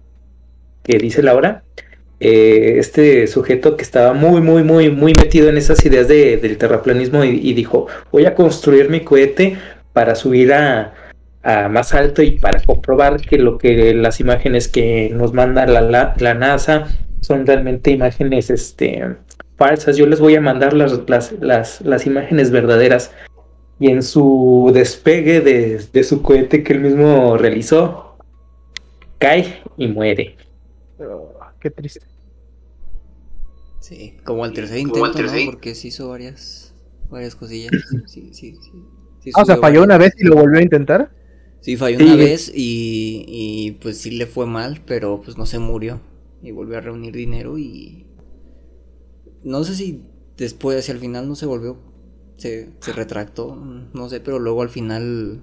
que 0.83 0.99
dice 0.99 1.23
Laura, 1.23 1.63
eh, 2.21 2.75
este 2.79 3.29
sujeto 3.29 3.77
que 3.77 3.85
estaba 3.85 4.13
muy, 4.13 4.41
muy, 4.41 4.65
muy, 4.65 4.91
muy 4.91 5.13
metido 5.13 5.49
en 5.49 5.57
esas 5.57 5.85
ideas 5.85 6.09
de, 6.09 6.37
del 6.37 6.59
terraplanismo 6.59 7.23
y, 7.25 7.53
dijo, 7.55 7.87
voy 8.11 8.27
a 8.27 8.35
construir 8.35 8.91
mi 8.91 9.01
cohete 9.01 9.57
para 9.93 10.15
subir 10.15 10.53
a, 10.53 10.95
más 11.71 11.95
alto 11.95 12.21
y 12.23 12.33
para 12.33 12.61
comprobar 12.61 13.21
que 13.23 13.39
lo 13.39 13.57
que 13.57 13.95
las 13.95 14.21
imágenes 14.21 14.69
que 14.69 15.11
nos 15.15 15.33
manda 15.33 15.65
la, 15.67 15.81
la, 16.15 16.35
NASA 16.35 16.89
son 17.21 17.47
realmente 17.47 17.91
imágenes 17.91 18.51
este, 18.51 19.17
falsas. 19.57 19.97
Yo 19.97 20.07
les 20.07 20.21
voy 20.21 20.35
a 20.35 20.43
mandar 20.43 20.75
las, 20.75 21.01
las, 21.09 21.81
las, 21.81 22.07
imágenes 22.07 22.51
verdaderas. 22.51 23.13
Y 23.81 23.91
en 23.91 24.03
su 24.03 24.73
despegue 24.75 25.41
de, 25.41 25.81
de 25.93 26.05
su 26.05 26.21
cohete 26.21 26.65
que 26.65 26.73
él 26.73 26.81
mismo 26.81 27.39
realizó, 27.39 28.17
cae 29.19 29.63
y 29.77 29.87
muere. 29.87 30.37
Qué 31.69 31.75
triste. 31.75 32.01
Sí, 33.81 34.17
como 34.25 34.47
el 34.47 34.55
tercer 34.55 34.79
intento, 34.79 35.23
¿no? 35.23 35.33
Porque 35.45 35.75
se 35.75 35.89
hizo 35.89 36.09
varias, 36.09 36.75
varias 37.11 37.35
cosillas. 37.35 37.73
Sí, 38.07 38.31
sí, 38.33 38.57
sí. 39.21 39.33
ah, 39.35 39.43
o 39.43 39.45
sea, 39.45 39.59
falló 39.59 39.83
una 39.83 39.99
vez 39.99 40.15
y 40.19 40.25
lo 40.25 40.37
volvió 40.37 40.61
a 40.61 40.63
intentar. 40.63 41.13
Sí, 41.61 41.77
falló 41.77 41.99
una 41.99 42.17
vez 42.17 42.51
y, 42.55 43.25
y 43.29 43.73
pues 43.73 43.99
sí 43.99 44.13
le 44.13 44.27
fue 44.27 44.47
mal, 44.47 44.81
pero 44.87 45.21
pues 45.21 45.37
no 45.37 45.45
se 45.45 45.59
murió. 45.59 46.01
Y 46.43 46.53
volvió 46.53 46.79
a 46.79 46.81
reunir 46.81 47.15
dinero 47.15 47.59
y... 47.59 48.07
No 49.43 49.63
sé 49.65 49.75
si 49.75 50.03
después, 50.39 50.79
hacia 50.79 50.95
el 50.95 51.01
final 51.01 51.29
no 51.29 51.35
se 51.35 51.45
volvió, 51.45 51.79
se, 52.37 52.71
se 52.81 52.93
retractó, 52.93 53.57
no 53.57 54.09
sé, 54.09 54.21
pero 54.21 54.39
luego 54.39 54.63
al 54.63 54.69
final 54.71 55.43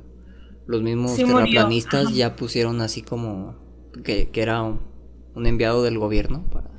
los 0.66 0.82
mismos 0.82 1.16
terraplanistas 1.16 2.16
ya 2.16 2.36
pusieron 2.36 2.82
así 2.82 3.04
como 3.04 3.56
que, 4.04 4.30
que 4.30 4.42
era 4.42 4.64
un 4.64 4.95
enviado 5.44 5.84
del 5.84 5.98
gobierno 5.98 6.44
para, 6.52 6.70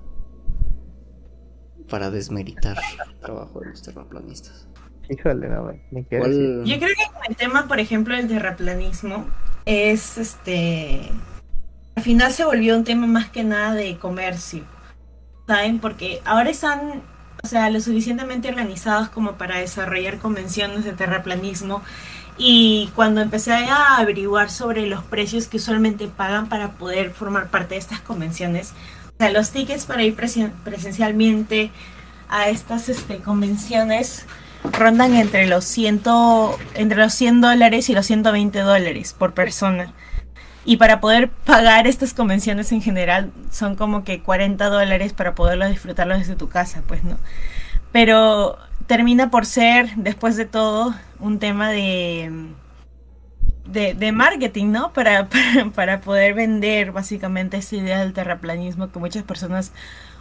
para 1.89 2.11
desmeritar 2.11 2.77
el 3.07 3.19
trabajo 3.19 3.61
de 3.61 3.71
los 3.71 3.83
terraplanistas. 3.83 4.67
Híjole, 5.09 5.49
no, 5.49 5.73
me 5.91 6.07
Yo 6.11 6.79
creo 6.79 6.79
que 6.79 7.13
con 7.13 7.23
el 7.29 7.37
tema, 7.37 7.69
por 7.69 7.79
ejemplo, 7.79 8.17
del 8.17 8.29
terraplanismo, 8.29 9.27
es 9.65 10.19
este. 10.19 11.11
Al 11.95 12.03
final 12.03 12.33
se 12.33 12.45
volvió 12.45 12.77
un 12.77 12.85
tema 12.85 13.07
más 13.07 13.31
que 13.31 13.45
nada 13.45 13.75
de 13.75 13.97
comercio. 13.99 14.65
¿Saben? 15.47 15.79
Porque 15.79 16.21
ahora 16.25 16.51
están, 16.51 17.03
o 17.43 17.47
sea, 17.47 17.71
lo 17.71 17.81
suficientemente 17.81 18.49
organizados 18.49 19.09
como 19.09 19.33
para 19.33 19.59
desarrollar 19.59 20.19
convenciones 20.19 20.85
de 20.85 20.93
terraplanismo. 20.93 21.83
Y 22.39 22.91
cuando 22.95 23.21
empecé 23.21 23.53
a 23.53 23.97
averiguar 23.97 24.51
sobre 24.51 24.87
los 24.87 25.03
precios 25.05 25.47
que 25.47 25.57
usualmente 25.57 26.09
pagan 26.09 26.49
para 26.49 26.73
poder 26.73 27.11
formar 27.11 27.49
parte 27.49 27.75
de 27.75 27.81
estas 27.81 28.01
convenciones, 28.01 28.73
o 29.07 29.19
sea, 29.19 29.31
los 29.31 29.51
tickets 29.51 29.87
para 29.87 30.03
ir 30.03 30.15
presencialmente 30.15 31.71
a 32.29 32.49
estas 32.49 32.89
este, 32.89 33.19
convenciones 33.19 34.27
rondan 34.73 35.15
entre 35.15 35.47
los, 35.47 35.65
ciento, 35.65 36.59
entre 36.75 36.99
los 36.99 37.15
100 37.15 37.41
dólares 37.41 37.89
y 37.89 37.95
los 37.95 38.07
120 38.07 38.59
dólares 38.61 39.15
por 39.17 39.33
persona. 39.33 39.93
Y 40.65 40.79
para 40.79 41.01
poder 41.01 41.31
pagar 41.31 41.87
estas 41.87 42.13
convenciones 42.13 42.73
en 42.73 42.83
general 42.83 43.31
son 43.53 43.77
como 43.77 44.03
que 44.03 44.21
40 44.21 44.67
dólares 44.67 45.13
para 45.13 45.35
poderlo 45.35 45.69
disfrutarlo 45.69 46.19
desde 46.19 46.35
tu 46.35 46.49
casa, 46.49 46.83
pues 46.87 47.05
no. 47.05 47.19
Pero 47.93 48.59
termina 48.87 49.31
por 49.31 49.47
ser, 49.47 49.95
después 49.97 50.37
de 50.37 50.45
todo, 50.47 50.95
un 51.19 51.39
tema 51.39 51.71
de, 51.71 52.31
de, 53.67 54.13
marketing, 54.13 54.67
¿no? 54.67 54.93
Para, 54.95 55.29
para, 55.75 56.01
poder 56.01 56.35
vender 56.35 56.93
básicamente 56.93 57.57
esta 57.57 57.77
idea 57.77 58.01
del 58.01 58.13
terraplanismo 58.13 58.91
que 58.91 58.99
muchas 58.99 59.25
personas 59.25 59.73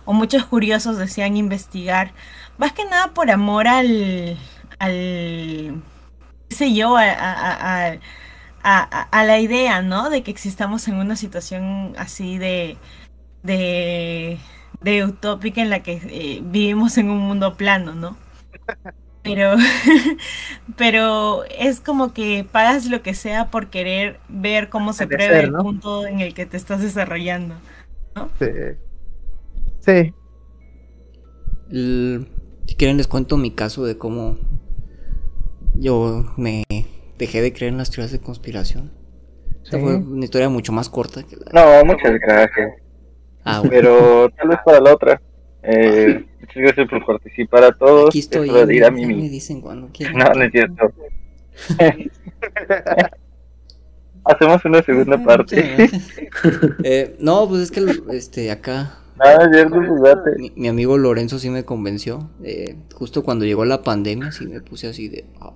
o 0.06 0.14
muchos 0.14 0.46
curiosos 0.46 0.98
desean 0.98 1.38
investigar. 1.38 2.14
Más 2.58 2.74
que 2.74 2.86
nada 2.86 3.14
por 3.14 3.32
amor 3.32 3.68
al, 3.68 4.38
al 4.80 5.82
qué 6.50 6.56
sé 6.56 6.74
yo, 6.74 6.98
a, 6.98 7.04
a, 7.04 7.98
a, 8.66 9.24
la 9.26 9.40
idea, 9.40 9.82
¿no? 9.82 10.10
De 10.10 10.24
que 10.24 10.32
existamos 10.32 10.88
en 10.88 10.96
una 10.96 11.16
situación 11.16 11.94
así 11.98 12.38
de, 12.38 12.78
de, 13.44 14.40
de 14.86 15.04
utópica 15.04 15.64
en 15.64 15.72
la 15.72 15.82
que 15.82 16.00
eh, 16.10 16.42
vivimos 16.44 17.00
en 17.00 17.10
un 17.10 17.18
mundo 17.18 17.58
plano, 17.58 17.96
¿no? 17.96 18.16
Pero, 19.24 19.56
pero 20.78 21.44
es 21.46 21.80
como 21.80 22.14
que 22.14 22.46
pagas 22.50 22.86
lo 22.86 23.02
que 23.02 23.16
sea 23.16 23.50
por 23.50 23.72
querer 23.72 24.20
ver 24.30 24.70
cómo 24.70 24.94
se 24.94 25.08
prueba 25.08 25.40
el 25.40 25.52
punto 25.52 26.06
en 26.06 26.20
el 26.20 26.36
que 26.36 26.46
te 26.46 26.56
estás 26.56 26.84
desarrollando, 26.84 27.56
¿no? 28.16 28.30
Sí. 28.40 28.46
Sí. 29.80 30.14
si 32.68 32.76
quieren 32.76 32.98
les 32.98 33.08
cuento 33.08 33.38
mi 33.38 33.50
caso 33.50 33.86
de 33.86 33.98
cómo 33.98 34.38
yo 35.74 36.32
me 36.38 36.64
dejé 37.18 37.42
de 37.42 37.54
creer 37.54 37.72
en 37.72 37.80
las 37.80 37.90
teorías 37.90 38.12
de 38.12 38.20
conspiración. 38.20 38.92
Esta 39.64 39.80
fue 39.80 39.96
una 39.96 40.26
historia 40.26 40.48
mucho 40.48 40.72
más 40.72 40.90
corta 40.90 41.24
que 41.24 41.38
la... 41.38 41.52
No, 41.52 41.86
muchas 41.86 42.20
gracias. 42.20 42.85
Ah, 43.46 43.64
Pero 43.70 44.30
tal 44.32 44.50
vez 44.50 44.60
para 44.66 44.82
la 44.82 44.94
otra. 44.94 45.22
Eh, 45.64 46.26
muchas 46.42 46.56
gracias 46.56 46.90
por 46.90 47.06
participar 47.06 47.64
a 47.64 47.72
todos. 47.72 48.10
Aquí 48.10 48.20
estoy. 48.20 48.50
a 48.50 48.92
mí 48.92 49.06
me 49.06 49.30
dicen 49.30 49.62
cuando 49.62 49.88
quieran. 49.94 50.18
No, 50.18 50.34
no 50.34 50.44
es 50.44 50.52
cierto. 50.52 50.92
Hacemos 54.26 54.66
una 54.66 54.82
segunda 54.82 55.24
parte. 55.24 55.88
eh, 56.84 57.16
no, 57.20 57.48
pues 57.48 57.62
es 57.62 57.72
que 57.72 57.86
este 58.12 58.52
acá 58.52 59.00
Nada, 59.18 59.50
cierto, 59.50 59.80
mi, 60.38 60.52
mi, 60.56 60.68
amigo 60.68 60.98
Lorenzo 60.98 61.40
sí 61.40 61.50
me 61.50 61.64
convenció. 61.64 62.30
Eh, 62.44 62.76
justo 62.94 63.24
cuando 63.24 63.46
llegó 63.46 63.64
la 63.64 63.82
pandemia, 63.82 64.34
sí 64.34 64.46
me 64.46 64.60
puse 64.60 64.88
así 64.88 65.08
de. 65.08 65.26
Ah, 65.40 65.54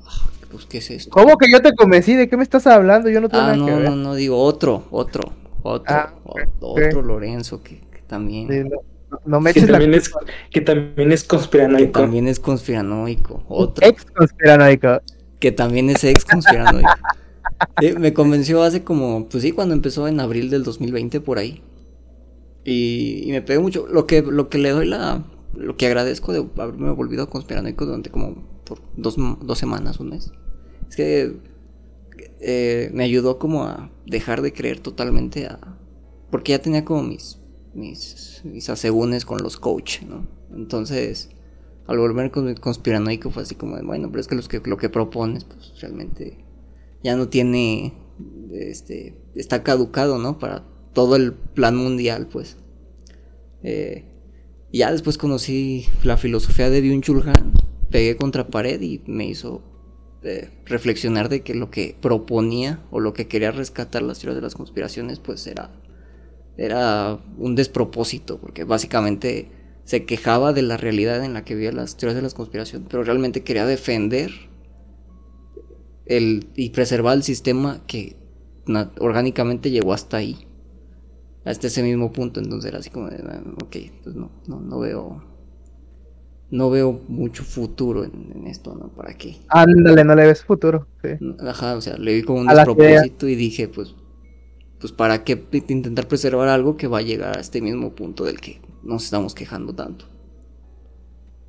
pues, 0.49 0.66
¿qué 0.66 0.78
es 0.78 0.90
esto? 0.91 1.11
¿Cómo 1.11 1.38
que 1.38 1.52
yo 1.52 1.61
te 1.61 1.74
convencí? 1.76 2.16
¿De 2.16 2.30
qué 2.30 2.38
me 2.38 2.44
estás 2.44 2.68
hablando? 2.68 3.10
Yo 3.10 3.20
no 3.20 3.28
tengo 3.28 3.44
ah, 3.44 3.48
nada 3.48 3.57
no, 3.57 3.66
que 3.66 3.74
ver. 3.74 3.90
no, 3.90 3.95
no, 3.98 4.16
digo 4.16 4.41
otro, 4.41 4.86
otro, 4.91 5.34
otro, 5.64 5.95
ah, 5.95 6.14
otro 6.60 7.02
Lorenzo 7.02 7.61
que, 7.61 7.81
también. 8.07 8.69
no, 9.26 9.41
me 9.41 9.53
que, 9.53 9.61
también 9.61 9.94
es, 9.94 10.11
que 10.52 10.61
también 10.61 11.11
es 11.11 11.23
conspiranoico. 11.23 11.94
Que 11.94 11.99
también 11.99 12.27
es 12.27 12.40
conspiranoico. 12.40 13.44
Otro. 13.48 13.86
Ex 13.88 14.06
conspiranoico. 14.06 15.02
Que 15.40 15.52
también 15.52 15.90
es 15.90 16.03
ex 16.03 16.26
conspiranoico. 16.26 16.90
me 17.98 18.14
convenció 18.14 18.64
hace 18.64 18.84
como, 18.84 19.27
pues 19.30 19.44
sí, 19.44 19.52
cuando 19.52 19.73
empezó 19.73 20.07
en 20.07 20.19
abril 20.19 20.49
del 20.49 20.64
2020 20.64 21.22
por 21.22 21.38
ahí. 21.38 21.61
Y, 22.64 23.27
me 23.30 23.41
pegué 23.41 23.60
mucho. 23.60 23.88
Lo 23.88 24.06
que, 24.06 24.22
lo 24.22 24.49
que 24.49 24.57
le 24.57 24.69
doy 24.69 24.86
la. 24.86 25.23
Lo 25.56 25.76
que 25.77 25.88
agradezco 25.88 26.31
de 26.31 26.45
haberme 26.61 26.91
volvido 26.91 27.30
conspiranoico 27.30 27.86
durante 27.86 28.11
como 28.11 28.36
por 28.65 28.80
dos, 28.95 29.15
dos 29.18 29.57
semanas, 29.57 29.99
un 29.99 30.10
mes. 30.10 30.31
Es 30.88 30.95
que 30.95 31.34
eh, 32.40 32.90
me 32.94 33.03
ayudó 33.03 33.38
como 33.38 33.64
a 33.64 33.91
dejar 34.06 34.41
de 34.41 34.53
creer 34.53 34.80
totalmente 34.80 35.45
a. 35.48 35.78
Porque 36.32 36.52
ya 36.52 36.61
tenía 36.61 36.86
como 36.86 37.03
mis. 37.03 37.40
mis. 37.74 38.41
mis 38.45 38.70
asegúnes 38.70 39.26
con 39.26 39.41
los 39.41 39.57
coach, 39.57 40.02
¿no? 40.03 40.28
Entonces. 40.56 41.30
Al 41.88 41.98
volverme 41.98 42.30
conspiranoico 42.53 43.32
fue 43.32 43.41
así 43.41 43.56
como 43.56 43.76
de, 43.76 43.82
bueno, 43.82 44.10
pero 44.11 44.22
es 44.22 44.28
que, 44.28 44.36
los 44.36 44.48
que 44.48 44.61
lo 44.64 44.78
que 44.78 44.90
propones, 44.90 45.44
pues 45.44 45.82
realmente 45.82 46.45
ya 47.03 47.16
no 47.16 47.30
tiene. 47.30 47.94
Este. 48.52 49.20
está 49.34 49.64
caducado, 49.64 50.20
¿no? 50.20 50.38
Para 50.38 50.66
todo 50.94 51.16
el 51.16 51.34
plan 51.34 51.76
mundial, 51.76 52.28
pues. 52.28 52.57
Eh, 53.64 54.06
ya 54.72 54.91
después 54.91 55.18
conocí 55.18 55.88
la 56.03 56.18
filosofía 56.18 56.70
de 56.70 56.84
Byung-Chul 56.84 57.26
Han, 57.26 57.53
pegué 57.90 58.16
contra 58.16 58.48
pared 58.48 58.80
y 58.82 59.02
me 59.07 59.26
hizo 59.26 59.64
eh, 60.24 60.50
reflexionar 60.66 61.30
de 61.30 61.41
que 61.41 61.56
lo 61.56 61.70
que 61.72 61.96
proponía 62.00 62.80
o 62.91 63.00
lo 63.00 63.14
que 63.14 63.28
quería 63.28 63.52
rescatar 63.52 64.02
las 64.02 64.20
teorías 64.20 64.36
de 64.36 64.41
las 64.41 64.56
conspiraciones, 64.56 65.20
pues 65.20 65.48
era, 65.48 65.72
era 66.58 67.20
un 67.38 67.56
despropósito, 67.56 68.40
porque 68.40 68.64
básicamente 68.64 69.52
se 69.86 70.06
quejaba 70.06 70.54
de 70.54 70.62
la 70.62 70.78
realidad 70.78 71.24
en 71.24 71.34
la 71.34 71.44
que 71.44 71.56
vivía 71.56 71.72
las 71.72 71.98
teorías 71.98 72.16
de 72.16 72.22
las 72.22 72.34
conspiraciones, 72.34 72.88
pero 72.90 73.04
realmente 73.04 73.44
quería 73.44 73.66
defender 73.66 74.32
el, 76.06 76.48
y 76.56 76.72
preservar 76.72 77.18
el 77.18 77.24
sistema 77.24 77.82
que 77.88 78.18
orgánicamente 79.00 79.72
llegó 79.72 79.94
hasta 79.94 80.18
ahí 80.18 80.50
hasta 81.46 81.68
ese 81.68 81.84
mismo 81.84 82.12
punto, 82.12 82.40
entonces 82.40 82.70
era 82.70 82.80
así 82.80 82.90
como 82.90 83.08
ah, 83.08 83.41
ok, 83.64 83.78
pues 84.04 84.16
no, 84.16 84.30
no 84.48 84.80
veo, 84.80 85.24
no 86.52 86.70
veo 86.70 87.02
mucho 87.08 87.44
futuro 87.44 88.04
en, 88.04 88.48
esto, 88.48 88.76
¿no? 88.76 88.90
¿Para 88.90 89.14
qué? 89.14 89.38
Ándale, 89.50 90.04
no 90.04 90.16
le 90.16 90.26
ves 90.26 90.44
futuro, 90.44 90.88
sí. 91.02 91.10
Ajá, 91.46 91.76
o 91.76 91.82
sea, 91.82 91.98
le 91.98 92.16
vi 92.16 92.24
como 92.24 92.40
un 92.40 92.48
despropósito 92.48 93.28
y 93.28 93.36
dije, 93.36 93.68
pues, 93.68 93.96
pues 94.80 94.92
para 94.92 95.24
qué 95.24 95.44
intentar 95.52 96.08
preservar 96.08 96.48
algo 96.48 96.78
que 96.78 96.88
va 96.88 97.00
a 97.00 97.04
llegar 97.04 97.38
a 97.38 97.42
este 97.42 97.62
mismo 97.62 97.94
punto 97.94 98.24
del 98.24 98.40
que 98.40 98.62
nos 98.84 99.04
estamos 99.04 99.36
quejando 99.36 99.74
tanto. 99.76 100.06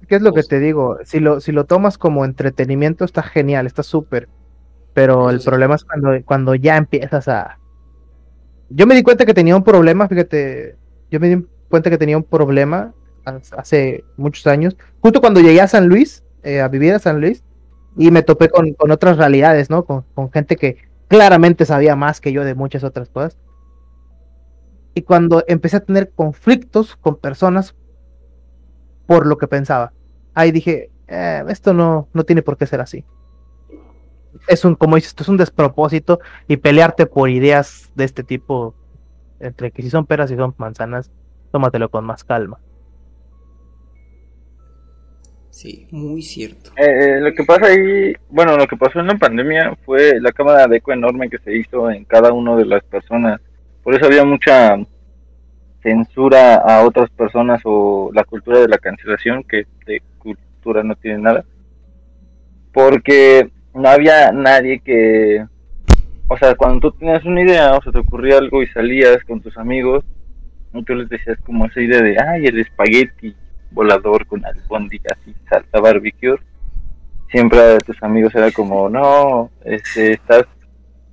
¿Qué 0.08 0.16
es 0.16 0.22
lo 0.22 0.32
que 0.32 0.42
te 0.42 0.58
digo? 0.58 0.98
Si 1.04 1.20
lo, 1.20 1.40
si 1.40 1.52
lo 1.52 1.64
tomas 1.66 1.96
como 1.96 2.24
entretenimiento 2.24 3.04
está 3.04 3.22
genial, 3.22 3.66
está 3.66 3.82
súper. 3.82 4.28
Pero 4.92 5.30
el 5.30 5.40
problema 5.40 5.76
es 5.76 5.84
cuando, 5.84 6.10
cuando 6.24 6.54
ya 6.56 6.76
empiezas 6.76 7.28
a, 7.28 7.58
yo 8.70 8.86
me 8.86 8.94
di 8.94 9.02
cuenta 9.02 9.24
que 9.24 9.34
tenía 9.34 9.56
un 9.56 9.62
problema, 9.62 10.08
fíjate, 10.08 10.76
yo 11.10 11.20
me 11.20 11.28
di 11.28 11.46
cuenta 11.68 11.90
que 11.90 11.98
tenía 11.98 12.16
un 12.16 12.24
problema 12.24 12.92
hace 13.56 14.04
muchos 14.16 14.46
años, 14.46 14.76
justo 15.00 15.20
cuando 15.20 15.40
llegué 15.40 15.60
a 15.60 15.68
San 15.68 15.88
Luis, 15.88 16.24
eh, 16.42 16.60
a 16.60 16.68
vivir 16.68 16.94
a 16.94 16.98
San 16.98 17.20
Luis, 17.20 17.44
y 17.96 18.10
me 18.10 18.22
topé 18.22 18.48
con, 18.48 18.74
otras 18.78 19.16
realidades, 19.16 19.70
¿no? 19.70 19.84
Con, 19.84 20.04
gente 20.32 20.56
que 20.56 20.76
claramente 21.08 21.64
sabía 21.64 21.96
más 21.96 22.20
que 22.20 22.32
yo 22.32 22.44
de 22.44 22.54
muchas 22.54 22.84
otras 22.84 23.08
cosas. 23.08 23.36
Y 24.94 25.02
cuando 25.02 25.44
empecé 25.46 25.76
a 25.76 25.84
tener 25.84 26.10
conflictos 26.10 26.96
con 26.96 27.16
personas 27.16 27.74
por 29.06 29.26
lo 29.26 29.38
que 29.38 29.48
pensaba, 29.48 29.92
ahí 30.34 30.52
dije, 30.52 30.90
eh, 31.08 31.44
esto 31.48 31.74
no, 31.74 32.08
no 32.12 32.24
tiene 32.24 32.42
por 32.42 32.56
qué 32.56 32.66
ser 32.66 32.80
así 32.80 33.04
es 34.46 34.64
un, 34.64 34.74
como 34.74 34.96
dices, 34.96 35.10
esto 35.10 35.22
es 35.22 35.28
un 35.28 35.36
despropósito 35.36 36.20
y 36.48 36.56
pelearte 36.56 37.06
por 37.06 37.30
ideas 37.30 37.90
de 37.94 38.04
este 38.04 38.22
tipo, 38.22 38.74
entre 39.38 39.70
que 39.70 39.82
si 39.82 39.90
son 39.90 40.06
peras 40.06 40.30
y 40.30 40.36
son 40.36 40.54
manzanas, 40.58 41.10
tómatelo 41.50 41.90
con 41.90 42.04
más 42.04 42.24
calma. 42.24 42.58
Sí, 45.50 45.86
muy 45.90 46.22
cierto. 46.22 46.70
Eh, 46.76 46.84
eh, 46.86 47.20
lo 47.20 47.34
que 47.34 47.44
pasa 47.44 47.66
ahí, 47.66 48.14
bueno, 48.28 48.56
lo 48.56 48.66
que 48.66 48.76
pasó 48.76 49.00
en 49.00 49.08
la 49.08 49.18
pandemia 49.18 49.76
fue 49.84 50.20
la 50.20 50.32
cámara 50.32 50.66
de 50.66 50.76
eco 50.76 50.92
enorme 50.92 51.28
que 51.28 51.38
se 51.38 51.56
hizo 51.56 51.90
en 51.90 52.04
cada 52.04 52.32
una 52.32 52.56
de 52.56 52.64
las 52.64 52.82
personas. 52.84 53.40
Por 53.82 53.94
eso 53.94 54.06
había 54.06 54.24
mucha 54.24 54.76
censura 55.82 56.56
a 56.56 56.84
otras 56.84 57.10
personas 57.10 57.60
o 57.64 58.10
la 58.14 58.24
cultura 58.24 58.60
de 58.60 58.68
la 58.68 58.78
cancelación, 58.78 59.42
que 59.42 59.66
de 59.86 60.00
cultura 60.18 60.82
no 60.82 60.94
tiene 60.94 61.18
nada. 61.18 61.44
Porque 62.72 63.50
no 63.74 63.88
había 63.88 64.30
nadie 64.30 64.80
que, 64.80 65.44
o 66.28 66.36
sea, 66.36 66.54
cuando 66.54 66.80
tú 66.80 66.92
tenías 66.92 67.24
una 67.24 67.42
idea, 67.42 67.76
o 67.76 67.82
sea, 67.82 67.92
te 67.92 67.98
ocurría 67.98 68.38
algo 68.38 68.62
y 68.62 68.68
salías 68.68 69.24
con 69.24 69.40
tus 69.40 69.56
amigos, 69.58 70.04
y 70.72 70.84
tú 70.84 70.94
les 70.94 71.08
decías 71.08 71.38
como 71.44 71.66
esa 71.66 71.80
idea 71.80 72.00
de, 72.00 72.16
ay, 72.20 72.46
el 72.46 72.60
espagueti 72.60 73.34
volador 73.70 74.26
con 74.26 74.44
albóndigas 74.44 75.18
y 75.26 75.34
salsa 75.48 75.80
barbecue, 75.80 76.36
siempre 77.30 77.60
a 77.60 77.78
tus 77.78 78.02
amigos 78.02 78.34
era 78.34 78.50
como, 78.50 78.88
no, 78.88 79.50
este, 79.64 80.12
estás, 80.12 80.44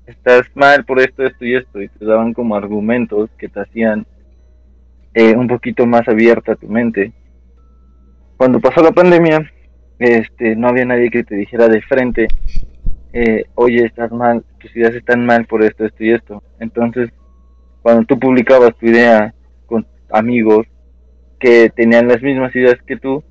estás 0.06 0.44
mal 0.56 0.84
por 0.86 1.00
esto, 1.00 1.24
esto 1.24 1.46
y 1.46 1.56
esto, 1.56 1.82
y 1.82 1.90
te 1.90 2.06
daban 2.06 2.34
como 2.34 2.56
argumentos 2.56 3.30
que 3.38 3.50
te 3.50 3.60
hacían 3.60 4.06
eh, 5.14 5.36
un 5.36 5.48
poquito 5.48 5.86
más 5.86 6.08
abierta 6.08 6.56
tu 6.56 6.68
mente. 6.68 7.14
Cuando 8.38 8.60
pasó 8.60 8.82
la 8.82 8.92
pandemia, 8.92 9.52
este, 10.00 10.56
no 10.56 10.68
había 10.68 10.86
nadie 10.86 11.10
que 11.10 11.24
te 11.24 11.36
dijera 11.36 11.68
de 11.68 11.82
frente, 11.82 12.28
eh, 13.14 13.46
oye, 13.56 13.86
estás 13.86 14.12
mal, 14.12 14.44
tus 14.60 14.76
ideas 14.76 14.94
están 14.94 15.26
mal 15.26 15.46
por 15.46 15.64
esto, 15.64 15.86
esto 15.86 16.04
y 16.04 16.12
esto. 16.12 16.44
Entonces, 16.60 17.10
cuando 17.82 18.04
tú 18.06 18.20
publicabas 18.20 18.76
tu 18.76 18.88
idea 18.88 19.34
con 19.66 19.88
amigos 20.12 20.68
que 21.40 21.70
tenían 21.70 22.08
las 22.08 22.22
mismas 22.22 22.56
ideas 22.56 22.78
que 22.86 22.98
tú 22.98 23.24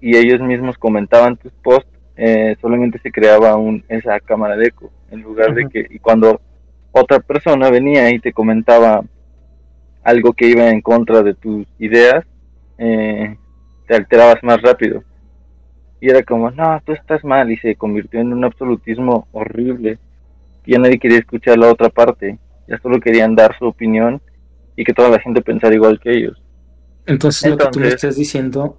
y 0.00 0.16
ellos 0.16 0.40
mismos 0.40 0.76
comentaban 0.78 1.36
tus 1.36 1.52
posts, 1.62 1.90
eh, 2.16 2.56
solamente 2.60 2.98
se 3.00 3.10
creaba 3.10 3.56
un, 3.56 3.84
esa 3.88 4.18
cámara 4.20 4.56
de 4.56 4.68
eco, 4.68 4.90
en 5.10 5.22
lugar 5.22 5.54
de 5.54 5.68
que, 5.68 5.86
y 5.90 5.98
cuando 5.98 6.40
otra 6.92 7.20
persona 7.20 7.70
venía 7.70 8.10
y 8.10 8.18
te 8.18 8.32
comentaba 8.32 9.02
algo 10.02 10.32
que 10.32 10.48
iba 10.48 10.70
en 10.70 10.80
contra 10.80 11.22
de 11.22 11.34
tus 11.34 11.66
ideas, 11.78 12.24
eh, 12.78 13.36
te 13.86 13.94
alterabas 13.94 14.42
más 14.42 14.62
rápido. 14.62 15.02
Y 16.00 16.10
era 16.10 16.22
como, 16.22 16.50
no, 16.50 16.80
tú 16.84 16.92
estás 16.92 17.24
mal, 17.24 17.50
y 17.50 17.56
se 17.58 17.74
convirtió 17.74 18.20
en 18.20 18.32
un 18.32 18.44
absolutismo 18.44 19.26
horrible. 19.32 19.98
Ya 20.66 20.78
nadie 20.78 20.98
quería 20.98 21.18
escuchar 21.18 21.58
la 21.58 21.70
otra 21.70 21.88
parte, 21.88 22.38
ya 22.68 22.78
solo 22.78 23.00
querían 23.00 23.34
dar 23.34 23.56
su 23.58 23.66
opinión 23.66 24.20
y 24.76 24.84
que 24.84 24.92
toda 24.92 25.08
la 25.08 25.20
gente 25.20 25.42
pensara 25.42 25.74
igual 25.74 25.98
que 26.00 26.12
ellos. 26.12 26.40
Entonces, 27.06 27.48
lo 27.48 27.56
que 27.56 27.68
tú 27.68 27.78
me 27.78 27.88
estás 27.88 28.16
diciendo, 28.16 28.78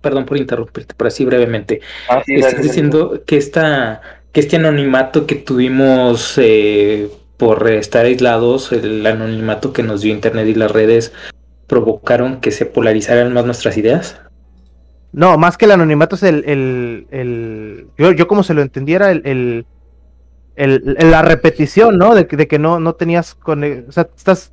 perdón 0.00 0.26
por 0.26 0.36
interrumpirte, 0.36 0.94
pero 0.96 1.08
así 1.08 1.24
brevemente, 1.24 1.80
ah, 2.08 2.22
estás 2.26 2.60
diciendo 2.60 3.22
que 3.24 3.36
esta, 3.36 4.02
que 4.32 4.40
este 4.40 4.56
anonimato 4.56 5.26
que 5.26 5.36
tuvimos 5.36 6.34
eh, 6.38 7.08
por 7.36 7.68
estar 7.70 8.04
aislados, 8.04 8.72
el 8.72 9.06
anonimato 9.06 9.72
que 9.72 9.84
nos 9.84 10.00
dio 10.02 10.12
Internet 10.12 10.48
y 10.48 10.54
las 10.54 10.72
redes, 10.72 11.12
provocaron 11.68 12.40
que 12.40 12.50
se 12.50 12.66
polarizaran 12.66 13.32
más 13.32 13.44
nuestras 13.44 13.76
ideas. 13.76 14.20
No, 15.12 15.38
más 15.38 15.56
que 15.56 15.66
el 15.66 15.72
anonimato 15.72 16.16
es 16.16 16.22
el, 16.24 16.44
el, 16.46 17.06
el 17.10 17.86
yo, 17.96 18.12
yo 18.12 18.26
como 18.26 18.42
se 18.42 18.54
lo 18.54 18.62
entendiera, 18.62 19.10
el, 19.10 19.66
el, 20.56 20.96
la 20.98 21.22
repetición, 21.22 21.98
¿no? 21.98 22.14
De, 22.14 22.24
de 22.24 22.48
que 22.48 22.58
no, 22.58 22.80
no 22.80 22.94
tenías, 22.94 23.34
con, 23.34 23.62
o 23.62 23.92
sea, 23.92 24.08
estás 24.16 24.52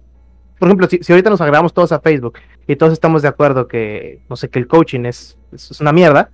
por 0.59 0.67
ejemplo, 0.67 0.87
si, 0.87 0.99
ahorita 1.11 1.29
nos 1.29 1.41
agregamos 1.41 1.73
todos 1.73 1.91
a 1.91 1.99
Facebook 1.99 2.37
y 2.67 2.75
todos 2.75 2.93
estamos 2.93 3.21
de 3.21 3.29
acuerdo 3.29 3.67
que, 3.67 4.19
no 4.29 4.35
sé, 4.35 4.49
que 4.49 4.59
el 4.59 4.67
coaching 4.67 5.05
es, 5.05 5.39
es 5.51 5.79
una 5.81 5.91
mierda, 5.93 6.29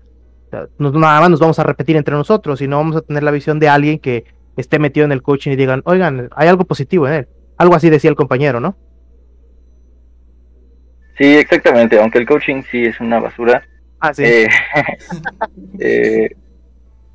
nada 0.78 1.22
más 1.22 1.30
nos 1.30 1.40
vamos 1.40 1.60
a 1.60 1.64
repetir 1.64 1.96
entre 1.96 2.16
nosotros 2.16 2.62
y 2.62 2.68
no 2.68 2.78
vamos 2.78 2.96
a 2.96 3.02
tener 3.02 3.24
la 3.24 3.32
visión 3.32 3.60
de 3.60 3.70
alguien 3.70 4.00
que 4.00 4.26
esté 4.58 4.80
metido 4.80 5.06
en 5.06 5.12
el 5.12 5.22
coaching 5.22 5.52
y 5.52 5.56
digan, 5.56 5.82
oigan, 5.86 6.30
hay 6.36 6.48
algo 6.48 6.66
positivo 6.66 7.08
en 7.08 7.14
él. 7.14 7.28
Algo 7.58 7.76
así 7.76 7.90
decía 7.90 8.10
el 8.10 8.16
compañero, 8.16 8.60
¿no? 8.60 8.76
Sí, 11.18 11.38
exactamente, 11.38 12.00
aunque 12.00 12.20
el 12.20 12.26
coaching 12.26 12.62
sí 12.70 12.86
es 12.86 13.00
una 13.00 13.20
basura. 13.20 13.64
Ah, 14.00 14.14
sí. 14.14 14.24
Eh, 14.24 14.48
eh, 15.80 16.30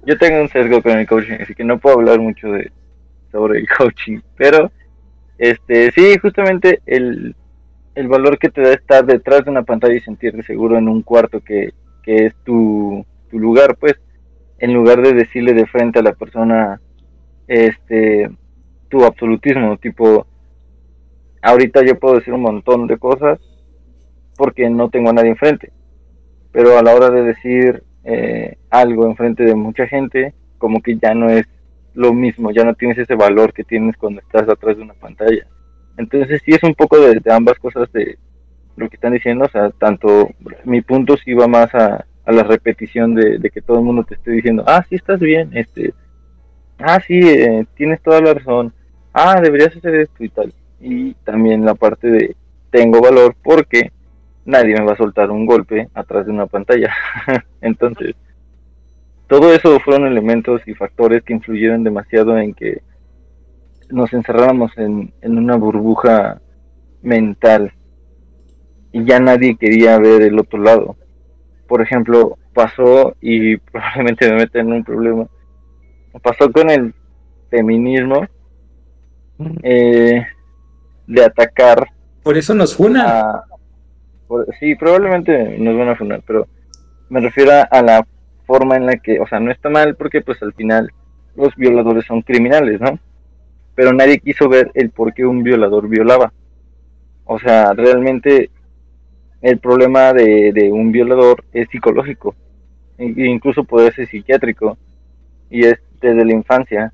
yo 0.06 0.16
tengo 0.18 0.40
un 0.40 0.48
sesgo 0.48 0.82
con 0.82 0.98
el 0.98 1.06
coaching, 1.06 1.34
así 1.40 1.54
que 1.54 1.64
no 1.64 1.78
puedo 1.78 1.98
hablar 1.98 2.18
mucho 2.18 2.48
de 2.48 2.70
sobre 3.30 3.60
el 3.60 3.68
coaching, 3.68 4.20
pero 4.36 4.72
este, 5.40 5.90
sí, 5.92 6.18
justamente 6.18 6.82
el, 6.84 7.34
valor 8.08 8.38
que 8.38 8.50
te 8.50 8.60
da 8.60 8.74
estar 8.74 9.06
detrás 9.06 9.42
de 9.42 9.50
una 9.50 9.62
pantalla 9.62 9.94
y 9.94 10.00
sentirte 10.00 10.42
seguro 10.42 10.76
en 10.76 10.86
un 10.86 11.00
cuarto 11.00 11.40
que, 11.40 11.72
es 12.04 12.34
tu, 12.44 13.06
lugar, 13.32 13.76
pues, 13.76 13.94
en 14.58 14.74
lugar 14.74 15.00
de 15.00 15.14
decirle 15.14 15.54
de 15.54 15.66
frente 15.66 16.00
a 16.00 16.02
la 16.02 16.12
persona, 16.12 16.78
este, 17.48 18.30
tu 18.90 19.02
absolutismo, 19.02 19.78
tipo, 19.78 20.26
ahorita 21.40 21.86
yo 21.86 21.98
puedo 21.98 22.16
decir 22.16 22.34
un 22.34 22.42
montón 22.42 22.86
de 22.86 22.98
cosas 22.98 23.38
porque 24.36 24.68
no 24.68 24.90
tengo 24.90 25.08
a 25.08 25.14
nadie 25.14 25.30
enfrente, 25.30 25.72
pero 26.52 26.76
a 26.76 26.82
la 26.82 26.94
hora 26.94 27.08
de 27.08 27.22
decir 27.22 27.82
eh, 28.04 28.58
algo 28.68 29.06
enfrente 29.06 29.44
de 29.44 29.54
mucha 29.54 29.86
gente, 29.86 30.34
como 30.58 30.82
que 30.82 30.98
ya 30.98 31.14
no 31.14 31.30
es 31.30 31.46
lo 31.94 32.12
mismo, 32.12 32.50
ya 32.50 32.64
no 32.64 32.74
tienes 32.74 32.98
ese 32.98 33.14
valor 33.14 33.52
que 33.52 33.64
tienes 33.64 33.96
cuando 33.96 34.20
estás 34.20 34.48
atrás 34.48 34.76
de 34.76 34.82
una 34.82 34.94
pantalla. 34.94 35.46
Entonces 35.96 36.40
sí 36.44 36.52
es 36.52 36.62
un 36.62 36.74
poco 36.74 36.98
de, 36.98 37.20
ambas 37.30 37.58
cosas 37.58 37.90
de 37.92 38.18
lo 38.76 38.88
que 38.88 38.96
están 38.96 39.12
diciendo, 39.12 39.44
o 39.44 39.50
sea, 39.50 39.70
tanto 39.70 40.30
mi 40.64 40.80
punto 40.80 41.16
sí 41.16 41.34
va 41.34 41.46
más 41.46 41.74
a, 41.74 42.04
la 42.26 42.42
repetición 42.44 43.14
de, 43.14 43.50
que 43.52 43.60
todo 43.60 43.78
el 43.78 43.84
mundo 43.84 44.04
te 44.04 44.14
esté 44.14 44.30
diciendo, 44.30 44.62
ah, 44.66 44.84
sí 44.88 44.94
estás 44.94 45.18
bien, 45.18 45.50
este, 45.52 45.92
ah, 46.78 47.00
sí, 47.00 47.18
eh, 47.18 47.66
tienes 47.74 48.00
toda 48.02 48.20
la 48.20 48.34
razón, 48.34 48.72
ah, 49.12 49.40
deberías 49.40 49.76
hacer 49.76 49.96
esto 49.96 50.22
y 50.22 50.28
tal. 50.28 50.54
Y 50.80 51.14
también 51.24 51.64
la 51.64 51.74
parte 51.74 52.08
de 52.08 52.36
tengo 52.70 53.00
valor 53.00 53.34
porque 53.42 53.90
nadie 54.44 54.74
me 54.74 54.84
va 54.84 54.92
a 54.92 54.96
soltar 54.96 55.30
un 55.30 55.44
golpe 55.44 55.88
atrás 55.94 56.26
de 56.26 56.32
una 56.32 56.46
pantalla. 56.46 56.94
Entonces, 57.60 58.14
todo 59.30 59.54
eso 59.54 59.78
fueron 59.78 60.08
elementos 60.08 60.60
y 60.66 60.74
factores 60.74 61.22
que 61.22 61.32
influyeron 61.32 61.84
demasiado 61.84 62.36
en 62.36 62.52
que 62.52 62.82
nos 63.88 64.12
encerráramos 64.12 64.76
en, 64.76 65.12
una 65.22 65.54
burbuja 65.54 66.40
mental 67.00 67.72
y 68.90 69.04
ya 69.04 69.20
nadie 69.20 69.56
quería 69.56 69.96
ver 69.98 70.22
el 70.22 70.36
otro 70.36 70.58
lado. 70.58 70.96
Por 71.68 71.80
ejemplo, 71.80 72.38
pasó 72.52 73.14
y 73.20 73.56
probablemente 73.72 74.28
me 74.28 74.36
meta 74.36 74.58
en 74.58 74.72
un 74.72 74.82
problema. 74.82 75.28
Pasó 76.20 76.50
con 76.50 76.68
el 76.68 76.92
feminismo 77.50 78.26
eh, 79.62 80.26
de 81.06 81.24
atacar. 81.24 81.86
Por 82.24 82.36
eso 82.36 82.52
nos 82.52 82.74
funan. 82.74 83.22
sí, 84.58 84.74
probablemente 84.74 85.56
nos 85.56 85.78
van 85.78 85.90
a 85.90 85.94
funar, 85.94 86.20
pero 86.26 86.48
me 87.08 87.20
refiero 87.20 87.52
a 87.70 87.80
la 87.80 88.04
forma 88.50 88.76
en 88.76 88.86
la 88.86 88.96
que, 88.96 89.20
o 89.20 89.28
sea, 89.28 89.38
no 89.38 89.52
está 89.52 89.70
mal 89.70 89.94
porque 89.94 90.22
pues 90.22 90.42
al 90.42 90.52
final 90.54 90.90
los 91.36 91.54
violadores 91.54 92.04
son 92.04 92.20
criminales, 92.22 92.80
¿no? 92.80 92.98
Pero 93.76 93.92
nadie 93.92 94.18
quiso 94.18 94.48
ver 94.48 94.72
el 94.74 94.90
por 94.90 95.14
qué 95.14 95.24
un 95.24 95.44
violador 95.44 95.88
violaba. 95.88 96.32
O 97.26 97.38
sea, 97.38 97.72
realmente 97.74 98.50
el 99.40 99.58
problema 99.60 100.12
de, 100.12 100.68
un 100.72 100.90
violador 100.90 101.44
es 101.52 101.68
psicológico, 101.70 102.34
e 102.98 103.04
incluso 103.36 103.62
puede 103.62 103.92
ser 103.92 104.08
psiquiátrico, 104.08 104.76
y 105.48 105.66
es 105.66 105.78
desde 106.00 106.24
la 106.24 106.32
infancia. 106.32 106.92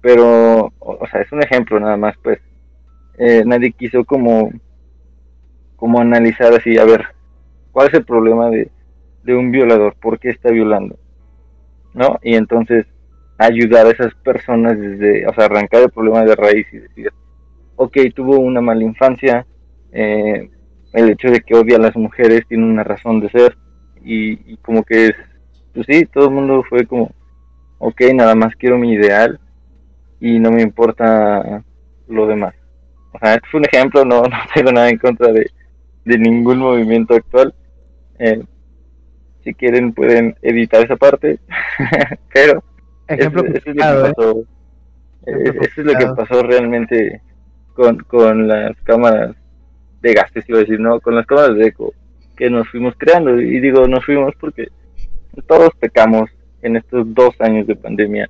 Pero, 0.00 0.72
o, 0.78 1.06
sea, 1.10 1.20
es 1.20 1.30
un 1.32 1.42
ejemplo 1.42 1.78
nada 1.80 1.98
más, 1.98 2.14
pues. 2.22 2.38
Eh, 3.18 3.42
nadie 3.44 3.72
quiso 3.72 4.06
como, 4.06 4.50
como 5.76 6.00
analizar 6.00 6.52
así, 6.54 6.78
a 6.78 6.84
ver, 6.84 7.04
¿cuál 7.72 7.88
es 7.88 7.94
el 7.94 8.06
problema 8.06 8.48
de, 8.48 8.70
de 9.24 9.34
un 9.34 9.50
violador, 9.50 9.96
por 10.00 10.18
qué 10.18 10.30
está 10.30 10.50
violando, 10.50 10.98
¿no? 11.94 12.18
Y 12.22 12.34
entonces 12.34 12.86
ayudar 13.38 13.86
a 13.86 13.90
esas 13.90 14.14
personas 14.16 14.78
desde, 14.78 15.26
o 15.26 15.34
sea, 15.34 15.46
arrancar 15.46 15.82
el 15.82 15.90
problema 15.90 16.24
de 16.24 16.36
raíz 16.36 16.66
y 16.72 16.78
decir, 16.78 17.10
ok, 17.76 17.96
tuvo 18.14 18.38
una 18.38 18.60
mala 18.60 18.84
infancia, 18.84 19.46
eh, 19.92 20.50
el 20.92 21.10
hecho 21.10 21.28
de 21.28 21.40
que 21.40 21.54
odia 21.54 21.76
a 21.76 21.80
las 21.80 21.96
mujeres 21.96 22.46
tiene 22.48 22.64
una 22.64 22.84
razón 22.84 23.20
de 23.20 23.30
ser, 23.30 23.56
y, 24.04 24.56
como 24.58 24.82
que 24.82 25.06
es, 25.06 25.14
pues 25.72 25.86
sí, 25.88 26.04
todo 26.06 26.28
el 26.28 26.34
mundo 26.34 26.62
fue 26.68 26.86
como, 26.86 27.10
ok, 27.78 28.02
nada 28.14 28.34
más 28.34 28.54
quiero 28.56 28.78
mi 28.78 28.92
ideal 28.92 29.40
y 30.20 30.38
no 30.38 30.52
me 30.52 30.62
importa 30.62 31.64
lo 32.06 32.26
demás. 32.26 32.54
O 33.12 33.18
sea, 33.18 33.34
este 33.34 33.48
fue 33.50 33.60
un 33.60 33.66
ejemplo, 33.66 34.04
no, 34.04 34.22
no 34.22 34.36
tengo 34.54 34.72
nada 34.72 34.90
en 34.90 34.98
contra 34.98 35.32
de, 35.32 35.50
de 36.04 36.18
ningún 36.18 36.58
movimiento 36.58 37.14
actual. 37.14 37.54
Eh, 38.18 38.42
si 39.44 39.54
quieren 39.54 39.92
pueden 39.92 40.34
editar 40.42 40.82
esa 40.82 40.96
parte, 40.96 41.38
pero 42.32 42.62
Ejemplo 43.06 43.44
eso, 43.44 43.56
es 43.56 43.66
lo 43.66 43.72
que 43.74 43.80
¿eh? 43.80 44.12
pasó, 44.14 44.40
eh, 45.26 45.58
eso 45.60 45.80
es 45.80 45.86
lo 45.86 45.94
que 45.94 46.06
pasó 46.16 46.42
realmente 46.42 47.20
con, 47.74 47.98
con 47.98 48.48
las 48.48 48.80
cámaras 48.82 49.36
de 50.00 50.14
gastes, 50.14 50.48
iba 50.48 50.58
a 50.58 50.62
decir, 50.62 50.80
no, 50.80 51.00
con 51.00 51.14
las 51.14 51.26
cámaras 51.26 51.56
de 51.56 51.66
eco 51.66 51.92
que 52.36 52.50
nos 52.50 52.68
fuimos 52.68 52.94
creando. 52.96 53.40
Y 53.40 53.60
digo, 53.60 53.86
nos 53.86 54.04
fuimos 54.04 54.34
porque 54.40 54.68
todos 55.46 55.70
pecamos 55.78 56.30
en 56.62 56.76
estos 56.76 57.12
dos 57.14 57.34
años 57.40 57.66
de 57.66 57.76
pandemia 57.76 58.28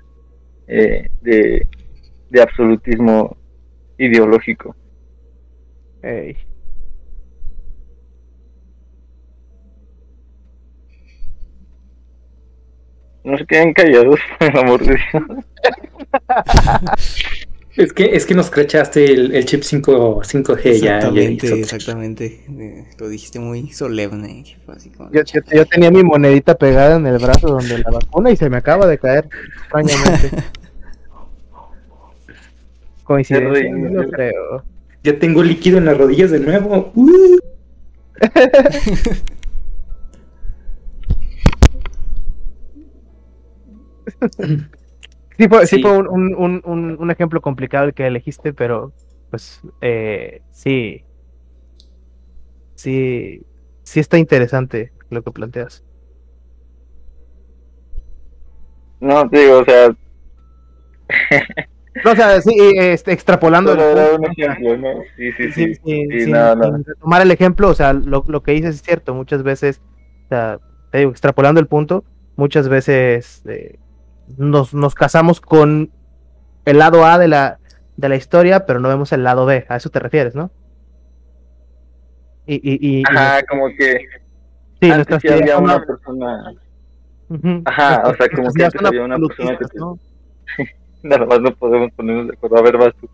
eh, 0.67 1.09
de, 1.21 1.67
de 2.31 2.43
absolutismo 2.43 3.37
ideológico. 3.99 4.75
Hey. 6.03 6.37
No 13.25 13.39
se 13.39 13.47
queden 13.47 13.73
callados, 13.73 14.21
por 14.39 14.59
amor 14.59 14.85
de 14.85 14.97
Dios. 14.97 15.25
Es 17.77 17.93
que, 17.93 18.15
es 18.15 18.25
que 18.25 18.35
nos 18.35 18.51
crechaste 18.51 19.05
el, 19.05 19.45
chip 19.47 19.65
5, 19.65 20.23
5G 20.23 20.81
ya. 20.81 20.99
Exactamente, 20.99 21.59
exactamente. 21.59 22.45
Eh, 22.49 22.85
lo 22.99 23.09
dijiste 23.09 23.41
muy 23.41 23.73
solemne. 23.73 24.45
Yo, 25.11 25.67
tenía 25.67 25.91
mi 25.91 26.05
monedita 26.05 26.55
pegada 26.55 26.95
en 26.97 27.07
el 27.09 27.19
brazo 27.19 27.49
donde 27.49 27.79
la 27.79 27.91
vacuna 27.91 28.31
y 28.31 28.37
se 28.37 28.49
me 28.49 28.59
acaba 28.59 28.87
de 28.87 28.97
caer, 28.97 29.29
extrañamente. 29.63 30.31
Coincidencia, 33.03 33.73
no 33.73 34.09
creo. 34.09 34.63
Ya 35.03 35.19
tengo 35.19 35.43
líquido 35.43 35.79
en 35.79 35.87
las 35.87 35.99
rodillas 35.99 36.31
de 36.31 36.39
nuevo. 36.39 36.93
sí 45.39 45.49
fue, 45.49 45.67
sí. 45.67 45.83
fue 45.83 45.99
un, 45.99 46.35
un, 46.35 46.97
un, 46.99 47.11
ejemplo 47.11 47.41
complicado 47.41 47.87
el 47.87 47.95
que 47.95 48.07
elegiste, 48.07 48.53
pero 48.53 48.93
pues 49.31 49.61
eh, 49.81 50.43
sí. 50.51 51.05
Sí. 52.75 53.43
Sí 53.83 54.01
está 54.01 54.19
interesante 54.19 54.93
lo 55.11 55.23
que 55.23 55.31
planteas. 55.31 55.85
No, 59.01 59.25
digo, 59.27 59.59
o 59.59 59.65
sea, 59.65 59.95
No, 62.05 62.11
o 62.13 62.17
sea, 62.17 62.41
sí, 62.41 62.57
este, 62.77 63.13
extrapolando. 63.13 63.73
un 63.75 64.25
ejemplo, 64.27 64.77
¿no? 64.77 65.03
Sí, 65.17 65.33
sí, 65.33 65.53
sí. 65.53 65.53
Sí, 65.53 65.75
sí, 65.75 65.81
Sí, 66.11 66.21
sí, 66.25 66.31
no, 66.31 66.57
no. 66.57 66.65
sin 66.65 66.85
retomar 66.85 67.23
el 67.23 67.31
ejemplo, 67.31 67.69
o 67.69 67.75
sea, 67.75 67.93
lo, 67.93 68.25
lo 68.27 68.43
que 68.43 68.53
dices 68.53 68.77
es 68.77 68.83
cierto, 68.83 69.15
muchas 69.15 69.43
veces, 69.45 69.81
o 70.25 70.29
sea, 70.29 70.59
te 70.91 70.99
digo, 70.99 71.11
extrapolando 71.13 71.61
el 71.61 71.69
punto, 71.69 72.05
muchas 72.37 72.69
veces 72.69 73.43
eh, 73.47 73.79
nos, 74.37 74.75
nos 74.75 74.95
casamos 74.95 75.41
con 75.41 75.91
el 76.65 76.79
lado 76.79 77.05
A 77.05 77.19
de 77.19 77.29
la, 77.29 77.59
de 77.97 78.09
la 78.09 78.17
historia, 78.17 78.67
pero 78.67 78.81
no 78.81 78.89
vemos 78.89 79.13
el 79.13 79.23
lado 79.25 79.47
B, 79.47 79.67
a 79.69 79.77
eso 79.77 79.91
te 79.91 79.99
refieres, 79.99 80.35
¿no? 80.35 80.51
Y, 82.47 82.55
y, 82.57 82.75
y, 82.81 83.01
y 83.01 83.03
Ajá, 83.09 83.43
como 83.47 83.69
que 83.69 84.07
sí, 84.81 84.91
antes 84.91 85.23
sí 85.23 85.29
había 85.29 85.59
una 85.59 85.85
persona, 85.85 86.53
Ajá, 87.65 88.03
o 88.05 88.15
sea, 88.15 88.29
como 88.29 88.53
que 88.53 88.65
antes 88.65 88.85
había 88.85 89.05
una 89.05 89.19
persona 89.19 89.59
que 89.59 89.65
¿no? 89.79 89.99
nada 91.03 91.27
más 91.27 91.41
no 91.41 91.55
podemos 91.55 91.91
ponernos 91.93 92.29
de 92.29 92.35
acuerdo. 92.35 92.59
A 92.59 92.63
ver, 92.63 92.77
vas 92.77 92.95
tú. 93.01 93.09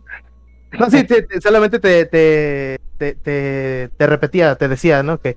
No, 0.78 0.90
sí, 0.90 1.04
te- 1.04 1.22
te- 1.22 1.40
solamente 1.40 1.78
te, 1.78 2.06
te, 2.06 2.78
te, 2.96 3.14
te- 3.14 3.90
te 3.96 4.06
repetía, 4.06 4.54
te 4.56 4.68
decía, 4.68 5.02
¿no? 5.02 5.20
Que 5.20 5.36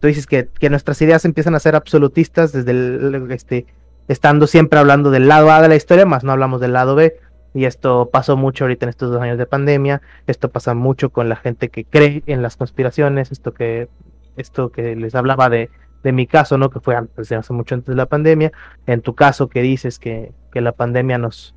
tú 0.00 0.08
dices 0.08 0.26
que, 0.26 0.48
que 0.48 0.70
nuestras 0.70 1.00
ideas 1.02 1.24
empiezan 1.24 1.54
a 1.54 1.60
ser 1.60 1.76
absolutistas 1.76 2.52
desde 2.52 2.72
el, 2.72 3.30
este, 3.30 3.66
estando 4.08 4.46
siempre 4.46 4.78
hablando 4.78 5.10
del 5.10 5.28
lado 5.28 5.50
A 5.50 5.62
de 5.62 5.68
la 5.68 5.76
historia, 5.76 6.06
más 6.06 6.24
no 6.24 6.32
hablamos 6.32 6.60
del 6.60 6.72
lado 6.72 6.94
B. 6.94 7.16
Y 7.56 7.66
esto 7.66 8.10
pasó 8.12 8.36
mucho 8.36 8.64
ahorita 8.64 8.86
en 8.86 8.90
estos 8.90 9.12
dos 9.12 9.22
años 9.22 9.38
de 9.38 9.46
pandemia. 9.46 10.02
Esto 10.26 10.50
pasa 10.50 10.74
mucho 10.74 11.10
con 11.10 11.28
la 11.28 11.36
gente 11.36 11.68
que 11.68 11.84
cree 11.84 12.24
en 12.26 12.42
las 12.42 12.56
conspiraciones. 12.56 13.30
Esto 13.30 13.54
que, 13.54 13.88
esto 14.36 14.72
que 14.72 14.96
les 14.96 15.14
hablaba 15.14 15.48
de, 15.48 15.70
de 16.02 16.12
mi 16.12 16.26
caso, 16.26 16.58
¿no? 16.58 16.68
Que 16.68 16.80
fue 16.80 16.96
antes, 16.96 17.30
hace 17.30 17.52
mucho 17.52 17.76
antes 17.76 17.86
de 17.86 17.94
la 17.94 18.06
pandemia. 18.06 18.50
En 18.86 19.02
tu 19.02 19.14
caso 19.14 19.48
que 19.48 19.62
dices 19.62 20.00
que, 20.00 20.32
que 20.52 20.60
la 20.60 20.72
pandemia 20.72 21.16
nos, 21.16 21.54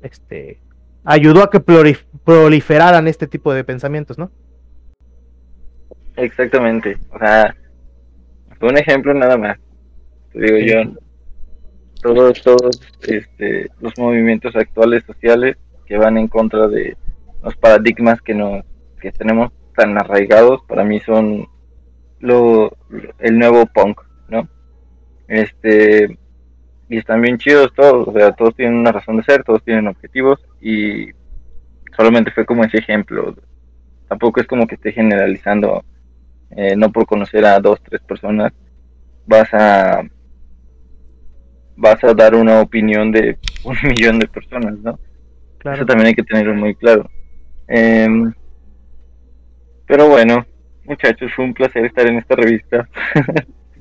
este, 0.00 0.62
ayudó 1.04 1.42
a 1.42 1.50
que 1.50 1.60
prolif- 1.60 2.06
proliferaran 2.24 3.06
este 3.06 3.26
tipo 3.26 3.52
de 3.52 3.64
pensamientos, 3.64 4.16
¿no? 4.16 4.30
Exactamente. 6.16 6.96
O 7.12 7.18
sea, 7.18 7.54
fue 8.58 8.70
un 8.70 8.78
ejemplo 8.78 9.12
nada 9.12 9.36
más. 9.36 9.58
Te 10.32 10.40
digo 10.40 10.56
yo, 10.58 10.98
todos, 12.00 12.42
todos 12.42 12.80
este, 13.02 13.68
los 13.80 13.96
movimientos 13.98 14.54
actuales 14.56 15.04
sociales 15.04 15.56
que 15.86 15.96
van 15.96 16.18
en 16.18 16.28
contra 16.28 16.68
de 16.68 16.96
los 17.42 17.56
paradigmas 17.56 18.20
que 18.22 18.34
nos 18.34 18.64
que 19.00 19.12
tenemos 19.12 19.52
tan 19.76 19.96
arraigados, 19.96 20.60
para 20.66 20.82
mí 20.82 20.98
son 21.00 21.46
lo, 22.18 22.76
el 23.18 23.38
nuevo 23.38 23.64
punk, 23.66 24.00
¿no? 24.28 24.48
Este, 25.28 26.18
y 26.88 26.96
están 26.98 27.22
bien 27.22 27.38
chidos 27.38 27.72
todos, 27.74 28.08
o 28.08 28.12
sea, 28.12 28.32
todos 28.32 28.56
tienen 28.56 28.74
una 28.74 28.92
razón 28.92 29.18
de 29.18 29.22
ser, 29.22 29.44
todos 29.44 29.62
tienen 29.62 29.86
objetivos 29.86 30.40
y 30.60 31.10
solamente 31.96 32.32
fue 32.32 32.44
como 32.44 32.64
ese 32.64 32.78
ejemplo. 32.78 33.36
Tampoco 34.08 34.40
es 34.40 34.46
como 34.46 34.66
que 34.66 34.74
esté 34.74 34.92
generalizando 34.92 35.84
eh, 36.50 36.74
no 36.74 36.90
por 36.90 37.06
conocer 37.06 37.44
a 37.44 37.60
dos, 37.60 37.80
tres 37.82 38.00
personas, 38.00 38.52
vas 39.26 39.52
a 39.52 40.02
vas 41.78 42.02
a 42.02 42.12
dar 42.12 42.34
una 42.34 42.60
opinión 42.60 43.12
de 43.12 43.38
un 43.64 43.76
millón 43.84 44.18
de 44.18 44.28
personas, 44.28 44.78
¿no? 44.78 44.98
Claro. 45.58 45.76
Eso 45.76 45.86
también 45.86 46.08
hay 46.08 46.14
que 46.14 46.22
tenerlo 46.22 46.54
muy 46.54 46.74
claro. 46.74 47.08
Em, 47.66 48.32
pero 49.86 50.08
bueno, 50.08 50.46
muchachos, 50.84 51.32
fue 51.34 51.44
un 51.44 51.54
placer 51.54 51.84
estar 51.84 52.06
en 52.06 52.18
esta 52.18 52.36
revista. 52.36 52.88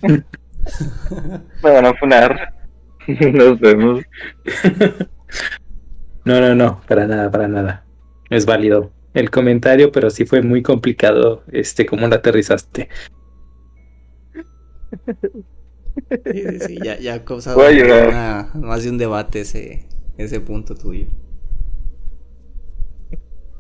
Me 0.01 1.71
van 1.71 1.85
a 1.85 1.93
funar. 1.93 2.53
Nos 3.07 3.59
vemos. 3.59 4.03
No, 6.25 6.41
no, 6.41 6.55
no, 6.55 6.81
para 6.87 7.07
nada, 7.07 7.31
para 7.31 7.47
nada. 7.47 7.85
Es 8.29 8.45
válido 8.45 8.91
el 9.13 9.31
comentario, 9.31 9.91
pero 9.91 10.09
sí 10.09 10.25
fue 10.25 10.41
muy 10.41 10.61
complicado, 10.61 11.43
este, 11.51 11.85
cómo 11.85 12.07
lo 12.07 12.15
aterrizaste. 12.15 12.89
Sí, 16.09 16.43
sí, 16.43 16.59
sí, 16.59 16.77
ya, 16.84 16.97
ya 16.99 17.15
ha 17.15 17.25
causado 17.25 17.57
Voy 17.57 17.65
a 17.67 17.71
llorar. 17.71 18.07
una- 18.09 18.51
más 18.55 18.84
de 18.84 18.89
un 18.91 18.97
debate 18.97 19.41
ese, 19.41 19.85
ese 20.17 20.39
punto 20.39 20.73
tuyo. 20.75 21.07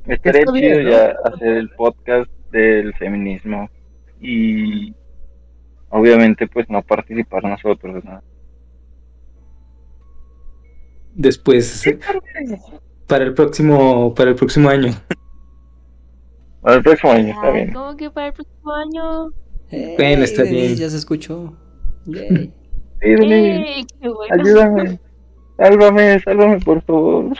Estaría 0.05 0.41
Está 0.41 0.53
chido 0.53 0.53
bien, 0.53 0.83
¿no? 0.85 0.89
ya 0.91 1.15
hacer 1.25 1.47
el 1.49 1.69
podcast 1.71 2.31
del 2.51 2.93
feminismo 2.95 3.69
y 4.21 4.93
obviamente 5.89 6.47
pues 6.47 6.69
no 6.69 6.81
participar 6.81 7.43
nosotros, 7.43 8.03
¿no? 8.05 8.21
Después, 11.13 11.83
para 13.07 13.23
el 13.25 13.33
próximo, 13.33 14.13
para 14.15 14.29
el 14.29 14.35
próximo 14.35 14.69
año. 14.69 14.91
Para 16.61 16.75
el 16.77 16.83
próximo 16.83 17.11
año, 17.11 17.33
está 17.33 17.49
bien. 17.51 17.73
¿Cómo 17.73 17.97
que 17.97 18.09
para 18.11 18.27
el 18.27 18.33
próximo 18.33 18.71
año? 18.73 19.31
Bueno, 19.97 20.23
está 20.23 20.43
bien. 20.43 20.75
Ya 20.75 20.89
se 20.89 20.97
escuchó. 20.97 21.53
Yay. 22.07 22.53
Ayúdame. 24.31 24.99
Sálvame, 25.57 26.19
sálvame, 26.19 26.59
por 26.59 26.81
favor. 26.83 27.37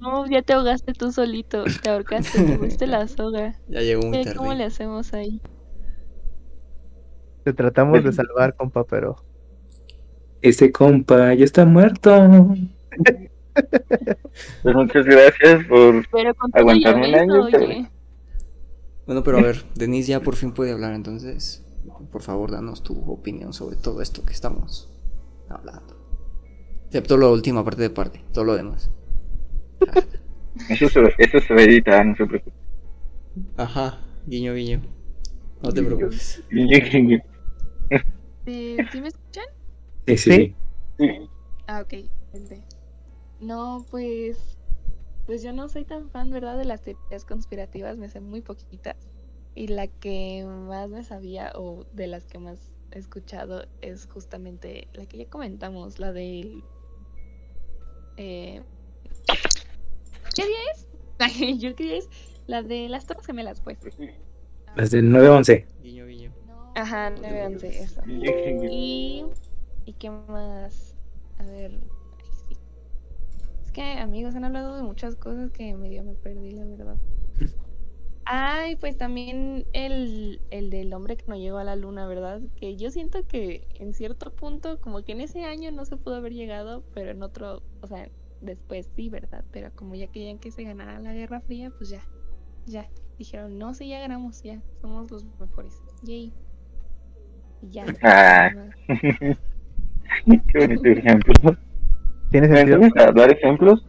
No, 0.00 0.26
ya 0.28 0.42
te 0.42 0.52
ahogaste 0.52 0.92
tú 0.92 1.10
solito. 1.10 1.64
Te 1.82 1.90
ahorcaste, 1.90 2.42
te 2.42 2.58
fuiste 2.58 2.86
la 2.86 3.08
soga. 3.08 3.56
Ya 3.68 3.80
llegó 3.80 4.06
un 4.06 4.12
¿Qué- 4.12 4.34
¿Cómo 4.36 4.52
le 4.54 4.64
hacemos 4.64 5.12
ahí? 5.14 5.40
Te 7.44 7.52
tratamos 7.52 8.04
de 8.04 8.12
salvar, 8.12 8.54
compa, 8.56 8.84
pero 8.84 9.16
Ese 10.42 10.70
compa 10.70 11.32
ya 11.34 11.44
está 11.44 11.64
muerto. 11.64 12.54
Pues 14.62 14.74
muchas 14.76 15.06
gracias 15.06 15.64
por 15.66 16.06
Pero 16.10 16.32
Aguantarme 16.52 17.08
un 17.08 17.14
año, 17.14 17.44
oye. 17.44 17.88
Bueno, 19.06 19.22
pero 19.22 19.38
a 19.38 19.42
ver, 19.42 19.64
Denise 19.74 20.10
ya 20.10 20.20
por 20.20 20.36
fin 20.36 20.52
puede 20.52 20.72
hablar, 20.72 20.92
entonces, 20.94 21.64
por 22.16 22.22
favor, 22.22 22.50
danos 22.50 22.82
tu 22.82 22.98
opinión 23.12 23.52
sobre 23.52 23.76
todo 23.76 24.00
esto 24.00 24.24
que 24.24 24.32
estamos 24.32 24.88
hablando. 25.50 25.94
Excepto 26.86 27.18
la 27.18 27.28
última 27.28 27.62
parte 27.62 27.82
de 27.82 27.90
parte, 27.90 28.24
todo 28.32 28.44
lo 28.44 28.56
demás. 28.56 28.90
eso 30.70 30.88
se, 30.88 31.00
eso 31.18 31.40
se 31.40 31.52
va 31.52 31.60
a 31.60 31.64
editar, 31.64 32.06
no 32.06 32.16
se 32.16 32.24
preocupe. 32.24 32.56
Ajá, 33.58 34.00
guiño, 34.26 34.54
guiño. 34.54 34.80
No 35.62 35.70
te 35.70 35.82
preocupes. 35.82 36.42
Eh, 38.48 38.76
¿Sí 38.90 39.00
me 39.02 39.08
escuchan? 39.08 39.44
Sí, 40.06 40.16
sí. 40.16 40.56
Ah, 41.66 41.82
ok. 41.82 41.94
No, 43.40 43.84
pues. 43.90 44.56
Pues 45.26 45.42
yo 45.42 45.52
no 45.52 45.68
soy 45.68 45.84
tan 45.84 46.08
fan, 46.08 46.30
¿verdad? 46.30 46.56
De 46.56 46.64
las 46.64 46.80
teorías 46.80 47.26
conspirativas, 47.26 47.98
me 47.98 48.08
sé 48.08 48.20
muy 48.20 48.40
poquitas. 48.40 48.96
Y 49.56 49.68
la 49.68 49.86
que 49.86 50.44
más 50.44 50.90
me 50.90 51.02
sabía, 51.02 51.50
o 51.54 51.86
de 51.94 52.06
las 52.06 52.26
que 52.26 52.38
más 52.38 52.58
he 52.90 52.98
escuchado, 52.98 53.64
es 53.80 54.06
justamente 54.06 54.86
la 54.92 55.06
que 55.06 55.16
ya 55.16 55.30
comentamos, 55.30 55.98
la 55.98 56.12
del. 56.12 56.62
Eh... 58.18 58.62
¿Qué 60.34 60.42
día 60.46 60.58
es? 60.74 61.58
¿Yo 61.58 61.74
qué 61.74 61.84
día 61.84 61.96
es? 61.96 62.10
La 62.46 62.62
de 62.62 62.90
las 62.90 63.06
Torres 63.06 63.24
Gemelas, 63.24 63.62
pues. 63.62 63.78
Las 64.76 64.90
del 64.90 65.10
9-11. 65.10 65.64
Guiño, 65.82 66.06
guiño. 66.06 66.32
Ajá, 66.74 67.10
9-11, 67.16 67.64
eso. 67.64 68.02
Y. 68.06 69.24
¿Y 69.86 69.92
qué 69.94 70.10
más? 70.10 70.94
A 71.38 71.44
ver. 71.44 71.80
ay, 72.18 72.30
sí. 72.46 72.56
Es 73.64 73.72
que, 73.72 73.82
amigos, 73.82 74.34
han 74.34 74.44
hablado 74.44 74.76
de 74.76 74.82
muchas 74.82 75.16
cosas 75.16 75.50
que 75.50 75.74
medio 75.74 76.04
me 76.04 76.12
perdí, 76.12 76.50
la 76.50 76.66
verdad. 76.66 76.96
Ay, 78.28 78.74
pues 78.76 78.96
también 78.98 79.66
el, 79.72 80.40
el 80.50 80.68
del 80.70 80.92
hombre 80.94 81.16
que 81.16 81.26
no 81.28 81.36
llegó 81.36 81.58
a 81.58 81.64
la 81.64 81.76
luna, 81.76 82.06
¿verdad? 82.08 82.42
Que 82.56 82.76
yo 82.76 82.90
siento 82.90 83.24
que 83.26 83.68
en 83.74 83.94
cierto 83.94 84.34
punto, 84.34 84.80
como 84.80 85.04
que 85.04 85.12
en 85.12 85.20
ese 85.20 85.44
año 85.44 85.70
no 85.70 85.84
se 85.84 85.96
pudo 85.96 86.16
haber 86.16 86.32
llegado, 86.32 86.84
pero 86.92 87.12
en 87.12 87.22
otro, 87.22 87.62
o 87.82 87.86
sea, 87.86 88.10
después 88.40 88.90
sí, 88.96 89.08
¿verdad? 89.10 89.44
Pero 89.52 89.72
como 89.76 89.94
ya 89.94 90.08
querían 90.08 90.38
que 90.40 90.50
se 90.50 90.64
ganara 90.64 90.98
la 91.00 91.12
Guerra 91.14 91.40
Fría, 91.40 91.70
pues 91.70 91.88
ya, 91.90 92.02
ya. 92.66 92.90
Dijeron, 93.18 93.58
no, 93.58 93.74
sí, 93.74 93.88
ya 93.88 94.00
ganamos, 94.00 94.42
ya, 94.42 94.62
somos 94.80 95.10
los 95.10 95.24
mejores. 95.38 95.82
Yay. 96.02 96.34
Y 97.60 97.70
ya. 97.70 97.96
Ah. 98.02 98.50
Qué 100.48 100.58
bonito 100.58 100.88
ejemplo. 100.88 101.56
tiene 102.30 102.48
¿Me 102.48 102.56
sentido. 102.56 102.76
enseñas 102.76 102.96
a 102.96 103.12
dar 103.12 103.32
ejemplos? 103.32 103.84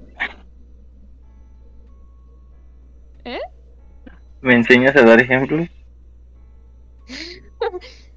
¿Me 4.41 4.55
enseñas 4.55 4.95
a 4.95 5.03
dar 5.03 5.19
ejemplos? 5.21 5.67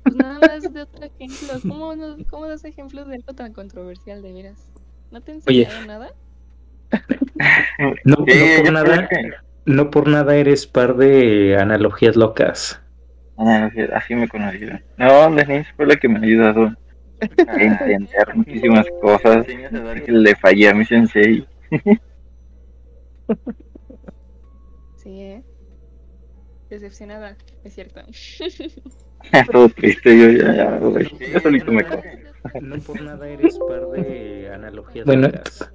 Pues 0.03 0.15
nada 0.17 0.39
más 0.39 0.73
de 0.73 0.83
otro 0.83 1.05
ejemplo. 1.05 1.61
¿Cómo, 1.67 1.95
no- 1.95 2.17
cómo 2.29 2.47
das 2.49 2.65
ejemplos 2.65 3.07
de 3.09 3.17
algo 3.17 3.35
tan 3.35 3.53
controversial, 3.53 4.23
de 4.23 4.33
veras? 4.33 4.73
¿No 5.11 5.21
te 5.21 5.33
enseñado 5.33 5.83
nada? 5.83 6.11
No, 8.05 8.17
no 8.35 8.45
por 8.57 8.73
nada, 8.73 9.09
no 9.65 9.91
por 9.91 10.09
nada 10.09 10.37
eres 10.37 10.67
par 10.67 10.97
de 10.97 11.57
analogías 11.57 12.17
locas. 12.17 12.81
Sí, 13.75 13.81
así 13.95 14.15
me 14.15 14.29
conocieron. 14.29 14.83
No, 14.99 15.31
Denise 15.35 15.71
fue 15.77 15.87
la 15.87 15.97
que 15.97 16.09
me 16.09 16.19
ha 16.19 16.23
ayudado 16.23 16.75
a 17.47 17.63
intentar 17.65 18.35
muchísimas 18.37 18.87
cosas. 19.01 19.47
Que 20.05 20.13
le 20.13 20.37
fallé 20.37 20.69
a 20.69 20.75
mi 20.75 20.85
sensei. 20.85 21.47
Sí, 24.97 25.21
¿eh? 25.21 25.43
Decepcionada, 26.71 27.37
es 27.65 27.75
cierto. 27.75 28.01
Todo 29.53 29.69
triste, 29.71 30.19
yo 30.19 30.31
ya, 30.31 30.55
ya, 30.55 30.77
güey. 30.79 31.07
Yo 31.33 31.41
solito 31.41 31.73
me 31.73 31.85
cago. 31.85 32.03
No 32.63 32.77
por 32.79 33.03
nada 33.03 33.29
eres 33.29 33.59
par 33.59 33.87
de 33.91 34.49
analogías. 34.55 35.05
Bueno, 35.05 35.29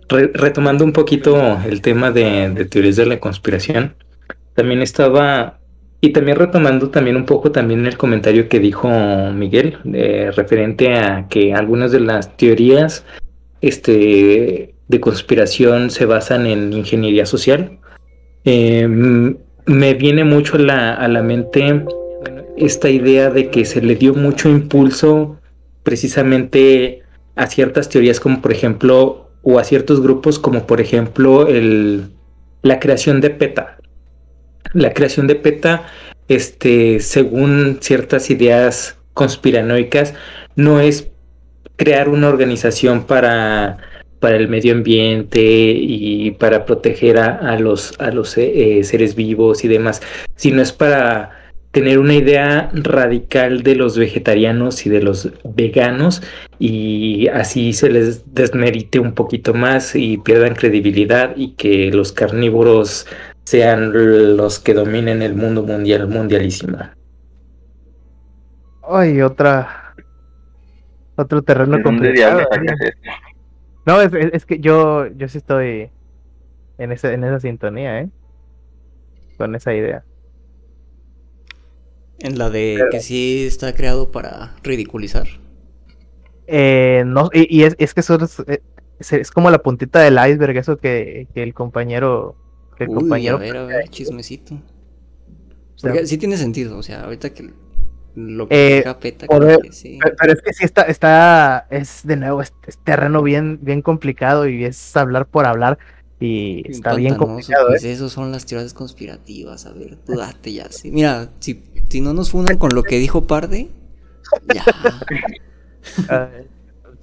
re- 0.09 0.31
retomando 0.33 0.83
un 0.83 0.93
poquito 0.93 1.59
el 1.69 1.81
tema 1.81 2.09
de, 2.11 2.49
de 2.49 2.65
teorías 2.65 2.95
de 2.95 3.05
la 3.05 3.19
conspiración, 3.19 3.95
también 4.55 4.81
estaba, 4.81 5.59
y 6.01 6.11
también 6.11 6.37
retomando 6.37 6.89
también 6.89 7.17
un 7.17 7.25
poco 7.25 7.51
también 7.51 7.85
el 7.85 7.97
comentario 7.97 8.49
que 8.49 8.59
dijo 8.59 8.89
Miguel, 9.33 9.77
eh, 9.93 10.31
referente 10.35 10.95
a 10.95 11.27
que 11.29 11.53
algunas 11.53 11.91
de 11.91 11.99
las 11.99 12.35
teorías 12.35 13.05
este, 13.61 14.75
de 14.87 14.99
conspiración 14.99 15.91
se 15.91 16.05
basan 16.05 16.47
en 16.47 16.73
ingeniería 16.73 17.25
social. 17.27 17.79
Eh, 18.43 19.35
me 19.65 19.93
viene 19.93 20.23
mucho 20.23 20.57
a 20.57 20.59
la, 20.59 20.93
a 20.93 21.07
la 21.07 21.21
mente 21.21 21.83
esta 22.57 22.89
idea 22.89 23.29
de 23.29 23.49
que 23.49 23.65
se 23.65 23.81
le 23.81 23.95
dio 23.95 24.13
mucho 24.13 24.49
impulso 24.49 25.39
precisamente 25.83 27.03
a 27.35 27.47
ciertas 27.47 27.89
teorías 27.89 28.19
como 28.19 28.41
por 28.41 28.51
ejemplo 28.51 29.29
o 29.43 29.59
a 29.59 29.63
ciertos 29.63 30.01
grupos 30.01 30.39
como 30.39 30.65
por 30.65 30.81
ejemplo 30.81 31.47
el, 31.47 32.07
la 32.61 32.79
creación 32.79 33.21
de 33.21 33.29
PETA. 33.29 33.77
La 34.73 34.93
creación 34.93 35.27
de 35.27 35.35
PETA, 35.35 35.85
este, 36.27 36.99
según 36.99 37.77
ciertas 37.81 38.29
ideas 38.31 38.97
conspiranoicas, 39.13 40.15
no 40.55 40.79
es 40.79 41.11
crear 41.75 42.09
una 42.09 42.29
organización 42.29 43.03
para, 43.03 43.77
para 44.19 44.37
el 44.37 44.47
medio 44.47 44.73
ambiente 44.73 45.41
y 45.41 46.31
para 46.31 46.65
proteger 46.65 47.17
a, 47.17 47.35
a 47.35 47.59
los, 47.59 47.99
a 47.99 48.11
los 48.11 48.37
eh, 48.37 48.81
seres 48.83 49.15
vivos 49.15 49.63
y 49.63 49.67
demás, 49.67 50.01
sino 50.35 50.61
es 50.61 50.71
para 50.71 51.31
tener 51.75 51.99
una 51.99 52.13
idea 52.13 52.69
radical 52.73 53.61
de 53.61 53.75
los 53.75 53.97
vegetarianos 53.97 54.85
y 54.85 54.89
de 54.89 55.01
los 55.01 55.29
veganos 55.43 56.21
y 56.57 57.27
así 57.27 57.73
se 57.73 57.89
les 57.89 58.33
desmerite 58.33 58.99
un 58.99 59.13
poquito 59.13 59.53
más 59.53 59.93
y 59.93 60.17
pierdan 60.19 60.55
credibilidad 60.55 61.33
y 61.35 61.55
que 61.55 61.91
los 61.91 62.13
carnívoros 62.13 63.05
sean 63.43 63.91
los 64.37 64.59
que 64.59 64.73
dominen 64.73 65.21
el 65.21 65.35
mundo 65.35 65.63
mundial 65.63 66.07
mundialísimo. 66.07 66.77
Ay, 68.87 69.21
otra. 69.21 69.93
Otro 71.17 71.41
terreno 71.41 71.77
¿De 71.77 71.83
dónde 71.83 72.07
complicado. 72.13 72.39
esto? 72.39 72.49
No, 73.85 74.01
es, 74.01 74.13
es- 74.13 74.33
es 74.33 74.45
que 74.45 74.59
yo, 74.59 75.07
yo 75.07 75.27
sí 75.27 75.37
estoy 75.37 75.91
en 76.77 76.91
esa, 76.91 77.13
en 77.13 77.23
esa 77.23 77.39
sintonía, 77.39 78.01
¿eh? 78.01 78.09
Con 79.37 79.55
esa 79.55 79.73
idea. 79.73 80.05
En 82.19 82.37
la 82.37 82.49
de 82.49 82.87
que 82.91 82.99
sí 82.99 83.45
está 83.47 83.73
creado 83.73 84.11
para 84.11 84.55
ridiculizar. 84.63 85.27
Eh, 86.47 87.03
no, 87.05 87.29
y, 87.33 87.47
y 87.61 87.63
es, 87.63 87.75
es 87.79 87.93
que 87.93 88.01
eso 88.01 88.15
es, 88.23 88.39
eh, 88.47 88.61
es, 88.99 89.13
es 89.13 89.31
como 89.31 89.49
la 89.49 89.59
puntita 89.59 89.99
del 89.99 90.15
iceberg, 90.15 90.57
eso 90.57 90.77
que, 90.77 91.27
que 91.33 91.43
el 91.43 91.53
compañero. 91.53 92.35
Que 92.77 92.85
el 92.85 92.89
Uy, 92.89 92.99
compañero. 92.99 93.35
a 93.37 93.39
ver, 93.39 93.57
a 93.57 93.65
ver, 93.65 93.89
chismecito. 93.89 94.55
o 94.55 95.77
sea, 95.77 95.91
Porque 95.91 96.07
sí 96.07 96.17
tiene 96.17 96.37
sentido, 96.37 96.77
o 96.77 96.83
sea, 96.83 97.03
ahorita 97.03 97.33
que 97.33 97.53
lo 98.15 98.47
que 98.47 98.55
Eh, 98.55 98.75
deja 98.77 98.99
peta, 98.99 99.27
poder- 99.27 99.59
que 99.61 99.71
sí. 99.71 99.99
Pe- 100.01 100.13
Pero 100.19 100.33
es 100.33 100.41
que 100.41 100.53
sí 100.53 100.63
está, 100.65 100.83
está, 100.83 101.67
es 101.69 102.01
de 102.05 102.15
nuevo, 102.15 102.41
es, 102.41 102.53
es 102.65 102.77
terreno 102.79 103.21
bien, 103.21 103.59
bien 103.61 103.81
complicado 103.81 104.47
y 104.47 104.63
es 104.65 104.95
hablar 104.97 105.25
por 105.25 105.45
hablar 105.45 105.77
y 106.19 106.63
está 106.71 106.95
bien 106.95 107.15
complicado, 107.15 107.67
pues 107.67 107.83
¿eh? 107.83 107.91
esos 107.91 108.11
son 108.13 108.31
las 108.31 108.45
teorías 108.45 108.73
conspirativas, 108.73 109.65
a 109.65 109.73
ver, 109.73 109.97
tú 109.97 110.15
date 110.17 110.53
ya. 110.53 110.69
sí. 110.71 110.89
Mira, 110.91 111.29
si, 111.39 111.61
si 111.89 111.99
no 112.01 112.13
nos 112.13 112.31
funan 112.31 112.57
con 112.57 112.69
lo 112.73 112.83
que 112.83 112.97
dijo 112.99 113.27
Parde, 113.27 113.67
ya. 114.53 114.63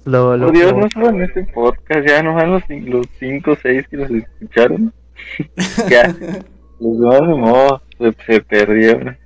Lo- 0.05 0.35
lo- 0.35 0.47
Por 0.47 0.55
Dios, 0.55 0.71
lo- 0.73 0.79
no 0.81 0.89
suban 0.89 1.21
este 1.21 1.43
podcast, 1.45 2.05
ya 2.05 2.21
no 2.23 2.33
van 2.33 2.51
los, 2.51 2.63
los 2.69 3.07
cinco 3.19 3.51
o 3.51 3.55
seis 3.61 3.87
que 3.87 3.95
los 3.97 4.11
escucharon. 4.11 4.93
ya, 5.89 6.07
los 6.79 6.99
demás 6.99 7.21
de 7.21 7.35
modo 7.35 7.81
se, 7.97 8.13
se 8.25 8.41
perdieron. 8.41 9.17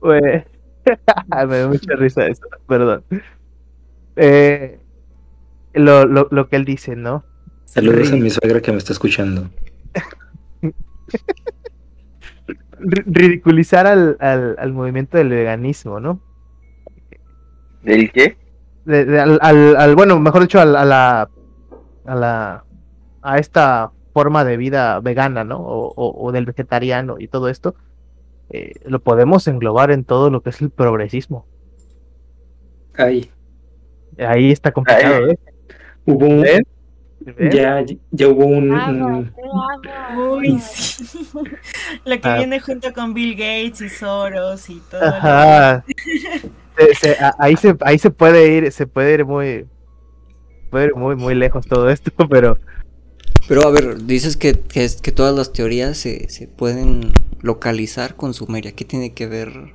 Güey. 0.00 0.44
Me 1.48 1.58
da 1.58 1.68
mucha 1.68 1.94
risa 1.96 2.26
eso, 2.26 2.42
perdón. 2.66 3.04
Eh, 4.16 4.78
lo, 5.74 6.06
lo, 6.06 6.28
lo 6.30 6.48
que 6.48 6.56
él 6.56 6.64
dice, 6.64 6.96
¿no? 6.96 7.24
Saludos 7.64 8.12
a 8.12 8.16
mi 8.16 8.30
suegra 8.30 8.60
que 8.60 8.72
me 8.72 8.78
está 8.78 8.92
escuchando. 8.92 9.50
ri- 12.78 13.04
ridiculizar 13.06 13.86
al, 13.86 14.16
al, 14.20 14.56
al 14.58 14.72
movimiento 14.72 15.18
del 15.18 15.28
veganismo, 15.28 16.00
¿no? 16.00 16.20
¿Del 17.82 18.10
qué? 18.12 18.36
De- 18.84 19.04
de- 19.04 19.20
al, 19.20 19.38
al- 19.42 19.76
al- 19.76 19.94
bueno, 19.96 20.18
mejor 20.20 20.42
dicho, 20.42 20.60
al- 20.60 20.76
a 20.76 20.84
la 20.84 21.28
a 22.06 22.14
la 22.14 22.64
a 23.22 23.38
esta 23.38 23.90
forma 24.14 24.44
de 24.44 24.56
vida 24.56 25.00
vegana, 25.00 25.44
¿no? 25.44 25.58
O, 25.58 25.92
o- 25.94 26.26
o 26.26 26.32
del 26.32 26.46
vegetariano 26.46 27.16
y 27.18 27.28
todo 27.28 27.48
esto, 27.48 27.74
eh, 28.50 28.72
lo 28.84 29.00
podemos 29.00 29.46
englobar 29.48 29.90
en 29.90 30.04
todo 30.04 30.30
lo 30.30 30.42
que 30.42 30.50
es 30.50 30.60
el 30.60 30.70
progresismo. 30.70 31.46
Ay, 32.96 33.30
Ahí 34.18 34.50
está 34.50 34.72
complicado. 34.72 35.28
¿eh? 35.28 35.38
hubo 36.06 36.26
un, 36.26 36.44
ya, 37.50 37.84
ya 38.12 38.28
hubo 38.28 38.46
un, 38.46 38.70
un- 38.72 39.32
bravo. 39.82 40.36
Uy, 40.36 40.58
sí. 40.60 41.04
Lo 42.04 42.20
que 42.20 42.28
Ah. 42.28 42.38
viene 42.38 42.60
junto 42.60 42.92
con 42.94 43.12
Bill 43.12 43.32
Gates 43.34 43.80
y 43.82 43.88
Soros 43.90 44.70
y 44.70 44.80
todo. 44.90 45.02
Ajá. 45.02 45.84
Se- 46.78 46.94
se- 46.94 47.16
a- 47.24 47.34
ahí 47.38 47.56
se 47.56 47.74
ahí 47.80 47.98
se 47.98 48.10
puede 48.10 48.52
ir, 48.52 48.72
se 48.72 48.86
puede 48.86 49.14
ir 49.14 49.24
muy 49.26 49.66
puede 50.70 50.86
ir 50.86 50.94
muy 50.94 51.16
muy 51.16 51.34
lejos 51.34 51.66
todo 51.66 51.90
esto, 51.90 52.10
pero 52.30 52.56
Pero 53.48 53.66
a 53.66 53.70
ver, 53.70 54.02
dices 54.04 54.36
que, 54.36 54.52
que, 54.54 54.88
que 55.02 55.12
todas 55.12 55.34
las 55.34 55.52
teorías 55.52 55.98
se, 55.98 56.28
se 56.30 56.46
pueden 56.48 57.12
localizar 57.42 58.16
con 58.16 58.34
Sumeria. 58.34 58.72
¿Qué 58.72 58.84
tiene 58.84 59.14
que 59.14 59.26
ver 59.26 59.72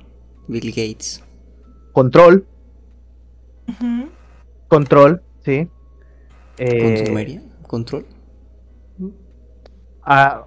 Bill 0.48 0.70
Gates? 0.70 1.22
control, 1.92 2.46
control, 4.68 5.22
sí. 5.44 5.68
¿Con 6.80 6.96
Sumeria? 6.96 7.42
¿Control? 7.66 8.04
ah, 10.02 10.46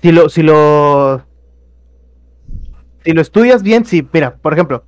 si 0.00 0.12
lo, 0.12 0.28
si 0.28 0.42
lo, 0.42 1.22
si 3.04 3.12
lo 3.12 3.20
estudias 3.20 3.62
bien, 3.62 3.84
sí, 3.84 4.06
mira, 4.12 4.36
por 4.36 4.52
ejemplo, 4.52 4.84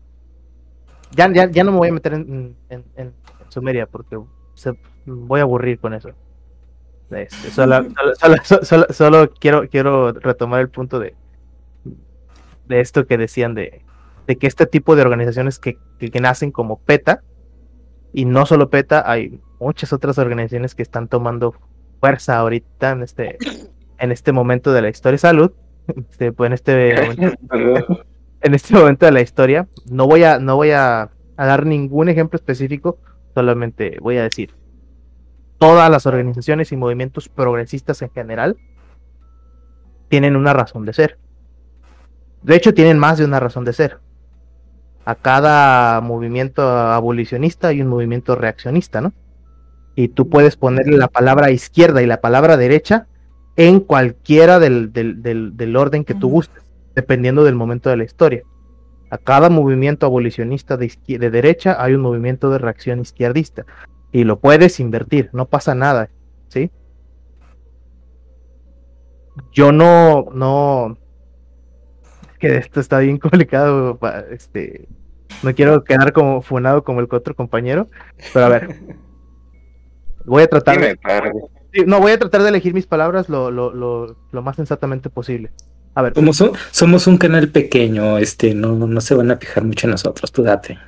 ya, 1.11 1.33
ya, 1.33 1.51
ya 1.51 1.65
no 1.65 1.73
me 1.73 1.79
voy 1.79 1.89
a 1.89 1.93
meter 1.93 2.15
en, 2.15 2.57
en, 2.69 2.85
en- 2.97 3.15
en 3.39 3.51
Sumeria 3.51 3.87
porque 3.87 4.19
se- 4.55 4.75
voy 5.07 5.41
a 5.41 5.45
aburrir 5.45 5.79
con 5.79 5.95
eso. 5.95 6.11
Este, 7.23 7.51
solo, 7.51 7.85
solo, 7.95 8.15
solo- 8.17 8.37
solo- 8.45 8.65
solo- 8.65 8.87
solo 8.91 9.31
quiero, 9.39 9.69
quiero 9.69 10.13
retomar 10.13 10.61
el 10.61 10.69
punto 10.69 10.99
de, 10.99 11.15
de 12.67 12.81
esto 12.81 13.07
que 13.07 13.19
decían 13.19 13.55
de, 13.55 13.83
de 14.27 14.37
que 14.37 14.47
este 14.47 14.67
tipo 14.67 14.97
de 14.97 15.03
organizaciones 15.03 15.59
que, 15.59 15.79
que, 15.99 16.11
que 16.11 16.21
nacen 16.21 16.51
como 16.51 16.79
PETA, 16.81 17.23
y 18.13 18.25
no 18.27 18.47
solo 18.47 18.71
PETA, 18.71 19.11
hay 19.11 19.41
muchas 19.59 19.93
otras 19.93 20.19
organizaciones 20.19 20.75
que 20.75 20.83
están 20.83 21.09
tomando 21.09 21.55
fuerza 22.01 22.37
ahorita 22.39 22.93
en 22.93 23.03
este, 23.03 23.39
en 23.99 24.13
este 24.13 24.31
momento 24.31 24.73
de 24.73 24.83
la 24.83 24.89
historia. 24.89 25.19
Salud. 25.19 25.51
Este, 26.11 26.33
pues, 26.33 26.47
en 26.49 26.53
este 26.55 26.95
momento, 27.51 28.05
en 28.41 28.55
este 28.55 28.75
momento 28.75 29.07
de 29.07 29.13
la 29.13 29.21
historia. 29.21 29.69
No 29.91 30.07
voy 30.07 30.23
a, 30.23 30.39
no 30.39 30.55
voy 30.57 30.71
a, 30.71 31.11
a 31.37 31.47
dar 31.47 31.67
ningún 31.67 32.09
ejemplo 32.09 32.37
específico, 32.37 32.99
solamente 33.35 33.99
voy 34.01 34.19
a 34.19 34.23
decir 34.23 34.55
todas 35.59 35.91
las 35.91 36.07
organizaciones 36.07 36.73
y 36.73 36.77
movimientos 36.77 37.29
progresistas 37.29 38.03
en 38.03 38.11
general 38.11 38.57
tienen 40.09 40.37
una 40.37 40.53
razón 40.53 40.85
de 40.85 40.93
ser. 40.93 41.19
De 42.43 42.57
hecho, 42.57 42.75
tienen 42.75 42.99
más 42.99 43.19
de 43.19 43.25
una 43.25 43.41
razón 43.41 43.65
de 43.65 43.73
ser. 43.73 43.99
A 45.05 45.15
cada 45.15 46.01
movimiento 46.01 46.63
abolicionista 46.63 47.69
hay 47.69 47.83
un 47.83 47.89
movimiento 47.89 48.37
reaccionista, 48.37 49.01
¿no? 49.01 49.13
Y 49.95 50.09
tú 50.09 50.29
puedes 50.29 50.57
ponerle 50.57 50.97
la 50.97 51.09
palabra 51.09 51.51
izquierda 51.51 52.03
y 52.03 52.07
la 52.07 52.21
palabra 52.21 52.57
derecha 52.57 53.07
en 53.57 53.81
cualquiera 53.81 54.59
del, 54.59 54.93
del, 54.93 55.23
del, 55.23 55.57
del 55.57 55.77
orden 55.77 56.05
que 56.05 56.15
tú 56.15 56.29
gustes, 56.29 56.63
dependiendo 56.95 57.45
del 57.45 57.55
momento 57.55 57.91
de 57.91 57.97
la 57.97 58.05
historia. 58.05 58.43
A 59.11 59.19
cada 59.19 59.49
movimiento 59.49 60.07
abolicionista 60.07 60.77
de, 60.77 60.93
de 61.07 61.31
derecha 61.31 61.77
hay 61.79 61.95
un 61.95 62.01
movimiento 62.01 62.51
de 62.51 62.59
reacción 62.59 63.01
izquierdista. 63.01 63.65
Y 64.15 64.23
lo 64.23 64.39
puedes 64.39 64.79
invertir, 64.79 65.29
no 65.33 65.47
pasa 65.47 65.75
nada, 65.75 66.09
¿sí? 66.47 66.71
Yo 69.51 69.73
no, 69.73 70.27
no, 70.33 70.97
es 72.31 72.39
que 72.39 72.57
esto 72.59 72.79
está 72.79 73.01
bien 73.01 73.19
complicado, 73.19 73.99
este, 74.31 74.87
No 75.43 75.53
quiero 75.53 75.83
quedar 75.83 76.13
como 76.13 76.43
funado 76.43 76.85
como 76.85 77.01
el 77.01 77.09
otro 77.11 77.35
compañero, 77.35 77.89
pero 78.33 78.47
a 78.47 78.49
ver. 78.51 78.77
Voy 80.27 80.45
a 80.45 80.47
tratar 80.47 80.81
de, 80.81 80.97
no, 81.85 82.01
voy 82.01 82.13
a 82.13 82.19
tratar 82.19 82.43
de 82.45 82.49
elegir 82.49 82.73
mis 82.73 82.87
palabras 82.87 83.29
lo, 83.29 83.51
lo, 83.51 83.75
lo, 83.75 84.17
lo 84.31 84.43
más 84.43 84.57
sensatamente 84.57 85.11
posible. 85.11 85.51
A 85.95 86.03
ver. 86.03 86.15
Somos 86.15 86.41
un, 86.41 86.53
somos 86.71 87.07
un 87.09 87.19
canal 87.19 87.49
pequeño, 87.49 88.17
este, 88.17 88.55
no, 88.55 88.75
no 88.75 89.01
se 89.03 89.15
van 89.17 89.33
a 89.33 89.37
fijar 89.37 89.65
mucho 89.65 89.87
en 89.87 89.91
nosotros, 89.91 90.33
tú 90.33 90.43
date. 90.45 90.79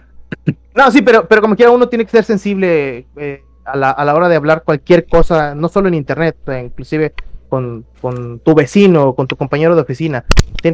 No, 0.75 0.91
sí, 0.91 1.03
pero, 1.03 1.27
pero 1.27 1.41
como 1.41 1.57
quiera 1.57 1.73
uno 1.73 1.89
tiene 1.89 2.05
que 2.05 2.11
ser 2.11 2.25
sensible 2.25 3.07
eh, 3.17 3.43
a, 3.65 3.77
la, 3.77 3.91
a 3.91 4.05
la 4.05 4.15
hora 4.15 4.29
de 4.29 4.37
hablar 4.37 4.63
cualquier 4.63 5.07
cosa, 5.07 5.55
no 5.55 5.69
solo 5.69 5.89
en 5.89 5.95
internet, 5.95 6.37
inclusive 6.63 7.15
con, 7.49 7.87
con, 8.01 8.41
tu 8.41 8.55
vecino 8.55 9.09
o 9.09 9.15
con 9.15 9.27
tu 9.27 9.37
compañero 9.37 9.75
de 9.75 9.83
oficina. 9.83 10.25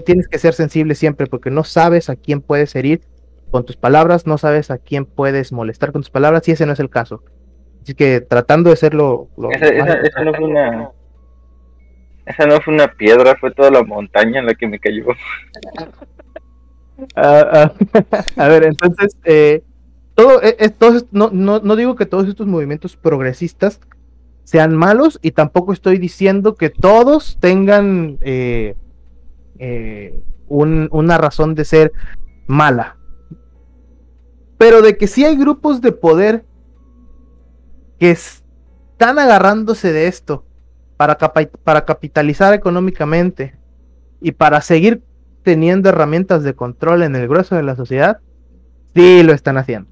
tienes 0.04 0.28
que 0.28 0.38
ser 0.38 0.54
sensible 0.54 0.94
siempre 0.94 1.26
porque 1.26 1.50
no 1.50 1.64
sabes 1.64 2.10
a 2.10 2.16
quién 2.16 2.40
puedes 2.40 2.74
herir 2.74 3.02
con 3.50 3.64
tus 3.64 3.76
palabras, 3.76 4.26
no 4.26 4.38
sabes 4.38 4.70
a 4.70 4.78
quién 4.78 5.04
puedes 5.04 5.52
molestar 5.52 5.92
con 5.92 6.02
tus 6.02 6.10
palabras 6.10 6.48
y 6.48 6.52
ese 6.52 6.66
no 6.66 6.72
es 6.72 6.80
el 6.80 6.90
caso. 6.90 7.22
Así 7.82 7.94
que 7.94 8.20
tratando 8.20 8.70
de 8.70 8.76
serlo... 8.76 9.28
esa, 9.50 10.24
no 10.24 10.34
fue 10.34 10.44
una... 10.44 10.90
Esa 12.24 12.46
no 12.46 12.60
fue 12.60 12.72
una 12.72 12.86
piedra, 12.92 13.36
fue 13.36 13.50
toda 13.50 13.70
la 13.70 13.82
montaña 13.82 14.38
en 14.40 14.46
la 14.46 14.54
que 14.54 14.68
me 14.68 14.78
cayó. 14.78 15.06
Ah, 17.16 17.72
ah, 17.74 17.74
a 18.36 18.48
ver, 18.48 18.64
entonces, 18.64 19.16
eh, 19.24 19.62
todo, 20.14 20.42
eh, 20.42 20.74
no, 21.10 21.30
no, 21.32 21.60
no 21.60 21.76
digo 21.76 21.96
que 21.96 22.06
todos 22.06 22.28
estos 22.28 22.46
movimientos 22.46 22.96
progresistas 22.96 23.80
sean 24.44 24.76
malos 24.76 25.18
y 25.22 25.30
tampoco 25.32 25.72
estoy 25.72 25.98
diciendo 25.98 26.54
que 26.56 26.70
todos 26.70 27.38
tengan 27.40 28.18
eh, 28.20 28.74
una 30.48 31.18
razón 31.18 31.54
de 31.54 31.64
ser 31.64 31.92
mala. 32.46 32.96
Pero 34.58 34.82
de 34.82 34.96
que 34.96 35.06
sí 35.06 35.24
hay 35.24 35.36
grupos 35.36 35.80
de 35.80 35.92
poder 35.92 36.44
que 37.98 38.10
están 38.10 39.18
agarrándose 39.18 39.92
de 39.92 40.08
esto 40.08 40.44
para, 40.96 41.16
para 41.16 41.84
capitalizar 41.84 42.52
económicamente 42.52 43.56
y 44.20 44.32
para 44.32 44.60
seguir 44.60 45.02
teniendo 45.42 45.88
herramientas 45.88 46.42
de 46.42 46.54
control 46.54 47.02
en 47.02 47.16
el 47.16 47.28
grueso 47.28 47.56
de 47.56 47.62
la 47.62 47.76
sociedad, 47.76 48.20
sí 48.94 49.22
lo 49.22 49.32
están 49.32 49.58
haciendo. 49.58 49.90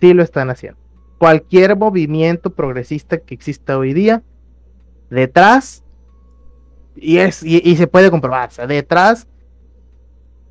Sí 0.00 0.14
lo 0.14 0.22
están 0.22 0.50
haciendo. 0.50 0.78
Cualquier 1.18 1.76
movimiento 1.76 2.50
progresista 2.50 3.18
que 3.18 3.34
exista 3.34 3.78
hoy 3.78 3.94
día, 3.94 4.22
detrás, 5.10 5.82
y, 6.94 7.18
es, 7.18 7.42
y, 7.42 7.76
se 7.76 7.86
puede 7.86 8.10
comprobar, 8.10 8.50
detrás 8.66 9.26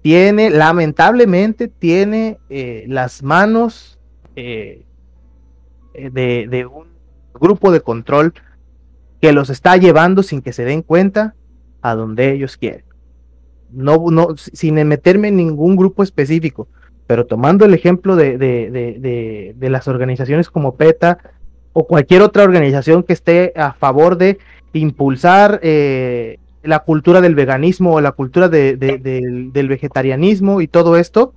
tiene, 0.06 0.52
lamentablemente, 0.52 1.68
tiene 1.68 2.38
eh, 2.50 2.86
las 2.88 3.24
manos 3.24 4.00
eh, 4.36 4.86
eh, 5.96 6.12
de, 6.12 6.66
un 6.68 6.90
grupo 7.34 7.72
de 7.72 7.82
control 7.82 8.36
que 9.20 9.32
los 9.32 9.50
está 9.50 9.78
llevando 9.78 10.22
sin 10.22 10.44
que 10.44 10.54
se 10.54 10.64
den 10.64 10.84
cuenta 10.84 11.34
a 11.82 11.96
donde 11.96 12.34
ellos 12.34 12.56
quieren. 12.56 12.86
No, 13.72 14.06
no, 14.10 14.36
sin 14.38 14.76
meterme 14.88 15.30
en 15.30 15.38
ningún 15.38 15.76
grupo 15.76 16.04
específico, 16.04 16.68
pero 17.08 17.26
tomando 17.26 17.66
el 17.66 17.74
ejemplo 17.74 18.16
de, 18.16 19.56
las 19.60 19.88
organizaciones 19.88 20.50
como 20.50 20.76
PETA 20.76 21.20
o 21.74 21.86
cualquier 21.86 22.22
otra 22.22 22.44
organización 22.44 23.04
que 23.04 23.14
esté 23.14 23.54
a 23.56 23.74
favor 23.74 24.18
de 24.18 24.38
impulsar 24.74 25.60
eh, 25.62 26.40
la 26.64 26.80
cultura 26.80 27.22
del 27.22 27.36
veganismo 27.36 27.94
o 27.94 28.02
la 28.02 28.14
cultura 28.14 28.50
del, 28.50 28.80
del 28.80 29.68
vegetarianismo 29.68 30.62
y 30.62 30.68
todo 30.68 30.98
esto, 30.98 31.34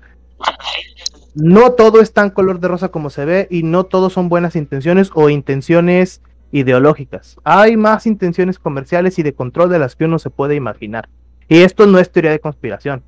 no 1.35 1.73
todo 1.73 2.01
es 2.01 2.13
tan 2.13 2.31
color 2.31 2.61
de 2.61 2.69
rosa 2.69 2.89
como 2.89 3.11
se 3.11 3.25
ve 3.25 3.49
y 3.51 3.63
no 3.63 3.85
todo 3.85 4.11
son 4.11 4.29
buenas 4.29 4.57
intenciones 4.57 5.11
o 5.15 5.29
intenciones 5.29 6.23
ideológicas. 6.51 7.37
Hay 7.45 7.77
más 7.77 8.07
intenciones 8.07 8.59
comerciales 8.59 9.19
y 9.19 9.23
de 9.23 9.35
control 9.35 9.71
de 9.71 9.79
las 9.79 9.97
que 9.97 10.07
uno 10.07 10.19
se 10.19 10.31
puede 10.31 10.55
imaginar. 10.55 11.09
Y 11.49 11.63
esto 11.63 11.87
no 11.87 11.99
es 11.99 12.11
teoría 12.11 12.31
de 12.31 12.41
conspiración. 12.41 13.03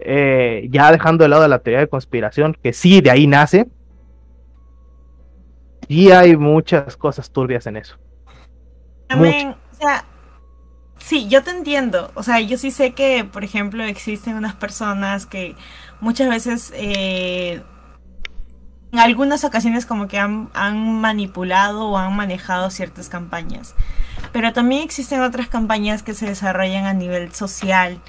Eh, 0.00 0.68
ya 0.70 0.92
dejando 0.92 1.24
de 1.24 1.28
lado 1.28 1.48
la 1.48 1.58
teoría 1.58 1.80
de 1.80 1.88
conspiración, 1.88 2.56
que 2.62 2.72
sí, 2.72 3.00
de 3.00 3.10
ahí 3.10 3.26
nace, 3.26 3.68
y 5.88 6.10
hay 6.10 6.36
muchas 6.36 6.96
cosas 6.96 7.30
turbias 7.30 7.66
en 7.66 7.78
eso. 7.78 7.96
También, 9.08 9.48
o 9.72 9.74
sea, 9.74 10.04
sí, 10.98 11.28
yo 11.28 11.42
te 11.42 11.50
entiendo. 11.50 12.10
O 12.14 12.22
sea, 12.22 12.40
yo 12.40 12.58
sí 12.58 12.70
sé 12.70 12.92
que, 12.92 13.24
por 13.24 13.42
ejemplo, 13.42 13.82
existen 13.84 14.34
unas 14.36 14.54
personas 14.54 15.24
que 15.24 15.56
muchas 16.00 16.28
veces 16.28 16.72
eh, 16.76 17.62
en 18.92 18.98
algunas 18.98 19.44
ocasiones 19.44 19.86
como 19.86 20.08
que 20.08 20.18
han, 20.18 20.50
manipulado 21.00 21.88
o 21.88 21.98
han 21.98 22.16
manejado 22.16 22.70
ciertas 22.70 23.08
campañas. 23.08 23.74
Pero 24.32 24.52
también 24.52 24.82
existen 24.82 25.20
otras 25.20 25.48
campañas 25.48 26.02
que 26.02 26.14
se 26.14 26.26
desarrollan 26.26 26.86
a 26.86 26.94
nivel 26.94 27.32
social, 27.34 28.00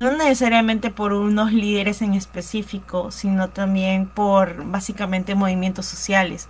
no 0.00 0.12
necesariamente 0.12 0.90
por 0.90 1.12
unos 1.12 1.52
líderes 1.52 2.02
en 2.02 2.14
específico, 2.14 3.10
sino 3.10 3.48
también 3.48 4.06
por 4.06 4.64
básicamente 4.64 5.34
movimientos 5.34 5.86
sociales. 5.86 6.48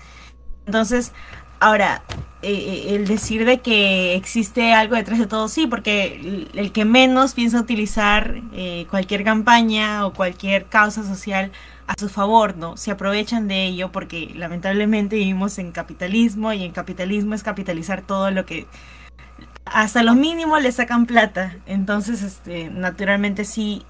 Entonces, 0.67 1.13
Ahora, 1.59 2.03
eh, 2.43 2.53
eh, 2.53 2.95
el 2.97 3.07
decir 3.07 3.47
de 3.47 3.61
que 3.61 4.15
existe 4.15 4.75
algo 4.75 4.95
detrás 4.95 5.19
de 5.19 5.27
todo, 5.27 5.49
sí, 5.49 5.67
porque 5.67 6.47
el, 6.53 6.71
que 6.73 6.85
menos 6.85 7.33
piensa 7.33 7.59
utilizar 7.59 8.43
eh, 8.53 8.87
cualquier 8.91 9.25
campaña 9.25 10.05
o 10.07 10.13
cualquier 10.13 10.67
causa 10.67 11.03
social 11.03 11.51
a 11.87 11.95
su 11.99 12.09
favor, 12.09 12.57
¿no? 12.57 12.77
Se 12.77 12.91
aprovechan 12.91 13.49
de 13.49 13.65
ello 13.65 13.93
porque 13.93 14.33
lamentablemente 14.35 15.17
vivimos 15.17 15.59
en 15.59 15.73
capitalismo 15.73 16.53
y 16.53 16.65
en 16.65 16.73
capitalismo 16.73 17.35
es 17.35 17.43
capitalizar 17.43 18.03
todo 18.03 18.31
lo 18.31 18.45
que 18.45 18.67
hasta 19.65 20.03
lo 20.03 20.15
mínimo 20.15 20.59
le 20.59 20.73
sacan 20.73 21.07
plata. 21.07 21.57
Entonces, 21.67 22.23
este, 22.23 22.71
naturalmente 22.71 23.45
sí 23.45 23.85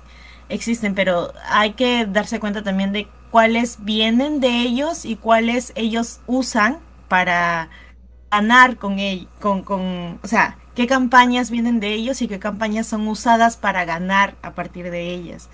existen, 0.49 0.95
pero 0.95 1.33
hay 1.49 1.73
que 1.73 2.07
darse 2.07 2.41
cuenta 2.41 2.63
también 2.63 2.93
de 2.93 3.09
cuáles 3.31 3.79
vienen 3.85 4.41
de 4.41 4.61
ellos 4.61 5.05
y 5.05 5.17
cuáles 5.17 5.73
ellos 5.75 6.21
usan 6.27 6.79
para 7.09 7.69
ganar 8.31 8.77
con 8.77 8.99
ellos, 8.99 9.29
con, 9.41 9.63
con, 9.63 10.19
o 10.23 10.27
sea, 10.27 10.59
qué 10.75 10.87
campañas 10.87 11.51
vienen 11.51 11.81
de 11.81 11.93
ellos 11.93 12.21
y 12.23 12.29
qué 12.29 12.39
campañas 12.39 12.87
son 12.87 13.07
usadas 13.09 13.57
para 13.57 13.85
ganar 13.85 14.35
a 14.43 14.53
partir 14.53 14.91
de 14.91 15.11
ellas. 15.11 15.49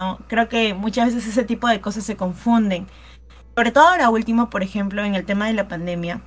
¿No? 0.00 0.18
Creo 0.28 0.48
que 0.48 0.74
muchas 0.74 1.14
veces 1.14 1.28
ese 1.28 1.44
tipo 1.44 1.68
de 1.68 1.80
cosas 1.80 2.04
se 2.04 2.16
confunden. 2.16 2.86
Sobre 3.54 3.72
todo 3.72 3.86
ahora 3.88 4.10
último, 4.10 4.50
por 4.50 4.62
ejemplo, 4.62 5.04
en 5.04 5.14
el 5.14 5.24
tema 5.24 5.46
de 5.46 5.52
la 5.52 5.68
pandemia, 5.68 6.22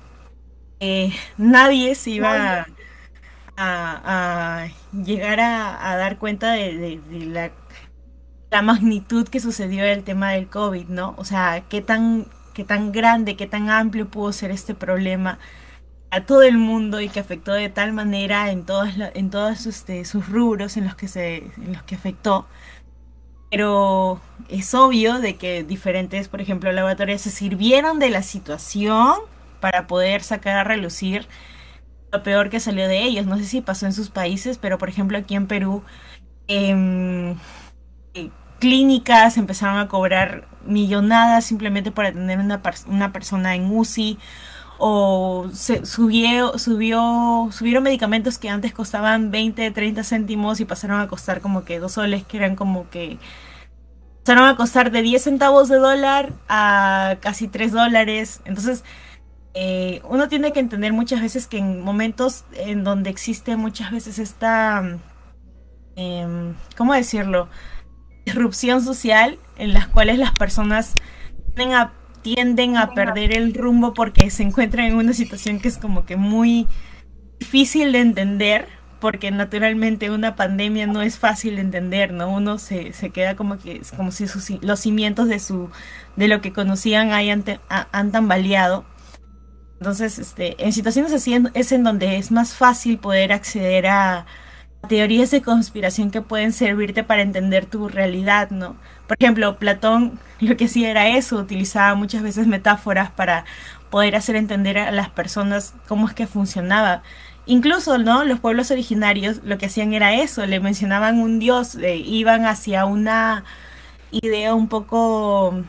eh, 0.80 1.12
nadie 1.36 1.94
se 1.94 2.10
iba 2.10 2.66
a, 3.56 4.66
llegar 4.92 5.40
a, 5.40 5.96
dar 5.96 6.18
cuenta 6.18 6.52
de, 6.52 7.00
la, 7.10 7.50
la, 8.50 8.62
magnitud 8.62 9.28
que 9.28 9.40
sucedió 9.40 9.84
el 9.84 10.04
tema 10.04 10.32
del 10.32 10.48
COVID, 10.48 10.88
¿no? 10.88 11.14
O 11.18 11.24
sea, 11.24 11.64
qué 11.68 11.82
tan 11.82 12.26
qué 12.54 12.64
tan 12.64 12.92
grande, 12.92 13.36
qué 13.36 13.46
tan 13.46 13.68
amplio 13.68 14.08
pudo 14.08 14.32
ser 14.32 14.50
este 14.50 14.74
problema 14.74 15.38
a 16.10 16.24
todo 16.24 16.42
el 16.42 16.56
mundo 16.56 17.00
y 17.00 17.08
que 17.08 17.20
afectó 17.20 17.52
de 17.52 17.68
tal 17.68 17.92
manera 17.92 18.50
en 18.50 18.64
todos, 18.64 18.90
en 19.14 19.30
todos 19.30 19.66
este, 19.66 20.04
sus 20.04 20.28
rubros 20.28 20.76
en 20.76 20.84
los, 20.84 20.94
que 20.94 21.08
se, 21.08 21.38
en 21.56 21.72
los 21.72 21.82
que 21.82 21.96
afectó. 21.96 22.46
Pero 23.54 24.20
es 24.48 24.74
obvio 24.74 25.20
de 25.20 25.36
que 25.36 25.62
diferentes, 25.62 26.26
por 26.26 26.40
ejemplo, 26.40 26.72
laboratorios 26.72 27.20
se 27.20 27.30
sirvieron 27.30 28.00
de 28.00 28.10
la 28.10 28.24
situación 28.24 29.14
para 29.60 29.86
poder 29.86 30.24
sacar 30.24 30.56
a 30.56 30.64
relucir 30.64 31.28
lo 32.12 32.24
peor 32.24 32.50
que 32.50 32.58
salió 32.58 32.88
de 32.88 33.04
ellos. 33.04 33.26
No 33.26 33.38
sé 33.38 33.44
si 33.44 33.60
pasó 33.60 33.86
en 33.86 33.92
sus 33.92 34.10
países, 34.10 34.58
pero 34.58 34.76
por 34.76 34.88
ejemplo 34.88 35.16
aquí 35.18 35.36
en 35.36 35.46
Perú, 35.46 35.84
em, 36.48 37.36
eh, 38.14 38.30
clínicas 38.58 39.36
empezaron 39.38 39.78
a 39.78 39.86
cobrar 39.88 40.48
millonadas 40.66 41.44
simplemente 41.44 41.92
por 41.92 42.06
atender 42.06 42.40
una, 42.40 42.60
una 42.88 43.12
persona 43.12 43.54
en 43.54 43.70
UCI 43.70 44.18
o 44.86 45.48
se 45.54 45.86
subió, 45.86 46.58
subió, 46.58 47.48
subieron 47.52 47.84
medicamentos 47.84 48.36
que 48.36 48.50
antes 48.50 48.74
costaban 48.74 49.30
20, 49.30 49.70
30 49.70 50.04
céntimos 50.04 50.60
y 50.60 50.66
pasaron 50.66 51.00
a 51.00 51.08
costar 51.08 51.40
como 51.40 51.64
que 51.64 51.78
dos 51.78 51.92
soles, 51.92 52.22
que 52.24 52.36
eran 52.36 52.54
como 52.54 52.90
que 52.90 53.16
pasaron 54.22 54.46
a 54.46 54.56
costar 54.56 54.90
de 54.90 55.00
10 55.00 55.22
centavos 55.22 55.70
de 55.70 55.76
dólar 55.76 56.34
a 56.50 57.16
casi 57.22 57.48
3 57.48 57.72
dólares. 57.72 58.42
Entonces, 58.44 58.84
eh, 59.54 60.02
uno 60.06 60.28
tiene 60.28 60.52
que 60.52 60.60
entender 60.60 60.92
muchas 60.92 61.22
veces 61.22 61.46
que 61.46 61.56
en 61.56 61.80
momentos 61.80 62.44
en 62.52 62.84
donde 62.84 63.08
existe 63.08 63.56
muchas 63.56 63.90
veces 63.90 64.18
esta, 64.18 64.98
eh, 65.96 66.52
¿cómo 66.76 66.92
decirlo? 66.92 67.48
disrupción 68.26 68.82
social 68.82 69.38
en 69.56 69.72
las 69.72 69.86
cuales 69.86 70.18
las 70.18 70.32
personas 70.32 70.92
tienden 72.24 72.78
a, 72.78 72.94
perder 72.94 73.36
el 73.36 73.54
rumbo 73.54 73.92
porque 73.92 74.30
se 74.30 74.42
encuentran 74.42 74.86
en 74.86 74.96
una 74.96 75.12
situación 75.12 75.60
que 75.60 75.68
es 75.68 75.76
como 75.76 76.06
que 76.06 76.16
muy 76.16 76.66
difícil 77.38 77.92
de 77.92 78.00
entender 78.00 78.66
porque 78.98 79.30
naturalmente 79.30 80.10
una 80.10 80.34
pandemia 80.34 80.86
no 80.86 81.02
es 81.02 81.18
fácil 81.18 81.56
de 81.56 81.60
entender, 81.60 82.14
¿no? 82.14 82.30
Uno 82.30 82.56
se, 82.56 82.94
se 82.94 83.10
queda 83.10 83.36
como 83.36 83.58
que 83.58 83.82
como 83.94 84.10
si 84.10 84.26
sus, 84.26 84.50
los 84.62 84.80
cimientos 84.80 85.28
de 85.28 85.38
su 85.38 85.68
de 86.16 86.26
lo 86.26 86.40
que 86.40 86.54
conocían 86.54 87.12
hayan 87.12 87.44
han 87.68 88.10
tambaleado. 88.10 88.86
Entonces, 89.78 90.18
este, 90.18 90.56
en 90.64 90.72
situaciones 90.72 91.12
así 91.12 91.36
es 91.52 91.72
en 91.72 91.84
donde 91.84 92.16
es 92.16 92.30
más 92.30 92.54
fácil 92.54 92.98
poder 92.98 93.32
acceder 93.32 93.86
a 93.88 94.24
teorías 94.88 95.30
de 95.30 95.42
conspiración 95.42 96.10
que 96.10 96.22
pueden 96.22 96.52
servirte 96.52 97.04
para 97.04 97.20
entender 97.20 97.66
tu 97.66 97.88
realidad, 97.88 98.50
¿no? 98.50 98.76
Por 99.06 99.16
ejemplo, 99.20 99.58
Platón 99.58 100.18
lo 100.40 100.56
que 100.56 100.64
hacía 100.66 100.90
era 100.90 101.08
eso, 101.08 101.36
utilizaba 101.36 101.94
muchas 101.94 102.22
veces 102.22 102.46
metáforas 102.46 103.10
para 103.10 103.44
poder 103.90 104.16
hacer 104.16 104.36
entender 104.36 104.78
a 104.78 104.90
las 104.90 105.08
personas 105.10 105.74
cómo 105.86 106.08
es 106.08 106.14
que 106.14 106.26
funcionaba. 106.26 107.02
Incluso, 107.46 107.98
¿no? 107.98 108.24
Los 108.24 108.40
pueblos 108.40 108.70
originarios 108.70 109.40
lo 109.44 109.58
que 109.58 109.66
hacían 109.66 109.92
era 109.92 110.14
eso, 110.14 110.46
le 110.46 110.60
mencionaban 110.60 111.18
un 111.18 111.38
dios, 111.38 111.76
iban 111.76 112.46
hacia 112.46 112.86
una 112.86 113.44
idea 114.10 114.54
un 114.54 114.68
poco, 114.68 115.62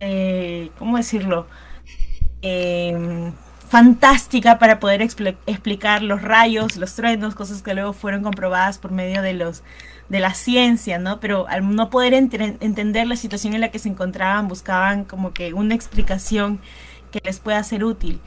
eh, 0.00 0.70
¿cómo 0.78 0.96
decirlo? 0.96 1.46
Em, 2.42 3.32
fantástica 3.68 4.58
para 4.58 4.80
poder 4.80 5.02
explicar 5.02 6.02
los 6.02 6.22
rayos, 6.22 6.76
los 6.76 6.94
truenos, 6.96 7.34
cosas 7.34 7.62
que 7.62 7.74
luego 7.74 7.92
fueron 7.92 8.22
comprobadas 8.22 8.78
por 8.78 8.90
medio 8.92 9.22
de 9.22 9.34
los 9.34 9.62
de 10.10 10.20
la 10.20 10.34
ciencia, 10.34 10.98
¿no? 10.98 11.20
Pero 11.20 11.48
al 11.48 11.74
no 11.74 11.88
poder 11.88 12.12
entender 12.12 13.06
la 13.06 13.16
situación 13.16 13.54
en 13.54 13.60
la 13.60 13.70
que 13.70 13.78
se 13.78 13.88
encontraban, 13.88 14.48
buscaban 14.48 15.04
como 15.04 15.32
que 15.32 15.54
una 15.54 15.74
explicación 15.74 16.60
que 17.12 17.20
les 17.24 17.38
pueda 17.38 17.62
ser 17.62 17.84
útil. 17.84 18.20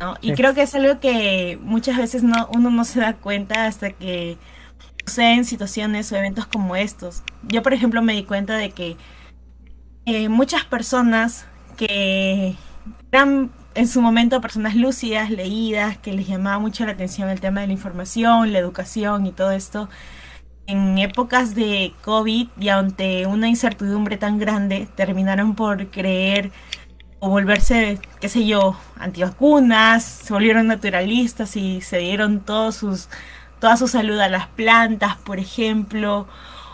¿no? 0.00 0.16
Y 0.22 0.32
creo 0.32 0.54
que 0.54 0.62
es 0.62 0.74
algo 0.74 1.00
que 1.00 1.58
muchas 1.62 1.98
veces 1.98 2.22
no, 2.22 2.48
uno 2.54 2.70
no 2.70 2.84
se 2.84 3.00
da 3.00 3.14
cuenta 3.14 3.66
hasta 3.66 3.90
que 3.90 4.38
suceden 5.04 5.44
situaciones 5.44 6.10
o 6.12 6.16
eventos 6.16 6.46
como 6.46 6.76
estos. 6.76 7.22
Yo, 7.42 7.62
por 7.62 7.74
ejemplo, 7.74 8.00
me 8.00 8.14
di 8.14 8.24
cuenta 8.24 8.56
de 8.56 8.70
que 8.70 8.96
eh, 10.06 10.30
muchas 10.30 10.64
personas 10.64 11.44
que 11.76 12.56
eran 13.12 13.50
en 13.74 13.86
su 13.86 14.00
momento 14.00 14.40
personas 14.40 14.74
lúcidas, 14.74 15.30
leídas, 15.30 15.98
que 15.98 16.12
les 16.14 16.26
llamaba 16.26 16.58
mucho 16.58 16.86
la 16.86 16.92
atención 16.92 17.28
el 17.28 17.40
tema 17.40 17.60
de 17.60 17.66
la 17.66 17.74
información, 17.74 18.52
la 18.52 18.58
educación 18.58 19.26
y 19.26 19.32
todo 19.32 19.50
esto, 19.50 19.90
en 20.68 20.98
épocas 20.98 21.54
de 21.54 21.94
COVID 22.04 22.48
y 22.60 22.68
ante 22.68 23.26
una 23.26 23.48
incertidumbre 23.48 24.18
tan 24.18 24.38
grande, 24.38 24.86
terminaron 24.96 25.54
por 25.56 25.88
creer 25.90 26.52
o 27.20 27.30
volverse, 27.30 27.98
qué 28.20 28.28
sé 28.28 28.46
yo, 28.46 28.76
antivacunas, 28.98 30.04
se 30.04 30.32
volvieron 30.32 30.66
naturalistas 30.68 31.56
y 31.56 31.80
se 31.80 31.98
dieron 31.98 32.40
todos 32.40 32.76
sus, 32.76 33.08
toda 33.60 33.76
su 33.76 33.88
salud 33.88 34.18
a 34.20 34.28
las 34.28 34.46
plantas, 34.48 35.16
por 35.16 35.38
ejemplo, 35.40 36.28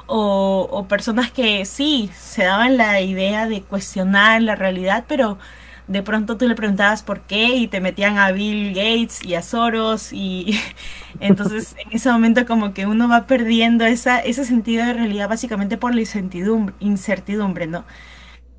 o, 0.06 0.68
o 0.70 0.88
personas 0.88 1.30
que 1.30 1.64
sí, 1.64 2.10
se 2.18 2.44
daban 2.44 2.76
la 2.76 3.00
idea 3.00 3.46
de 3.46 3.62
cuestionar 3.62 4.42
la 4.42 4.56
realidad, 4.56 5.04
pero 5.08 5.38
de 5.86 6.02
pronto 6.02 6.36
tú 6.36 6.48
le 6.48 6.54
preguntabas 6.54 7.02
por 7.02 7.22
qué 7.22 7.56
y 7.56 7.68
te 7.68 7.80
metían 7.80 8.18
a 8.18 8.32
Bill 8.32 8.74
Gates 8.74 9.24
y 9.24 9.34
a 9.34 9.42
Soros 9.42 10.12
y 10.12 10.58
entonces 11.20 11.76
en 11.84 11.92
ese 11.92 12.10
momento 12.10 12.46
como 12.46 12.72
que 12.72 12.86
uno 12.86 13.08
va 13.08 13.26
perdiendo 13.26 13.84
esa, 13.84 14.20
ese 14.20 14.44
sentido 14.44 14.86
de 14.86 14.94
realidad 14.94 15.28
básicamente 15.28 15.76
por 15.76 15.94
la 15.94 16.00
incertidumbre, 16.00 16.74
incertidumbre 16.80 17.66
¿no? 17.66 17.84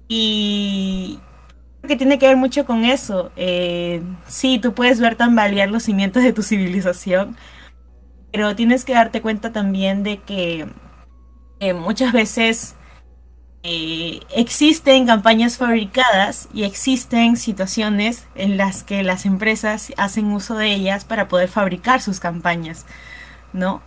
Y, 0.08 1.20
que 1.88 1.96
tiene 1.96 2.20
que 2.20 2.28
ver 2.28 2.38
mucho 2.38 2.66
con 2.66 2.84
eso. 2.84 3.32
Eh, 3.36 4.02
sí, 4.28 4.60
tú 4.60 4.74
puedes 4.74 5.00
ver 5.00 5.16
tambalear 5.16 5.70
los 5.70 5.84
cimientos 5.84 6.24
de 6.24 6.34
tu 6.34 6.44
civilización, 6.44 7.38
pero 8.32 8.56
tienes 8.56 8.86
que 8.86 8.94
darte 8.94 9.22
cuenta 9.22 9.52
también 9.52 10.04
de 10.04 10.18
que 10.18 10.68
muchas 11.74 12.12
veces 12.14 12.76
eh, 13.66 14.20
existen 14.36 15.08
campañas 15.08 15.58
fabricadas 15.58 16.48
y 16.54 16.64
existen 16.64 17.36
situaciones 17.36 18.28
en 18.36 18.58
las 18.58 18.84
que 18.84 19.02
las 19.02 19.26
empresas 19.26 19.92
hacen 19.98 20.28
uso 20.32 20.56
de 20.56 20.74
ellas 20.74 21.04
para 21.04 21.28
poder 21.28 21.50
fabricar 21.50 22.02
sus 22.02 22.20
campañas, 22.20 22.86
¿no? 23.54 23.82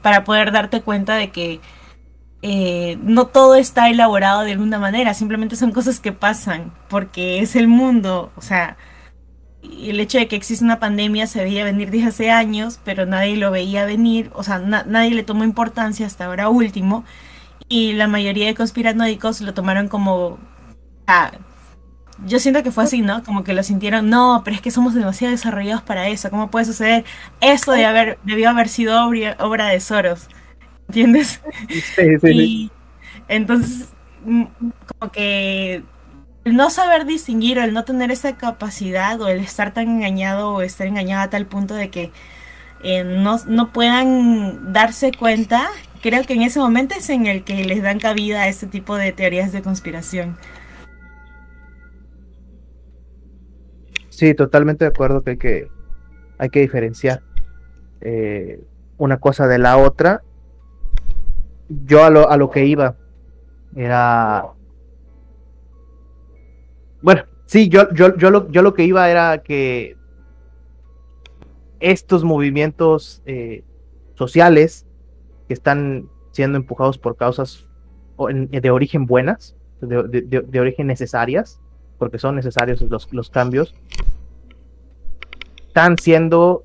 para 0.00 0.24
poder 0.24 0.52
darte 0.52 0.80
cuenta 0.80 1.16
de 1.16 1.30
que 1.30 1.60
eh, 2.42 2.98
no 3.02 3.28
todo 3.28 3.54
está 3.54 3.88
elaborado 3.88 4.42
de 4.42 4.52
alguna 4.52 4.80
manera, 4.80 5.14
simplemente 5.14 5.54
son 5.54 5.70
cosas 5.70 6.00
que 6.00 6.10
pasan, 6.10 6.72
porque 6.88 7.38
es 7.38 7.54
el 7.54 7.68
mundo, 7.68 8.32
o 8.36 8.42
sea, 8.42 8.76
el 9.62 10.00
hecho 10.00 10.18
de 10.18 10.26
que 10.26 10.34
existe 10.34 10.64
una 10.64 10.80
pandemia 10.80 11.28
se 11.28 11.44
veía 11.44 11.64
venir 11.64 11.92
desde 11.92 12.08
hace 12.08 12.30
años, 12.32 12.80
pero 12.84 13.06
nadie 13.06 13.36
lo 13.36 13.52
veía 13.52 13.84
venir, 13.84 14.30
o 14.34 14.42
sea, 14.42 14.58
nadie 14.58 15.14
le 15.14 15.22
tomó 15.22 15.44
importancia 15.44 16.04
hasta 16.04 16.24
ahora 16.26 16.48
último, 16.48 17.04
y 17.68 17.92
la 17.92 18.06
mayoría 18.06 18.46
de 18.46 18.54
conspiranoicos 18.54 19.40
lo 19.40 19.54
tomaron 19.54 19.88
como... 19.88 20.38
Ah, 21.06 21.32
yo 22.24 22.38
siento 22.38 22.62
que 22.62 22.70
fue 22.70 22.84
así, 22.84 23.02
¿no? 23.02 23.24
Como 23.24 23.42
que 23.42 23.52
lo 23.52 23.62
sintieron, 23.62 24.08
no, 24.08 24.42
pero 24.44 24.54
es 24.54 24.62
que 24.62 24.70
somos 24.70 24.94
demasiado 24.94 25.32
desarrollados 25.32 25.82
para 25.82 26.08
eso, 26.08 26.30
¿cómo 26.30 26.50
puede 26.50 26.66
suceder? 26.66 27.04
Eso 27.40 27.72
de 27.72 27.84
haber, 27.84 28.18
debió 28.22 28.50
haber 28.50 28.68
sido 28.68 29.06
obra 29.06 29.66
de 29.68 29.80
Soros. 29.80 30.28
¿entiendes? 30.92 31.40
Sí, 31.96 32.18
sí, 32.20 32.30
y 32.30 32.70
entonces, 33.28 33.88
mm, 34.24 34.44
como 34.98 35.10
que 35.10 35.82
el 36.44 36.56
no 36.56 36.68
saber 36.70 37.06
distinguir 37.06 37.58
o 37.58 37.62
el 37.62 37.72
no 37.72 37.84
tener 37.84 38.10
esa 38.10 38.36
capacidad 38.36 39.20
o 39.20 39.28
el 39.28 39.40
estar 39.40 39.72
tan 39.72 39.88
engañado 39.88 40.52
o 40.52 40.60
estar 40.60 40.86
engañado 40.86 41.22
a 41.22 41.30
tal 41.30 41.46
punto 41.46 41.74
de 41.74 41.88
que 41.88 42.10
eh, 42.82 43.04
no, 43.04 43.38
no 43.46 43.72
puedan 43.72 44.72
darse 44.72 45.12
cuenta, 45.12 45.70
creo 46.02 46.24
que 46.24 46.34
en 46.34 46.42
ese 46.42 46.58
momento 46.58 46.94
es 46.94 47.08
en 47.08 47.26
el 47.26 47.44
que 47.44 47.64
les 47.64 47.82
dan 47.82 47.98
cabida 47.98 48.42
a 48.42 48.48
este 48.48 48.66
tipo 48.66 48.96
de 48.96 49.12
teorías 49.12 49.52
de 49.52 49.62
conspiración. 49.62 50.36
Sí, 54.10 54.34
totalmente 54.34 54.84
de 54.84 54.90
acuerdo 54.90 55.22
que 55.22 55.30
hay 55.30 55.38
que, 55.38 55.68
hay 56.38 56.50
que 56.50 56.60
diferenciar 56.60 57.22
eh, 58.00 58.60
una 58.98 59.18
cosa 59.18 59.46
de 59.46 59.58
la 59.58 59.78
otra 59.78 60.22
yo 61.86 62.04
a 62.04 62.10
lo, 62.10 62.28
a 62.28 62.36
lo 62.36 62.50
que 62.50 62.66
iba 62.66 62.96
era... 63.74 64.46
Bueno, 67.00 67.24
sí, 67.46 67.68
yo, 67.68 67.92
yo, 67.92 68.16
yo, 68.16 68.30
lo, 68.30 68.50
yo 68.50 68.62
lo 68.62 68.74
que 68.74 68.84
iba 68.84 69.10
era 69.10 69.42
que 69.42 69.96
estos 71.80 72.22
movimientos 72.22 73.22
eh, 73.26 73.64
sociales 74.14 74.86
que 75.46 75.54
están 75.54 76.08
siendo 76.32 76.58
empujados 76.58 76.98
por 76.98 77.16
causas 77.16 77.68
de 78.28 78.70
origen 78.70 79.06
buenas, 79.06 79.56
de, 79.80 80.60
origen 80.60 80.86
necesarias, 80.86 81.60
porque 81.98 82.18
son 82.18 82.36
necesarios 82.36 82.80
los, 82.82 83.12
los 83.12 83.30
cambios, 83.30 83.74
están 85.68 85.96
siendo 85.98 86.64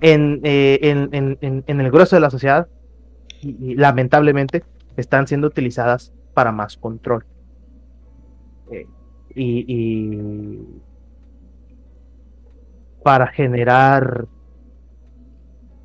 en, 0.00 0.40
eh, 0.44 0.78
en, 0.82 1.08
en, 1.12 1.64
en, 1.66 1.80
el 1.80 1.90
grueso 1.90 2.16
de 2.16 2.20
la 2.20 2.30
sociedad 2.30 2.68
y, 3.40 3.74
lamentablemente 3.74 4.64
están 4.96 5.26
siendo 5.26 5.46
utilizadas 5.46 6.12
para 6.34 6.52
más 6.52 6.76
control. 6.76 7.24
Eh, 8.70 8.86
y, 9.34 10.62
para 13.02 13.26
generar 13.26 14.26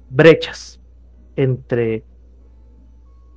brechas 0.09 0.78
entre 1.39 2.03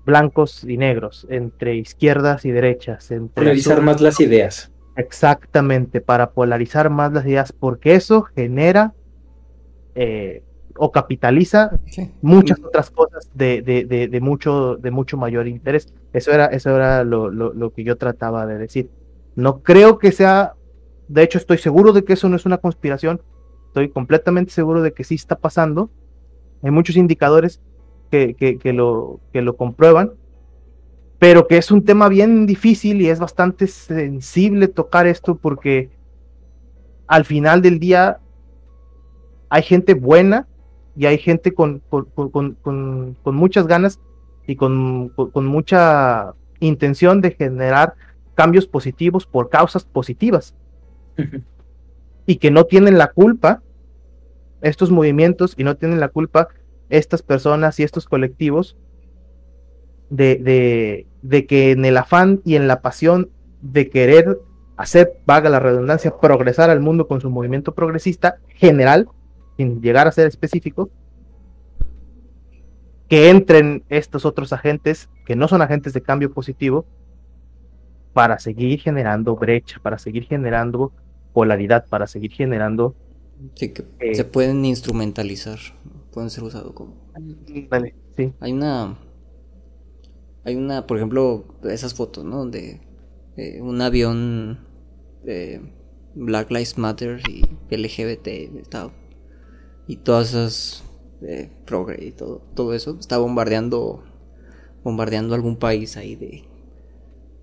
blancos 0.05 0.65
y 0.65 0.77
negros, 0.77 1.25
entre 1.31 1.77
izquierdas 1.77 2.45
y 2.45 2.51
derechas, 2.51 3.13
entre 3.13 3.45
polarizar 3.45 3.81
más 3.81 4.01
las 4.01 4.19
ideas. 4.19 4.73
Exactamente, 4.97 6.01
para 6.01 6.33
polarizar 6.33 6.91
más 6.91 7.13
las 7.13 7.25
ideas, 7.25 7.53
porque 7.53 7.95
eso 7.95 8.23
genera 8.23 8.93
eh, 9.95 10.43
o 10.77 10.91
capitaliza 10.91 11.79
muchas 12.23 12.59
otras 12.61 12.91
cosas 12.91 13.31
de, 13.35 13.63
de, 13.63 14.09
de, 14.09 14.21
mucho, 14.21 14.77
de 14.77 14.91
mucho 14.91 15.17
mayor 15.17 15.47
interés. 15.47 15.95
Eso 16.13 16.33
era, 16.33 16.47
eso 16.47 16.75
era 16.75 17.05
lo, 17.05 17.31
lo, 17.31 17.73
que 17.73 17.85
yo 17.85 17.97
trataba 17.97 18.47
de 18.47 18.59
decir. 18.59 18.91
No 19.37 19.63
creo 19.63 19.99
que 19.99 20.11
sea, 20.11 20.55
de 21.07 21.23
hecho 21.23 21.39
estoy 21.39 21.59
seguro 21.59 21.93
de 21.93 22.03
que 22.05 22.15
eso 22.15 22.29
no 22.29 22.35
es 22.35 22.47
una 22.47 22.59
conspiración, 22.59 23.23
estoy 23.69 23.91
completamente 23.91 24.51
seguro 24.53 24.83
de 24.83 24.93
que 24.93 25.05
sí 25.05 25.15
está 25.15 25.39
pasando. 25.39 25.91
Hay 26.63 26.73
muchos 26.73 26.97
indicadores 26.97 27.61
que, 28.13 28.35
que, 28.35 28.59
que 28.59 28.75
lo, 28.75 29.21
que 29.33 29.41
lo 29.41 29.57
comprueban, 29.57 30.13
pero 31.19 31.49
que 31.49 31.57
es 31.57 31.71
un 31.71 31.83
tema 31.83 32.11
bien 32.11 32.45
difícil 32.45 33.01
y 33.01 33.09
es 33.09 33.19
bastante 33.19 33.67
sensible 33.67 34.69
tocar 34.69 35.07
esto 35.07 35.37
porque 35.37 35.89
al 37.07 37.25
final 37.25 37.63
del 37.63 37.79
día 37.79 38.19
hay 39.49 39.63
gente 39.63 39.95
buena 39.95 40.47
y 40.95 41.07
hay 41.07 41.17
gente 41.17 41.55
con, 41.55 41.81
con, 41.89 43.17
muchas 43.25 43.67
ganas 43.67 43.99
y 44.47 44.57
con, 44.57 45.11
mucha 45.35 46.35
intención 46.61 47.23
de 47.23 47.31
generar 47.31 47.95
cambios 48.35 48.67
positivos 48.67 49.25
por 49.25 49.49
causas 49.49 49.85
positivas. 49.85 50.55
Y 52.27 52.37
que 52.37 52.51
no 52.51 52.65
tienen 52.65 52.99
la 52.99 53.07
culpa 53.07 53.63
estos 54.61 54.91
movimientos 54.91 55.55
y 55.57 55.65
no 55.65 55.77
tienen 55.77 55.99
la 55.99 56.09
culpa 56.09 56.49
estas 56.93 57.23
personas 57.23 57.81
y 57.81 57.83
estos 57.83 58.07
colectivos 58.07 58.77
de, 60.11 60.37
de, 60.37 61.07
de 61.23 61.47
que 61.47 61.71
en 61.71 61.85
el 61.85 61.97
afán 61.97 62.43
y 62.45 62.57
en 62.57 62.69
la 62.69 62.83
pasión 62.83 63.31
de 63.63 63.89
querer 63.89 64.39
hacer, 64.77 65.15
vaga 65.25 65.49
la 65.49 65.59
redundancia, 65.59 66.15
progresar 66.21 66.69
al 66.69 66.81
mundo 66.81 67.09
con 67.09 67.21
su 67.21 67.31
movimiento 67.31 67.75
progresista 67.75 68.37
general, 68.49 69.09
sin 69.57 69.81
llegar 69.81 70.07
a 70.07 70.13
ser 70.13 70.27
específico, 70.27 70.91
que 73.09 73.31
entren 73.31 73.85
estos 73.89 74.27
otros 74.27 74.53
agentes 74.53 75.09
que 75.25 75.35
no 75.35 75.49
son 75.49 75.63
agentes 75.63 75.93
de 75.95 76.03
cambio 76.03 76.33
positivo 76.33 76.85
para 78.13 78.39
seguir 78.39 78.81
generando 78.81 79.35
brecha, 79.37 79.79
para 79.83 79.99
seguir 79.99 80.25
generando 80.25 80.93
polaridad, 81.33 81.87
para 81.89 82.07
seguir 82.07 82.33
generando... 82.33 82.95
Sí, 83.55 83.73
que 83.73 83.85
eh, 84.01 84.15
se 84.15 84.25
pueden 84.25 84.65
instrumentalizar, 84.65 85.59
pueden 86.13 86.31
ser 86.31 86.45
usados 86.45 86.73
como... 86.73 86.95
Vale, 87.69 87.95
sí. 88.17 88.33
Hay 88.41 88.53
una... 88.53 88.99
Hay 90.45 90.57
una, 90.57 90.87
por 90.87 90.97
ejemplo, 90.97 91.45
esas 91.65 91.95
fotos, 91.95 92.25
¿no? 92.25 92.39
Donde 92.39 92.81
eh, 93.37 93.61
un 93.63 93.81
avión 93.81 94.59
de 95.25 95.61
Black 96.15 96.51
Lives 96.51 96.79
Matter 96.79 97.21
y 97.29 97.43
LGBT 97.75 98.29
y 99.87 99.97
todas 99.97 100.31
esas 100.31 100.85
eh, 101.23 101.49
progre 101.65 102.05
y 102.05 102.11
todo, 102.11 102.43
todo 102.55 102.75
eso 102.75 102.97
está 102.99 103.19
bombardeando 103.19 104.03
bombardeando 104.83 105.35
algún 105.37 105.57
país 105.57 105.97
ahí 105.97 106.17
de 106.17 106.43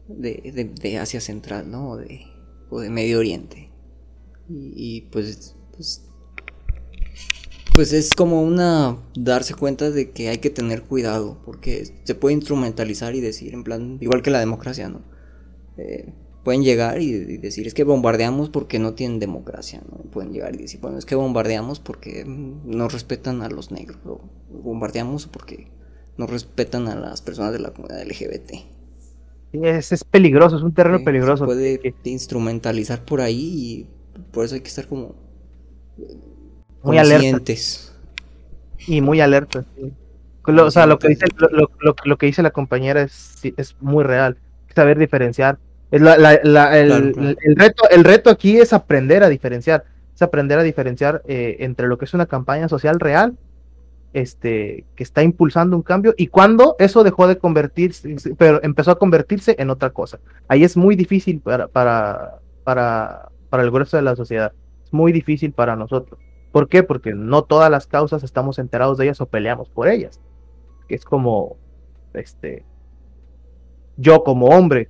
de, 0.10 0.72
de, 0.82 0.98
Asia 0.98 1.22
Central, 1.22 1.70
¿no? 1.70 1.92
O 1.92 1.98
de, 1.98 2.22
o 2.70 2.80
de 2.80 2.90
Medio 2.90 3.20
Oriente. 3.20 3.70
Y, 4.50 5.02
pues, 5.12 5.56
pues, 5.76 6.09
pues 7.80 7.94
es 7.94 8.14
como 8.14 8.42
una 8.44 8.98
darse 9.16 9.54
cuenta 9.54 9.90
de 9.90 10.12
que 10.12 10.28
hay 10.28 10.40
que 10.40 10.50
tener 10.50 10.84
cuidado, 10.84 11.38
porque 11.46 11.86
se 12.04 12.14
puede 12.14 12.36
instrumentalizar 12.36 13.16
y 13.16 13.22
decir, 13.22 13.54
en 13.54 13.64
plan, 13.64 13.98
igual 14.02 14.22
que 14.22 14.32
la 14.32 14.40
democracia, 14.40 14.90
¿no? 14.90 15.00
Eh, 15.78 16.14
pueden 16.44 16.62
llegar 16.62 17.02
y, 17.02 17.38
decir, 17.38 17.68
es 17.68 17.74
que 17.74 17.86
bombardeamos 17.86 18.50
porque 18.50 18.80
no 18.80 18.96
tienen 18.96 19.20
democracia, 19.20 19.82
¿no? 19.90 20.00
Pueden 20.12 20.34
llegar 20.34 20.56
y 20.56 20.58
decir, 20.58 20.82
bueno, 20.82 20.98
es 20.98 21.06
que 21.06 21.16
bombardeamos 21.16 21.80
porque 21.80 22.26
no 22.28 22.90
respetan 22.90 23.44
a 23.44 23.50
los 23.50 23.72
negros, 23.72 24.02
o 24.06 24.20
bombardeamos 24.62 25.28
porque 25.28 25.72
no 26.18 26.28
respetan 26.28 26.90
a 26.90 26.96
las 26.96 27.22
personas 27.22 27.54
de 27.54 27.60
la 27.60 27.72
comunidad 27.72 28.06
LGBT. 28.06 28.56
Es, 29.54 29.94
es 29.94 30.04
peligroso, 30.04 30.58
es 30.58 30.64
un 30.64 30.74
terreno 30.74 31.02
peligroso. 31.06 31.46
Se 31.46 31.56
puede 31.56 31.96
instrumentalizar 32.04 33.06
por 33.06 33.22
ahí 33.22 33.40
y 33.40 33.88
por 34.34 34.44
eso 34.44 34.56
hay 34.56 34.62
que 34.62 34.68
estar 34.68 34.90
como 34.90 35.16
muy 36.84 36.98
alertas. 36.98 37.94
Y 38.88 39.02
muy 39.02 39.22
alerta. 39.22 39.66
o 40.46 40.72
sea, 40.72 40.86
lo 40.86 41.00
que 41.00 41.10
dice, 41.10 41.26
lo, 41.38 42.18
que 42.18 42.26
dice 42.26 42.42
la 42.42 42.52
compañera 42.52 43.02
es, 43.02 43.40
es 43.58 43.76
muy 43.80 44.04
real. 44.04 44.38
Saber 44.76 44.98
diferenciar. 44.98 45.58
el, 45.92 46.06
reto, 47.56 47.90
el 47.90 48.04
reto 48.04 48.30
aquí 48.30 48.58
es 48.58 48.74
aprender 48.74 49.24
a 49.24 49.30
diferenciar. 49.30 49.86
Es 50.16 50.22
aprender 50.22 50.60
a 50.60 50.64
diferenciar 50.64 51.22
eh, 51.28 51.58
entre 51.60 51.88
lo 51.88 51.98
que 51.98 52.06
es 52.06 52.14
una 52.14 52.26
campaña 52.26 52.68
social 52.68 53.00
real 53.00 53.38
este, 54.14 54.86
que 54.96 55.04
está 55.04 55.24
impulsando 55.24 55.76
un 55.76 55.84
cambio 55.84 56.14
y 56.18 56.28
cuando 56.28 56.76
eso 56.80 57.04
dejó 57.04 57.28
de 57.28 57.38
convertirse, 57.38 58.16
pero 58.38 58.60
empezó 58.64 58.92
a 58.92 59.00
convertirse 59.00 59.56
en 59.60 59.70
otra 59.70 59.92
cosa. 59.92 60.20
Ahí 60.48 60.64
es 60.64 60.76
muy 60.76 60.96
difícil 60.96 61.40
para, 61.42 61.68
para, 61.68 62.40
para, 62.64 63.30
para 63.50 63.64
el 63.64 63.72
grueso 63.72 63.98
de 63.98 64.04
la 64.04 64.16
sociedad. 64.16 64.52
Es 64.84 64.94
muy 64.94 65.12
difícil 65.12 65.52
para 65.52 65.76
nosotros. 65.76 66.20
¿Por 66.52 66.68
qué? 66.68 66.84
Porque 66.84 67.14
no 67.14 67.44
todas 67.44 67.70
las 67.70 67.88
causas 67.88 68.24
estamos 68.24 68.60
enterados 68.60 68.98
de 68.98 69.06
ellas 69.06 69.22
o 69.22 69.28
peleamos 69.28 69.70
por 69.70 69.88
ellas. 69.88 70.20
Es 70.88 71.06
como, 71.06 71.58
este, 72.14 72.66
yo 73.98 74.24
como 74.24 74.48
hombre 74.48 74.90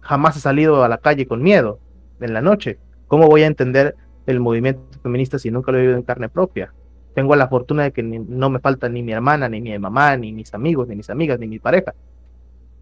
jamás 0.00 0.36
he 0.36 0.40
salido 0.40 0.84
a 0.84 0.88
la 0.88 0.98
calle 0.98 1.26
con 1.26 1.42
miedo 1.42 1.80
en 2.20 2.32
la 2.32 2.40
noche. 2.40 2.78
¿Cómo 3.08 3.28
voy 3.28 3.42
a 3.42 3.46
entender 3.46 3.96
el 4.26 4.40
movimiento 4.40 4.82
feminista 5.02 5.38
si 5.38 5.50
nunca 5.50 5.72
lo 5.72 5.78
he 5.78 5.82
vivido 5.82 5.98
en 5.98 6.04
carne 6.04 6.28
propia? 6.28 6.72
tengo 7.16 7.34
la 7.34 7.48
fortuna 7.48 7.84
de 7.84 7.92
que 7.92 8.02
no 8.02 8.50
me 8.50 8.58
falta 8.58 8.90
ni 8.90 9.02
mi 9.02 9.12
hermana, 9.12 9.48
ni 9.48 9.62
mi 9.62 9.78
mamá, 9.78 10.18
ni 10.18 10.34
mis 10.34 10.52
amigos, 10.52 10.86
ni 10.86 10.96
mis 10.96 11.08
amigas, 11.08 11.40
ni 11.40 11.48
mi 11.48 11.58
pareja. 11.58 11.94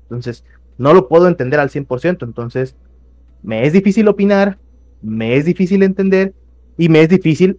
Entonces, 0.02 0.44
no 0.76 0.92
lo 0.92 1.06
puedo 1.06 1.28
entender 1.28 1.60
al 1.60 1.70
100%. 1.70 2.24
Entonces, 2.24 2.74
me 3.44 3.64
es 3.64 3.72
difícil 3.72 4.08
opinar, 4.08 4.58
me 5.02 5.36
es 5.36 5.44
difícil 5.44 5.84
entender 5.84 6.34
y 6.76 6.88
me 6.88 7.00
es 7.00 7.08
difícil 7.08 7.58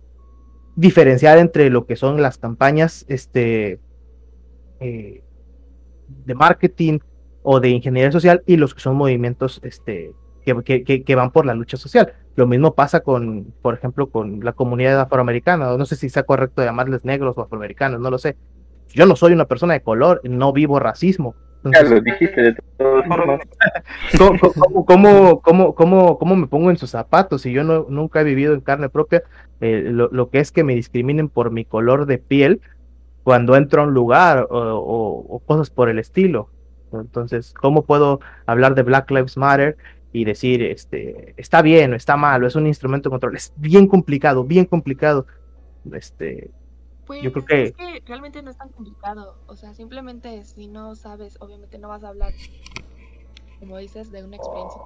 diferenciar 0.76 1.38
entre 1.38 1.70
lo 1.70 1.86
que 1.86 1.96
son 1.96 2.22
las 2.22 2.38
campañas 2.38 3.06
este, 3.08 3.80
eh, 4.80 5.24
de 6.26 6.36
marketing 6.36 7.00
o 7.44 7.60
de 7.60 7.70
ingeniería 7.70 8.12
social 8.12 8.44
y 8.46 8.58
los 8.58 8.74
que 8.74 8.82
son 8.82 8.96
movimientos 8.96 9.62
este, 9.64 10.12
que, 10.44 11.16
van 11.16 11.32
por 11.32 11.46
la 11.46 11.54
lucha 11.54 11.78
social. 11.78 12.14
Lo 12.36 12.48
mismo 12.48 12.76
pasa 12.76 13.02
con, 13.02 13.54
por 13.62 13.74
ejemplo, 13.74 14.10
con 14.10 14.44
la 14.44 14.54
comunidad 14.54 15.00
afroamericana. 15.00 15.78
No 15.78 15.86
sé 15.86 15.96
si 15.96 16.10
sea 16.10 16.24
correcto 16.24 16.64
llamarles 16.64 17.06
negros 17.06 17.38
o 17.38 17.42
afroamericanos, 17.42 18.00
no 18.00 18.12
lo 18.12 18.18
sé. 18.18 18.36
Yo 18.90 19.06
no 19.06 19.16
soy 19.16 19.34
una 19.34 19.46
persona 19.46 19.74
de 19.74 19.82
color, 19.82 20.22
no 20.24 20.54
vivo 20.54 20.80
racismo. 20.80 21.36
Ya 21.74 21.84
lo 21.84 22.02
dijiste 22.02 22.42
de 22.42 22.56
todas 22.78 23.08
formas. 23.08 23.42
¿Cómo, 24.86 25.42
cómo, 25.42 25.76
cómo, 25.76 26.36
me 26.36 26.48
pongo 26.48 26.70
en 26.70 26.78
sus 26.78 26.92
zapatos? 26.92 27.42
Si 27.42 27.52
yo 27.52 27.64
no, 27.64 27.86
nunca 27.90 28.22
he 28.22 28.24
vivido 28.24 28.54
en 28.54 28.62
carne 28.62 28.90
propia, 28.90 29.24
eh, 29.62 29.84
lo, 29.90 30.30
que 30.30 30.40
es 30.40 30.52
que 30.52 30.64
me 30.64 30.76
discriminen 30.76 31.30
por 31.30 31.52
mi 31.52 31.66
color 31.66 32.06
de 32.06 32.18
piel 32.18 32.62
cuando 33.24 33.56
entro 33.56 33.82
a 33.82 33.86
un 33.86 33.94
lugar 33.94 34.48
o 34.50 35.42
cosas 35.46 35.70
por 35.70 35.90
el 35.90 36.00
estilo. 36.00 36.50
Entonces, 36.94 37.54
¿cómo 37.54 37.86
puedo 37.86 38.20
hablar 38.46 38.76
de 38.76 38.84
Black 38.84 39.10
Lives 39.12 39.38
Matter 39.38 39.78
y 40.16 40.24
decir, 40.24 40.64
este, 40.64 41.34
está 41.38 41.62
bien 41.62 41.94
o 41.94 41.96
está 41.96 42.16
mal, 42.16 42.44
o 42.44 42.48
es 42.48 42.56
un 42.56 42.68
instrumento 42.68 43.10
de 43.10 43.14
control. 43.14 43.36
Es 43.36 43.54
bien 43.58 43.88
complicado, 43.88 44.46
bien 44.46 44.66
complicado. 44.66 45.28
Este, 45.92 46.52
pues 47.06 47.22
yo 47.22 47.32
creo 47.32 47.45
que... 47.45 47.64
Es 47.64 47.73
que 47.73 48.02
realmente 48.06 48.41
no 48.41 48.52
es 48.52 48.57
tan 48.57 48.69
complicado. 48.69 49.38
O 49.48 49.56
sea, 49.56 49.73
simplemente 49.73 50.44
si 50.44 50.68
no 50.68 50.95
sabes, 50.95 51.38
obviamente 51.40 51.77
no 51.77 51.90
vas 51.90 52.03
a 52.03 52.10
hablar, 52.10 52.34
como 53.60 53.77
dices, 53.77 54.11
de 54.11 54.23
una 54.23 54.38
experiencia 54.38 54.82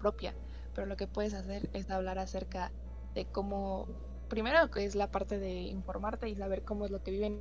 propia. 0.00 0.34
Pero 0.74 0.86
lo 0.86 0.96
que 0.96 1.06
puedes 1.06 1.34
hacer 1.34 1.68
es 1.72 1.90
hablar 1.90 2.18
acerca 2.18 2.72
de 3.14 3.26
cómo, 3.26 3.86
primero 4.28 4.70
que 4.70 4.84
es 4.84 4.94
la 4.94 5.10
parte 5.10 5.38
de 5.38 5.52
informarte 5.52 6.28
y 6.28 6.34
saber 6.34 6.62
cómo 6.62 6.84
es 6.84 6.90
lo 6.90 7.02
que 7.02 7.12
viven. 7.12 7.40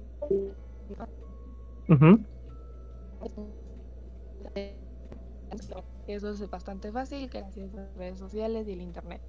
Eso 6.07 6.29
es 6.29 6.49
bastante 6.49 6.91
fácil 6.91 7.29
gracias 7.29 7.73
a 7.73 7.77
las 7.77 7.95
redes 7.95 8.19
sociales 8.19 8.67
y 8.67 8.73
el 8.73 8.81
internet. 8.81 9.21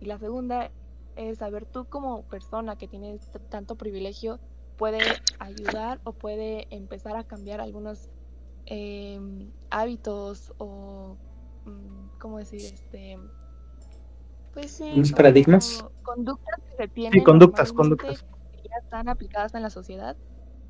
Y 0.00 0.06
la 0.06 0.18
segunda 0.18 0.70
es 1.16 1.38
saber 1.38 1.66
tú 1.66 1.86
como 1.86 2.22
persona 2.24 2.76
que 2.76 2.88
tienes 2.88 3.30
tanto 3.50 3.76
privilegio 3.76 4.40
puede 4.76 4.98
ayudar 5.38 6.00
o 6.04 6.12
puede 6.12 6.66
empezar 6.70 7.16
a 7.16 7.24
cambiar 7.24 7.60
algunos 7.60 8.10
em, 8.66 9.52
hábitos 9.70 10.52
o 10.58 11.16
mm, 11.64 12.18
cómo 12.18 12.38
decir 12.38 12.64
este 12.64 13.18
pues 14.52 14.72
sí 14.72 15.02
paradigmas 15.14 15.84
conductas 16.02 16.56
que 16.68 16.84
se 16.84 16.88
tienen 16.88 17.12
sí, 17.20 17.24
conductas 17.24 17.72
conductas. 17.72 18.22
que 18.52 18.62
ya 18.68 18.76
están 18.82 19.08
aplicadas 19.08 19.54
en 19.54 19.62
la 19.62 19.70
sociedad 19.70 20.16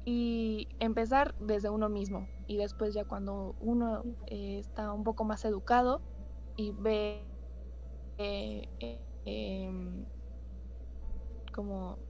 y 0.05 0.69
empezar 0.81 1.35
desde 1.39 1.71
uno 1.71 1.89
mismo 1.89 2.29
y 2.47 2.57
después 2.57 2.95
ya 2.95 3.05
cuando 3.05 3.55
uno 3.61 4.03
eh, 4.27 4.59
está 4.59 4.93
un 4.93 5.05
poco 5.05 5.25
más 5.25 5.45
educado 5.45 6.01
y 6.57 6.73
ve 6.73 7.25
eh, 8.19 8.69
eh, 8.81 9.01
em, 9.25 10.05
como 11.53 12.01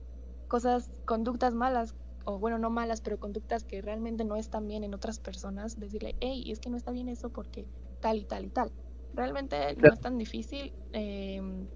cosas, 0.48 0.90
conductas 1.04 1.54
malas, 1.54 1.94
o 2.26 2.38
bueno, 2.38 2.58
no 2.58 2.70
malas, 2.70 3.00
pero 3.00 3.18
conductas 3.18 3.64
que 3.64 3.82
realmente 3.82 4.24
no 4.24 4.36
están 4.36 4.66
bien 4.68 4.84
en 4.84 4.94
otras 4.94 5.18
personas, 5.20 5.76
decirle, 5.76 6.16
hey, 6.20 6.44
es 6.52 6.60
que 6.60 6.70
no 6.70 6.76
está 6.76 6.92
bien 6.92 7.08
eso 7.08 7.30
porque 7.30 7.68
tal 8.00 8.18
y 8.18 8.26
tal 8.26 8.44
y 8.46 8.50
tal. 8.50 8.72
Realmente 9.12 9.74
no 9.76 9.92
es 9.92 10.00
tan 10.00 10.18
difícil, 10.18 10.74
em, 10.92 11.68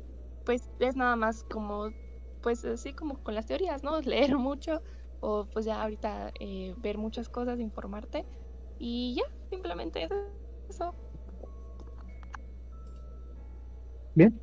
pues 0.45 0.71
es 0.79 0.97
nada 0.97 1.17
más 1.17 1.45
como, 1.45 1.93
pues 2.41 2.65
así 2.65 2.95
como 2.95 3.19
con 3.23 3.35
las 3.35 3.47
teorías, 3.47 3.83
¿no? 3.83 4.01
Leer 4.35 4.39
mucho, 4.39 4.83
o 5.21 5.47
pues 5.53 5.65
ya 5.67 5.83
ahorita 5.83 6.31
eh, 6.41 6.75
ver 6.77 6.99
muchas 6.99 7.29
cosas, 7.29 7.61
informarte 7.61 8.29
y 8.79 9.17
ya, 9.17 9.23
simplemente 9.51 10.09
eso. 10.69 10.97
Bien. 14.15 14.41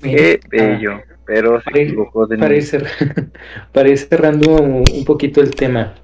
Qué 0.00 0.40
bello, 0.48 1.00
pero 1.24 1.60
se 1.60 1.82
equivocó 1.82 2.26
de 2.26 2.38
para, 2.38 2.54
ir 2.54 2.86
para 3.72 3.88
ir 3.88 3.98
cerrando 3.98 4.56
un, 4.56 5.04
poquito 5.04 5.40
el 5.40 5.54
tema, 5.54 5.94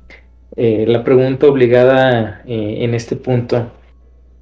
eh, 0.56 0.85
la 0.86 1.05
pregunta 1.05 1.47
obligada 1.47 2.43
eh, 2.47 2.78
en 2.81 2.94
este 2.94 3.16
punto. 3.16 3.73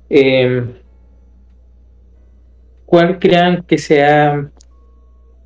Em, 0.08 0.74
¿Cuál 2.86 3.18
crean 3.18 3.62
que 3.62 3.78
sea 3.78 4.50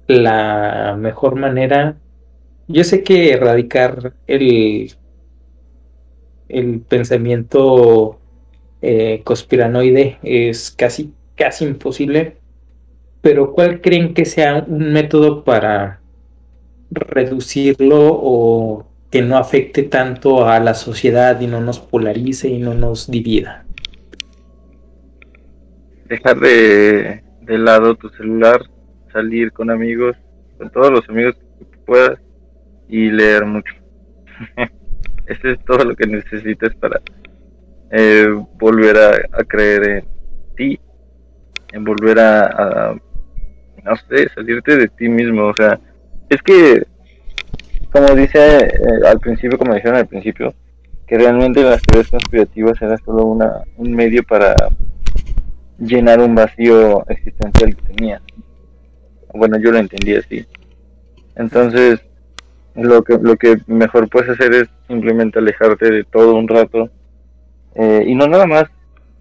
la 0.06 0.96
mejor 0.98 1.36
manera. 1.36 1.96
Yo 2.68 2.84
sé 2.84 3.02
que 3.02 3.32
erradicar 3.32 4.14
el, 4.26 4.92
el 6.48 6.80
pensamiento 6.80 8.20
eh, 8.82 9.22
conspiranoide 9.24 10.18
es 10.22 10.70
casi, 10.70 11.12
casi 11.36 11.64
imposible, 11.64 12.38
pero 13.24 13.52
¿cuál 13.52 13.80
creen 13.80 14.12
que 14.12 14.26
sea 14.26 14.62
un 14.68 14.92
método 14.92 15.44
para 15.44 16.00
reducirlo 16.90 17.96
o 17.98 18.86
que 19.10 19.22
no 19.22 19.38
afecte 19.38 19.84
tanto 19.84 20.46
a 20.46 20.60
la 20.60 20.74
sociedad 20.74 21.40
y 21.40 21.46
no 21.46 21.62
nos 21.62 21.80
polarice 21.80 22.50
y 22.50 22.58
no 22.58 22.74
nos 22.74 23.10
divida? 23.10 23.64
Dejar 26.04 26.38
de, 26.38 27.24
de 27.40 27.58
lado 27.58 27.94
tu 27.94 28.10
celular, 28.10 28.60
salir 29.10 29.52
con 29.52 29.70
amigos, 29.70 30.18
con 30.58 30.68
todos 30.68 30.90
los 30.90 31.08
amigos 31.08 31.34
que 31.58 31.78
puedas 31.78 32.18
y 32.90 33.10
leer 33.10 33.46
mucho. 33.46 33.72
Eso 35.26 35.48
es 35.48 35.64
todo 35.64 35.82
lo 35.82 35.96
que 35.96 36.06
necesitas 36.06 36.74
para 36.74 37.00
eh, 37.90 38.28
volver 38.58 38.98
a, 39.32 39.44
creer 39.44 39.88
en 39.88 40.04
ti, 40.58 40.78
en 41.72 41.84
volver 41.84 42.18
a, 42.18 42.94
no 43.84 43.96
sé, 43.96 44.28
salirte 44.34 44.76
de 44.76 44.88
ti 44.88 45.08
mismo. 45.08 45.46
O 45.46 45.54
sea, 45.54 45.78
es 46.28 46.42
que, 46.42 46.84
como 47.92 48.14
dice 48.14 48.38
eh, 48.58 49.06
al 49.06 49.20
principio, 49.20 49.58
como 49.58 49.74
dijeron 49.74 49.96
al 49.96 50.06
principio, 50.06 50.54
que 51.06 51.18
realmente 51.18 51.62
las 51.62 51.82
teorías 51.82 52.10
conspirativas 52.10 52.80
eran 52.80 52.98
solo 53.04 53.24
una, 53.24 53.62
un 53.76 53.92
medio 53.92 54.22
para 54.22 54.54
llenar 55.78 56.20
un 56.20 56.34
vacío 56.34 57.04
existencial 57.08 57.76
que 57.76 57.94
tenía. 57.94 58.22
Bueno, 59.32 59.58
yo 59.58 59.70
lo 59.70 59.78
entendí 59.78 60.14
así. 60.14 60.46
Entonces, 61.36 62.00
lo 62.74 63.02
que, 63.02 63.18
lo 63.20 63.36
que 63.36 63.58
mejor 63.66 64.08
puedes 64.08 64.30
hacer 64.30 64.52
es 64.54 64.68
simplemente 64.88 65.38
alejarte 65.38 65.90
de 65.90 66.04
todo 66.04 66.34
un 66.34 66.48
rato. 66.48 66.88
Eh, 67.74 68.04
y 68.06 68.14
no 68.14 68.26
nada 68.28 68.46
más 68.46 68.64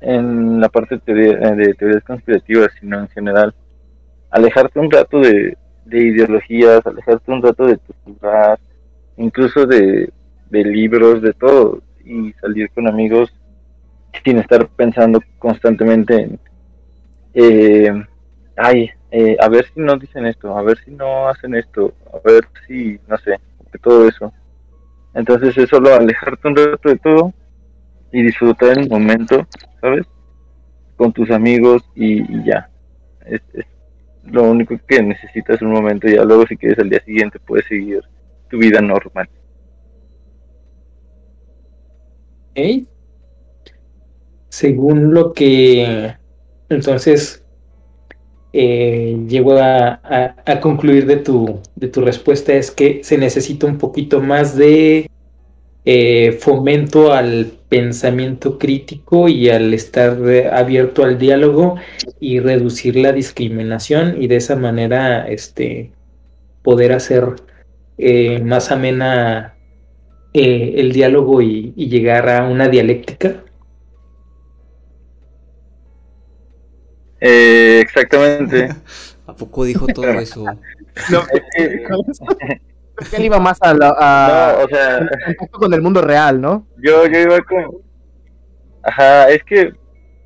en 0.01 0.59
la 0.59 0.69
parte 0.69 0.99
de, 1.05 1.31
eh, 1.31 1.55
de, 1.55 1.73
teorías 1.73 2.03
conspirativas, 2.03 2.71
sino 2.79 2.99
en 2.99 3.07
general. 3.09 3.53
Alejarte 4.33 4.79
un 4.79 4.91
rato 4.91 5.19
de, 5.19 5.57
de 5.85 5.99
ideologías, 5.99 6.85
alejarte 6.85 7.31
un 7.31 7.41
rato 7.41 7.65
de 7.65 7.77
tu 7.77 7.93
lugar, 8.05 8.59
incluso 9.17 9.65
de, 9.65 10.11
de 10.49 10.63
libros, 10.63 11.21
de 11.21 11.33
todo, 11.33 11.81
y 12.03 12.33
salir 12.33 12.69
con 12.71 12.87
amigos 12.87 13.33
sin 14.23 14.37
estar 14.37 14.67
pensando 14.69 15.21
constantemente 15.39 16.15
en, 16.15 16.39
eh, 17.33 18.05
ay, 18.57 18.89
eh, 19.11 19.37
a 19.39 19.49
ver 19.49 19.65
si 19.73 19.79
no 19.79 19.97
dicen 19.97 20.25
esto, 20.25 20.57
a 20.57 20.61
ver 20.61 20.77
si 20.83 20.91
no 20.91 21.27
hacen 21.27 21.55
esto, 21.55 21.93
a 22.11 22.19
ver 22.27 22.47
si, 22.67 22.99
no 23.07 23.17
sé, 23.17 23.39
de 23.71 23.79
todo 23.79 24.07
eso. 24.07 24.33
Entonces 25.13 25.57
es 25.57 25.69
solo 25.69 25.93
alejarte 25.93 26.47
un 26.47 26.55
rato 26.55 26.89
de 26.89 26.97
todo 26.97 27.33
y 28.11 28.23
disfrutar 28.23 28.77
el 28.77 28.89
momento, 28.89 29.45
¿sabes? 29.81 30.05
Con 30.95 31.11
tus 31.11 31.29
amigos 31.31 31.83
y, 31.95 32.43
ya. 32.43 32.69
Es, 33.25 33.41
lo 34.25 34.43
único 34.43 34.79
que 34.87 35.01
necesitas 35.01 35.61
un 35.61 35.71
momento 35.71 36.07
y 36.07 36.15
luego 36.15 36.45
si 36.47 36.57
quieres 36.57 36.79
al 36.79 36.89
día 36.89 37.01
siguiente 37.03 37.39
puedes 37.39 37.65
seguir 37.67 38.01
tu 38.49 38.57
vida 38.57 38.81
normal. 38.81 39.29
Según 44.49 45.13
lo 45.13 45.33
que 45.33 46.13
entonces 46.69 47.43
eh, 48.53 49.17
llego 49.27 49.57
a, 49.57 49.99
concluir 50.61 51.07
de 51.07 51.17
tu, 51.17 51.59
de 51.75 51.87
tu 51.87 52.01
respuesta 52.01 52.53
es 52.53 52.69
que 52.69 53.03
se 53.03 53.17
necesita 53.17 53.65
un 53.65 53.79
poquito 53.79 54.21
más 54.21 54.55
de 54.55 55.09
eh, 55.85 56.37
fomento 56.39 57.13
al 57.13 57.51
pensamiento 57.69 58.57
crítico 58.57 59.27
y 59.27 59.49
al 59.49 59.73
estar 59.73 60.17
abierto 60.51 61.03
al 61.03 61.17
diálogo 61.17 61.75
y 62.19 62.39
reducir 62.39 62.95
la 62.95 63.11
discriminación 63.11 64.21
y 64.21 64.27
de 64.27 64.37
esa 64.37 64.55
manera 64.55 65.27
este, 65.27 65.91
poder 66.61 66.93
hacer 66.93 67.25
eh, 67.97 68.39
más 68.39 68.71
amena 68.71 69.55
el 70.33 70.93
diálogo 70.93 71.41
y 71.41 71.73
llegar 71.75 72.27
a 72.27 72.47
una 72.47 72.67
dialéctica. 72.67 73.43
Eh, 77.25 77.79
exactamente. 77.81 78.69
¿A 79.25 79.33
poco 79.33 79.63
dijo 79.63 79.87
todo 79.87 80.11
eso? 80.19 80.45
No, 81.09 81.23
él 83.11 83.25
iba 83.25 83.39
más 83.39 83.57
a, 83.61 83.73
la, 83.73 84.57
o 84.63 84.67
sea, 84.67 85.07
con 85.51 85.73
el 85.73 85.81
mundo 85.81 86.01
real, 86.01 86.39
¿no? 86.39 86.67
Yo, 86.77 87.05
yo 87.07 87.19
iba 87.19 87.39
con... 87.41 87.65
Ajá, 88.83 89.29
es 89.29 89.43
que... 89.43 89.73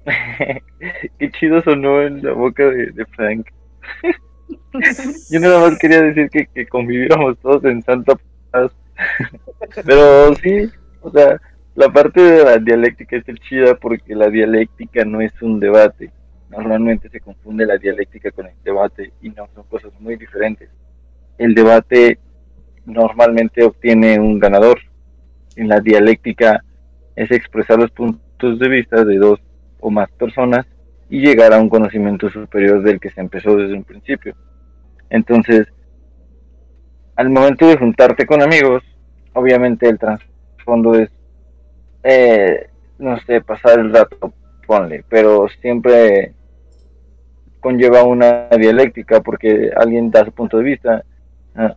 Qué 1.20 1.32
chido 1.32 1.62
sonó 1.64 2.02
en 2.02 2.24
la 2.24 2.32
boca 2.34 2.64
de, 2.64 3.06
Frank. 3.16 3.48
yo 5.30 5.40
nada 5.40 5.60
más 5.60 5.78
quería 5.80 6.02
decir 6.02 6.30
que, 6.30 6.48
que 6.48 6.68
conviviéramos 6.68 7.38
todos 7.40 7.64
en 7.66 7.82
santa 7.82 8.14
paz. 8.52 8.72
Pero 9.86 10.34
sí, 10.36 10.70
o 11.02 11.12
sea, 11.12 11.40
la 11.76 11.90
parte 11.90 12.22
de 12.22 12.44
la 12.44 12.58
dialéctica 12.58 13.18
es 13.18 13.26
chida 13.48 13.76
porque 13.76 14.16
la 14.16 14.30
dialéctica 14.30 15.04
no 15.04 15.22
es 15.22 15.34
un 15.42 15.60
debate 15.60 16.12
Normalmente 16.50 17.10
se 17.10 17.20
confunde 17.20 17.66
la 17.66 17.78
dialéctica 17.78 18.32
con 18.32 18.48
el 18.48 18.56
debate 18.64 19.12
y 19.22 19.30
no 19.30 19.48
son 19.54 19.64
cosas 19.66 19.92
muy 20.00 20.16
diferentes. 20.16 20.70
El 21.38 21.54
debate 21.54 22.20
normalmente 22.88 23.64
obtiene 23.64 24.20
un 24.20 24.40
ganador. 24.40 24.80
En 25.56 25.68
la 25.68 25.80
dialéctica 25.80 26.64
es 27.16 27.30
expresar 27.32 27.78
los 27.78 27.92
puntos 27.92 28.58
de 28.58 28.70
vista 28.70 29.04
de 29.04 29.18
dos 29.18 29.40
o 29.80 29.92
más 29.92 30.10
personas 30.12 30.66
y 31.10 31.20
llegar 31.20 31.54
a 31.54 31.60
un 31.60 31.70
conocimiento 31.70 32.30
superior 32.30 32.82
del 32.82 33.00
que 33.00 33.12
se 33.12 33.22
empezó 33.22 33.56
desde 33.56 33.76
un 33.76 33.84
principio. 33.84 34.36
Entonces, 35.10 35.68
al 37.16 37.30
momento 37.30 37.68
de 37.68 37.78
juntarte 37.78 38.26
con 38.26 38.42
amigos, 38.42 38.84
obviamente 39.34 39.88
el 39.88 40.00
trasfondo 40.00 40.96
es, 40.96 41.10
eh, 42.04 42.70
no 43.00 43.20
sé, 43.22 43.42
pasar 43.42 43.80
el 43.80 43.94
rato, 43.94 44.34
ponle, 44.66 45.04
pero 45.10 45.48
siempre 45.62 46.34
conlleva 47.60 48.04
una 48.04 48.48
dialéctica 48.50 49.22
porque 49.22 49.72
alguien 49.76 50.12
da 50.12 50.26
su 50.26 50.32
punto 50.32 50.58
de 50.58 50.64
vista, 50.64 51.04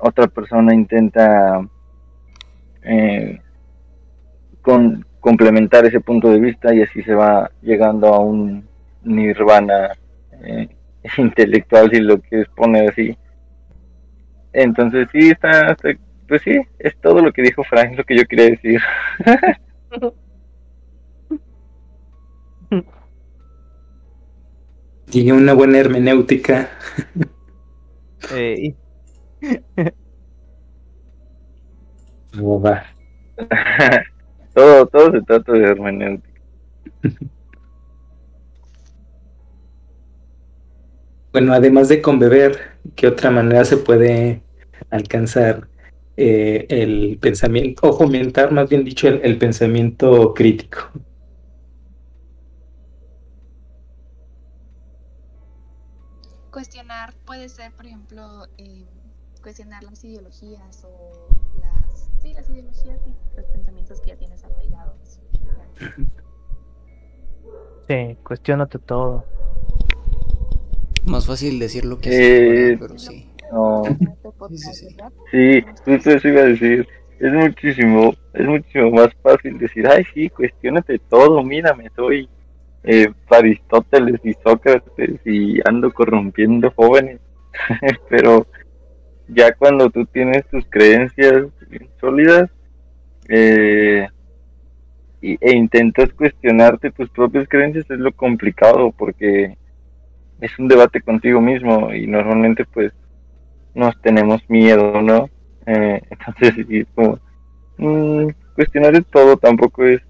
otra 0.00 0.26
persona 0.26 0.74
intenta 0.74 1.66
eh, 2.82 3.40
con, 4.60 5.06
complementar 5.20 5.86
ese 5.86 6.00
punto 6.00 6.28
de 6.30 6.40
vista 6.40 6.74
y 6.74 6.82
así 6.82 7.02
se 7.02 7.14
va 7.14 7.50
llegando 7.62 8.08
a 8.08 8.18
un 8.20 8.68
nirvana 9.02 9.96
eh, 10.42 10.68
intelectual 11.18 11.90
si 11.90 12.00
lo 12.00 12.20
quieres 12.20 12.48
poner 12.48 12.90
así. 12.90 13.16
Entonces 14.52 15.08
sí, 15.12 15.30
está, 15.30 15.76
pues 16.28 16.42
sí, 16.42 16.60
es 16.78 16.96
todo 17.00 17.22
lo 17.22 17.32
que 17.32 17.42
dijo 17.42 17.62
Frank, 17.64 17.96
lo 17.96 18.04
que 18.04 18.16
yo 18.16 18.24
quería 18.26 18.50
decir. 18.50 18.80
Tiene 25.10 25.32
una 25.32 25.54
buena 25.54 25.78
hermenéutica. 25.78 26.68
todo, 34.54 34.86
todo 34.86 35.12
se 35.12 35.22
trata 35.22 35.52
de 35.52 35.64
hermenéutica. 35.64 36.40
Bueno, 41.32 41.52
además 41.52 41.88
de 41.88 42.02
con 42.02 42.18
beber, 42.18 42.58
¿qué 42.96 43.06
otra 43.06 43.30
manera 43.30 43.64
se 43.64 43.76
puede 43.76 44.42
alcanzar 44.90 45.68
eh, 46.16 46.66
el 46.68 47.18
pensamiento, 47.20 47.88
o 47.88 47.92
fomentar, 47.96 48.52
más 48.52 48.68
bien 48.68 48.84
dicho, 48.84 49.08
el 49.08 49.38
pensamiento 49.38 50.34
crítico? 50.34 50.90
cuestionar 56.50 57.14
puede 57.24 57.48
ser, 57.48 57.72
por 57.72 57.86
ejemplo, 57.86 58.46
eh, 58.58 58.84
cuestionar 59.40 59.82
las 59.84 60.04
ideologías 60.04 60.84
o 60.84 61.28
las, 61.60 62.10
sí, 62.22 62.32
las 62.34 62.48
ideologías 62.50 63.00
y 63.06 63.36
los 63.36 63.46
pensamientos 63.46 64.00
que 64.00 64.08
ya 64.08 64.16
tienes 64.16 64.44
arraigados. 64.44 65.20
Sí, 67.88 68.16
cuestionate 68.22 68.78
todo. 68.78 69.24
Más 71.06 71.26
fácil 71.26 71.58
decir 71.58 71.84
lo 71.84 71.98
que 71.98 72.72
eh, 72.72 72.76
pero 72.78 72.98
sí. 72.98 73.26
No. 73.50 73.82
sí, 75.30 75.64
justo 75.84 76.10
eso 76.10 76.28
iba 76.28 76.42
a 76.42 76.44
decir. 76.44 76.86
Es 77.18 77.32
muchísimo, 77.32 78.14
es 78.32 78.46
muchísimo 78.46 78.90
más 78.92 79.08
fácil 79.22 79.58
decir, 79.58 79.86
ay, 79.86 80.04
sí, 80.14 80.30
cuestionate 80.30 80.98
todo, 81.10 81.42
mírame, 81.42 81.90
soy 81.94 82.28
eh, 82.84 83.12
Aristóteles 83.28 84.20
y 84.24 84.32
Sócrates 84.42 85.20
y 85.26 85.60
ando 85.68 85.92
corrompiendo 85.92 86.70
jóvenes, 86.70 87.20
pero 88.08 88.46
ya 89.32 89.52
cuando 89.54 89.90
tú 89.90 90.04
tienes 90.06 90.46
tus 90.48 90.64
creencias 90.68 91.46
sólidas 92.00 92.50
eh, 93.28 94.08
e 95.22 95.54
intentas 95.54 96.12
cuestionarte 96.12 96.90
tus 96.90 97.08
propias 97.10 97.48
creencias 97.48 97.90
es 97.90 97.98
lo 97.98 98.12
complicado 98.12 98.92
porque 98.92 99.56
es 100.40 100.58
un 100.58 100.68
debate 100.68 101.00
contigo 101.00 101.40
mismo 101.40 101.92
y 101.92 102.06
normalmente 102.06 102.64
pues 102.64 102.92
nos 103.74 104.00
tenemos 104.00 104.42
miedo, 104.48 105.00
¿no? 105.02 105.28
Eh, 105.66 106.00
entonces, 106.10 106.86
como, 106.94 107.18
mm, 107.76 108.28
cuestionar 108.54 109.02
todo 109.04 109.36
tampoco 109.36 109.84
es 109.84 110.00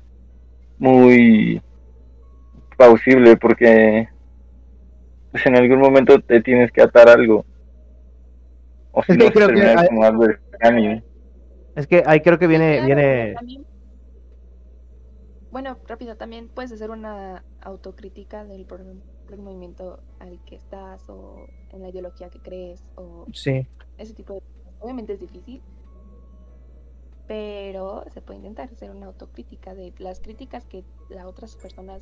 muy 0.79 1.61
plausible 2.77 3.37
porque 3.37 4.09
pues, 5.31 5.45
en 5.47 5.57
algún 5.57 5.81
momento 5.81 6.19
te 6.21 6.41
tienes 6.41 6.73
que 6.73 6.83
atar 6.83 7.09
algo. 7.09 7.45
O 9.01 9.03
si 9.13 9.13
es 9.13 9.31
creo 9.31 9.49
que 9.49 9.89
como 9.89 10.05
algo 10.05 10.25
Es 11.75 11.87
que 11.87 12.03
ahí 12.07 12.21
creo 12.21 12.39
que 12.39 12.47
viene... 12.47 12.85
viene... 12.85 13.35
Bueno, 15.51 15.79
rápido, 15.89 16.17
también 16.17 16.49
puedes 16.49 16.71
hacer 16.71 16.91
una 16.91 17.43
autocrítica 17.61 18.45
del, 18.45 18.67
movimiento 19.39 20.01
al 20.21 20.39
que 20.45 20.55
estás 20.55 21.09
o 21.09 21.49
en 21.73 21.83
la 21.83 21.89
ideología 21.89 22.31
que 22.31 22.39
crees 22.39 22.85
o 22.95 23.27
sí. 23.33 23.67
ese 23.99 24.15
tipo 24.15 24.35
de 24.35 24.43
Obviamente 24.79 25.13
es 25.13 25.21
difícil, 25.21 25.61
pero 27.27 28.05
se 28.09 28.23
puede 28.23 28.39
intentar 28.39 28.71
hacer 28.71 28.91
una 28.91 29.07
autocrítica 29.07 29.75
de 29.75 29.93
las 29.99 30.21
críticas 30.21 30.65
que 30.65 30.85
las 31.11 31.27
otras 31.27 31.55
personas 31.57 32.01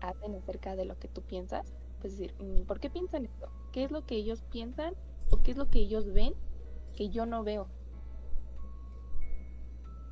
hacen 0.00 0.34
acerca 0.34 0.76
de 0.76 0.86
lo 0.86 0.98
que 0.98 1.08
tú 1.08 1.22
piensas. 1.22 1.74
Es 2.02 2.12
decir, 2.12 2.34
mm, 2.38 2.62
¿por 2.62 2.80
qué 2.80 2.88
piensan 2.88 3.26
esto? 3.26 3.50
¿Qué 3.72 3.84
es 3.84 3.90
lo 3.90 4.06
que 4.06 4.14
ellos 4.14 4.42
piensan 4.50 4.94
o 5.30 5.42
qué 5.42 5.52
es 5.52 5.56
lo 5.56 5.68
que 5.68 5.80
ellos 5.80 6.12
ven 6.12 6.34
que 6.96 7.10
yo 7.10 7.26
no 7.26 7.44
veo? 7.44 7.68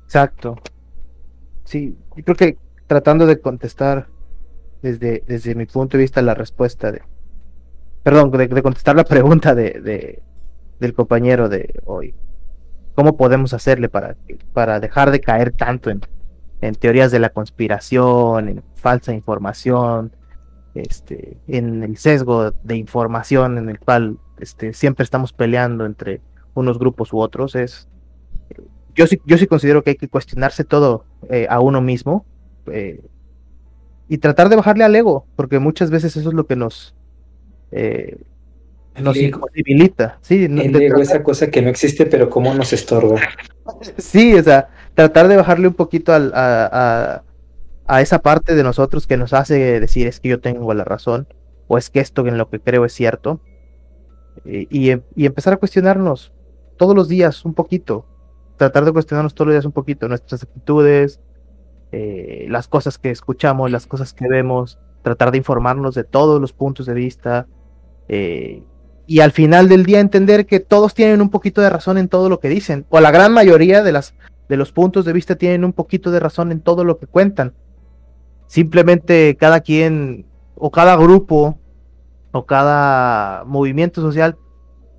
Exacto. 0.05 0.55
Sí, 1.63 1.97
yo 2.15 2.23
creo 2.23 2.35
que 2.35 2.57
tratando 2.87 3.25
de 3.25 3.39
contestar 3.39 4.07
desde, 4.81 5.23
desde 5.25 5.55
mi 5.55 5.65
punto 5.65 5.97
de 5.97 6.03
vista 6.03 6.21
la 6.21 6.35
respuesta 6.35 6.91
de... 6.91 7.01
Perdón, 8.03 8.29
de, 8.31 8.61
contestar 8.61 8.95
la 8.95 9.03
pregunta 9.05 9.55
de, 9.55 10.21
del 10.79 10.93
compañero 10.93 11.49
de 11.49 11.81
hoy. 11.85 12.13
¿Cómo 12.93 13.17
podemos 13.17 13.53
hacerle 13.53 13.89
para, 13.89 14.15
para 14.53 14.79
dejar 14.79 15.11
de 15.11 15.19
caer 15.19 15.51
tanto 15.51 15.89
en, 15.89 16.01
en 16.61 16.75
teorías 16.75 17.11
de 17.11 17.19
la 17.19 17.29
conspiración, 17.29 18.47
en 18.47 18.63
falsa 18.75 19.11
información, 19.13 20.15
este, 20.75 21.37
en 21.47 21.83
el 21.83 21.97
sesgo 21.97 22.51
de 22.51 22.75
información 22.75 23.57
en 23.57 23.69
el 23.69 23.79
cual 23.79 24.19
este, 24.39 24.73
siempre 24.73 25.03
estamos 25.03 25.33
peleando 25.33 25.85
entre 25.85 26.21
unos 26.53 26.79
grupos 26.79 27.13
u 27.13 27.19
otros? 27.19 27.55
Es, 27.55 27.87
yo 28.95 29.07
sí, 29.07 29.19
yo 29.25 29.37
sí 29.37 29.47
considero 29.47 29.83
que 29.83 29.91
hay 29.91 29.95
que 29.95 30.07
cuestionarse 30.07 30.63
todo 30.63 31.05
eh, 31.29 31.47
a 31.49 31.59
uno 31.59 31.81
mismo 31.81 32.25
eh, 32.71 33.01
y 34.07 34.17
tratar 34.19 34.49
de 34.49 34.55
bajarle 34.55 34.83
al 34.83 34.95
ego, 34.95 35.25
porque 35.35 35.59
muchas 35.59 35.89
veces 35.89 36.15
eso 36.15 36.29
es 36.29 36.35
lo 36.35 36.45
que 36.45 36.55
nos, 36.55 36.95
eh, 37.71 38.17
nos 39.01 39.17
imposibilita. 39.17 40.19
Sí, 40.21 40.45
el 40.45 40.75
ego, 40.75 41.01
esa 41.01 41.23
cosa 41.23 41.49
que 41.49 41.61
no 41.61 41.69
existe, 41.69 42.05
pero 42.05 42.29
cómo 42.29 42.53
nos 42.53 42.73
estorba. 42.73 43.19
Sí, 43.97 44.35
o 44.35 44.43
sea, 44.43 44.69
tratar 44.93 45.27
de 45.27 45.37
bajarle 45.37 45.67
un 45.67 45.73
poquito 45.73 46.13
al, 46.13 46.31
a, 46.35 47.23
a, 47.87 48.01
esa 48.01 48.19
parte 48.19 48.53
de 48.53 48.61
nosotros 48.61 49.07
que 49.07 49.17
nos 49.17 49.33
hace 49.33 49.79
decir 49.79 50.05
es 50.05 50.19
que 50.19 50.29
yo 50.29 50.39
tengo 50.39 50.71
la 50.75 50.83
razón, 50.83 51.27
o 51.67 51.79
es 51.79 51.89
que 51.89 51.99
esto 51.99 52.27
en 52.27 52.37
lo 52.37 52.47
que 52.47 52.59
creo 52.59 52.85
es 52.85 52.93
cierto, 52.93 53.41
y, 54.45 54.91
y 55.15 55.25
empezar 55.25 55.53
a 55.53 55.57
cuestionarnos 55.57 56.31
todos 56.77 56.95
los 56.95 57.07
días 57.07 57.45
un 57.45 57.53
poquito, 57.53 58.05
tratar 58.57 58.85
de 58.85 58.91
cuestionarnos 58.91 59.33
todos 59.33 59.47
los 59.47 59.55
días 59.55 59.65
un 59.65 59.71
poquito 59.71 60.07
nuestras 60.07 60.43
actitudes, 60.43 61.19
eh, 61.91 62.45
las 62.49 62.67
cosas 62.67 62.97
que 62.97 63.11
escuchamos, 63.11 63.71
las 63.71 63.87
cosas 63.87 64.13
que 64.13 64.27
vemos, 64.27 64.79
tratar 65.01 65.31
de 65.31 65.37
informarnos 65.37 65.95
de 65.95 66.03
todos 66.03 66.41
los 66.41 66.51
puntos 66.51 66.85
de 66.85 66.93
vista 66.93 67.47
eh, 68.07 68.63
y 69.07 69.19
al 69.19 69.31
final 69.31 69.69
del 69.69 69.85
día 69.85 69.99
entender 69.99 70.45
que 70.45 70.59
todos 70.59 70.93
tienen 70.93 71.21
un 71.21 71.29
poquito 71.29 71.61
de 71.61 71.69
razón 71.69 71.97
en 71.97 72.09
todo 72.09 72.27
lo 72.27 72.39
que 72.39 72.49
dicen, 72.49 72.85
o 72.89 72.99
la 72.99 73.11
gran 73.11 73.31
mayoría 73.31 73.83
de, 73.83 73.91
las, 73.91 74.15
de 74.49 74.57
los 74.57 74.71
puntos 74.71 75.05
de 75.05 75.13
vista 75.13 75.35
tienen 75.35 75.63
un 75.63 75.73
poquito 75.73 76.11
de 76.11 76.19
razón 76.19 76.51
en 76.51 76.59
todo 76.59 76.83
lo 76.83 76.97
que 76.97 77.07
cuentan. 77.07 77.53
Simplemente 78.47 79.37
cada 79.39 79.61
quien 79.61 80.25
o 80.55 80.71
cada 80.71 80.95
grupo 80.95 81.57
o 82.35 82.45
cada 82.45 83.45
movimiento 83.45 84.01
social 84.01 84.37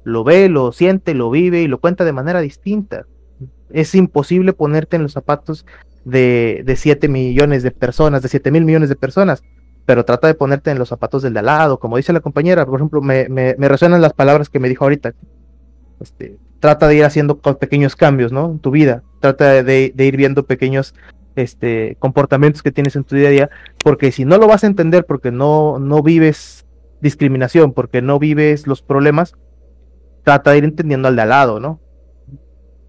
lo 0.04 0.24
ve, 0.24 0.48
lo 0.48 0.72
siente, 0.72 1.12
lo 1.12 1.30
vive 1.30 1.60
y 1.60 1.68
lo 1.68 1.80
cuenta 1.80 2.06
de 2.06 2.12
manera 2.12 2.40
distinta. 2.40 3.04
Es 3.70 3.94
imposible 3.94 4.54
ponerte 4.54 4.96
en 4.96 5.02
los 5.02 5.12
zapatos 5.12 5.66
de, 6.06 6.62
de 6.64 6.76
7 6.76 7.08
millones 7.08 7.62
de 7.62 7.72
personas, 7.72 8.22
de 8.22 8.28
7 8.28 8.50
mil 8.50 8.64
millones 8.64 8.88
de 8.88 8.96
personas, 8.96 9.42
pero 9.84 10.06
trata 10.06 10.28
de 10.28 10.34
ponerte 10.34 10.70
en 10.70 10.78
los 10.78 10.88
zapatos 10.88 11.22
del 11.22 11.34
de 11.34 11.40
al 11.40 11.46
lado, 11.46 11.78
como 11.78 11.98
dice 11.98 12.14
la 12.14 12.20
compañera, 12.20 12.64
por 12.64 12.78
ejemplo, 12.78 13.02
me, 13.02 13.28
me, 13.28 13.68
resuenan 13.68 14.00
las 14.00 14.14
palabras 14.14 14.48
que 14.48 14.58
me 14.58 14.70
dijo 14.70 14.84
ahorita. 14.84 15.12
Este, 16.00 16.38
trata 16.60 16.88
de 16.88 16.96
ir 16.96 17.04
haciendo 17.04 17.38
pequeños 17.38 17.96
cambios, 17.96 18.32
¿no? 18.32 18.52
En 18.52 18.60
tu 18.60 18.70
vida, 18.70 19.02
trata 19.20 19.62
de, 19.62 19.92
ir 19.94 20.16
viendo 20.16 20.46
pequeños 20.46 20.94
este, 21.34 21.96
comportamientos 21.98 22.62
que 22.62 22.72
tienes 22.72 22.96
en 22.96 23.04
tu 23.04 23.14
día 23.14 23.28
a 23.28 23.32
día, 23.32 23.50
porque 23.84 24.10
si 24.10 24.24
no 24.24 24.38
lo 24.38 24.48
vas 24.48 24.64
a 24.64 24.68
entender, 24.68 25.04
porque 25.04 25.30
no, 25.30 25.78
no 25.78 26.02
vives 26.02 26.65
discriminación, 27.00 27.72
porque 27.72 28.02
no 28.02 28.18
vives 28.18 28.66
los 28.66 28.82
problemas, 28.82 29.34
trata 30.24 30.50
de 30.50 30.58
ir 30.58 30.64
entendiendo 30.64 31.08
al 31.08 31.16
de 31.16 31.22
al 31.22 31.28
lado, 31.28 31.60
¿no? 31.60 31.80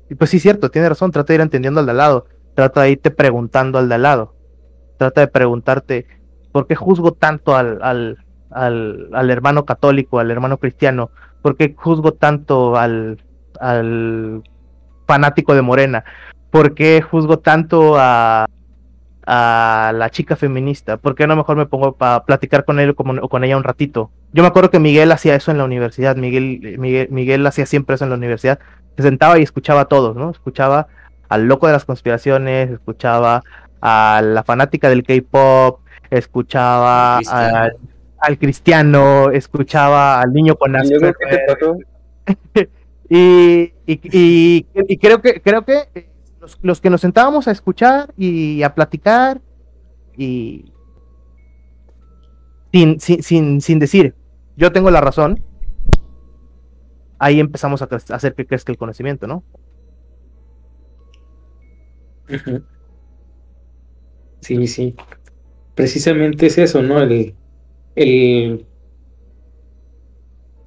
Y 0.09 0.15
pues 0.15 0.29
sí, 0.29 0.39
cierto, 0.39 0.71
tiene 0.71 0.89
razón, 0.89 1.11
trata 1.11 1.33
de 1.33 1.35
ir 1.35 1.41
entendiendo 1.41 1.79
al 1.79 1.85
de 1.85 1.91
al 1.91 1.97
lado 1.97 2.25
trata 2.57 2.81
de 2.81 2.89
irte 2.89 3.11
preguntando 3.11 3.77
al 3.77 3.87
de 3.87 3.95
al 3.95 4.01
lado. 4.01 4.33
Trata 4.97 5.21
de 5.21 5.27
preguntarte, 5.27 6.07
¿por 6.51 6.65
qué 6.65 6.73
juzgo 6.73 7.11
tanto 7.11 7.55
al, 7.55 7.77
al, 7.83 8.17
al, 9.13 9.29
hermano 9.29 9.63
católico, 9.63 10.17
al 10.17 10.31
hermano 10.31 10.57
cristiano? 10.57 11.11
¿Por 11.43 11.55
qué 11.55 11.75
juzgo 11.77 12.13
tanto 12.13 12.75
al, 12.75 13.23
al 13.59 14.41
fanático 15.05 15.53
de 15.53 15.61
Morena? 15.61 16.03
¿Por 16.49 16.73
qué 16.73 17.03
juzgo 17.03 17.37
tanto 17.37 17.93
a, 17.95 18.47
a 19.29 19.91
la 19.93 20.09
chica 20.09 20.37
feminista? 20.37 20.95
¿Por 20.95 21.13
qué 21.13 21.27
no 21.27 21.35
mejor 21.35 21.57
me 21.57 21.65
pongo 21.65 21.97
para 21.97 22.23
platicar 22.23 22.63
con 22.63 22.79
él 22.79 22.95
o 22.97 23.29
con, 23.29 23.43
ella 23.43 23.57
un 23.57 23.63
ratito? 23.63 24.09
Yo 24.31 24.41
me 24.41 24.47
acuerdo 24.47 24.71
que 24.71 24.79
Miguel 24.79 25.11
hacía 25.11 25.35
eso 25.35 25.51
en 25.51 25.57
la 25.57 25.65
universidad, 25.65 26.15
Miguel, 26.15 26.77
Miguel, 26.79 27.09
Miguel 27.11 27.45
hacía 27.45 27.65
siempre 27.65 27.95
eso 27.95 28.05
en 28.05 28.11
la 28.11 28.15
universidad, 28.15 28.59
se 28.95 29.03
sentaba 29.03 29.37
y 29.37 29.43
escuchaba 29.43 29.81
a 29.81 29.85
todos, 29.85 30.15
¿no? 30.15 30.31
Escuchaba 30.31 30.87
al 31.27 31.45
loco 31.45 31.67
de 31.67 31.73
las 31.73 31.83
conspiraciones, 31.83 32.71
escuchaba 32.71 33.43
a 33.81 34.21
la 34.23 34.43
fanática 34.45 34.87
del 34.89 35.03
K-pop, 35.03 35.81
escuchaba 36.09 37.17
al, 37.17 38.37
cristiano, 38.39 39.29
escuchaba 39.31 40.21
al 40.21 40.31
niño 40.31 40.55
con 40.55 40.73
Asperger. 40.77 41.15
y, 43.09 43.73
y, 43.85 44.65
y, 44.73 44.97
creo 44.97 45.21
que 45.21 45.41
creo 45.41 45.65
que 45.65 46.07
los, 46.61 46.81
que 46.81 46.89
nos 46.89 47.01
sentábamos 47.01 47.47
a 47.47 47.51
escuchar 47.51 48.13
y 48.17 48.63
a 48.63 48.73
platicar 48.73 49.41
y 50.15 50.71
sin, 52.71 52.99
sin, 52.99 53.23
sin, 53.23 53.61
sin 53.61 53.79
decir 53.79 54.15
yo 54.57 54.71
tengo 54.71 54.89
la 54.89 55.01
razón, 55.01 55.39
ahí 57.19 57.39
empezamos 57.39 57.83
a 57.83 57.87
hacer 58.09 58.33
que 58.33 58.47
crezca 58.47 58.71
el 58.71 58.77
conocimiento, 58.77 59.27
¿no? 59.27 59.43
Sí, 64.41 64.67
sí. 64.67 64.95
Precisamente 65.75 66.47
es 66.47 66.57
eso, 66.57 66.81
¿no? 66.81 66.99
El, 66.99 67.35
el 67.95 68.65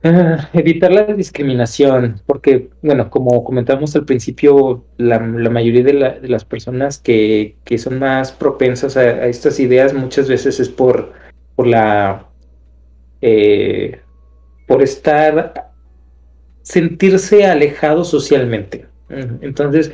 evitar 0.53 0.93
la 0.93 1.05
discriminación, 1.05 2.21
porque, 2.27 2.71
bueno, 2.83 3.11
como 3.11 3.45
comentamos 3.45 3.95
al 3.97 4.05
principio, 4.05 4.85
la, 4.97 5.19
mayoría 5.19 5.83
de, 5.83 6.29
las 6.29 6.45
personas 6.45 6.99
que, 6.99 7.57
que, 7.65 7.79
son 7.79 7.99
más 7.99 8.33
propensas 8.33 8.97
a, 8.97 9.27
estas 9.27 9.61
ideas 9.61 9.93
muchas 9.93 10.29
veces 10.29 10.61
es 10.61 10.69
por, 10.69 11.13
por 11.57 11.67
la... 11.67 12.27
Eh, 13.21 14.01
por 14.67 14.83
estar 14.83 15.71
sentirse 16.63 17.45
alejado 17.45 18.05
socialmente. 18.05 18.87
Entonces, 19.09 19.93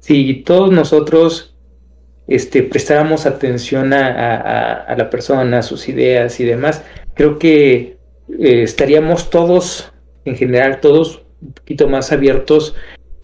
si 0.00 0.42
todos 0.42 0.70
nosotros 0.70 1.56
este, 2.26 2.62
prestáramos 2.62 3.24
atención 3.24 3.92
a, 3.94 4.94
la 4.96 5.10
persona, 5.10 5.58
a 5.58 5.62
sus 5.62 5.88
ideas 5.88 6.38
y 6.40 6.44
demás, 6.44 6.84
creo 7.14 7.38
que 7.38 7.97
eh, 8.30 8.62
estaríamos 8.62 9.30
todos, 9.30 9.92
en 10.24 10.36
general, 10.36 10.80
todos 10.80 11.22
un 11.40 11.52
poquito 11.52 11.88
más 11.88 12.12
abiertos 12.12 12.74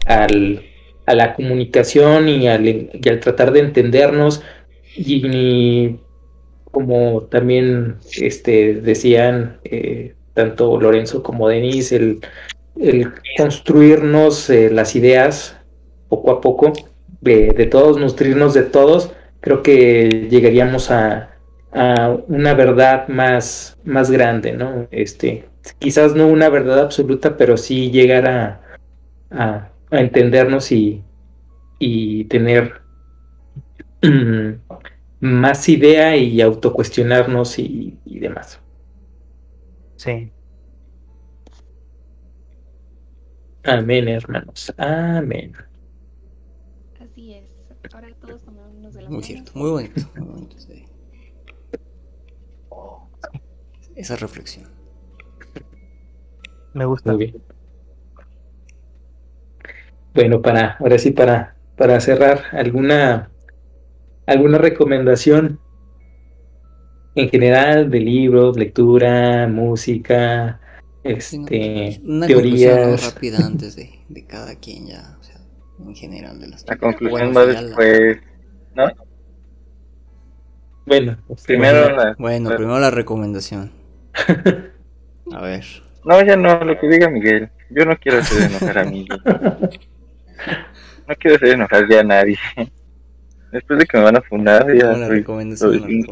al, 0.06 0.62
a 1.06 1.14
la 1.14 1.34
comunicación 1.34 2.28
y 2.28 2.48
al, 2.48 2.90
tratar 3.20 3.52
de 3.52 3.60
entendernos. 3.60 4.42
Y, 4.96 5.96
como 6.70 7.22
también 7.22 7.96
este, 8.20 8.74
decían 8.74 9.58
eh, 9.64 10.14
tanto 10.32 10.80
Lorenzo 10.80 11.22
como 11.22 11.48
Denise, 11.48 11.96
el, 11.96 12.20
el 12.80 13.12
construirnos 13.36 14.50
eh, 14.50 14.70
las 14.70 14.96
ideas 14.96 15.56
poco 16.08 16.32
a 16.32 16.40
poco, 16.40 16.72
de, 17.20 17.48
de, 17.48 17.66
todos, 17.66 17.98
nutrirnos 17.98 18.54
de 18.54 18.62
todos, 18.62 19.12
creo 19.40 19.62
que 19.62 20.28
llegaríamos 20.30 20.90
a, 20.90 21.33
a, 21.74 22.10
una 22.28 22.54
verdad 22.54 23.08
más, 23.08 23.78
más 23.84 24.10
grande, 24.10 24.52
¿no? 24.52 24.88
Este, 24.90 25.48
quizás 25.78 26.14
no 26.14 26.28
una 26.28 26.48
verdad 26.48 26.80
absoluta, 26.80 27.36
pero 27.36 27.56
sí 27.56 27.90
llegar 27.90 28.26
a, 28.28 28.60
a, 29.30 29.70
a 29.90 30.00
entendernos 30.00 30.72
y, 30.72 31.02
y 31.78 32.24
tener 32.26 32.82
más 35.20 35.68
idea 35.68 36.16
y 36.16 36.40
autocuestionarnos 36.40 37.58
y, 37.58 37.98
y 38.04 38.18
demás. 38.20 38.60
Sí. 39.96 40.30
Amén, 43.64 44.08
hermanos. 44.08 44.72
Amén. 44.76 45.52
Así 47.00 47.34
es. 47.34 47.50
Ahora 47.92 48.08
todos 48.20 48.42
tomémonos 48.44 48.94
de 48.94 49.02
la 49.02 49.10
Muy 49.10 49.22
mano. 49.22 49.26
cierto, 49.26 49.52
muy 49.54 49.70
bonito. 49.70 50.02
Muy 50.14 50.26
bonito 50.28 50.58
sí. 50.58 50.73
Esa 53.96 54.16
reflexión. 54.16 54.68
Me 56.74 56.84
gusta. 56.84 57.12
Muy 57.12 57.26
bien. 57.26 57.44
Bueno, 60.14 60.40
para, 60.42 60.76
ahora 60.78 60.98
sí, 60.98 61.10
para, 61.10 61.56
para 61.76 62.00
cerrar, 62.00 62.44
¿alguna, 62.52 63.30
alguna 64.26 64.58
recomendación 64.58 65.60
en 67.14 67.28
general 67.28 67.90
de 67.90 68.00
libros, 68.00 68.56
lectura, 68.56 69.46
música, 69.48 70.60
este, 71.02 72.00
Una 72.04 72.26
teorías? 72.26 73.02
rápida 73.14 73.46
antes 73.46 73.76
de, 73.76 73.90
de 74.08 74.26
cada 74.26 74.56
quien 74.56 74.86
ya, 74.86 75.16
o 75.20 75.22
sea, 75.22 75.40
en 75.78 75.94
general 75.94 76.40
de 76.40 76.48
las 76.48 76.66
La 76.66 76.76
conclusión 76.76 77.12
Bueno, 77.12 77.34
va 77.34 77.44
la- 77.44 77.60
después, 77.60 78.18
¿no? 78.74 78.86
Bueno, 80.86 81.16
Primero 81.46 81.90
la... 81.96 82.14
Bueno, 82.18 82.50
primero 82.50 82.78
la 82.78 82.90
recomendación. 82.90 83.70
A 85.32 85.40
ver. 85.42 85.64
No, 86.04 86.22
ya 86.22 86.36
no, 86.36 86.62
lo 86.64 86.78
que 86.78 86.88
diga 86.88 87.08
Miguel. 87.08 87.50
Yo 87.70 87.84
no 87.84 87.96
quiero 87.96 88.18
hacer 88.18 88.50
enojar 88.50 88.78
a 88.78 88.84
Miguel. 88.84 89.20
No 91.06 91.14
quiero 91.16 91.36
hacer 91.36 91.48
enojar 91.48 91.88
ya 91.88 92.00
a 92.00 92.04
nadie. 92.04 92.38
Después 93.52 93.78
de 93.78 93.86
que 93.86 93.98
me 93.98 94.04
van 94.04 94.16
a 94.16 94.22
fundar, 94.22 94.66
ya 94.74 94.90
Una 94.94 95.06
soy, 95.06 95.16
recomendación, 95.18 95.80
soy 95.80 96.04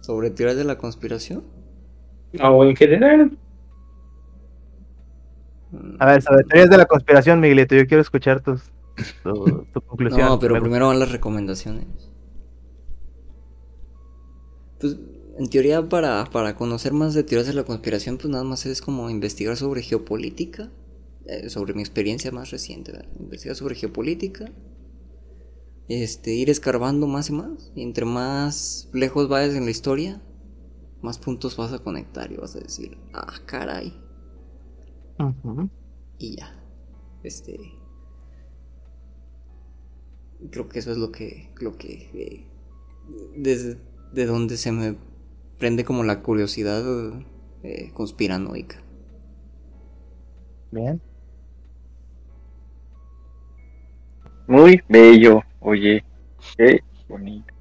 Sobre 0.00 0.30
teorías 0.30 0.56
de 0.58 0.64
la 0.64 0.76
conspiración. 0.76 1.44
o 2.40 2.64
en 2.64 2.76
general, 2.76 3.38
Mm, 5.74 5.96
A 5.98 6.06
ver, 6.06 6.22
sobre 6.22 6.44
teorías 6.44 6.70
de 6.70 6.78
la 6.78 6.86
conspiración, 6.86 7.40
Miguelito, 7.40 7.74
yo 7.74 7.86
quiero 7.86 8.00
escuchar 8.00 8.40
tus, 8.40 8.62
tu, 9.24 9.66
tu 9.72 9.80
conclusión. 9.80 10.26
No, 10.28 10.38
pero 10.38 10.60
primero 10.60 10.86
van 10.88 11.00
las 11.00 11.10
recomendaciones. 11.10 11.86
Pues, 14.80 14.96
en 15.38 15.48
teoría, 15.50 15.88
para, 15.88 16.24
para 16.30 16.56
conocer 16.56 16.92
más 16.92 17.14
de 17.14 17.24
teorías 17.24 17.46
de 17.48 17.54
la 17.54 17.64
conspiración, 17.64 18.18
pues 18.18 18.28
nada 18.30 18.44
más 18.44 18.66
es 18.66 18.80
como 18.82 19.10
investigar 19.10 19.56
sobre 19.56 19.82
geopolítica. 19.82 20.70
eh, 21.26 21.48
sobre 21.50 21.74
mi 21.74 21.80
experiencia 21.82 22.30
más 22.32 22.50
reciente, 22.50 22.92
¿verdad? 22.92 23.08
Investigar 23.18 23.56
sobre 23.56 23.74
geopolítica. 23.76 24.52
Este, 25.88 26.34
ir 26.34 26.50
escarbando 26.50 27.06
más 27.06 27.30
y 27.30 27.32
más. 27.32 27.72
Y 27.74 27.82
entre 27.82 28.04
más 28.04 28.88
lejos 28.92 29.28
vayas 29.28 29.54
en 29.54 29.64
la 29.64 29.70
historia, 29.70 30.22
más 31.02 31.18
puntos 31.18 31.56
vas 31.56 31.72
a 31.72 31.80
conectar 31.80 32.32
y 32.32 32.36
vas 32.36 32.56
a 32.56 32.60
decir, 32.60 32.98
ah, 33.14 33.34
caray. 33.46 33.94
Ujú. 35.18 35.68
y 36.18 36.36
ya. 36.36 36.52
Este. 37.22 37.58
Creo 40.50 40.68
que 40.68 40.78
eso 40.78 40.90
es 40.92 40.98
lo 40.98 41.10
que. 41.12 41.50
Lo 41.60 41.76
que. 41.76 41.92
eh, 42.14 42.46
desde 43.36 43.78
de 44.12 44.26
donde 44.26 44.56
se 44.56 44.72
me 44.72 44.96
prende 45.64 45.82
como 45.86 46.04
la 46.04 46.20
curiosidad 46.20 46.84
eh, 47.62 47.90
conspiranoica. 47.94 48.82
Bien. 50.70 51.00
Muy 54.46 54.80
bello, 54.88 55.42
oye. 55.60 56.04
Qué 56.56 56.80
bonito. 57.08 57.54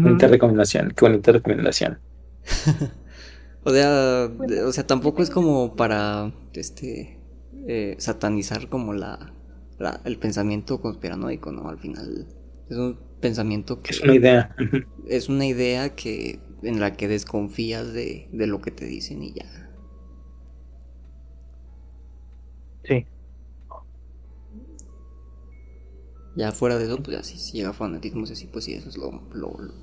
bonita 0.00 0.28
recomendación, 0.28 0.92
qué 0.96 1.04
bonita 1.04 1.32
recomendación. 1.32 1.98
O 3.64 3.70
sea, 3.72 4.30
o 4.64 4.72
sea, 4.72 4.86
tampoco 4.86 5.22
es 5.24 5.30
como 5.30 5.74
para 5.74 6.32
este 6.54 7.18
eh, 7.66 7.96
satanizar 7.98 8.68
como 8.68 8.94
la, 8.94 9.32
la- 9.78 10.00
el 10.04 10.18
pensamiento 10.18 10.80
conspiranoico, 10.80 11.50
¿no? 11.50 11.68
Al 11.68 11.78
final 11.78 12.26
es 12.70 12.76
un 12.76 12.96
pensamiento 13.20 13.82
que 13.82 13.90
Es 13.92 14.00
una 14.02 14.14
idea. 14.14 14.54
Es 15.08 15.28
una 15.28 15.46
idea 15.46 15.96
que 15.96 16.38
en 16.62 16.80
la 16.80 16.96
que 16.96 17.08
desconfías 17.08 17.92
de, 17.92 18.28
de 18.32 18.46
lo 18.46 18.60
que 18.60 18.70
te 18.70 18.86
dicen 18.86 19.22
y 19.22 19.32
ya. 19.34 19.46
Sí. 22.84 23.06
Ya 26.36 26.52
fuera 26.52 26.78
de 26.78 26.84
eso, 26.84 27.02
pues 27.02 27.16
ya 27.16 27.24
si, 27.24 27.36
si 27.36 27.56
llega 27.56 27.72
fanatismo 27.72 28.22
así, 28.22 28.46
pues 28.46 28.64
sí, 28.66 28.74
eso 28.74 28.88
es 28.90 28.96
lo, 28.96 29.10
lo, 29.32 29.58
lo, 29.58 29.74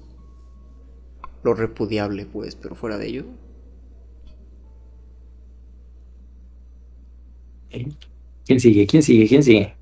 lo 1.43 1.53
repudiable, 1.53 2.25
pues, 2.25 2.55
pero 2.55 2.73
fuera 2.73 2.97
de 2.97 3.05
ello, 3.07 3.25
¿Quién 8.45 8.59
sigue? 8.59 8.87
¿Quién 8.87 9.03
sigue? 9.03 9.27
¿Quién 9.27 9.43
sigue? 9.43 9.77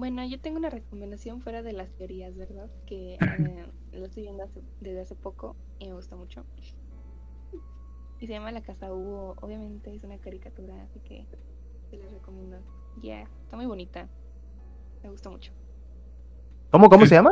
Bueno, 0.00 0.24
yo 0.24 0.40
tengo 0.40 0.56
una 0.56 0.70
recomendación 0.70 1.42
fuera 1.42 1.62
de 1.62 1.74
las 1.74 1.90
teorías, 1.90 2.34
¿verdad? 2.34 2.70
Que 2.86 3.14
eh, 3.14 3.18
lo 3.92 4.06
estoy 4.06 4.22
viendo 4.22 4.42
hace- 4.44 4.62
desde 4.80 5.02
hace 5.02 5.14
poco 5.14 5.54
y 5.78 5.88
me 5.88 5.92
gusta 5.92 6.16
mucho. 6.16 6.42
Y 8.18 8.26
se 8.26 8.32
llama 8.32 8.50
La 8.50 8.62
Casa 8.62 8.90
Hugo. 8.90 9.36
Obviamente 9.42 9.94
es 9.94 10.02
una 10.02 10.16
caricatura, 10.16 10.74
así 10.84 11.00
que 11.00 11.26
se 11.90 11.98
les 11.98 12.10
recomiendo. 12.12 12.56
Ya, 13.02 13.20
está 13.44 13.56
muy 13.56 13.66
bonita. 13.66 14.08
Me 15.02 15.10
gusta 15.10 15.28
mucho. 15.28 15.52
¿Cómo, 16.70 16.88
cómo 16.88 17.04
se 17.04 17.14
llama? 17.16 17.30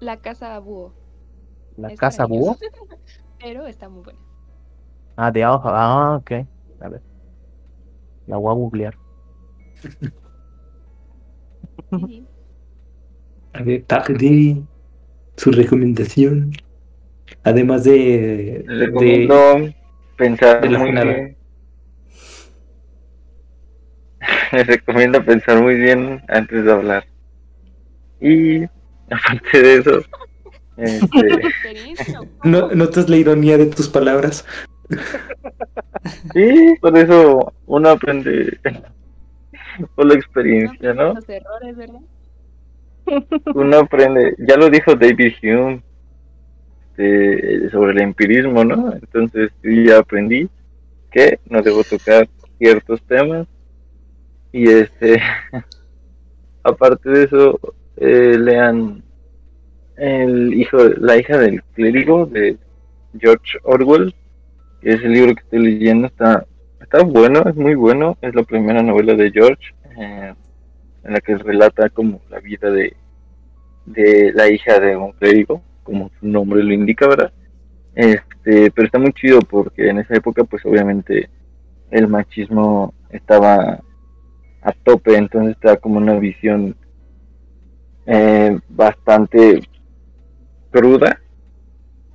La 0.00 0.18
Casa 0.18 0.58
Búho. 0.58 0.92
La 1.78 1.88
Es 1.88 1.98
casa 1.98 2.26
búho. 2.26 2.54
Pero 3.40 3.66
está 3.66 3.88
muy 3.88 4.02
buena. 4.02 4.20
Ah, 5.16 5.30
de 5.30 5.42
abajo. 5.42 5.68
Ah, 5.70 6.16
ok. 6.16 6.32
A 6.80 6.88
ver. 6.88 7.02
La 8.26 8.36
voy 8.36 8.50
a 8.50 8.54
googlear. 8.54 8.98
Sí. 11.90 12.26
De 13.64 13.78
tarde, 13.80 14.62
su 15.36 15.50
recomendación. 15.52 16.52
Además 17.44 17.84
de. 17.84 18.64
De 18.66 18.86
recomiendo 18.86 19.72
pensar 20.16 20.60
de 20.60 20.68
muy 20.78 20.92
bien. 20.92 21.36
Les 24.52 24.66
recomiendo 24.66 25.24
pensar 25.24 25.62
muy 25.62 25.76
bien 25.76 26.22
antes 26.28 26.64
de 26.64 26.72
hablar. 26.72 27.04
Y 28.20 28.64
aparte 29.10 29.62
de 29.62 29.74
eso, 29.78 30.02
este, 30.76 31.40
no, 32.44 32.68
¿Notas 32.68 33.08
la 33.08 33.16
ironía 33.16 33.58
de 33.58 33.66
tus 33.66 33.88
palabras? 33.88 34.44
sí, 36.34 36.74
por 36.80 36.96
eso 36.96 37.52
uno 37.66 37.90
aprende 37.90 38.58
por 39.94 40.06
la 40.06 40.14
experiencia, 40.14 40.94
¿no? 40.94 41.14
Los 41.14 41.28
errores, 41.28 41.76
¿verdad? 41.76 42.00
Uno 43.54 43.78
aprende, 43.78 44.34
ya 44.38 44.56
lo 44.56 44.70
dijo 44.70 44.94
David 44.94 45.34
Hume 45.42 45.82
este, 46.92 47.70
sobre 47.70 47.92
el 47.92 48.00
empirismo, 48.02 48.64
¿no? 48.64 48.92
Entonces 48.92 49.50
yo 49.62 49.70
ya 49.70 49.98
aprendí 49.98 50.48
que 51.10 51.38
no 51.46 51.62
debo 51.62 51.82
tocar 51.84 52.28
ciertos 52.58 53.02
temas 53.02 53.46
y 54.52 54.68
este, 54.68 55.20
aparte 56.62 57.10
de 57.10 57.24
eso, 57.24 57.58
eh, 57.96 58.36
lean 58.38 59.02
el 59.96 60.54
hijo, 60.54 60.78
la 60.98 61.16
hija 61.16 61.38
del 61.38 61.62
clérigo 61.74 62.26
de 62.26 62.56
George 63.18 63.58
Orwell, 63.62 64.14
que 64.80 64.90
es 64.90 65.02
el 65.02 65.12
libro 65.12 65.34
que 65.34 65.42
estoy 65.42 65.58
leyendo, 65.60 66.06
está, 66.08 66.46
está 66.82 67.02
bueno, 67.02 67.42
es 67.46 67.56
muy 67.56 67.74
bueno, 67.74 68.16
es 68.20 68.34
la 68.34 68.42
primera 68.42 68.82
novela 68.82 69.14
de 69.14 69.30
George, 69.30 69.74
eh, 69.98 70.34
en 71.04 71.12
la 71.12 71.20
que 71.20 71.36
relata 71.36 71.88
como 71.90 72.20
la 72.30 72.40
vida 72.40 72.70
de, 72.70 72.96
de 73.86 74.32
la 74.34 74.48
hija 74.48 74.78
de 74.78 74.96
un 74.96 75.12
clérigo, 75.12 75.62
como 75.82 76.10
su 76.20 76.26
nombre 76.26 76.62
lo 76.62 76.72
indica, 76.72 77.08
¿verdad? 77.08 77.32
Este, 77.94 78.70
pero 78.70 78.86
está 78.86 78.98
muy 78.98 79.12
chido 79.12 79.40
porque 79.40 79.88
en 79.88 79.98
esa 79.98 80.14
época, 80.14 80.44
pues 80.44 80.64
obviamente 80.64 81.28
el 81.90 82.08
machismo 82.08 82.94
estaba 83.10 83.80
a 84.62 84.72
tope, 84.84 85.16
entonces 85.16 85.56
está 85.56 85.76
como 85.76 85.98
una 85.98 86.18
visión 86.18 86.76
eh, 88.06 88.58
bastante 88.68 89.62
cruda 90.70 91.20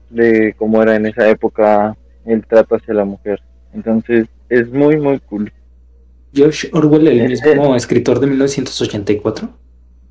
de 0.09 0.55
cómo 0.57 0.81
era 0.81 0.95
en 0.95 1.05
esa 1.05 1.29
época 1.29 1.95
el 2.25 2.45
trato 2.45 2.75
hacia 2.75 2.93
la 2.93 3.05
mujer. 3.05 3.41
Entonces 3.73 4.27
es 4.49 4.71
muy, 4.71 4.97
muy 4.97 5.19
cool. 5.21 5.51
Josh 6.35 6.67
Orwell, 6.73 7.07
el 7.07 7.29
mismo 7.29 7.75
escritor 7.75 8.19
de 8.19 8.27
1984. 8.27 9.49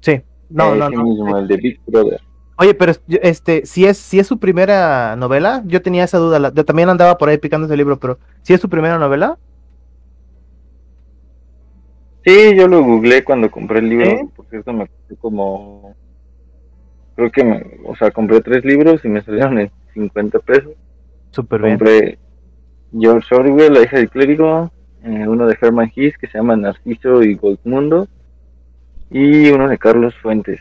Sí, 0.01 0.21
no, 0.49 0.75
no, 0.75 0.91
no. 0.91 1.05
mismo, 1.05 1.37
el 1.39 1.47
de 1.49 1.57
Big 1.57 1.81
Brother. 1.87 2.21
Oye, 2.59 2.75
pero 2.75 2.93
este, 3.23 3.67
si 3.67 3.85
es, 3.85 3.99
si 3.99 4.19
es 4.19 4.27
su 4.27 4.39
primera 4.39 5.15
novela, 5.17 5.63
yo 5.67 5.83
tenía 5.83 6.05
esa 6.05 6.19
duda. 6.19 6.39
la- 6.39 6.53
Yo 6.55 6.65
también 6.65 6.89
andaba 6.89 7.19
por 7.19 7.29
ahí 7.29 7.39
picando 7.39 7.67
ese 7.67 7.77
libro, 7.77 7.99
pero 7.99 8.19
si 8.43 8.55
es 8.55 8.61
su 8.61 8.69
primera 8.69 8.99
novela, 8.99 9.39
Sí, 12.25 12.57
yo 12.57 12.67
lo 12.67 12.83
googleé 12.83 13.23
cuando 13.23 13.51
compré 13.51 13.79
el 13.79 13.89
libro. 13.89 14.07
¿Eh? 14.07 14.29
Por 14.35 14.47
cierto, 14.49 14.73
me 14.73 14.89
costó 14.89 15.17
como. 15.21 15.95
Creo 17.15 17.31
que, 17.31 17.45
me, 17.45 17.65
o 17.87 17.97
sea, 17.97 18.11
compré 18.11 18.41
tres 18.41 18.65
libros 18.65 19.05
y 19.05 19.09
me 19.09 19.23
salieron 19.23 19.59
en 19.59 19.71
50 19.95 20.39
pesos. 20.41 20.73
súper 21.31 21.63
bien. 21.63 21.79
Compré 21.79 22.19
George 22.99 23.35
Orwell, 23.35 23.73
La 23.75 23.83
hija 23.83 23.97
del 23.99 24.11
clérigo, 24.11 24.71
eh, 25.05 25.27
uno 25.29 25.47
de 25.47 25.57
Herman 25.61 25.93
Hesse 25.95 26.17
que 26.19 26.27
se 26.29 26.39
llama 26.39 26.57
Narciso 26.57 27.23
y 27.23 27.35
Goldmundo, 27.35 28.09
y 29.11 29.49
uno 29.51 29.69
de 29.69 29.79
Carlos 29.79 30.15
Fuentes. 30.23 30.61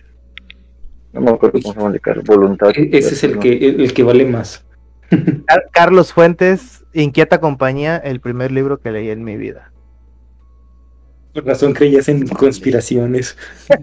No 1.14 1.22
me 1.22 1.32
acuerdo 1.32 1.60
cómo 1.62 1.74
se 1.74 1.80
llama 1.80 1.88
el 1.88 1.94
de 1.94 2.00
Carlos, 2.00 2.26
Voluntad. 2.26 2.70
E- 2.76 2.90
Ese 2.92 3.14
es 3.16 3.24
el 3.24 3.40
que, 3.40 3.54
el, 3.70 3.94
que 3.94 4.04
vale 4.04 4.26
más. 4.26 4.66
Car- 5.46 5.66
Carlos 5.72 6.14
Fuentes, 6.14 6.84
Inquieta 6.94 7.40
Compañía, 7.40 7.98
el 7.98 8.20
primer 8.20 8.52
libro 8.52 8.80
que 8.80 8.92
leí 8.92 9.10
en 9.10 9.24
mi 9.24 9.38
vida. 9.38 9.72
Por 11.34 11.46
razón 11.46 11.74
creías 11.74 12.08
en 12.10 12.28
conspiraciones. 12.28 13.38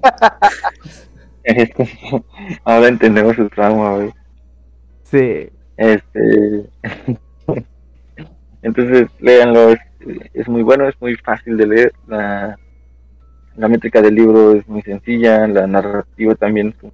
Este, 1.44 1.88
ahora 2.64 2.86
entendemos 2.86 3.34
su 3.34 3.48
trauma, 3.48 3.96
güey. 3.96 4.12
Sí, 5.02 5.48
Este. 5.76 6.70
Entonces, 8.62 9.08
léanlo, 9.20 9.70
es, 9.70 9.80
es 10.34 10.48
muy 10.48 10.62
bueno, 10.62 10.88
es 10.88 10.94
muy 11.00 11.16
fácil 11.16 11.56
de 11.56 11.66
leer. 11.66 11.92
La, 12.06 12.58
la 13.56 13.68
métrica 13.68 14.00
del 14.00 14.14
libro 14.14 14.52
es 14.52 14.66
muy 14.68 14.82
sencilla, 14.82 15.46
la 15.46 15.66
narrativa 15.66 16.34
también 16.34 16.74
es 16.82 16.92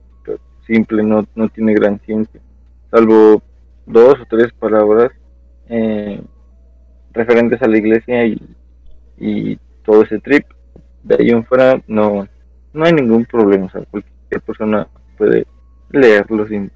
simple, 0.66 1.03
no, 1.03 1.27
no 1.35 1.49
tiene 1.49 1.73
gran 1.74 1.99
ciencia, 2.01 2.40
salvo 2.90 3.43
dos 3.86 4.20
o 4.20 4.27
tres 4.28 4.53
palabras 4.53 5.11
eh, 5.69 6.20
referentes 7.12 7.62
a 7.62 7.69
la 7.69 7.78
iglesia 7.78 8.27
y, 8.27 8.55
y 9.16 9.57
todo 9.82 10.03
ese 10.03 10.19
trip. 10.19 10.45
De 11.03 11.16
ahí 11.19 11.31
en 11.31 11.45
fuera, 11.45 11.81
no, 11.86 12.28
no 12.74 12.85
hay 12.85 12.93
ningún 12.93 13.24
problema, 13.24 13.66
o 13.66 13.70
sea, 13.70 13.82
cualquier 13.90 14.43
persona 14.43 14.86
puede 15.16 15.47
leerlo 15.90 16.47
sin, 16.47 16.70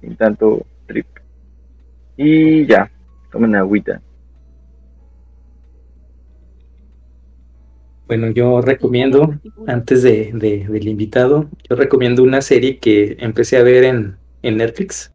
sin 0.00 0.16
tanto 0.16 0.66
trip. 0.86 1.06
Y 2.18 2.66
ya, 2.66 2.90
tomen 3.30 3.56
agüita. 3.56 4.02
Bueno, 8.06 8.30
yo 8.30 8.60
recomiendo, 8.60 9.40
antes 9.66 10.02
de, 10.02 10.30
de- 10.32 10.66
del 10.68 10.88
invitado, 10.88 11.50
yo 11.68 11.74
recomiendo 11.76 12.22
una 12.22 12.40
serie 12.40 12.78
que 12.78 13.16
empecé 13.18 13.56
a 13.56 13.62
ver 13.64 13.84
en, 13.84 14.16
en 14.42 14.56
Netflix, 14.58 15.12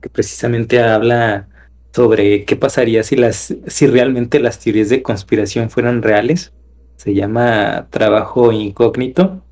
que 0.00 0.10
precisamente 0.10 0.80
habla 0.80 1.48
sobre 1.94 2.44
qué 2.44 2.56
pasaría 2.56 3.02
si 3.04 3.16
las, 3.16 3.56
si 3.66 3.86
realmente 3.88 4.40
las 4.40 4.60
teorías 4.60 4.88
de 4.90 5.02
conspiración 5.02 5.70
fueran 5.70 6.02
reales. 6.02 6.54
Se 6.96 7.14
llama 7.14 7.88
Trabajo 7.90 8.52
Incógnito. 8.52 9.44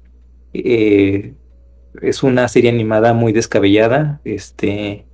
Eh, 0.53 1.35
es 2.03 2.23
una 2.23 2.49
serie 2.49 2.71
animada 2.71 3.15
muy 3.15 3.33
descabellada. 3.33 4.21
Este 4.25 5.07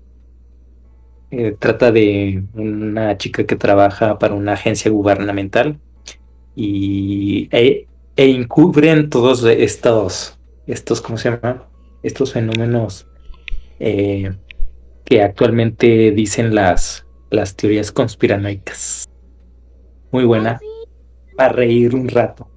eh, 1.30 1.52
trata 1.58 1.92
de 1.92 2.44
una 2.54 3.16
chica 3.18 3.44
que 3.46 3.56
trabaja 3.56 4.18
para 4.18 4.34
una 4.34 4.52
agencia 4.54 4.90
gubernamental 4.90 5.80
y 6.54 7.48
e, 7.50 7.86
e 8.16 8.30
encubren 8.30 9.08
todos 9.10 9.44
estos, 9.44 10.38
estos, 10.66 11.00
¿cómo 11.00 11.18
se 11.18 11.30
llama? 11.30 11.68
Estos 12.02 12.32
fenómenos 12.32 13.06
eh, 13.78 14.30
que 15.04 15.22
actualmente 15.22 16.10
dicen 16.12 16.54
las, 16.54 17.06
las 17.30 17.56
teorías 17.56 17.90
conspiranoicas. 17.92 19.08
Muy 20.10 20.24
buena, 20.24 20.60
para 21.36 21.52
reír 21.52 21.94
un 21.94 22.08
rato. 22.08 22.48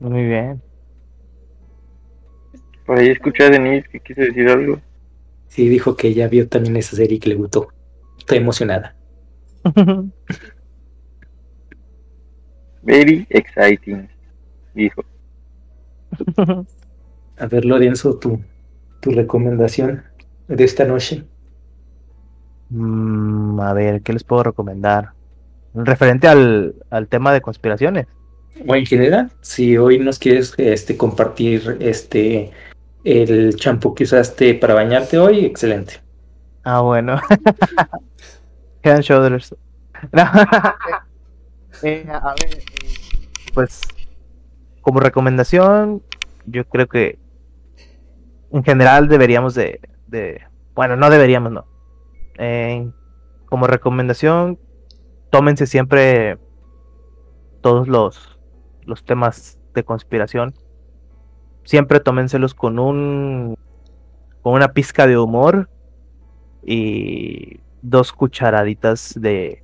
muy 0.00 0.24
bien. 0.24 0.62
Por 2.84 2.98
ahí 2.98 3.08
escuché 3.08 3.44
a 3.44 3.50
Denise 3.50 3.88
que 3.88 4.00
quiso 4.00 4.20
decir 4.22 4.48
algo. 4.48 4.80
Sí, 5.46 5.68
dijo 5.68 5.96
que 5.96 6.08
ella 6.08 6.26
vio 6.26 6.48
también 6.48 6.76
esa 6.76 6.96
serie 6.96 7.16
y 7.16 7.20
que 7.20 7.28
le 7.28 7.36
gustó. 7.36 7.68
Estoy 8.18 8.38
emocionada. 8.38 8.96
Very 12.82 13.26
exciting, 13.30 14.08
dijo. 14.74 15.04
A 17.38 17.46
ver, 17.46 17.64
Lorenzo, 17.64 18.18
tu, 18.18 18.40
tu 19.00 19.10
recomendación 19.10 20.02
de 20.48 20.64
esta 20.64 20.84
noche. 20.84 21.24
Mm, 22.70 23.60
a 23.60 23.72
ver, 23.72 24.02
¿qué 24.02 24.12
les 24.12 24.24
puedo 24.24 24.44
recomendar? 24.44 25.10
Referente 25.74 26.28
al, 26.28 26.74
al 26.90 27.08
tema 27.08 27.32
de 27.32 27.40
conspiraciones. 27.40 28.06
O 28.66 28.74
en 28.74 28.84
general, 28.84 29.30
si 29.40 29.76
hoy 29.76 29.98
nos 29.98 30.18
quieres 30.18 30.54
este, 30.58 30.96
compartir 30.96 31.76
este 31.80 32.50
el 33.04 33.56
champú 33.56 33.94
que 33.94 34.04
usaste 34.04 34.54
para 34.54 34.74
bañarte 34.74 35.18
hoy, 35.18 35.44
excelente. 35.44 35.94
Ah, 36.64 36.80
bueno. 36.80 37.18
Head 38.82 38.94
and 38.96 39.02
Shoulders. 39.02 39.54
No. 40.12 40.24
Eh, 41.82 42.06
a 42.10 42.34
ver, 42.34 42.58
eh, 42.58 42.64
pues 43.54 43.82
como 44.80 45.00
recomendación, 45.00 46.02
yo 46.46 46.64
creo 46.66 46.88
que 46.88 47.18
en 48.52 48.64
general 48.64 49.08
deberíamos 49.08 49.54
de, 49.54 49.80
bueno, 50.74 50.96
no 50.96 51.10
deberíamos, 51.10 51.52
no. 51.52 51.66
Eh, 52.38 52.90
como 53.46 53.66
recomendación, 53.66 54.58
tómense 55.30 55.66
siempre 55.66 56.38
todos 57.60 57.88
los, 57.88 58.38
los 58.84 59.04
temas 59.04 59.58
de 59.74 59.84
conspiración. 59.84 60.54
Siempre 61.64 62.00
tómenselos 62.00 62.54
con 62.54 62.78
un 62.78 63.56
con 64.42 64.54
una 64.54 64.72
pizca 64.72 65.06
de 65.06 65.18
humor 65.18 65.68
y 66.64 67.60
dos 67.82 68.12
cucharaditas 68.12 69.12
de, 69.16 69.62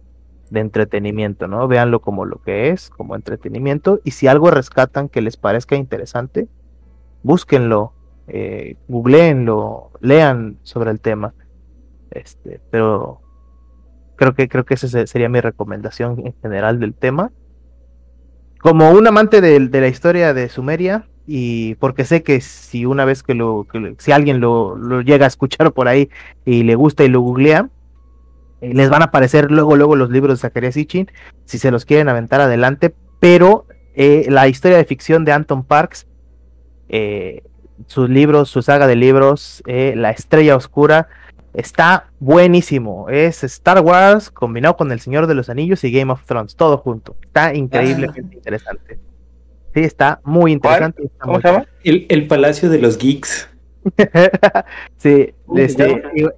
de 0.51 0.60
entretenimiento, 0.60 1.48
¿no? 1.48 1.66
Véanlo 1.68 2.01
como 2.01 2.24
lo 2.24 2.40
que 2.43 2.70
es, 2.70 2.90
como 2.90 3.16
entretenimiento. 3.16 4.01
Y 4.05 4.12
si 4.12 4.27
algo 4.28 4.51
rescatan 4.51 5.09
que 5.09 5.20
les 5.20 5.36
parezca 5.36 5.77
interesante, 5.77 6.48
búsquenlo, 7.23 7.93
eh, 8.28 8.77
googleenlo, 8.89 9.90
lean 10.01 10.59
sobre 10.62 10.90
el 10.90 11.01
tema. 11.01 11.35
Este, 12.10 12.60
pero 12.70 13.20
creo 14.16 14.35
que 14.35 14.48
creo 14.48 14.64
que 14.64 14.74
esa 14.74 14.89
se- 14.89 15.06
sería 15.06 15.28
mi 15.28 15.40
recomendación 15.40 16.27
en 16.27 16.35
general 16.40 16.81
del 16.81 16.94
tema. 16.94 17.32
Como 18.60 18.90
un 18.90 19.06
amante 19.06 19.40
de, 19.40 19.60
la 19.60 19.89
historia 19.89 20.35
de 20.35 20.48
Sumeria, 20.48 21.06
y 21.27 21.74
porque 21.77 22.05
sé 22.05 22.23
que 22.23 22.40
si 22.40 22.86
una 22.86 23.05
vez 23.05 23.23
que 23.23 23.35
lo, 23.35 23.66
si 23.98 24.12
alguien 24.12 24.40
lo, 24.40 24.77
lo 24.77 25.02
llega 25.02 25.24
a 25.24 25.28
escuchar 25.28 25.73
por 25.73 25.89
ahí 25.89 26.09
y 26.44 26.62
le 26.62 26.77
gusta 26.77 27.05
y 27.05 27.09
lo 27.09 27.20
googlea, 27.20 27.68
les 28.60 28.88
van 28.88 29.02
a 29.02 29.06
aparecer 29.06 29.50
luego, 29.50 29.76
luego 29.76 29.96
los 29.96 30.10
libros 30.10 30.38
de 30.38 30.42
Zacarías 30.42 30.74
Sitchin, 30.74 31.10
si 31.44 31.58
se 31.58 31.70
los 31.70 31.84
quieren 31.84 32.08
aventar 32.08 32.40
adelante, 32.40 32.94
pero 33.20 33.66
eh, 33.94 34.26
la 34.28 34.48
historia 34.48 34.76
de 34.76 34.84
ficción 34.84 35.24
de 35.24 35.32
Anton 35.32 35.64
Parks, 35.64 36.06
eh, 36.88 37.42
sus 37.86 38.08
libros, 38.08 38.48
su 38.48 38.62
saga 38.62 38.86
de 38.86 38.96
libros, 38.96 39.62
eh, 39.66 39.94
La 39.96 40.10
Estrella 40.10 40.56
Oscura, 40.56 41.08
está 41.52 42.10
buenísimo. 42.20 43.08
Es 43.08 43.42
Star 43.44 43.80
Wars 43.80 44.30
combinado 44.30 44.76
con 44.76 44.92
El 44.92 45.00
Señor 45.00 45.26
de 45.26 45.34
los 45.34 45.48
Anillos 45.48 45.82
y 45.84 45.90
Game 45.90 46.12
of 46.12 46.24
Thrones, 46.24 46.56
todo 46.56 46.78
junto. 46.78 47.16
Está 47.22 47.54
increíblemente 47.54 48.36
interesante. 48.36 48.98
Sí, 49.74 49.80
está 49.80 50.20
muy 50.24 50.52
interesante. 50.52 51.04
está 51.04 51.18
¿Cómo 51.18 51.34
muy 51.34 51.42
se 51.42 51.48
llama? 51.48 51.66
El, 51.84 52.06
el 52.08 52.26
Palacio 52.26 52.70
de 52.70 52.78
los 52.78 52.98
Geeks. 52.98 53.48
sí, 54.96 55.34
¿Cómo 55.44 55.58
se 55.58 55.64
este, 55.64 56.02
eh, 56.14 56.28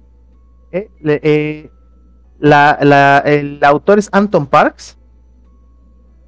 eh, 0.71 0.89
eh, 1.03 1.69
la, 2.39 2.77
la- 2.81 3.19
el 3.19 3.59
autor 3.63 3.99
es 3.99 4.09
Anton 4.11 4.47
Parks. 4.47 4.97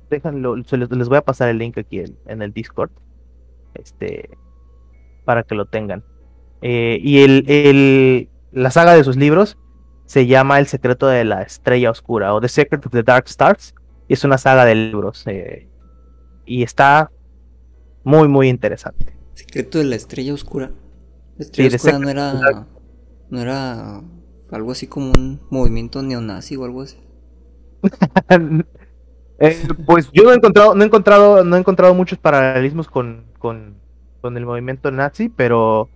Déjenlo, 0.10 0.56
les, 0.58 0.72
les 0.72 1.10
voy 1.10 1.18
a 1.18 1.22
pasar 1.22 1.50
el 1.50 1.58
link 1.58 1.78
aquí 1.78 2.00
en, 2.00 2.18
en 2.28 2.42
el 2.42 2.52
Discord. 2.54 2.92
Este, 3.74 4.30
para 5.26 5.44
que 5.44 5.56
lo 5.56 5.66
tengan. 5.66 6.04
Eh, 6.62 7.00
y 7.02 7.20
el, 7.24 7.46
el- 7.48 8.30
la 8.52 8.72
saga 8.72 8.94
de 8.94 9.04
sus 9.04 9.16
libros 9.16 9.58
se 10.06 10.28
llama 10.28 10.60
El 10.60 10.68
secreto 10.68 11.08
de 11.08 11.24
la 11.24 11.42
estrella 11.42 11.90
oscura 11.90 12.34
o 12.34 12.42
The 12.42 12.50
Secret 12.50 12.86
of 12.86 12.92
the 12.92 13.04
Dark 13.04 13.26
Stars. 13.28 13.74
Y 14.10 14.14
es 14.14 14.24
una 14.26 14.38
saga 14.38 14.66
de 14.66 14.76
libros. 14.76 15.24
eh, 15.28 15.70
y 16.46 16.64
está 16.64 17.10
muy, 18.04 18.28
muy 18.28 18.50
interesante. 18.50 19.16
Secreto 19.36 19.78
de 19.78 19.86
la 19.86 19.96
estrella 19.96 20.34
oscura. 20.34 20.72
La 21.38 21.46
estrella 21.46 21.76
oscura 21.78 22.00
no 22.00 22.10
era. 22.10 22.68
No 23.30 23.40
era 23.40 24.02
algo 24.52 24.72
así 24.72 24.88
como 24.88 25.12
un 25.18 25.42
movimiento 25.50 26.02
neonazi 26.04 26.56
o 26.58 26.66
algo 26.66 26.82
así. 26.84 26.98
Eh, 29.44 29.68
pues 29.86 30.10
yo 30.14 30.24
no 30.24 30.32
he 30.32 30.36
encontrado, 30.36 30.76
no 30.76 30.84
he 30.84 30.88
encontrado, 30.88 31.44
no 31.44 31.56
he 31.56 31.60
encontrado 31.60 31.96
muchos 31.96 32.20
paralelismos 32.20 32.88
con, 32.90 33.26
con, 33.40 33.76
con 34.22 34.38
el 34.38 34.46
movimiento 34.46 34.92
nazi, 34.92 35.30
pero, 35.30 35.90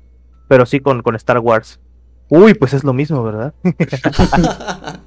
pero 0.47 0.65
sí 0.65 0.79
con, 0.79 1.03
con 1.03 1.15
Star 1.15 1.39
Wars. 1.39 1.79
Uy, 2.29 2.55
pues 2.55 2.73
es 2.73 2.83
lo 2.83 2.93
mismo, 2.93 3.21
¿verdad? 3.23 3.53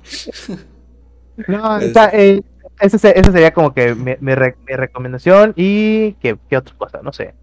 no, 1.47 1.77
o 1.77 1.81
sea, 1.93 2.11
eh, 2.13 2.43
esa, 2.81 2.99
se- 2.99 3.19
esa 3.19 3.33
sería 3.33 3.53
como 3.53 3.73
que 3.75 3.95
mi, 3.95 4.15
mi 4.21 4.35
re- 4.35 4.57
mi 4.67 4.75
recomendación 4.75 5.53
y 5.57 6.15
que, 6.15 6.39
qué 6.49 6.57
otra 6.57 6.77
cosa, 6.77 7.01
no 7.03 7.13
sé. 7.13 7.35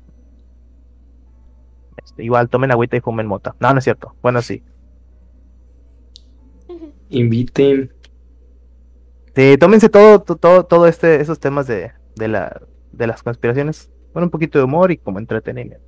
Este, 2.03 2.23
igual 2.23 2.49
tomen 2.49 2.71
agüita 2.71 2.97
y 2.97 3.01
fumen 3.01 3.27
mota. 3.27 3.55
No, 3.59 3.71
no 3.73 3.79
es 3.79 3.83
cierto. 3.83 4.15
Bueno, 4.21 4.41
sí. 4.41 4.63
Inviten. 7.09 7.91
Sí, 9.35 9.57
tómense 9.59 9.89
todo, 9.89 10.21
to- 10.21 10.35
todo, 10.37 10.65
todo 10.65 10.87
este, 10.87 11.19
esos 11.21 11.39
temas 11.39 11.67
de, 11.67 11.91
de 12.15 12.27
la, 12.27 12.61
de 12.91 13.07
las 13.07 13.21
conspiraciones 13.21 13.89
con 14.13 14.23
un 14.23 14.29
poquito 14.29 14.57
de 14.57 14.63
humor 14.65 14.91
y 14.91 14.97
como 14.97 15.19
entretenimiento. 15.19 15.83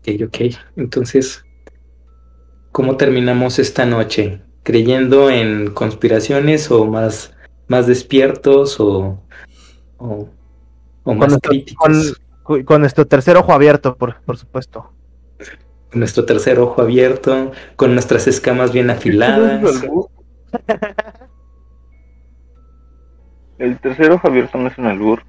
Ok, 0.00 0.08
ok. 0.26 0.36
Entonces, 0.76 1.44
¿cómo 2.70 2.96
terminamos 2.96 3.58
esta 3.58 3.86
noche? 3.86 4.42
¿Creyendo 4.62 5.30
en 5.30 5.70
conspiraciones 5.72 6.70
o 6.70 6.84
más, 6.86 7.34
más 7.68 7.86
despiertos 7.86 8.78
o, 8.78 9.18
o, 9.98 10.28
o 11.04 11.14
más 11.14 11.38
críticos? 11.40 12.20
con, 12.42 12.64
con 12.64 12.80
nuestro 12.80 13.06
tercer 13.06 13.36
ojo 13.36 13.52
abierto, 13.52 13.96
por, 13.96 14.20
por 14.22 14.36
supuesto. 14.36 14.92
Nuestro 15.94 16.24
tercer 16.24 16.58
ojo 16.58 16.80
abierto, 16.82 17.52
con 17.76 17.94
nuestras 17.94 18.26
escamas 18.26 18.72
bien 18.72 18.90
afiladas. 18.90 19.62
El 23.58 23.78
tercero 23.80 24.18
Javier 24.18 24.50
no 24.54 24.66
es 24.68 24.76
un 24.76 24.86
albur. 24.86 25.22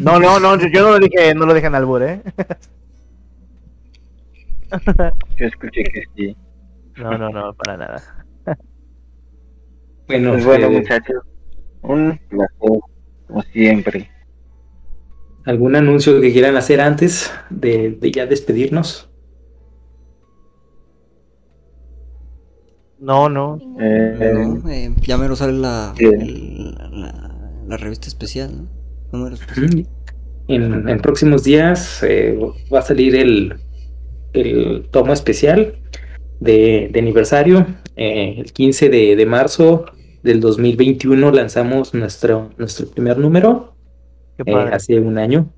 No, 0.00 0.18
no, 0.18 0.38
no, 0.40 0.56
yo, 0.58 0.68
yo 0.68 0.82
no 0.82 0.90
lo 0.92 0.98
dije, 0.98 1.34
no 1.34 1.46
lo 1.46 1.54
dije 1.54 1.66
en 1.66 1.74
albur, 1.74 2.02
¿eh? 2.02 2.22
Yo 5.36 5.46
escuché 5.46 5.82
que 5.84 6.02
sí. 6.14 6.36
No, 6.96 7.16
no, 7.18 7.30
no, 7.30 7.54
para 7.54 7.76
nada. 7.76 8.02
Bueno, 10.08 10.32
Pues 10.32 10.44
bueno, 10.44 10.66
eh, 10.66 10.70
muchachos, 10.70 11.22
un 11.82 12.18
placer, 12.28 12.80
como 13.26 13.42
siempre. 13.42 14.10
¿algún 15.44 15.76
anuncio 15.76 16.20
que 16.20 16.32
quieran 16.32 16.56
hacer 16.56 16.80
antes 16.80 17.32
de, 17.50 17.90
de 17.92 18.12
ya 18.12 18.26
despedirnos? 18.26 19.10
No, 22.98 23.28
no. 23.28 23.58
Eh, 23.80 24.32
No, 24.62 24.70
eh, 24.70 24.94
ya 25.02 25.18
mero 25.18 25.36
sale 25.36 25.52
la, 25.52 25.94
el- 25.98 26.74
la, 26.74 27.34
la 27.66 27.76
revista 27.76 28.08
especial, 28.08 28.68
¿no? 29.12 29.28
Especial. 29.28 29.86
En, 30.48 30.88
en 30.88 31.00
próximos 31.00 31.42
días 31.44 32.02
eh, 32.02 32.38
va 32.72 32.78
a 32.78 32.82
salir 32.82 33.16
el, 33.16 33.54
el 34.32 34.88
tomo 34.90 35.12
especial 35.12 35.74
de, 36.40 36.88
de 36.92 37.00
aniversario. 37.00 37.66
Eh, 37.96 38.36
el 38.38 38.52
15 38.52 38.88
de, 38.88 39.16
de 39.16 39.26
marzo 39.26 39.86
del 40.22 40.40
2021 40.40 41.30
lanzamos 41.32 41.94
nuestro, 41.94 42.50
nuestro 42.58 42.88
primer 42.88 43.18
número, 43.18 43.74
eh, 44.38 44.52
hace 44.72 45.00
un 45.00 45.18
año. 45.18 45.52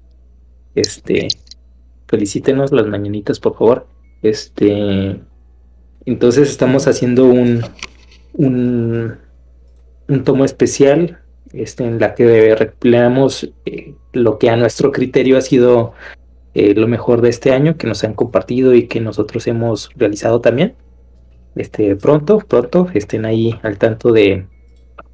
Este, 0.75 1.29
felicítenos 2.07 2.73
las 2.73 2.87
mañanitas, 2.87 3.39
por 3.41 3.55
favor. 3.57 3.87
Este, 4.23 5.21
entonces 6.07 6.51
estamos 6.51 6.87
haciendo 6.87 7.27
un, 7.27 7.65
un, 8.35 9.17
un 10.09 10.25
tomo 10.25 10.45
especial 10.45 11.19
este, 11.53 11.85
en 11.85 11.99
la 11.99 12.15
que 12.15 12.55
recopilamos 12.55 13.51
eh, 13.65 13.95
lo 14.13 14.39
que 14.39 14.51
a 14.51 14.57
nuestro 14.57 14.93
criterio 14.93 15.39
ha 15.39 15.41
sido 15.41 15.93
eh, 16.55 16.75
lo 16.75 16.89
mejor 16.89 17.21
de 17.21 17.29
este 17.29 17.53
año, 17.53 17.77
que 17.77 17.87
nos 17.87 18.05
han 18.05 18.15
compartido 18.15 18.75
y 18.75 18.87
que 18.87 19.01
nosotros 19.01 19.47
hemos 19.47 19.91
realizado 19.97 20.41
también. 20.41 20.75
Este, 21.55 21.97
pronto, 21.97 22.39
pronto, 22.39 22.89
estén 22.95 23.25
ahí 23.25 23.59
al 23.63 23.79
tanto 23.79 24.13
de, 24.13 24.47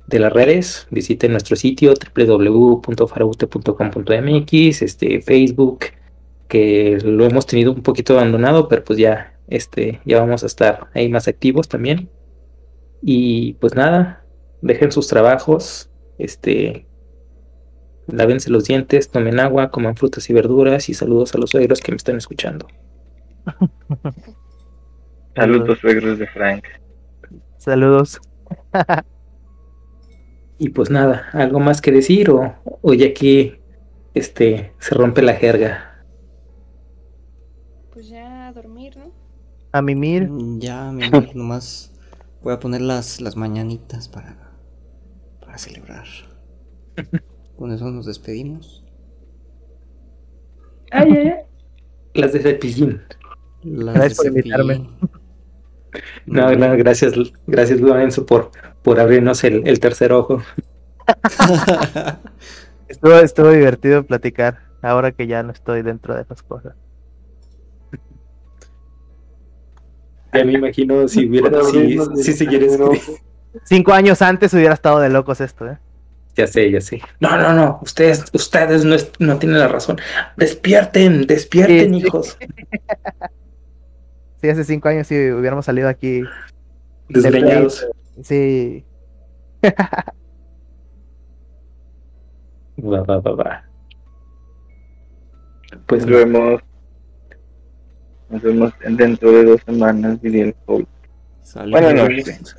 de 0.07 0.19
las 0.19 0.33
redes, 0.33 0.87
visiten 0.91 1.33
nuestro 1.33 1.57
sitio 1.57 1.95
www.faraute.com.mx, 2.15 4.83
este, 4.83 5.21
Facebook, 5.21 5.81
que 6.49 6.99
lo 7.03 7.25
hemos 7.25 7.47
tenido 7.47 7.73
un 7.73 7.83
poquito 7.83 8.15
abandonado, 8.15 8.69
pero 8.69 8.85
pues 8.85 8.99
ya, 8.99 9.34
este, 9.49 10.01
ya 10.05 10.21
vamos 10.21 10.43
a 10.43 10.47
estar 10.47 10.89
ahí 10.95 11.09
más 11.09 11.29
activos 11.29 11.69
también. 11.69 12.11
Y 13.03 13.55
pues 13.55 13.75
nada, 13.75 14.25
dejen 14.63 14.93
sus 14.93 15.09
trabajos, 15.09 15.91
este, 16.19 16.87
lávense 18.07 18.51
los 18.51 18.65
dientes, 18.65 19.11
tomen 19.11 19.41
agua, 19.41 19.71
coman 19.71 19.97
frutas 19.97 20.29
y 20.31 20.33
verduras 20.33 20.89
y 20.89 20.95
saludos 20.95 21.35
a 21.35 21.39
los 21.39 21.51
suegros 21.51 21.81
que 21.81 21.93
me 21.93 21.97
están 21.97 22.17
escuchando. 22.17 22.67
saludos, 25.35 25.79
suegros 25.81 26.19
de 26.19 26.27
Frank. 26.29 26.65
Saludos. 27.59 28.21
Y 30.57 30.69
pues 30.69 30.89
nada, 30.89 31.29
algo 31.33 31.59
más 31.59 31.81
que 31.81 31.91
decir 31.91 32.31
o, 32.31 32.55
o 32.81 32.95
ya 32.95 33.13
que 33.13 33.61
este 34.15 34.73
se 34.79 34.95
rompe 34.95 35.21
la 35.21 35.35
jerga. 35.35 35.94
A 39.75 39.83
mimir. 39.83 40.29
Mm, 40.31 40.61
Ya, 40.61 40.93
mi 40.93 41.05
amor, 41.05 41.27
nomás 41.35 41.93
voy 42.43 42.53
a 42.55 42.61
poner 42.61 42.81
las, 42.81 43.21
las 43.21 43.37
mañanitas 43.37 44.09
para, 44.09 44.37
para 45.41 45.59
celebrar. 45.59 46.07
Con 47.57 47.73
eso 47.73 47.91
nos 47.91 48.07
despedimos. 48.07 48.85
Las 52.15 52.33
de 52.33 52.41
Cepillín. 52.41 53.03
Las 53.63 53.95
Gracias 53.97 54.17
por 54.17 54.25
de 54.25 54.29
invitarme. 54.31 54.75
Cepillín. 54.75 54.99
No, 56.27 56.53
no, 56.55 56.77
gracias, 56.77 57.15
gracias 57.47 57.81
Lorenzo 57.81 58.27
por, 58.27 58.51
por 58.83 59.01
abrirnos 59.01 59.43
el, 59.45 59.67
el 59.67 59.81
tercer 59.81 60.13
ojo. 60.13 60.43
Estuvo, 62.89 63.15
estuvo 63.15 63.51
divertido 63.51 64.05
platicar 64.07 64.61
ahora 64.83 65.13
que 65.13 65.27
ya 65.27 65.43
no 65.43 65.53
estoy 65.53 65.83
dentro 65.83 66.15
de 66.15 66.23
esas 66.23 66.43
cosas. 66.43 66.77
Ya 70.35 70.45
me 70.45 70.53
imagino 70.53 71.07
si 71.09 71.27
hubiera, 71.29 71.63
si, 71.65 71.99
si 72.23 72.33
siguiera 72.33 72.67
Cinco 73.65 73.93
años 73.93 74.21
antes 74.21 74.53
hubiera 74.53 74.75
estado 74.75 74.99
de 75.01 75.09
locos 75.11 75.41
esto, 75.41 75.69
¿eh? 75.69 75.79
Ya 76.37 76.47
sé, 76.49 76.71
ya 76.71 76.81
sé. 76.81 77.01
No, 77.21 77.37
no, 77.39 77.53
no, 77.53 77.79
ustedes, 77.83 78.25
ustedes 78.33 78.85
no, 78.85 78.97
es- 78.97 79.13
no 79.21 79.39
tienen 79.39 79.61
la 79.61 79.69
razón. 79.69 80.01
Despierten, 80.37 81.27
despierten, 81.29 81.95
Sí, 81.95 82.01
hijos. 82.05 82.37
Sí, 84.41 84.49
hace 84.49 84.65
cinco 84.65 84.89
años 84.89 85.07
sí 85.07 85.15
hubiéramos 85.31 85.65
salido 85.65 85.89
aquí. 85.89 86.23
Desgreñados. 87.09 87.87
Sí. 88.23 88.85
Va, 92.83 93.03
va, 93.03 93.21
va, 93.21 93.33
va. 93.37 93.65
Pues 95.87 96.05
Nos 96.07 96.19
vemos. 96.19 96.61
Nos 98.35 98.43
vemos 98.43 98.73
dentro 98.85 99.31
de 99.31 99.45
dos 99.45 99.61
semanas, 99.65 100.21
diría 100.21 100.47
el 100.47 100.55
coach. 100.67 100.89
Buenas 101.71 101.95
noches. 101.95 102.57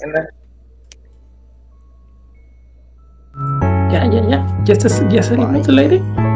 ya, 3.91 4.09
ya, 4.09 4.29
ya. 4.29 4.63
¿Ya, 4.63 4.71
estás, 4.73 5.03
ya 5.09 5.21
salimos 5.21 5.51
Bye. 5.51 5.63
del 5.63 5.79
aire? 5.79 6.34